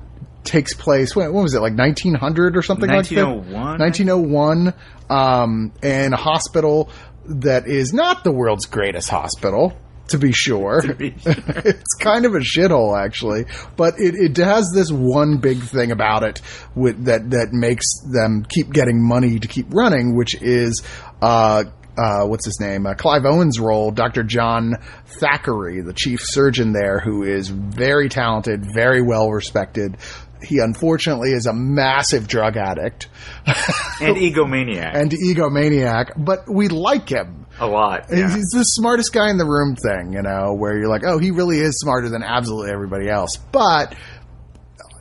takes 0.44 0.74
place. 0.74 1.16
When, 1.16 1.34
when 1.34 1.44
was 1.44 1.54
it? 1.54 1.62
Like 1.62 1.78
1900 1.78 2.56
or 2.56 2.62
something 2.62 2.90
like 2.90 3.10
that. 3.10 3.28
1901, 3.28 3.80
1901, 3.80 4.74
um, 5.10 5.74
in 5.84 6.14
a 6.14 6.18
hospital 6.18 6.90
that 7.26 7.68
is 7.68 7.94
not 7.94 8.24
the 8.24 8.32
world's 8.32 8.66
greatest 8.66 9.10
hospital. 9.10 9.78
To 10.10 10.20
be 10.20 10.32
sure, 10.32 10.82
To 10.82 10.94
be 10.94 11.18
sure, 11.18 11.34
it's 11.66 11.96
kind 11.96 12.26
of 12.26 12.36
a 12.36 12.40
shithole, 12.40 12.96
actually. 12.96 13.46
But 13.76 13.96
it, 13.98 14.14
it 14.14 14.38
has 14.38 14.72
this 14.72 14.92
one 14.92 15.38
big 15.38 15.58
thing 15.58 15.92
about 15.92 16.22
it 16.22 16.42
with, 16.76 17.06
that 17.06 17.32
that 17.32 17.54
makes 17.54 17.86
them 18.14 18.46
keep 18.48 18.72
getting 18.72 19.02
money 19.02 19.40
to 19.40 19.48
keep 19.48 19.66
running, 19.74 20.16
which 20.16 20.40
is 20.40 20.84
uh, 21.24 21.64
uh, 21.98 22.26
what's 22.26 22.46
his 22.46 22.60
name? 22.60 22.86
Uh, 22.86 22.94
Clive 22.94 23.26
Owen's 23.26 23.60
role, 23.60 23.92
Dr. 23.92 24.24
John 24.24 24.76
Thackery, 25.20 25.86
the 25.86 25.94
chief 25.94 26.20
surgeon 26.22 26.74
there, 26.74 27.00
who 27.00 27.24
is 27.24 27.50
very 27.50 28.10
talented, 28.10 28.66
very 28.74 29.02
well 29.02 29.30
respected. 29.32 29.98
He 30.44 30.60
unfortunately 30.60 31.32
is 31.32 31.46
a 31.46 31.54
massive 31.54 32.28
drug 32.28 32.58
addict 32.58 33.08
and 33.48 34.18
egomaniac 34.18 34.94
and 34.94 35.10
egomaniac, 35.12 36.12
but 36.18 36.48
we 36.48 36.68
like 36.68 37.10
him. 37.10 37.46
a 37.60 37.66
lot. 37.66 38.10
He's, 38.10 38.20
yeah. 38.20 38.36
he's 38.36 38.50
the 38.50 38.64
smartest 38.64 39.14
guy 39.14 39.30
in 39.30 39.38
the 39.38 39.46
room 39.46 39.76
thing, 39.76 40.14
you 40.14 40.22
know, 40.22 40.54
where 40.54 40.78
you're 40.78 40.90
like, 40.90 41.04
oh, 41.06 41.18
he 41.18 41.32
really 41.32 41.60
is 41.60 41.80
smarter 41.80 42.10
than 42.10 42.22
absolutely 42.22 42.72
everybody 42.72 43.10
else. 43.10 43.38
But 43.38 43.96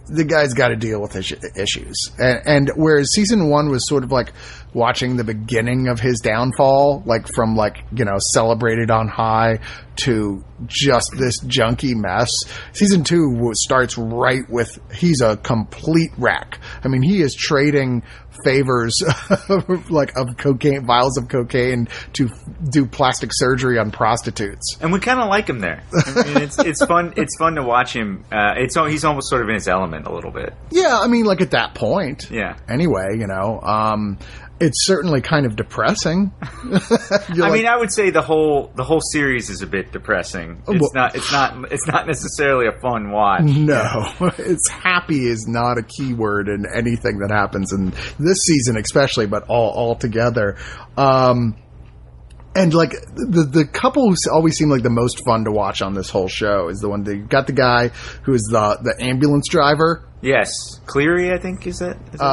the 0.06 0.24
guy's 0.24 0.54
got 0.54 0.68
to 0.68 0.76
deal 0.76 1.00
with 1.00 1.12
his 1.12 1.32
issues. 1.56 2.10
And, 2.18 2.42
and 2.46 2.70
whereas 2.76 3.12
season 3.14 3.48
one 3.48 3.70
was 3.70 3.88
sort 3.88 4.04
of 4.04 4.12
like 4.12 4.32
watching 4.74 5.16
the 5.16 5.24
beginning 5.24 5.88
of 5.88 6.00
his 6.00 6.20
downfall, 6.20 7.02
like 7.06 7.26
from 7.34 7.56
like, 7.56 7.84
you 7.94 8.04
know, 8.04 8.16
celebrated 8.34 8.90
on 8.90 9.08
high 9.08 9.60
to 9.96 10.44
just 10.66 11.10
this 11.16 11.40
junky 11.44 11.94
mess. 11.94 12.28
Season 12.72 13.04
two 13.04 13.50
starts 13.54 13.96
right 13.96 14.42
with 14.48 14.78
he's 14.92 15.20
a 15.20 15.36
complete 15.36 16.10
wreck. 16.18 16.58
I 16.84 16.88
mean, 16.88 17.02
he 17.02 17.20
is 17.22 17.34
trading 17.34 18.02
favors 18.44 19.00
like 19.90 20.16
of 20.16 20.36
cocaine, 20.36 20.84
vials 20.84 21.16
of 21.16 21.28
cocaine 21.28 21.88
to 22.14 22.26
f- 22.26 22.32
do 22.70 22.84
plastic 22.86 23.30
surgery 23.32 23.78
on 23.78 23.90
prostitutes. 23.92 24.76
and 24.80 24.92
we 24.92 24.98
kind 24.98 25.20
of 25.20 25.28
like 25.28 25.48
him 25.48 25.60
there. 25.60 25.82
I 25.94 26.24
mean, 26.26 26.36
it's 26.38 26.58
it's 26.58 26.84
fun. 26.84 27.14
It's 27.16 27.36
fun 27.38 27.54
to 27.54 27.62
watch 27.62 27.94
him. 27.94 28.24
Uh, 28.32 28.54
it's 28.56 28.74
he's 28.74 29.04
almost 29.04 29.28
sort 29.30 29.42
of 29.42 29.48
in 29.48 29.54
his 29.54 29.68
element 29.68 30.06
a 30.06 30.12
little 30.12 30.32
bit. 30.32 30.52
Yeah, 30.70 30.98
I 31.00 31.06
mean, 31.06 31.24
like 31.24 31.40
at 31.40 31.52
that 31.52 31.74
point. 31.74 32.28
Yeah. 32.30 32.56
Anyway, 32.68 33.16
you 33.16 33.26
know, 33.28 33.60
um, 33.60 34.18
it's 34.60 34.86
certainly 34.86 35.20
kind 35.20 35.46
of 35.46 35.56
depressing. 35.56 36.32
I 36.42 37.50
mean, 37.50 37.66
I 37.66 37.76
would 37.76 37.92
say 37.92 38.10
the 38.10 38.22
whole 38.22 38.72
the 38.76 38.84
whole 38.84 39.00
series 39.00 39.50
is 39.50 39.62
a 39.62 39.66
bit 39.66 39.92
depressing. 39.92 40.62
It's 40.68 40.80
well- 40.80 40.90
not. 40.94 41.16
It's 41.16 41.32
not. 41.32 41.72
It's 41.72 41.86
not 41.86 42.06
necessarily 42.06 42.66
a 42.66 42.78
fun 42.80 43.10
watch. 43.10 43.42
no, 43.42 44.12
it's 44.38 44.68
happy 44.70 45.26
is 45.26 45.46
not 45.48 45.78
a 45.78 45.82
keyword 45.82 46.48
in 46.48 46.66
anything 46.72 47.18
that 47.18 47.30
happens 47.30 47.72
in 47.72 47.90
this 48.18 48.38
season, 48.46 48.76
especially, 48.76 49.26
but 49.26 49.44
all 49.48 49.70
all 49.70 49.96
together. 49.96 50.56
Um, 50.96 51.56
and 52.56 52.72
like 52.72 52.92
the 53.14 53.48
the 53.50 53.66
couple 53.66 54.08
who 54.08 54.14
always 54.32 54.56
seem 54.56 54.68
like 54.68 54.82
the 54.82 54.90
most 54.90 55.24
fun 55.24 55.44
to 55.44 55.50
watch 55.50 55.82
on 55.82 55.94
this 55.94 56.08
whole 56.08 56.28
show 56.28 56.68
is 56.68 56.78
the 56.78 56.88
one 56.88 57.02
that 57.04 57.28
got 57.28 57.46
the 57.46 57.52
guy 57.52 57.88
who 58.22 58.34
is 58.34 58.42
the 58.42 58.78
the 58.82 59.04
ambulance 59.04 59.48
driver. 59.48 60.08
Yes, 60.24 60.48
Cleary, 60.86 61.32
I 61.34 61.38
think 61.38 61.66
is 61.66 61.80
that. 61.80 61.98
Is 62.14 62.18
that 62.18 62.24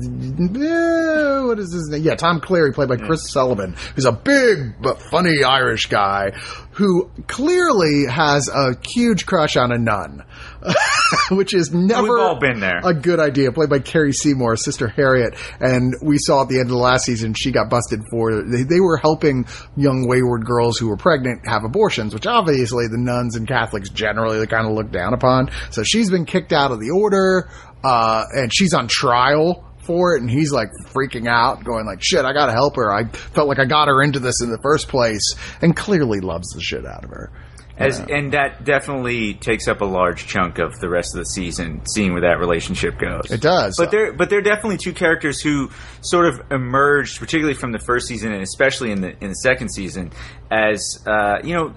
his 0.00 0.08
name? 0.08 0.48
Uh, 0.48 0.58
yeah, 0.58 1.44
what 1.44 1.58
is 1.58 1.74
his 1.74 1.90
name? 1.90 2.02
Yeah, 2.02 2.14
Tom 2.14 2.40
Cleary, 2.40 2.72
played 2.72 2.88
by 2.88 2.96
Chris 2.96 3.30
Sullivan, 3.30 3.76
who's 3.94 4.06
a 4.06 4.12
big 4.12 4.80
but 4.80 5.02
funny 5.02 5.44
Irish 5.44 5.86
guy 5.86 6.30
who 6.72 7.10
clearly 7.26 8.06
has 8.08 8.48
a 8.48 8.76
huge 8.88 9.26
crush 9.26 9.58
on 9.58 9.72
a 9.72 9.78
nun, 9.78 10.24
which 11.30 11.54
is 11.54 11.72
never 11.72 12.18
all 12.18 12.38
been 12.38 12.60
there. 12.60 12.80
a 12.84 12.94
good 12.94 13.20
idea. 13.20 13.52
Played 13.52 13.70
by 13.70 13.78
Cara 13.78 14.12
Seymour, 14.12 14.56
Sister 14.56 14.88
Harriet, 14.88 15.34
and 15.60 15.94
we 16.02 16.16
saw 16.18 16.42
at 16.42 16.48
the 16.48 16.56
end 16.56 16.66
of 16.66 16.70
the 16.70 16.76
last 16.76 17.04
season 17.04 17.34
she 17.34 17.52
got 17.52 17.70
busted 17.70 18.00
for 18.10 18.42
they, 18.42 18.62
they 18.62 18.80
were 18.80 18.96
helping 18.96 19.46
young 19.76 20.06
wayward 20.08 20.44
girls 20.44 20.78
who 20.78 20.88
were 20.88 20.96
pregnant 20.96 21.46
have 21.46 21.64
abortions, 21.64 22.14
which 22.14 22.26
obviously 22.26 22.86
the 22.88 22.98
nuns 22.98 23.36
and 23.36 23.46
Catholics 23.46 23.90
generally 23.90 24.46
kind 24.46 24.66
of 24.66 24.72
look 24.72 24.90
down 24.90 25.14
upon. 25.14 25.50
So 25.70 25.82
she's 25.82 26.10
been 26.10 26.24
kicked 26.24 26.52
out 26.52 26.70
of 26.70 26.80
the 26.80 26.90
order, 26.90 27.50
uh, 27.82 28.24
and 28.32 28.52
she's 28.52 28.74
on 28.74 28.88
trial 28.88 29.70
for 29.84 30.16
it 30.16 30.22
and 30.22 30.30
he's 30.30 30.50
like 30.50 30.68
freaking 30.86 31.28
out 31.28 31.62
going 31.62 31.84
like 31.84 32.02
shit 32.02 32.24
i 32.24 32.32
gotta 32.32 32.52
help 32.52 32.76
her 32.76 32.90
i 32.90 33.04
felt 33.06 33.48
like 33.48 33.58
i 33.58 33.66
got 33.66 33.86
her 33.86 34.02
into 34.02 34.18
this 34.18 34.40
in 34.40 34.50
the 34.50 34.58
first 34.62 34.88
place 34.88 35.34
and 35.60 35.76
clearly 35.76 36.20
loves 36.20 36.48
the 36.54 36.60
shit 36.62 36.86
out 36.86 37.04
of 37.04 37.10
her 37.10 37.30
As, 37.76 37.98
and 37.98 38.32
that 38.32 38.62
definitely 38.64 39.34
takes 39.34 39.66
up 39.66 39.80
a 39.80 39.84
large 39.84 40.26
chunk 40.28 40.58
of 40.58 40.78
the 40.78 40.88
rest 40.88 41.14
of 41.14 41.18
the 41.18 41.24
season, 41.24 41.84
seeing 41.86 42.12
where 42.12 42.22
that 42.22 42.38
relationship 42.38 42.98
goes. 42.98 43.30
It 43.30 43.40
does. 43.40 43.76
But 43.76 43.90
they're 43.90 44.12
but 44.12 44.30
they're 44.30 44.42
definitely 44.42 44.78
two 44.78 44.92
characters 44.92 45.40
who 45.40 45.70
sort 46.00 46.26
of 46.26 46.52
emerged, 46.52 47.18
particularly 47.18 47.54
from 47.54 47.72
the 47.72 47.80
first 47.80 48.06
season 48.06 48.32
and 48.32 48.42
especially 48.42 48.92
in 48.92 49.00
the 49.00 49.10
in 49.20 49.30
the 49.30 49.34
second 49.36 49.70
season, 49.70 50.12
as 50.50 51.02
uh, 51.06 51.38
you 51.42 51.54
know. 51.54 51.74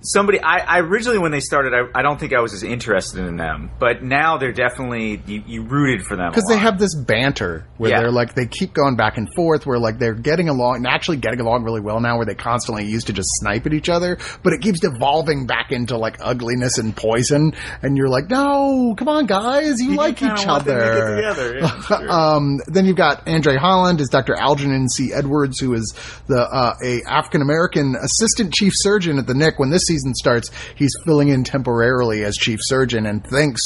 Somebody, 0.00 0.40
I, 0.40 0.58
I 0.58 0.80
originally 0.80 1.18
when 1.18 1.32
they 1.32 1.40
started, 1.40 1.72
I, 1.74 1.98
I 1.98 2.02
don't 2.02 2.18
think 2.20 2.32
I 2.32 2.40
was 2.40 2.52
as 2.54 2.62
interested 2.62 3.24
in 3.26 3.36
them, 3.36 3.70
but 3.78 4.02
now 4.02 4.38
they're 4.38 4.52
definitely 4.52 5.20
you, 5.26 5.42
you 5.46 5.62
rooted 5.62 6.06
for 6.06 6.16
them 6.16 6.30
because 6.30 6.46
they 6.48 6.56
have 6.56 6.78
this 6.78 6.94
banter 6.94 7.64
where 7.78 7.90
Yeah. 7.90 8.00
they're 8.00 8.10
like 8.12 8.34
they 8.34 8.46
keep 8.46 8.72
going 8.72 8.96
back 8.96 9.16
and 9.18 9.28
forth 9.34 9.66
where 9.66 9.78
like 9.78 9.98
they're 9.98 10.14
getting 10.14 10.48
along 10.48 10.76
and 10.76 10.86
actually 10.86 11.16
getting 11.16 11.40
along 11.40 11.64
really 11.64 11.80
well 11.80 12.00
now 12.00 12.16
where 12.16 12.26
they 12.26 12.34
constantly 12.34 12.84
used 12.86 13.08
to 13.08 13.12
just 13.12 13.28
snipe 13.40 13.66
at 13.66 13.72
each 13.74 13.88
other 13.88 14.18
but 14.42 14.52
it 14.52 14.60
keeps 14.60 14.80
devolving 14.80 15.46
back 15.46 15.72
into 15.72 15.96
like 15.96 16.16
ugliness 16.20 16.78
and 16.78 16.94
poison 16.96 17.52
and 17.82 17.96
you're 17.96 18.08
like 18.08 18.28
no 18.30 18.94
come 18.96 19.08
on 19.08 19.26
guys 19.26 19.80
you, 19.80 19.94
like 19.96 20.22
each 20.22 20.46
want 20.46 20.64
them 20.64 20.78
to 20.78 20.84
get 20.84 21.02
other 21.02 21.16
together, 21.16 21.58
yeah, 21.58 22.06
um, 22.08 22.58
then 22.66 22.84
you've 22.86 22.96
got 22.96 23.26
Andre 23.28 23.56
Holland 23.56 24.00
as 24.00 24.08
Dr. 24.08 24.34
Algernon 24.34 24.88
C. 24.88 25.12
Edwards, 25.12 25.58
who 25.58 25.74
is 25.74 25.92
the 26.26 26.38
uh, 26.40 26.74
a 26.84 27.02
African 27.02 27.42
American 27.42 27.96
assistant 28.00 28.52
chief 28.54 28.72
surgeon 28.76 29.18
at 29.18 29.26
the 29.26 29.34
Knick. 29.34 29.58
When 29.58 29.70
this 29.70 29.87
season 29.88 30.14
starts, 30.14 30.50
he's 30.76 30.92
filling 31.04 31.28
in 31.28 31.42
temporarily 31.42 32.24
as 32.24 32.36
chief 32.36 32.60
surgeon 32.62 33.06
and 33.06 33.26
thinks. 33.26 33.62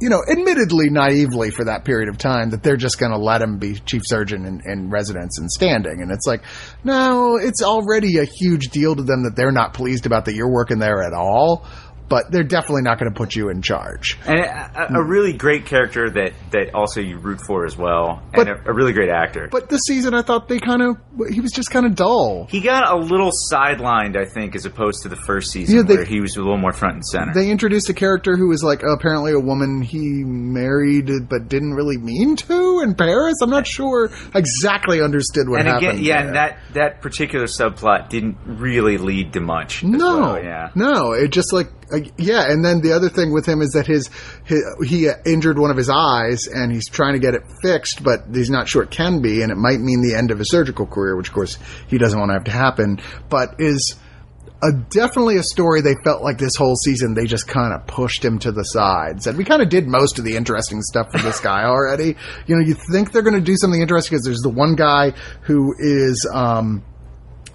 You 0.00 0.10
know, 0.10 0.22
admittedly 0.28 0.90
naively 0.90 1.50
for 1.50 1.64
that 1.64 1.84
period 1.84 2.08
of 2.10 2.18
time, 2.18 2.50
that 2.50 2.62
they're 2.62 2.76
just 2.76 2.98
going 2.98 3.12
to 3.12 3.18
let 3.18 3.40
him 3.40 3.58
be 3.58 3.76
chief 3.86 4.02
surgeon 4.04 4.44
in, 4.44 4.60
in 4.66 4.90
residence 4.90 5.38
and 5.38 5.48
standing. 5.50 6.02
And 6.02 6.10
it's 6.10 6.26
like, 6.26 6.42
no, 6.82 7.36
it's 7.36 7.62
already 7.62 8.18
a 8.18 8.24
huge 8.24 8.68
deal 8.70 8.96
to 8.96 9.02
them 9.02 9.22
that 9.22 9.34
they're 9.36 9.52
not 9.52 9.72
pleased 9.72 10.04
about 10.04 10.24
that 10.26 10.34
you're 10.34 10.52
working 10.52 10.80
there 10.80 11.02
at 11.02 11.14
all. 11.14 11.64
But 12.06 12.30
they're 12.30 12.42
definitely 12.44 12.82
not 12.82 12.98
going 12.98 13.10
to 13.10 13.16
put 13.16 13.34
you 13.34 13.48
in 13.48 13.62
charge. 13.62 14.18
and 14.26 14.38
a, 14.40 14.98
a 14.98 15.02
really 15.02 15.32
great 15.32 15.64
character 15.66 16.10
that 16.10 16.32
that 16.50 16.74
also 16.74 17.00
you 17.00 17.16
root 17.18 17.40
for 17.46 17.64
as 17.64 17.76
well, 17.78 18.22
and 18.34 18.46
But- 18.46 18.48
a, 18.48 18.70
a 18.70 18.74
really 18.74 18.92
great 18.92 19.08
actor. 19.10 19.48
But 19.50 19.68
this 19.70 19.80
season, 19.86 20.12
I 20.14 20.22
thought 20.22 20.46
they 20.48 20.58
kind 20.58 20.82
of, 20.82 20.96
he 21.32 21.40
was 21.40 21.50
just 21.52 21.70
kind 21.70 21.86
of 21.86 21.94
dull. 21.94 22.46
He 22.50 22.60
got 22.60 22.92
a 22.92 22.96
little 22.96 23.30
sidelined, 23.50 24.16
I 24.16 24.26
think, 24.26 24.54
as 24.54 24.66
opposed 24.66 25.02
to 25.04 25.08
the 25.08 25.16
first 25.16 25.50
season 25.50 25.76
Yeah, 25.76 25.82
they- 25.82 25.96
where 25.96 26.04
he 26.04 26.20
was 26.20 26.36
a 26.36 26.40
little 26.40 26.58
more 26.58 26.72
front 26.72 26.94
and 26.96 27.06
center. 27.06 27.32
They 27.34 27.50
introduced 27.50 27.88
a 27.88 27.94
character 27.94 28.36
who 28.36 28.48
was 28.48 28.62
like 28.62 28.82
apparently 28.82 29.32
a 29.32 29.40
woman 29.40 29.80
he 29.82 30.24
married 30.24 31.08
but 31.28 31.48
didn't 31.48 31.72
really 31.74 31.96
mean 31.96 32.36
to 32.36 32.80
in 32.80 32.94
Paris. 32.94 33.36
I'm 33.42 33.50
not 33.50 33.66
sure 33.66 34.10
exactly 34.34 35.00
understood 35.00 35.48
what 35.48 35.60
and 35.60 35.68
happened. 35.68 35.90
again, 35.92 36.04
yeah, 36.04 36.16
there. 36.18 36.26
and 36.26 36.36
that 36.36 36.58
that 36.74 37.00
particular 37.00 37.46
subplot 37.46 38.08
didn't 38.10 38.36
really 38.44 38.98
lead 38.98 39.32
to 39.34 39.40
much. 39.40 39.82
no, 39.82 40.18
well, 40.20 40.42
yeah. 40.42 40.70
no, 40.74 41.12
it 41.12 41.28
just 41.28 41.52
like 41.52 41.68
uh, 41.94 42.08
yeah. 42.18 42.50
And 42.50 42.64
then 42.64 42.80
the 42.80 42.92
other 42.92 43.08
thing 43.08 43.32
with 43.32 43.46
him 43.46 43.60
is 43.62 43.70
that 43.70 43.86
his, 43.86 44.10
his 44.44 44.64
he 44.86 45.08
injured 45.26 45.58
one 45.58 45.70
of 45.70 45.76
his 45.76 45.90
eyes 45.90 46.46
and 46.46 46.72
he's 46.72 46.88
trying 46.88 47.14
to 47.14 47.18
get 47.18 47.34
it 47.34 47.42
fixed, 47.62 48.02
but 48.02 48.24
he's 48.32 48.50
not 48.50 48.68
sure 48.68 48.82
it 48.82 48.90
can 48.90 49.22
be, 49.22 49.42
and 49.42 49.50
it 49.50 49.56
might 49.56 49.80
mean 49.80 50.02
the 50.02 50.14
end 50.16 50.30
of 50.30 50.38
his 50.38 50.50
surgical 50.50 50.86
career, 50.86 51.16
which 51.16 51.28
of 51.28 51.34
course 51.34 51.58
he 51.88 51.98
doesn't 51.98 52.18
want 52.18 52.30
to 52.30 52.34
have 52.34 52.44
to 52.44 52.50
happen. 52.50 53.00
But 53.28 53.56
is 53.58 53.96
a, 54.62 54.72
definitely 54.72 55.36
a 55.36 55.42
story 55.42 55.80
they 55.80 55.94
felt 56.04 56.22
like 56.22 56.38
this 56.38 56.56
whole 56.56 56.76
season 56.76 57.14
they 57.14 57.26
just 57.26 57.46
kind 57.46 57.74
of 57.74 57.86
pushed 57.86 58.24
him 58.24 58.38
to 58.40 58.52
the 58.52 58.62
side. 58.62 59.22
Said 59.22 59.36
we 59.36 59.44
kind 59.44 59.62
of 59.62 59.68
did 59.68 59.86
most 59.86 60.18
of 60.18 60.24
the 60.24 60.36
interesting 60.36 60.82
stuff 60.82 61.12
for 61.12 61.18
this 61.18 61.40
guy 61.40 61.64
already. 61.64 62.16
You 62.46 62.56
know, 62.56 62.62
you 62.62 62.74
think 62.74 63.12
they're 63.12 63.22
going 63.22 63.34
to 63.34 63.40
do 63.40 63.56
something 63.56 63.80
interesting 63.80 64.16
because 64.16 64.24
there's 64.24 64.42
the 64.42 64.50
one 64.50 64.74
guy 64.74 65.10
who 65.42 65.74
is. 65.78 66.28
Um, 66.32 66.84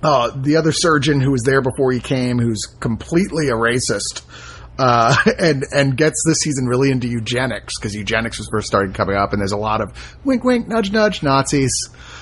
uh, 0.01 0.31
the 0.35 0.55
other 0.55 0.71
surgeon 0.71 1.19
who 1.21 1.31
was 1.31 1.43
there 1.43 1.61
before 1.61 1.91
he 1.91 1.99
came, 1.99 2.39
who's 2.39 2.65
completely 2.79 3.49
a 3.49 3.53
racist, 3.53 4.21
uh, 4.77 5.15
and 5.39 5.63
and 5.73 5.97
gets 5.97 6.23
this 6.25 6.37
season 6.39 6.65
really 6.65 6.91
into 6.91 7.07
eugenics 7.07 7.77
because 7.77 7.95
eugenics 7.95 8.37
was 8.37 8.47
first 8.51 8.67
started 8.67 8.95
coming 8.95 9.15
up, 9.15 9.33
and 9.33 9.41
there's 9.41 9.51
a 9.51 9.57
lot 9.57 9.81
of 9.81 9.91
wink, 10.23 10.43
wink, 10.43 10.67
nudge, 10.67 10.91
nudge, 10.91 11.21
Nazis. 11.21 11.71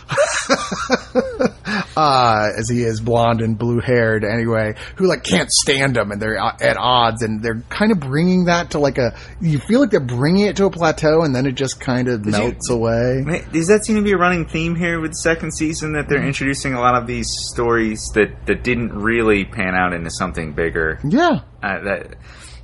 uh, 1.98 2.48
as 2.58 2.70
he 2.70 2.84
is 2.84 3.02
blonde 3.02 3.42
and 3.42 3.58
blue 3.58 3.80
haired 3.80 4.24
anyway, 4.24 4.76
who 4.96 5.08
like 5.08 5.24
can't 5.24 5.50
stand 5.52 5.98
him 5.98 6.12
and 6.12 6.22
they're 6.22 6.38
at 6.38 6.78
odds 6.78 7.22
and 7.22 7.42
they're 7.42 7.62
kind 7.70 7.92
of 7.92 8.00
bringing 8.00 8.46
that 8.46 8.72
to 8.72 8.80
like 8.80 8.98
a, 8.98 9.18
you 9.42 9.60
feel 9.60 9.80
like 9.82 9.90
they're 9.92 10.00
bringing 10.00 10.46
it 10.48 10.56
to 10.58 10.66
a 10.66 10.70
plateau 10.72 11.22
and 11.22 11.36
then 11.36 11.46
it 11.46 11.54
just 11.56 11.80
kind 11.80 12.08
of 12.08 12.26
melts 12.26 12.70
away. 12.70 13.24
Does 13.52 13.68
that 13.68 13.86
seem 13.86 13.96
to 13.98 14.02
be 14.04 14.12
a 14.12 14.18
running 14.18 14.46
theme 14.48 14.76
here 14.76 15.00
with 15.00 15.12
the 15.12 15.16
second 15.24 15.52
season 15.54 15.94
that 15.94 15.98
Mm-hmm. 16.08 16.14
they're 16.14 16.26
introducing 16.28 16.74
a 16.74 16.80
lot 16.80 16.96
of 16.96 17.06
these 17.08 17.28
stories 17.52 18.00
that, 18.14 18.46
that 18.46 18.64
didn't 18.64 18.94
really 18.94 19.44
pan 19.44 19.76
out 19.76 19.94
into 19.94 20.10
something 20.12 20.54
bigger? 20.54 21.00
Yeah. 21.04 21.42
Uh, 21.62 21.82
that 21.84 22.16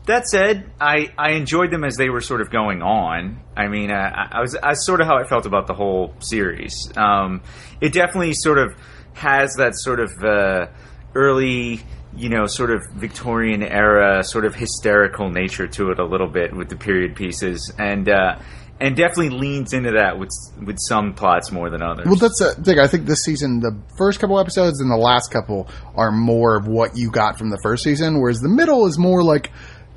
that 0.05 0.27
said, 0.27 0.69
I, 0.81 1.13
I 1.17 1.31
enjoyed 1.31 1.71
them 1.71 1.83
as 1.83 1.95
they 1.95 2.09
were 2.09 2.21
sort 2.21 2.41
of 2.41 2.49
going 2.49 2.81
on. 2.81 3.39
I 3.55 3.67
mean, 3.67 3.89
uh, 3.89 3.93
I, 3.93 4.37
I 4.37 4.41
was 4.41 4.55
I 4.55 4.73
sort 4.73 4.99
of 4.99 5.07
how 5.07 5.17
I 5.17 5.23
felt 5.23 5.45
about 5.45 5.67
the 5.67 5.73
whole 5.73 6.13
series. 6.19 6.91
Um, 6.97 7.41
it 7.79 7.93
definitely 7.93 8.33
sort 8.33 8.57
of 8.57 8.75
has 9.13 9.55
that 9.57 9.73
sort 9.75 9.99
of 9.99 10.11
uh, 10.23 10.67
early, 11.15 11.81
you 12.15 12.29
know, 12.29 12.47
sort 12.47 12.71
of 12.71 12.81
Victorian 12.95 13.63
era, 13.63 14.23
sort 14.23 14.45
of 14.45 14.55
hysterical 14.55 15.29
nature 15.29 15.67
to 15.67 15.91
it 15.91 15.99
a 15.99 16.05
little 16.05 16.29
bit 16.29 16.53
with 16.53 16.69
the 16.69 16.75
period 16.75 17.15
pieces, 17.15 17.71
and 17.77 18.09
uh, 18.09 18.39
and 18.81 18.97
definitely 18.97 19.29
leans 19.29 19.71
into 19.71 19.91
that 19.91 20.19
with 20.19 20.31
with 20.65 20.77
some 20.79 21.13
plots 21.13 21.51
more 21.51 21.69
than 21.69 21.81
others. 21.81 22.05
Well, 22.05 22.15
that's 22.15 22.39
the 22.39 22.61
thing. 22.61 22.79
I 22.79 22.87
think 22.87 23.05
this 23.05 23.23
season, 23.23 23.61
the 23.61 23.79
first 23.97 24.19
couple 24.19 24.39
episodes 24.39 24.81
and 24.81 24.91
the 24.91 24.97
last 24.97 25.31
couple 25.31 25.69
are 25.95 26.11
more 26.11 26.57
of 26.57 26.67
what 26.67 26.97
you 26.97 27.09
got 27.09 27.37
from 27.37 27.49
the 27.49 27.59
first 27.63 27.83
season, 27.83 28.19
whereas 28.19 28.39
the 28.39 28.49
middle 28.49 28.85
is 28.85 28.97
more 28.97 29.23
like 29.23 29.51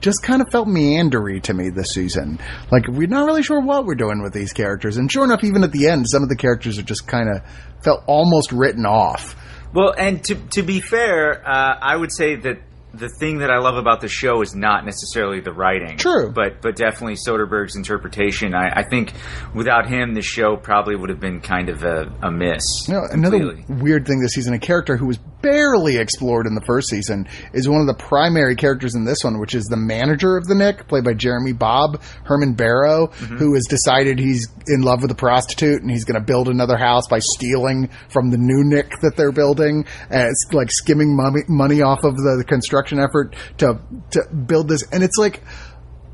just 0.07 0.23
kind 0.23 0.41
of 0.41 0.49
felt 0.53 0.69
meandery 0.69 1.43
to 1.43 1.53
me 1.53 1.69
this 1.69 1.89
season. 1.89 2.39
Like 2.71 2.87
we're 2.87 3.09
not 3.09 3.27
really 3.27 3.43
sure 3.43 3.61
what 3.61 3.87
we're 3.87 3.97
doing 3.97 4.23
with 4.23 4.33
these 4.33 4.53
characters, 4.53 4.99
and 4.99 5.11
sure 5.11 5.25
enough, 5.25 5.43
even 5.43 5.65
at 5.65 5.73
the 5.73 5.89
end, 5.89 6.07
some 6.09 6.23
of 6.23 6.29
the 6.29 6.37
characters 6.37 6.79
are 6.79 6.83
just 6.83 7.09
kind 7.09 7.29
of 7.29 7.43
felt 7.83 8.05
almost 8.07 8.53
written 8.53 8.87
off. 8.87 9.35
Well, 9.75 9.93
and 9.99 10.23
to 10.27 10.37
to 10.53 10.63
be 10.63 10.81
fair, 10.81 11.47
uh, 11.47 11.79
I 11.83 11.97
would 11.97 12.13
say 12.15 12.37
that 12.37 12.59
the 12.95 13.09
thing 13.09 13.39
that 13.39 13.51
I 13.51 13.59
love 13.59 13.77
about 13.77 14.01
the 14.01 14.09
show 14.09 14.41
is 14.41 14.55
not 14.55 14.85
necessarily 14.87 15.41
the 15.41 15.53
writing. 15.53 15.99
True. 15.99 16.31
But 16.33 16.63
but 16.63 16.77
definitely 16.77 17.17
Soderbergh's 17.17 17.77
interpretation. 17.77 18.55
I, 18.55 18.81
I 18.81 18.83
think 18.85 19.13
without 19.55 19.87
him, 19.89 20.15
the 20.15 20.23
show 20.23 20.57
probably 20.57 20.97
would 20.97 21.11
have 21.11 21.21
been 21.21 21.41
kind 21.41 21.69
of 21.69 21.83
a, 21.85 22.11
a 22.23 22.31
miss. 22.31 22.63
You 22.89 22.95
know, 22.95 23.03
another 23.11 23.59
weird 23.69 24.07
thing 24.07 24.21
this 24.21 24.33
season, 24.33 24.55
a 24.55 24.59
character 24.59 24.97
who 24.97 25.07
was 25.07 25.19
barely 25.43 25.99
explored 25.99 26.47
in 26.47 26.55
the 26.55 26.63
first 26.63 26.89
season 26.89 27.29
is 27.53 27.69
one 27.69 27.81
of 27.83 27.87
the 27.87 27.95
primary 27.95 28.57
characters 28.57 28.95
in 28.95 29.05
this 29.05 29.23
one, 29.23 29.39
which 29.39 29.55
is 29.55 29.65
the 29.67 29.77
manager 29.77 30.37
of 30.37 30.47
the 30.47 30.55
Knick, 30.55 30.89
played 30.89 31.05
by 31.05 31.13
Jeremy 31.13 31.53
Bobb, 31.53 32.01
Herman 32.25 32.55
Barrow, 32.55 33.07
Mm-hmm. 33.07 33.37
who 33.37 33.55
has 33.55 33.65
decided 33.69 34.19
he's 34.19 34.49
in 34.69 34.81
love 34.83 35.03
with 35.03 35.11
a 35.11 35.15
prostitute 35.15 35.81
and 35.83 35.91
he's 35.91 36.05
going 36.05 36.19
to 36.19 36.25
build 36.25 36.49
another 36.49 36.77
house 36.77 37.07
by 37.09 37.19
stealing 37.19 37.89
from 38.09 38.31
the 38.31 38.37
new 38.39 38.63
Knick 38.65 38.91
that 39.03 39.17
they're 39.17 39.33
building. 39.33 39.85
And 40.11 40.29
it's 40.29 40.47
like 40.53 40.71
skimming 40.71 41.15
money, 41.17 41.41
money 41.49 41.83
off 41.83 42.05
of 42.05 42.17
the, 42.17 42.37
the 42.39 42.45
construction 42.45 42.86
effort 42.93 43.37
to, 43.59 43.81
to 44.13 44.23
build 44.35 44.69
this. 44.69 44.85
And 44.91 45.03
it's 45.03 45.17
like, 45.19 45.43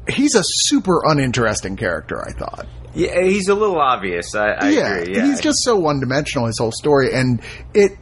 he's 0.09 0.35
a 0.35 0.43
super 0.45 1.03
uninteresting 1.05 1.77
character, 1.77 2.21
I 2.21 2.33
thought. 2.33 2.67
Yeah, 2.95 3.23
he's 3.23 3.49
a 3.49 3.55
little 3.55 3.81
obvious. 3.81 4.35
I, 4.35 4.49
I 4.49 4.69
yeah, 4.71 4.97
agree. 4.97 5.15
Yeah, 5.15 5.27
he's 5.27 5.41
just 5.41 5.61
so 5.63 5.77
one 5.77 6.01
dimensional. 6.01 6.47
His 6.47 6.59
whole 6.59 6.73
story, 6.73 7.15
and 7.15 7.41
it. 7.73 7.93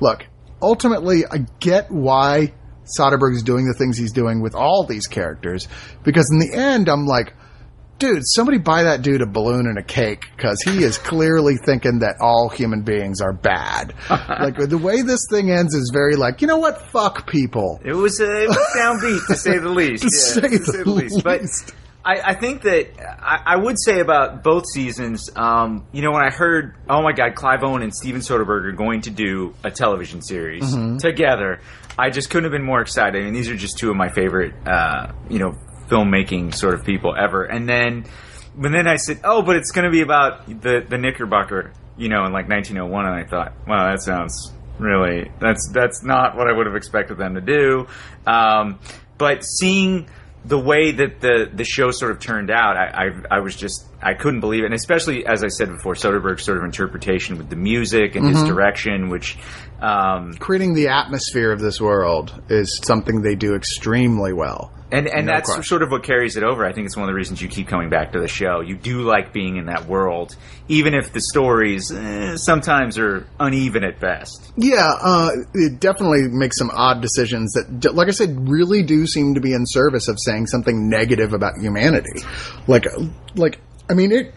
Look, 0.00 0.24
ultimately, 0.62 1.24
I 1.26 1.46
get 1.58 1.90
why 1.90 2.52
Soderbergh's 2.98 3.42
doing 3.42 3.66
the 3.66 3.74
things 3.76 3.98
he's 3.98 4.12
doing 4.12 4.40
with 4.40 4.54
all 4.54 4.86
these 4.86 5.08
characters, 5.08 5.66
because 6.04 6.30
in 6.30 6.38
the 6.38 6.56
end, 6.56 6.88
I'm 6.88 7.06
like, 7.06 7.34
dude, 7.98 8.22
somebody 8.26 8.58
buy 8.58 8.84
that 8.84 9.02
dude 9.02 9.22
a 9.22 9.26
balloon 9.26 9.66
and 9.66 9.78
a 9.78 9.82
cake 9.82 10.24
because 10.36 10.60
he 10.62 10.82
is 10.82 10.98
clearly 10.98 11.56
thinking 11.64 12.00
that 12.00 12.16
all 12.20 12.48
human 12.48 12.82
beings 12.82 13.20
are 13.20 13.32
bad. 13.32 13.94
like 14.10 14.56
the 14.56 14.78
way 14.78 15.02
this 15.02 15.26
thing 15.30 15.50
ends 15.50 15.74
is 15.74 15.90
very 15.92 16.16
like, 16.16 16.40
you 16.42 16.46
know 16.46 16.58
what? 16.58 16.82
Fuck 16.90 17.28
people. 17.30 17.80
It 17.84 17.94
was 17.94 18.20
a 18.20 18.42
it 18.44 18.48
was 18.48 18.74
downbeat 18.76 19.26
to 19.28 19.34
say 19.36 19.58
the 19.58 19.68
least. 19.70 20.02
To 20.02 20.10
yeah, 20.12 20.48
say 20.48 20.58
to 20.58 20.64
say 20.64 20.78
the 20.78 20.84
the 20.84 20.90
least. 20.90 21.24
But. 21.24 21.42
I, 22.04 22.20
I 22.30 22.34
think 22.34 22.62
that 22.62 22.90
I, 23.20 23.54
I 23.54 23.56
would 23.56 23.74
say 23.84 23.98
about 23.98 24.44
both 24.44 24.62
seasons. 24.72 25.28
Um, 25.34 25.88
you 25.90 26.02
know, 26.02 26.12
when 26.12 26.22
I 26.22 26.30
heard, 26.30 26.76
oh 26.88 27.02
my 27.02 27.10
God, 27.10 27.34
Clive 27.34 27.64
Owen 27.64 27.82
and 27.82 27.92
Steven 27.92 28.20
Soderbergh 28.20 28.66
are 28.66 28.72
going 28.72 29.00
to 29.00 29.10
do 29.10 29.56
a 29.64 29.72
television 29.72 30.22
series 30.22 30.62
Mm-hmm. 30.62 30.98
together, 30.98 31.58
I 31.98 32.10
just 32.10 32.30
couldn't 32.30 32.44
have 32.44 32.52
been 32.52 32.64
more 32.64 32.80
excited. 32.80 33.20
I 33.20 33.24
mean, 33.24 33.34
these 33.34 33.48
are 33.50 33.56
just 33.56 33.78
two 33.78 33.90
of 33.90 33.96
my 33.96 34.08
favorite, 34.08 34.54
uh, 34.64 35.14
you 35.28 35.40
know, 35.40 35.56
filmmaking 35.88 36.54
sort 36.54 36.74
of 36.74 36.84
people 36.84 37.14
ever. 37.16 37.44
And 37.44 37.68
then, 37.68 38.04
but 38.56 38.72
then 38.72 38.86
I 38.86 38.96
said, 38.96 39.20
oh, 39.24 39.42
but 39.42 39.56
it's 39.56 39.70
going 39.70 39.84
to 39.84 39.90
be 39.90 40.00
about 40.00 40.46
the 40.46 40.84
the 40.88 40.98
Knickerbocker, 40.98 41.72
you 41.96 42.08
know, 42.08 42.24
in 42.24 42.32
like 42.32 42.48
1901, 42.48 43.06
and 43.06 43.14
I 43.14 43.24
thought, 43.24 43.52
wow, 43.66 43.90
that 43.90 44.02
sounds 44.02 44.52
really 44.78 45.30
that's 45.40 45.70
that's 45.72 46.02
not 46.02 46.36
what 46.36 46.48
I 46.48 46.52
would 46.52 46.66
have 46.66 46.76
expected 46.76 47.18
them 47.18 47.34
to 47.34 47.40
do. 47.40 47.86
Um, 48.26 48.78
but 49.18 49.42
seeing 49.42 50.08
the 50.44 50.58
way 50.58 50.92
that 50.92 51.20
the 51.20 51.50
the 51.52 51.64
show 51.64 51.90
sort 51.90 52.12
of 52.12 52.20
turned 52.20 52.50
out, 52.50 52.76
I, 52.76 52.86
I 52.86 53.36
I 53.36 53.40
was 53.40 53.56
just 53.56 53.86
I 54.02 54.14
couldn't 54.14 54.40
believe 54.40 54.62
it, 54.62 54.66
and 54.66 54.74
especially 54.74 55.26
as 55.26 55.42
I 55.42 55.48
said 55.48 55.68
before, 55.68 55.94
Soderbergh's 55.94 56.44
sort 56.44 56.58
of 56.58 56.64
interpretation 56.64 57.36
with 57.38 57.50
the 57.50 57.56
music 57.56 58.14
and 58.14 58.28
his 58.28 58.42
direction, 58.44 59.08
which. 59.08 59.36
Um, 59.80 60.32
Creating 60.34 60.72
the 60.72 60.88
atmosphere 60.88 61.52
of 61.52 61.60
this 61.60 61.80
world 61.80 62.42
is 62.48 62.80
something 62.82 63.20
they 63.20 63.34
do 63.34 63.54
extremely 63.54 64.32
well. 64.32 64.72
And 64.92 65.08
and 65.08 65.26
No 65.26 65.32
that's 65.32 65.46
question. 65.48 65.64
sort 65.64 65.82
of 65.82 65.90
what 65.90 66.04
carries 66.04 66.36
it 66.36 66.44
over. 66.44 66.64
I 66.64 66.72
think 66.72 66.86
it's 66.86 66.96
one 66.96 67.04
of 67.04 67.08
the 67.08 67.14
reasons 67.14 67.42
you 67.42 67.48
keep 67.48 67.66
coming 67.66 67.88
back 67.90 68.12
to 68.12 68.20
the 68.20 68.28
show. 68.28 68.60
You 68.60 68.76
do 68.76 69.02
like 69.02 69.32
being 69.32 69.56
in 69.56 69.66
that 69.66 69.86
world, 69.86 70.36
even 70.68 70.94
if 70.94 71.12
the 71.12 71.20
stories 71.20 71.90
eh, 71.90 72.36
sometimes 72.36 72.96
are 72.96 73.26
uneven 73.40 73.82
at 73.82 73.98
best. 73.98 74.52
Yeah, 74.56 74.92
uh, 75.02 75.30
it 75.54 75.80
definitely 75.80 76.28
makes 76.28 76.56
some 76.56 76.70
odd 76.72 77.00
decisions 77.02 77.52
that, 77.54 77.94
like 77.96 78.06
I 78.06 78.12
said, 78.12 78.48
really 78.48 78.82
do 78.84 79.06
seem 79.08 79.34
to 79.34 79.40
be 79.40 79.52
in 79.54 79.64
service 79.66 80.06
of 80.06 80.18
saying 80.20 80.46
something 80.46 80.88
negative 80.88 81.32
about 81.32 81.54
humanity. 81.60 82.20
Like, 82.68 82.86
like 83.34 83.58
I 83.90 83.94
mean, 83.94 84.12
it. 84.12 84.34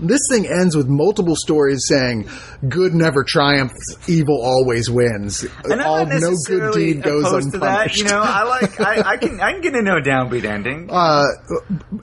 This 0.00 0.20
thing 0.30 0.46
ends 0.46 0.76
with 0.76 0.88
multiple 0.88 1.36
stories 1.36 1.84
saying, 1.86 2.28
"Good 2.68 2.94
never 2.94 3.24
triumphs, 3.24 3.96
evil 4.08 4.40
always 4.42 4.90
wins." 4.90 5.46
And 5.64 5.80
I'm 5.80 5.86
All 5.86 6.06
no 6.06 6.34
good 6.46 6.74
deed 6.74 7.02
goes 7.02 7.26
opposed 7.26 7.52
to 7.52 7.58
that. 7.58 7.66
unpunished. 7.66 7.98
You 7.98 8.04
know, 8.04 8.22
I 8.22 8.42
like 8.44 8.80
I, 8.80 9.10
I 9.12 9.16
can 9.16 9.40
I 9.40 9.52
can 9.52 9.60
get 9.60 9.74
into 9.74 9.92
a 9.92 10.02
downbeat 10.02 10.44
ending. 10.44 10.88
uh, 10.92 11.26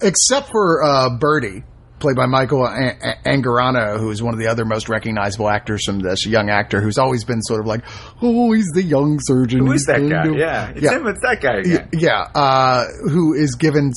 except 0.02 0.50
for 0.50 0.84
uh, 0.84 1.18
Bertie, 1.18 1.64
played 2.00 2.16
by 2.16 2.26
Michael 2.26 2.60
Angarano, 2.60 4.00
who 4.00 4.12
is 4.12 4.22
one 4.22 4.34
of 4.34 4.40
the 4.40 4.48
other 4.48 4.66
most 4.66 4.90
recognizable 4.90 5.50
actors 5.50 5.86
from 5.86 6.00
this 6.00 6.26
young 6.26 6.50
actor, 6.50 6.82
who's 6.82 6.98
always 6.98 7.24
been 7.24 7.42
sort 7.42 7.60
of 7.60 7.66
like, 7.66 7.82
"Oh, 8.22 8.52
he's 8.52 8.70
the 8.74 8.84
young 8.84 9.20
surgeon." 9.22 9.66
Who 9.66 9.72
is 9.72 9.86
that 9.86 10.08
guy? 10.08 10.38
Yeah, 10.38 10.70
it's 10.70 10.82
yeah. 10.82 10.92
him. 10.92 11.08
It's 11.08 11.22
that 11.22 11.42
guy 11.42 11.58
again. 11.60 11.90
Yeah, 11.94 12.28
uh, 12.36 12.86
who 13.10 13.34
is 13.34 13.56
given 13.56 13.92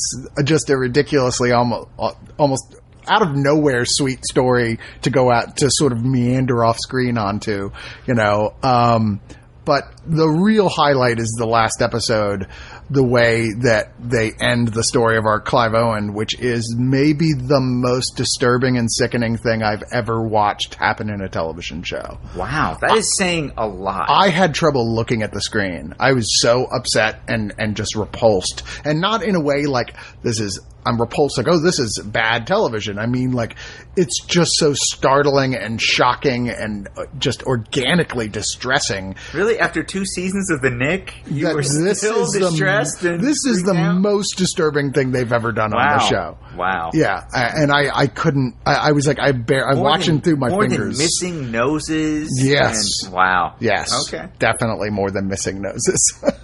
just 0.44 0.70
a 0.70 0.76
ridiculously 0.76 1.52
almost 1.52 1.88
almost 2.38 2.76
out 3.10 3.22
of 3.22 3.34
nowhere 3.34 3.84
sweet 3.84 4.24
story 4.24 4.78
to 5.02 5.10
go 5.10 5.30
out 5.30 5.58
to 5.58 5.68
sort 5.70 5.92
of 5.92 6.02
meander 6.04 6.64
off 6.64 6.78
screen 6.78 7.18
onto, 7.18 7.70
you 8.06 8.14
know. 8.14 8.54
Um, 8.62 9.20
but 9.64 9.84
the 10.06 10.28
real 10.28 10.68
highlight 10.68 11.18
is 11.18 11.36
the 11.38 11.46
last 11.46 11.82
episode, 11.82 12.48
the 12.88 13.04
way 13.04 13.52
that 13.62 13.92
they 14.00 14.32
end 14.40 14.68
the 14.68 14.82
story 14.82 15.16
of 15.16 15.26
our 15.26 15.40
Clive 15.40 15.74
Owen, 15.74 16.14
which 16.14 16.38
is 16.40 16.74
maybe 16.76 17.32
the 17.34 17.60
most 17.60 18.16
disturbing 18.16 18.78
and 18.78 18.90
sickening 18.90 19.36
thing 19.36 19.62
I've 19.62 19.84
ever 19.92 20.22
watched 20.22 20.74
happen 20.74 21.10
in 21.10 21.20
a 21.20 21.28
television 21.28 21.82
show. 21.82 22.18
Wow, 22.34 22.78
that 22.80 22.96
is 22.96 23.16
saying 23.16 23.52
a 23.56 23.66
lot. 23.66 24.06
I 24.08 24.30
had 24.30 24.54
trouble 24.54 24.92
looking 24.92 25.22
at 25.22 25.32
the 25.32 25.40
screen. 25.40 25.94
I 26.00 26.14
was 26.14 26.40
so 26.40 26.64
upset 26.64 27.20
and 27.28 27.54
and 27.58 27.76
just 27.76 27.94
repulsed, 27.94 28.62
and 28.84 29.00
not 29.00 29.22
in 29.22 29.36
a 29.36 29.40
way 29.40 29.66
like 29.66 29.94
this 30.22 30.40
is 30.40 30.58
I'm 30.86 31.00
repulsed. 31.00 31.38
Like 31.38 31.48
oh, 31.48 31.58
this 31.58 31.78
is 31.78 32.00
bad 32.04 32.46
television. 32.46 32.98
I 32.98 33.06
mean, 33.06 33.32
like 33.32 33.56
it's 33.96 34.22
just 34.24 34.52
so 34.56 34.72
startling 34.74 35.54
and 35.54 35.80
shocking 35.80 36.48
and 36.48 36.88
uh, 36.96 37.04
just 37.18 37.42
organically 37.44 38.28
distressing. 38.28 39.16
really, 39.34 39.58
after 39.58 39.82
two 39.82 40.04
seasons 40.04 40.50
of 40.50 40.60
the 40.62 40.70
Knick, 40.70 41.14
you 41.26 41.46
that 41.46 41.54
were 41.54 41.62
still 41.62 42.22
is 42.22 42.32
distressed. 42.32 43.00
the 43.02 43.14
and 43.14 43.24
this 43.24 43.44
is 43.46 43.62
the 43.62 43.74
out? 43.74 44.00
most 44.00 44.36
disturbing 44.36 44.92
thing 44.92 45.10
they've 45.12 45.32
ever 45.32 45.52
done 45.52 45.72
wow. 45.72 45.92
on 45.92 45.98
the 45.98 46.04
show. 46.04 46.38
Wow. 46.56 46.90
Yeah, 46.94 47.22
and 47.34 47.70
I 47.70 47.90
I 47.94 48.06
couldn't. 48.06 48.56
I, 48.66 48.74
I 48.74 48.92
was 48.92 49.06
like 49.06 49.18
I 49.20 49.32
bear. 49.32 49.68
I'm 49.68 49.76
More 49.76 49.84
watching 49.84 50.14
than- 50.14 50.22
through 50.22 50.36
my 50.36 50.48
more 50.48 50.68
fingers. 50.68 50.96
Than 50.96 51.04
missing 51.04 51.50
noses. 51.50 52.30
Yes. 52.42 53.04
and- 53.04 53.12
wow. 53.12 53.56
Yes. 53.60 54.08
Okay. 54.08 54.28
Definitely 54.38 54.90
more 54.90 55.10
than 55.10 55.28
missing 55.28 55.60
noses. 55.60 56.22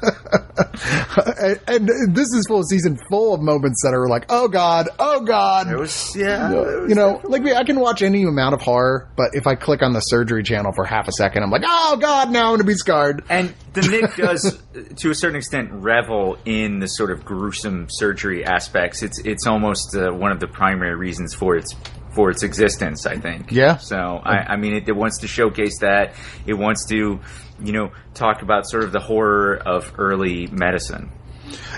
and, 1.39 1.89
and 1.89 2.15
this 2.15 2.33
is 2.33 2.45
full 2.49 2.63
season 2.63 2.99
full 3.09 3.35
of 3.35 3.41
moments 3.41 3.83
that 3.83 3.95
are 3.95 4.09
like, 4.09 4.26
oh 4.29 4.49
god, 4.49 4.89
oh 4.99 5.21
god. 5.21 5.71
It 5.71 5.77
was 5.77 6.15
yeah. 6.17 6.51
it 6.51 6.81
was 6.81 6.89
you 6.89 6.95
know, 6.95 7.21
like 7.25 7.45
I 7.45 7.65
can 7.65 7.81
watch 7.81 8.03
any 8.03 8.25
amount 8.25 8.55
of 8.55 8.63
horror, 8.63 9.09
but 9.17 9.31
if 9.33 9.47
I 9.47 9.55
click 9.55 9.83
on 9.83 9.93
the 9.93 10.01
surgery 10.01 10.43
channel 10.43 10.73
for 10.73 10.85
half 10.85 11.09
a 11.09 11.13
second, 11.13 11.43
I'm 11.43 11.51
like, 11.51 11.65
oh 11.65 11.97
god, 12.01 12.31
now 12.31 12.47
I'm 12.47 12.51
going 12.51 12.61
to 12.61 12.65
be 12.65 12.75
scarred. 12.75 13.25
And 13.29 13.55
the 13.73 13.83
Knick 13.83 14.17
does, 14.17 14.59
to 14.97 15.11
a 15.11 15.15
certain 15.15 15.37
extent, 15.37 15.71
revel 15.73 16.39
in 16.45 16.79
the 16.79 16.87
sort 16.87 17.11
of 17.11 17.25
gruesome 17.25 17.89
surgery 17.91 18.45
aspects. 18.45 19.03
It's 19.03 19.19
it's 19.21 19.47
almost 19.47 19.97
uh, 19.97 20.11
one 20.11 20.33
of 20.33 20.41
the 20.41 20.49
primary 20.49 20.97
reasons 20.97 21.35
for 21.35 21.57
its 21.57 21.75
for 22.15 22.31
its 22.31 22.43
existence. 22.43 23.07
I 23.07 23.19
think. 23.19 23.53
Yeah. 23.53 23.77
So 23.77 23.97
I, 23.97 24.55
I 24.55 24.57
mean, 24.57 24.75
it, 24.75 24.89
it 24.89 24.97
wants 24.97 25.21
to 25.21 25.29
showcase 25.29 25.81
that. 25.81 26.15
It 26.47 26.55
wants 26.55 26.87
to, 26.89 27.21
you 27.63 27.73
know, 27.73 27.93
talk 28.15 28.43
about 28.43 28.69
sort 28.69 28.85
of 28.85 28.93
the 28.93 29.01
horror 29.01 29.57
of 29.57 29.93
early 29.99 30.47
medicine. 30.47 31.11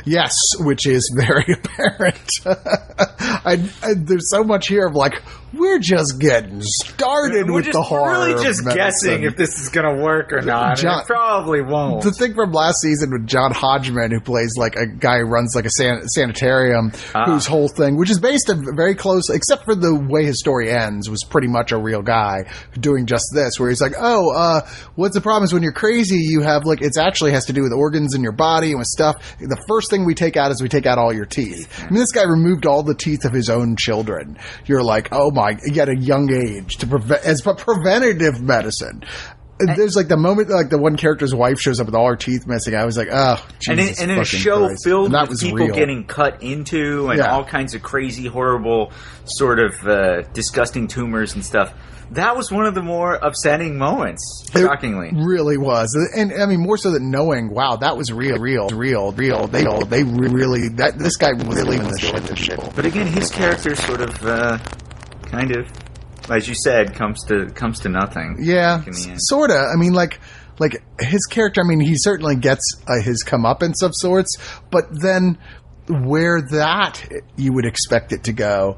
Yes, 0.05 0.33
which 0.61 0.87
is 0.87 1.13
very 1.17 1.47
apparent. 1.53 2.31
I, 2.47 3.63
I, 3.83 3.95
there's 3.95 4.31
so 4.31 4.45
much 4.45 4.69
here 4.69 4.87
of 4.87 4.95
like, 4.95 5.23
we're 5.53 5.79
just 5.79 6.19
getting 6.19 6.61
started 6.63 7.47
We're 7.47 7.55
with 7.55 7.65
just 7.67 7.73
the 7.77 7.83
horror. 7.83 8.11
really 8.29 8.43
just 8.43 8.65
guessing 8.65 9.23
if 9.25 9.37
this 9.37 9.59
is 9.61 9.69
going 9.71 9.97
to 9.97 10.03
work 10.03 10.33
or 10.33 10.41
not. 10.43 10.77
John- 10.79 11.01
it 11.01 11.07
probably 11.07 11.63
won't. 11.63 12.03
the 12.03 12.13
thing 12.13 12.35
from 12.35 12.53
last 12.53 12.77
season 12.83 13.11
with 13.11 13.27
John 13.27 13.53
Hodgman, 13.53 14.11
who 14.11 14.21
plays 14.21 14.55
like 14.57 14.77
a 14.77 14.87
guy 14.87 15.19
who 15.19 15.25
runs 15.27 15.55
like 15.55 15.65
a 15.65 15.71
san- 15.71 16.07
sanitarium, 16.09 16.93
Ah. 17.15 17.25
whose 17.27 17.47
whole 17.47 17.69
thing, 17.69 17.97
which 17.97 18.11
is 18.11 18.19
based 18.21 18.51
on 18.51 18.65
very 18.77 18.95
close, 18.95 19.31
except 19.31 19.65
for 19.65 19.75
the 19.75 19.95
way 19.95 20.25
his 20.25 20.39
story 20.39 20.71
ends, 20.71 21.09
was 21.09 21.25
pretty 21.25 21.49
much 21.49 21.73
a 21.73 21.79
real 21.79 22.03
guy 22.03 22.45
doing 22.79 23.07
just 23.07 23.25
this, 23.35 23.59
where 23.59 23.69
he's 23.71 23.81
like, 23.81 23.95
"Oh, 23.99 24.31
uh, 24.35 24.61
what's 24.97 25.15
the 25.15 25.21
problem 25.21 25.45
is 25.45 25.53
when 25.53 25.63
you're 25.63 25.73
crazy, 25.73 26.17
you 26.19 26.43
have 26.43 26.65
like 26.65 26.83
it's 26.83 26.99
actually 26.99 27.33
has 27.33 27.47
to 27.47 27.53
do 27.53 27.63
with 27.63 27.73
organs 27.73 28.15
in 28.15 28.23
your 28.23 28.33
body 28.33 28.71
and 28.71 28.79
with 28.79 28.89
stuff. 28.89 29.37
The 29.41 29.63
first 29.69 29.91
thing 29.91 30.05
we 30.05 30.15
take 30.15 30.37
out 30.37 30.51
is 30.51 30.63
we 30.63 30.69
take 30.69 30.87
out 30.87 30.99
all 30.99 31.13
your 31.13 31.25
teeth. 31.27 31.73
I 31.87 31.91
mean, 31.91 32.01
this 32.01 32.13
guy 32.13 32.25
removed 32.25 32.67
all 32.67 32.83
the 32.83 32.95
teeth 32.95 33.25
of 33.25 33.33
his 33.33 33.49
own 33.49 33.77
children. 33.77 34.39
You're 34.67 34.83
like, 34.83 35.09
oh 35.13 35.31
my, 35.39 35.53
at 35.81 35.89
a 35.89 35.97
young 35.97 36.33
age 36.33 36.77
to 36.79 36.87
prevent 36.87 37.25
as 37.25 37.41
pre- 37.43 37.55
preventative 37.55 38.41
medicine." 38.43 39.03
there's 39.77 39.97
like 39.97 40.07
the 40.07 40.17
moment 40.17 40.49
like 40.51 40.69
the 40.71 40.79
one 40.79 40.97
character's 40.97 41.35
wife 41.35 41.59
shows 41.61 41.81
up 41.81 41.87
with 41.87 41.95
all 41.97 42.07
her 42.07 42.15
teeth 42.15 42.47
missing. 42.47 42.77
I 42.77 42.85
was 42.85 42.97
like, 42.97 43.09
oh, 43.11 43.45
and 43.69 43.81
in, 43.81 43.89
and 44.01 44.11
in 44.13 44.19
a 44.21 44.25
show 44.25 44.67
Christ. 44.67 44.85
filled 44.85 45.07
And 45.07 45.15
that 45.15 45.23
with 45.23 45.31
was 45.31 45.43
people 45.43 45.59
real. 45.67 45.75
getting 45.75 46.05
cut 46.05 46.45
into 46.45 47.09
and 47.09 47.19
Yeah. 47.19 47.33
all 47.33 47.45
kinds 47.45 47.75
of 47.75 47.83
crazy, 47.83 48.29
horrible, 48.29 48.93
sort 49.25 49.59
of 49.59 49.75
uh, 49.85 50.23
disgusting 50.33 50.87
tumors 50.87 51.35
and 51.35 51.45
stuff. 51.45 51.75
That 52.13 52.37
was 52.37 52.53
one 52.53 52.67
of 52.67 52.75
the 52.77 52.83
more 52.83 53.15
upsetting 53.15 53.77
moments. 53.79 54.47
It 54.55 54.61
Shockingly, 54.61 55.11
really 55.13 55.59
was, 55.59 55.89
and 56.17 56.33
I 56.41 56.47
mean 56.47 56.61
more 56.61 56.79
so 56.79 56.93
than 56.93 57.11
knowing, 57.11 57.51
wow, 57.53 57.77
that 57.81 57.97
was 57.97 58.13
real, 58.13 58.39
real, 58.39 58.69
real, 58.69 59.11
real. 59.11 59.49
They 59.49 59.67
all, 59.67 59.85
they 59.85 60.05
really 60.05 60.69
that 60.77 60.99
this 61.01 61.17
guy 61.17 61.33
was 61.33 61.45
really 61.45 61.79
in 61.79 61.85
this 61.89 61.99
shit 61.99 62.25
to 62.27 62.35
people. 62.35 62.73
but 62.77 62.87
again, 62.87 63.09
his 63.09 63.29
character 63.29 63.75
sort 63.75 64.01
of, 64.03 64.25
uh, 64.25 64.59
kind 65.31 65.57
of, 65.57 65.71
as 66.31 66.49
you 66.49 66.55
said, 66.55 66.95
comes 66.95 67.25
to 67.25 67.47
comes 67.47 67.81
to 67.81 67.89
nothing. 67.89 68.39
Yeah, 68.41 68.83
sort 69.17 69.51
of. 69.51 69.57
I 69.57 69.77
mean, 69.77 69.93
like, 69.93 70.21
like 70.59 70.83
his 71.01 71.27
character. 71.27 71.61
I 71.61 71.65
mean, 71.65 71.81
he 71.81 71.95
certainly 71.97 72.37
gets 72.37 72.63
uh, 72.87 73.01
his 73.03 73.25
comeuppance 73.25 73.83
of 73.83 73.93
sorts, 73.95 74.37
but 74.71 74.85
then 74.91 75.39
where 75.89 76.43
that 76.43 77.03
you 77.37 77.53
would 77.55 77.65
expect 77.65 78.13
it 78.13 78.25
to 78.25 78.33
go 78.33 78.77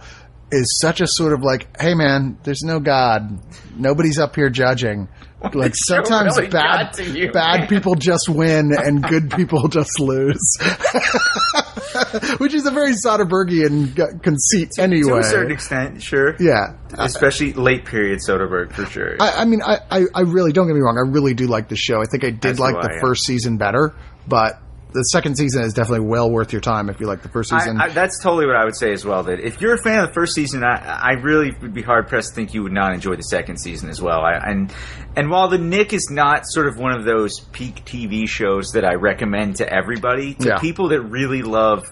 is 0.53 0.79
such 0.81 1.01
a 1.01 1.07
sort 1.07 1.33
of 1.33 1.43
like, 1.43 1.69
hey 1.81 1.95
man, 1.95 2.39
there's 2.43 2.63
no 2.63 2.81
God, 2.81 3.41
nobody's 3.77 4.19
up 4.19 4.35
here 4.35 4.51
judging. 4.51 5.09
Like 5.55 5.73
sometimes 5.75 6.37
really 6.37 6.51
bad 6.51 6.93
to 6.95 7.05
you, 7.05 7.33
bad 7.33 7.61
man. 7.61 7.69
people 7.71 7.95
just 7.95 8.29
win 8.29 8.73
and 8.77 9.03
good 9.03 9.31
people 9.31 9.69
just 9.69 9.99
lose, 9.99 10.39
which 12.39 12.53
is 12.53 12.67
a 12.67 12.71
very 12.71 12.93
Soderberghian 12.93 13.97
g- 13.97 14.19
conceit 14.23 14.73
anyway. 14.79 15.13
To 15.13 15.19
a 15.19 15.25
certain 15.25 15.53
extent, 15.53 16.03
sure. 16.03 16.37
yeah, 16.39 16.75
uh, 16.93 17.05
Especially 17.05 17.55
late 17.55 17.87
period 17.87 18.21
Soderbergh, 18.27 18.73
for 18.73 18.85
sure. 18.87 19.17
I, 19.19 19.43
I 19.43 19.45
mean, 19.47 19.63
I, 19.63 19.79
I, 19.91 20.03
I 20.15 20.21
really 20.23 20.53
don't 20.53 20.67
get 20.67 20.75
me 20.75 20.81
wrong. 20.81 20.99
I 20.99 21.09
really 21.11 21.35
do 21.35 21.47
like 21.47 21.69
the 21.69 21.77
show. 21.77 22.01
I 22.01 22.05
think 22.11 22.23
I 22.25 22.31
did 22.31 22.59
like 22.59 22.75
the 22.75 22.99
first 23.01 23.25
season 23.25 23.57
better, 23.57 23.95
but 24.29 24.61
the 24.93 25.03
second 25.05 25.37
season 25.37 25.63
is 25.63 25.73
definitely 25.73 26.07
well 26.07 26.31
worth 26.31 26.53
your 26.53 26.61
time 26.61 26.89
if 26.89 27.01
you 27.01 27.07
like 27.07 27.23
the 27.23 27.29
first 27.29 27.51
season. 27.51 27.81
I, 27.81 27.89
that's 27.91 28.23
totally 28.23 28.47
what 28.47 28.57
I 28.57 28.65
would 28.65 28.77
say 28.77 28.93
as 28.93 29.05
well. 29.05 29.23
That 29.23 29.41
if 29.41 29.61
you're 29.61 29.75
a 29.75 29.83
fan 29.83 30.01
of 30.01 30.09
the 30.09 30.15
first 30.15 30.35
season, 30.35 30.63
I, 30.65 30.77
I 30.77 31.13
really 31.21 31.51
would 31.63 31.73
be 31.75 31.83
hard 31.83 32.09
pressed 32.09 32.31
to 32.31 32.35
think 32.35 32.55
you 32.55 32.63
would 32.63 32.73
not 32.73 32.93
enjoy 32.93 33.17
the 33.17 33.23
second 33.23 33.59
season 33.59 33.89
as 33.89 34.01
well. 34.03 34.21
I, 34.21 34.35
and 34.35 34.73
and 35.17 35.31
while 35.31 35.49
the 35.49 35.59
Knick 35.59 35.93
is 35.93 36.09
not 36.11 36.43
sort 36.47 36.67
of 36.69 36.77
one 36.79 36.93
of 36.93 37.05
those 37.05 37.41
peak 37.53 37.85
TV 37.85 38.29
shows 38.29 38.71
that 38.73 38.85
I 38.85 38.95
recommend 38.95 39.57
to 39.57 39.73
everybody, 39.73 40.35
to 40.35 40.49
Yeah. 40.49 40.59
people 40.59 40.89
that 40.89 41.01
really 41.03 41.43
love 41.43 41.91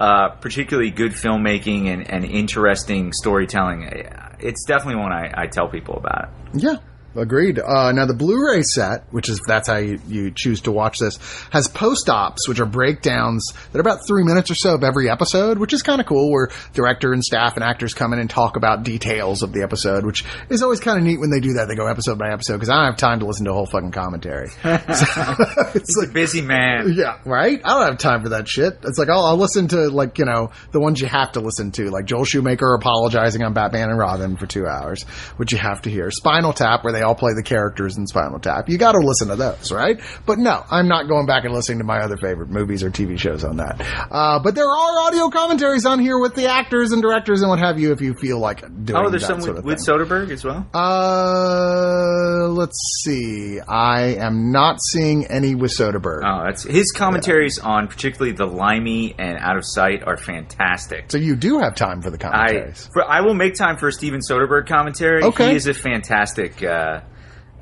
uh, 0.00 0.28
particularly 0.40 0.90
good 0.90 1.12
filmmaking 1.12 1.86
and, 1.92 2.08
and 2.08 2.24
interesting 2.24 3.12
storytelling, 3.12 3.82
it's 4.38 4.64
definitely 4.64 4.96
one 5.00 5.12
I, 5.12 5.32
I 5.36 5.46
tell 5.48 5.68
people 5.68 5.96
about. 5.96 6.28
yeah, 6.54 6.76
agreed. 7.18 7.58
Uh, 7.58 7.92
now 7.92 8.06
the 8.06 8.14
Blu-ray 8.14 8.62
set, 8.62 9.04
which 9.12 9.28
is 9.28 9.40
that's 9.46 9.68
how 9.68 9.76
you, 9.76 10.00
you 10.08 10.30
choose 10.30 10.62
to 10.62 10.72
watch 10.72 10.98
this, 10.98 11.18
has 11.50 11.68
post-ops, 11.68 12.48
which 12.48 12.60
are 12.60 12.66
breakdowns 12.66 13.52
that 13.72 13.78
are 13.78 13.80
about 13.80 14.06
three 14.06 14.24
minutes 14.24 14.50
or 14.50 14.54
so 14.54 14.74
of 14.74 14.84
every 14.84 15.10
episode, 15.10 15.58
which 15.58 15.72
is 15.72 15.82
kind 15.82 16.00
of 16.00 16.06
cool. 16.06 16.30
Where 16.30 16.50
director 16.72 17.12
and 17.12 17.22
staff 17.22 17.56
and 17.56 17.64
actors 17.64 17.94
come 17.94 18.12
in 18.12 18.18
and 18.18 18.28
talk 18.28 18.56
about 18.56 18.82
details 18.82 19.42
of 19.42 19.52
the 19.52 19.62
episode, 19.62 20.04
which 20.04 20.24
is 20.50 20.62
always 20.62 20.80
kind 20.80 20.98
of 20.98 21.04
neat 21.04 21.20
when 21.20 21.30
they 21.30 21.40
do 21.40 21.54
that. 21.54 21.66
They 21.68 21.74
go 21.74 21.86
episode 21.86 22.18
by 22.18 22.32
episode 22.32 22.54
because 22.54 22.68
I 22.68 22.76
don't 22.76 22.86
have 22.86 22.96
time 22.96 23.20
to 23.20 23.26
listen 23.26 23.44
to 23.46 23.50
a 23.52 23.54
whole 23.54 23.66
fucking 23.66 23.92
commentary. 23.92 24.50
it's 24.64 25.96
He's 25.96 26.08
a 26.08 26.12
busy 26.12 26.40
man. 26.40 26.92
Yeah, 26.94 27.18
right. 27.24 27.60
I 27.64 27.68
don't 27.68 27.88
have 27.88 27.98
time 27.98 28.22
for 28.22 28.30
that 28.30 28.48
shit. 28.48 28.78
It's 28.84 28.98
like 28.98 29.08
I'll, 29.08 29.24
I'll 29.24 29.36
listen 29.36 29.68
to 29.68 29.88
like 29.88 30.18
you 30.18 30.24
know 30.24 30.50
the 30.72 30.80
ones 30.80 31.00
you 31.00 31.06
have 31.08 31.32
to 31.32 31.40
listen 31.40 31.72
to, 31.72 31.90
like 31.90 32.04
Joel 32.04 32.24
Schumacher 32.24 32.74
apologizing 32.74 33.42
on 33.42 33.52
Batman 33.52 33.90
and 33.90 33.98
Robin 33.98 34.36
for 34.36 34.46
two 34.46 34.66
hours, 34.66 35.04
which 35.36 35.52
you 35.52 35.58
have 35.58 35.82
to 35.82 35.90
hear. 35.90 36.10
Spinal 36.10 36.52
Tap, 36.52 36.84
where 36.84 36.92
they 36.92 37.02
all 37.02 37.07
play 37.14 37.32
the 37.34 37.42
characters 37.42 37.96
in 37.96 38.06
Spinal 38.06 38.38
Tap. 38.38 38.68
You 38.68 38.78
got 38.78 38.92
to 38.92 38.98
listen 38.98 39.28
to 39.28 39.36
those, 39.36 39.72
right? 39.72 40.00
But 40.26 40.38
no, 40.38 40.64
I'm 40.70 40.88
not 40.88 41.08
going 41.08 41.26
back 41.26 41.44
and 41.44 41.54
listening 41.54 41.78
to 41.78 41.84
my 41.84 41.98
other 42.00 42.16
favorite 42.16 42.50
movies 42.50 42.82
or 42.82 42.90
TV 42.90 43.18
shows 43.18 43.44
on 43.44 43.56
that. 43.58 43.80
Uh, 44.10 44.40
but 44.42 44.54
there 44.54 44.68
are 44.68 45.00
audio 45.06 45.28
commentaries 45.30 45.86
on 45.86 45.98
here 46.00 46.18
with 46.18 46.34
the 46.34 46.46
actors 46.46 46.92
and 46.92 47.02
directors 47.02 47.40
and 47.40 47.50
what 47.50 47.58
have 47.58 47.78
you, 47.78 47.92
if 47.92 48.00
you 48.00 48.14
feel 48.14 48.38
like 48.38 48.60
doing. 48.60 48.84
That. 48.84 48.96
Oh, 48.96 49.10
there's 49.10 49.26
some 49.26 49.40
sort 49.40 49.56
with, 49.56 49.58
of 49.58 49.64
with 49.64 49.84
thing. 49.84 49.94
Soderbergh 49.94 50.30
as 50.30 50.44
well. 50.44 50.66
Uh, 50.74 52.48
let's 52.48 52.78
see. 53.02 53.60
I 53.60 54.16
am 54.18 54.52
not 54.52 54.78
seeing 54.92 55.26
any 55.26 55.54
with 55.54 55.72
Soderbergh. 55.76 56.22
Oh, 56.24 56.44
that's 56.44 56.64
his 56.64 56.92
commentaries 56.92 57.58
on 57.58 57.88
particularly 57.88 58.32
the 58.32 58.46
Limey 58.46 59.14
and 59.18 59.38
Out 59.38 59.56
of 59.56 59.64
Sight 59.64 60.02
are 60.06 60.16
fantastic. 60.16 61.10
So 61.10 61.18
you 61.18 61.36
do 61.36 61.58
have 61.58 61.74
time 61.74 62.02
for 62.02 62.10
the 62.10 62.18
I 62.26 62.48
commentaries. 62.48 62.88
for, 62.92 63.04
I 63.04 63.20
will 63.20 63.34
make 63.34 63.54
time 63.54 63.76
for 63.76 63.88
a 63.88 63.92
Steven 63.92 64.20
Soderbergh 64.20 64.66
commentary. 64.66 65.22
Okay. 65.24 65.50
He 65.50 65.56
is 65.56 65.66
a 65.66 65.74
fantastic, 65.74 66.62
uh, 66.62 66.97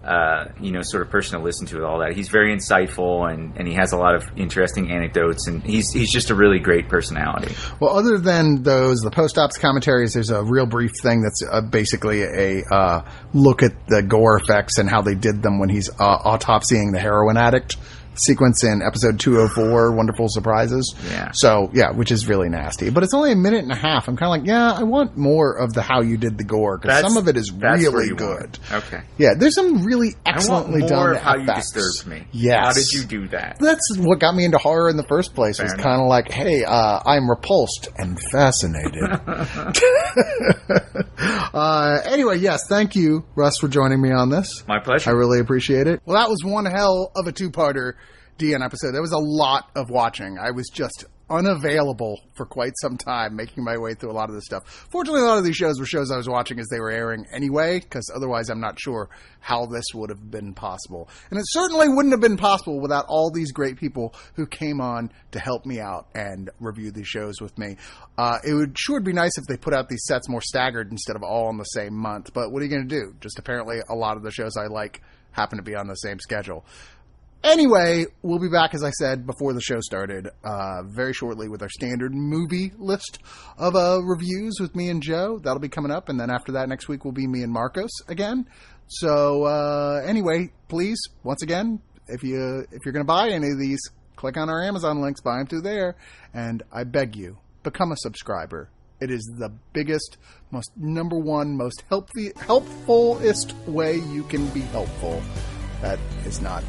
uh, 0.07 0.53
you 0.61 0.71
know, 0.71 0.83
sort 0.83 1.03
of 1.03 1.11
person 1.11 1.37
to 1.37 1.45
listen 1.45 1.67
to 1.67 1.77
with 1.77 1.85
all 1.85 1.99
that. 1.99 2.15
He's 2.15 2.29
very 2.29 2.55
insightful 2.55 3.29
and, 3.29 3.57
and 3.57 3.67
he 3.67 3.75
has 3.75 3.93
a 3.93 3.97
lot 3.97 4.15
of 4.15 4.25
interesting 4.37 4.91
anecdotes 4.93 5.49
and 5.49 5.63
he's 5.65 5.93
he's 5.93 6.13
just 6.13 6.31
a 6.31 6.35
really 6.35 6.61
great 6.61 6.89
personality. 6.89 7.53
well, 7.81 7.97
other 7.97 8.17
than 8.17 8.63
those, 8.63 9.01
the 9.01 9.11
post-ops 9.11 9.59
commentaries, 9.59 10.15
there's 10.15 10.31
a 10.31 10.45
real 10.45 10.67
brief 10.67 10.93
thing 11.03 11.23
that's 11.23 11.43
uh, 11.51 11.61
basically 11.61 12.23
a 12.23 12.63
uh, 12.73 13.05
look 13.35 13.65
at 13.65 13.73
the 13.89 14.01
gore 14.01 14.39
effects 14.39 14.79
and 14.79 14.89
how 14.89 15.03
they 15.03 15.17
did 15.17 15.43
them 15.43 15.59
when 15.59 15.69
he's 15.69 15.91
uh, 15.99 16.19
autopsying 16.19 16.93
the 16.93 17.01
heroin 17.01 17.37
addict 17.37 17.77
sequence 18.19 18.65
in 18.65 18.83
episode 18.83 19.19
204 19.21 19.93
wonderful 19.95 20.27
surprises 20.29 20.95
Yeah. 21.11 21.31
so 21.33 21.71
yeah 21.73 21.91
which 21.93 22.11
is 22.11 22.27
really 22.29 22.49
nasty 22.49 22.91
but 22.91 23.03
it's 23.03 23.15
only 23.15 23.33
a 23.33 23.37
minute 23.37 23.63
and 23.63 23.73
a 23.73 23.77
half 23.77 24.09
i'm 24.09 24.17
kind 24.17 24.33
of 24.35 24.41
like 24.41 24.49
yeah 24.49 24.73
i 24.73 24.83
want 24.83 25.17
more 25.17 25.53
of 25.57 25.73
the 25.73 25.83
how 25.83 26.01
you 26.03 26.17
did 26.17 26.39
the 26.39 26.45
gore 26.45 26.79
because 26.79 27.01
some 27.01 27.17
of 27.17 27.29
it 27.29 27.37
is 27.37 27.53
really 27.53 28.09
good 28.15 28.59
want. 28.59 28.73
Okay. 28.85 29.03
yeah 29.19 29.35
there's 29.37 29.55
some 29.55 29.83
really 29.85 30.15
I 30.25 30.31
want 30.31 30.37
excellently 30.37 30.81
more 30.81 30.89
done 30.89 31.11
of 31.17 31.23
how 31.23 31.37
you 31.37 31.43
effects. 31.43 31.73
disturbed 31.73 32.09
me. 32.11 32.27
yes 32.33 32.65
How 32.65 32.73
did 32.73 32.87
you 32.93 33.05
do 33.05 33.29
that? 33.29 33.59
that's 33.61 33.97
what 33.99 34.19
got 34.21 34.35
me 34.35 34.45
into 34.45 34.59
horror 34.59 34.89
in 34.89 34.97
the 34.97 35.05
first 35.09 35.35
place. 35.35 35.59
was 35.61 35.73
kind 35.75 36.01
of 36.01 36.09
like, 36.09 36.31
hey, 36.31 36.65
uh, 36.65 37.01
I'm 37.05 37.29
repulsed 37.29 37.89
and 37.99 38.19
fascinated. 38.33 39.03
uh, 41.55 42.01
anyway, 42.05 42.39
yes, 42.39 42.61
thank 42.69 42.95
you, 42.95 43.25
Russ, 43.35 43.59
for 43.59 43.69
joining 43.69 44.01
me 44.01 44.11
on 44.13 44.31
this. 44.31 44.65
My 44.67 44.79
pleasure. 44.79 45.11
I 45.11 45.13
really 45.15 45.41
appreciate 45.41 45.87
it. 45.87 46.01
Well, 46.05 46.17
that 46.21 46.29
was 46.31 46.43
one 46.45 46.65
hell 46.67 47.11
of 47.17 47.27
a 47.27 47.33
two-parter 47.33 47.95
DN 48.39 48.65
episode. 48.65 48.93
That 48.93 49.01
was 49.01 49.13
a 49.13 49.19
lot 49.19 49.71
of 49.75 49.91
watching. 49.91 50.39
I 50.39 50.51
was 50.51 50.69
just 50.73 51.07
unavailable 51.29 52.21
for 52.35 52.47
quite 52.47 52.73
some 52.81 52.97
time, 52.97 53.35
making 53.35 53.65
my 53.65 53.77
way 53.77 53.95
through 53.95 54.11
a 54.11 54.13
lot 54.13 54.29
of 54.29 54.35
this 54.35 54.45
stuff. 54.45 54.65
Fortunately, 54.91 55.23
a 55.23 55.25
lot 55.25 55.39
of 55.39 55.45
these 55.45 55.57
shows 55.57 55.81
were 55.81 55.87
shows 55.87 56.11
I 56.11 56.17
was 56.17 56.29
watching 56.29 56.61
as 56.61 56.69
they 56.69 56.79
were 56.79 56.91
airing 56.91 57.27
anyway, 57.33 57.81
because 57.81 58.11
otherwise 58.15 58.49
I'm 58.49 58.61
not 58.61 58.79
sure 58.79 59.09
how 59.41 59.67
this 59.67 59.87
would 59.95 60.11
have 60.11 60.31
been 60.31 60.55
possible. 60.55 61.09
And 61.31 61.39
it 61.39 61.45
certainly 61.49 61.89
wouldn't 61.89 62.13
have 62.13 62.21
been 62.21 62.37
possible 62.37 62.81
without 62.81 63.07
all 63.09 63.31
these 63.31 63.53
great 63.53 63.77
people 63.77 64.15
who 64.35 64.47
came 64.47 64.81
on 64.81 65.11
to 65.33 65.41
help 65.41 65.67
me 65.67 65.81
out 65.81 66.07
and 66.15 66.51
review 66.61 66.93
these 66.93 67.09
shows 67.09 67.41
with 67.41 67.57
me. 67.59 67.77
Uh, 68.17 68.39
it 68.47 68.55
would 68.55 68.79
sure 68.79 69.01
be 69.01 69.13
nice 69.13 69.37
if 69.37 69.47
they 69.47 69.57
put 69.57 69.75
out 69.75 69.89
these 69.89 70.05
sets 70.05 70.29
more 70.29 70.43
staggered 70.43 70.93
instead 70.93 71.17
of 71.17 71.23
all 71.23 71.51
in 71.51 71.57
the 71.57 71.65
same 71.65 71.95
month, 71.95 72.33
but 72.33 72.53
what 72.53 72.63
are 72.63 72.65
you 72.65 72.71
going 72.71 72.89
to 72.89 73.01
do? 73.01 73.15
Just 73.21 73.39
apparently 73.39 73.79
a 73.89 73.95
lot 73.95 74.17
of 74.17 74.23
the 74.23 74.31
shows 74.31 74.57
I 74.57 74.67
like 74.67 75.03
happen 75.33 75.59
to 75.59 75.63
be 75.63 75.75
on 75.75 75.87
the 75.87 75.95
same 75.95 76.19
schedule. 76.19 76.65
Anyway, 77.47 78.07
we'll 78.23 78.41
be 78.41 78.49
back, 78.49 78.75
as 78.75 78.83
I 78.83 78.91
said 78.91 79.25
before 79.25 79.53
the 79.53 79.61
show 79.61 79.79
started, 79.81 80.29
uh, 80.43 80.83
very 80.83 81.13
shortly 81.13 81.49
with 81.49 81.63
our 81.63 81.69
standard 81.69 82.13
movie 82.13 82.73
list 82.77 83.21
of 83.57 83.77
uh, 83.77 84.03
reviews 84.03 84.57
with 84.59 84.75
me 84.75 84.89
and 84.89 85.01
Joe. 85.01 85.39
That'll 85.39 85.61
be 85.61 85.69
coming 85.69 85.93
up, 85.93 86.09
and 86.09 86.19
then 86.19 86.29
after 86.29 86.51
that, 86.53 86.69
next 86.69 86.89
week 86.89 87.05
will 87.05 87.13
be 87.13 87.29
me 87.29 87.45
and 87.45 87.53
Marcos 87.53 87.93
again. 88.09 88.49
So 88.89 89.45
uh, 89.45 90.03
anyway, 90.05 90.51
please, 90.67 90.99
once 91.23 91.41
again, 91.45 91.81
if 92.09 92.25
you 92.25 92.67
if 92.73 92.85
you're 92.85 92.93
going 92.93 93.07
to 93.07 93.13
buy 93.13 93.29
any 93.29 93.53
of 93.53 93.61
these, 93.61 93.81
click 94.17 94.37
on 94.37 94.51
our 94.51 94.65
Amazon 94.65 95.01
links, 95.01 95.21
buy 95.21 95.39
them 95.39 95.47
through 95.47 95.63
there, 95.63 95.95
and 96.35 96.65
I 96.73 96.83
beg 96.83 97.15
you, 97.15 97.39
become 97.63 97.93
a 97.93 97.97
subscriber. 97.99 98.71
It 99.01 99.13
is 99.13 99.23
the 99.39 99.53
biggest, 99.73 100.17
most 100.51 100.73
number 100.77 101.17
one, 101.17 101.57
most 101.57 101.85
healthy, 101.89 102.33
helpfulest 102.41 103.55
way 103.69 103.99
you 103.99 104.25
can 104.25 104.49
be 104.49 104.63
helpful. 104.63 105.23
That 105.81 106.01
is 106.25 106.41
not 106.41 106.65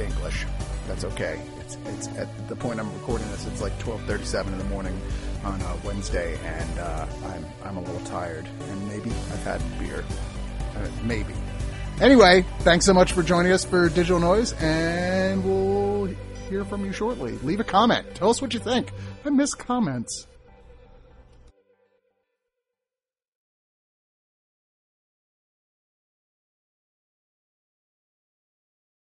English. 0.00 0.46
That's 0.86 1.04
okay. 1.04 1.40
It's 1.60 1.76
it's 1.86 2.08
at 2.18 2.48
the 2.48 2.56
point 2.56 2.80
I'm 2.80 2.92
recording 2.94 3.30
this. 3.30 3.46
It's 3.46 3.60
like 3.60 3.78
12:37 3.78 4.46
in 4.48 4.58
the 4.58 4.64
morning 4.64 5.00
on 5.44 5.60
a 5.60 5.76
Wednesday, 5.84 6.38
and 6.44 6.78
uh, 6.78 7.06
I'm 7.26 7.46
I'm 7.64 7.76
a 7.76 7.80
little 7.80 8.06
tired, 8.06 8.46
and 8.68 8.88
maybe 8.88 9.10
I've 9.10 9.44
had 9.44 9.60
beer. 9.78 10.04
Uh, 10.76 10.88
maybe. 11.04 11.34
Anyway, 12.00 12.44
thanks 12.60 12.86
so 12.86 12.94
much 12.94 13.12
for 13.12 13.22
joining 13.22 13.52
us 13.52 13.64
for 13.64 13.88
Digital 13.88 14.18
Noise, 14.18 14.54
and 14.54 15.44
we'll 15.44 16.06
hear 16.48 16.64
from 16.64 16.84
you 16.84 16.92
shortly. 16.92 17.32
Leave 17.42 17.60
a 17.60 17.64
comment. 17.64 18.06
Tell 18.14 18.30
us 18.30 18.40
what 18.40 18.54
you 18.54 18.60
think. 18.60 18.90
I 19.24 19.30
miss 19.30 19.54
comments. 19.54 20.26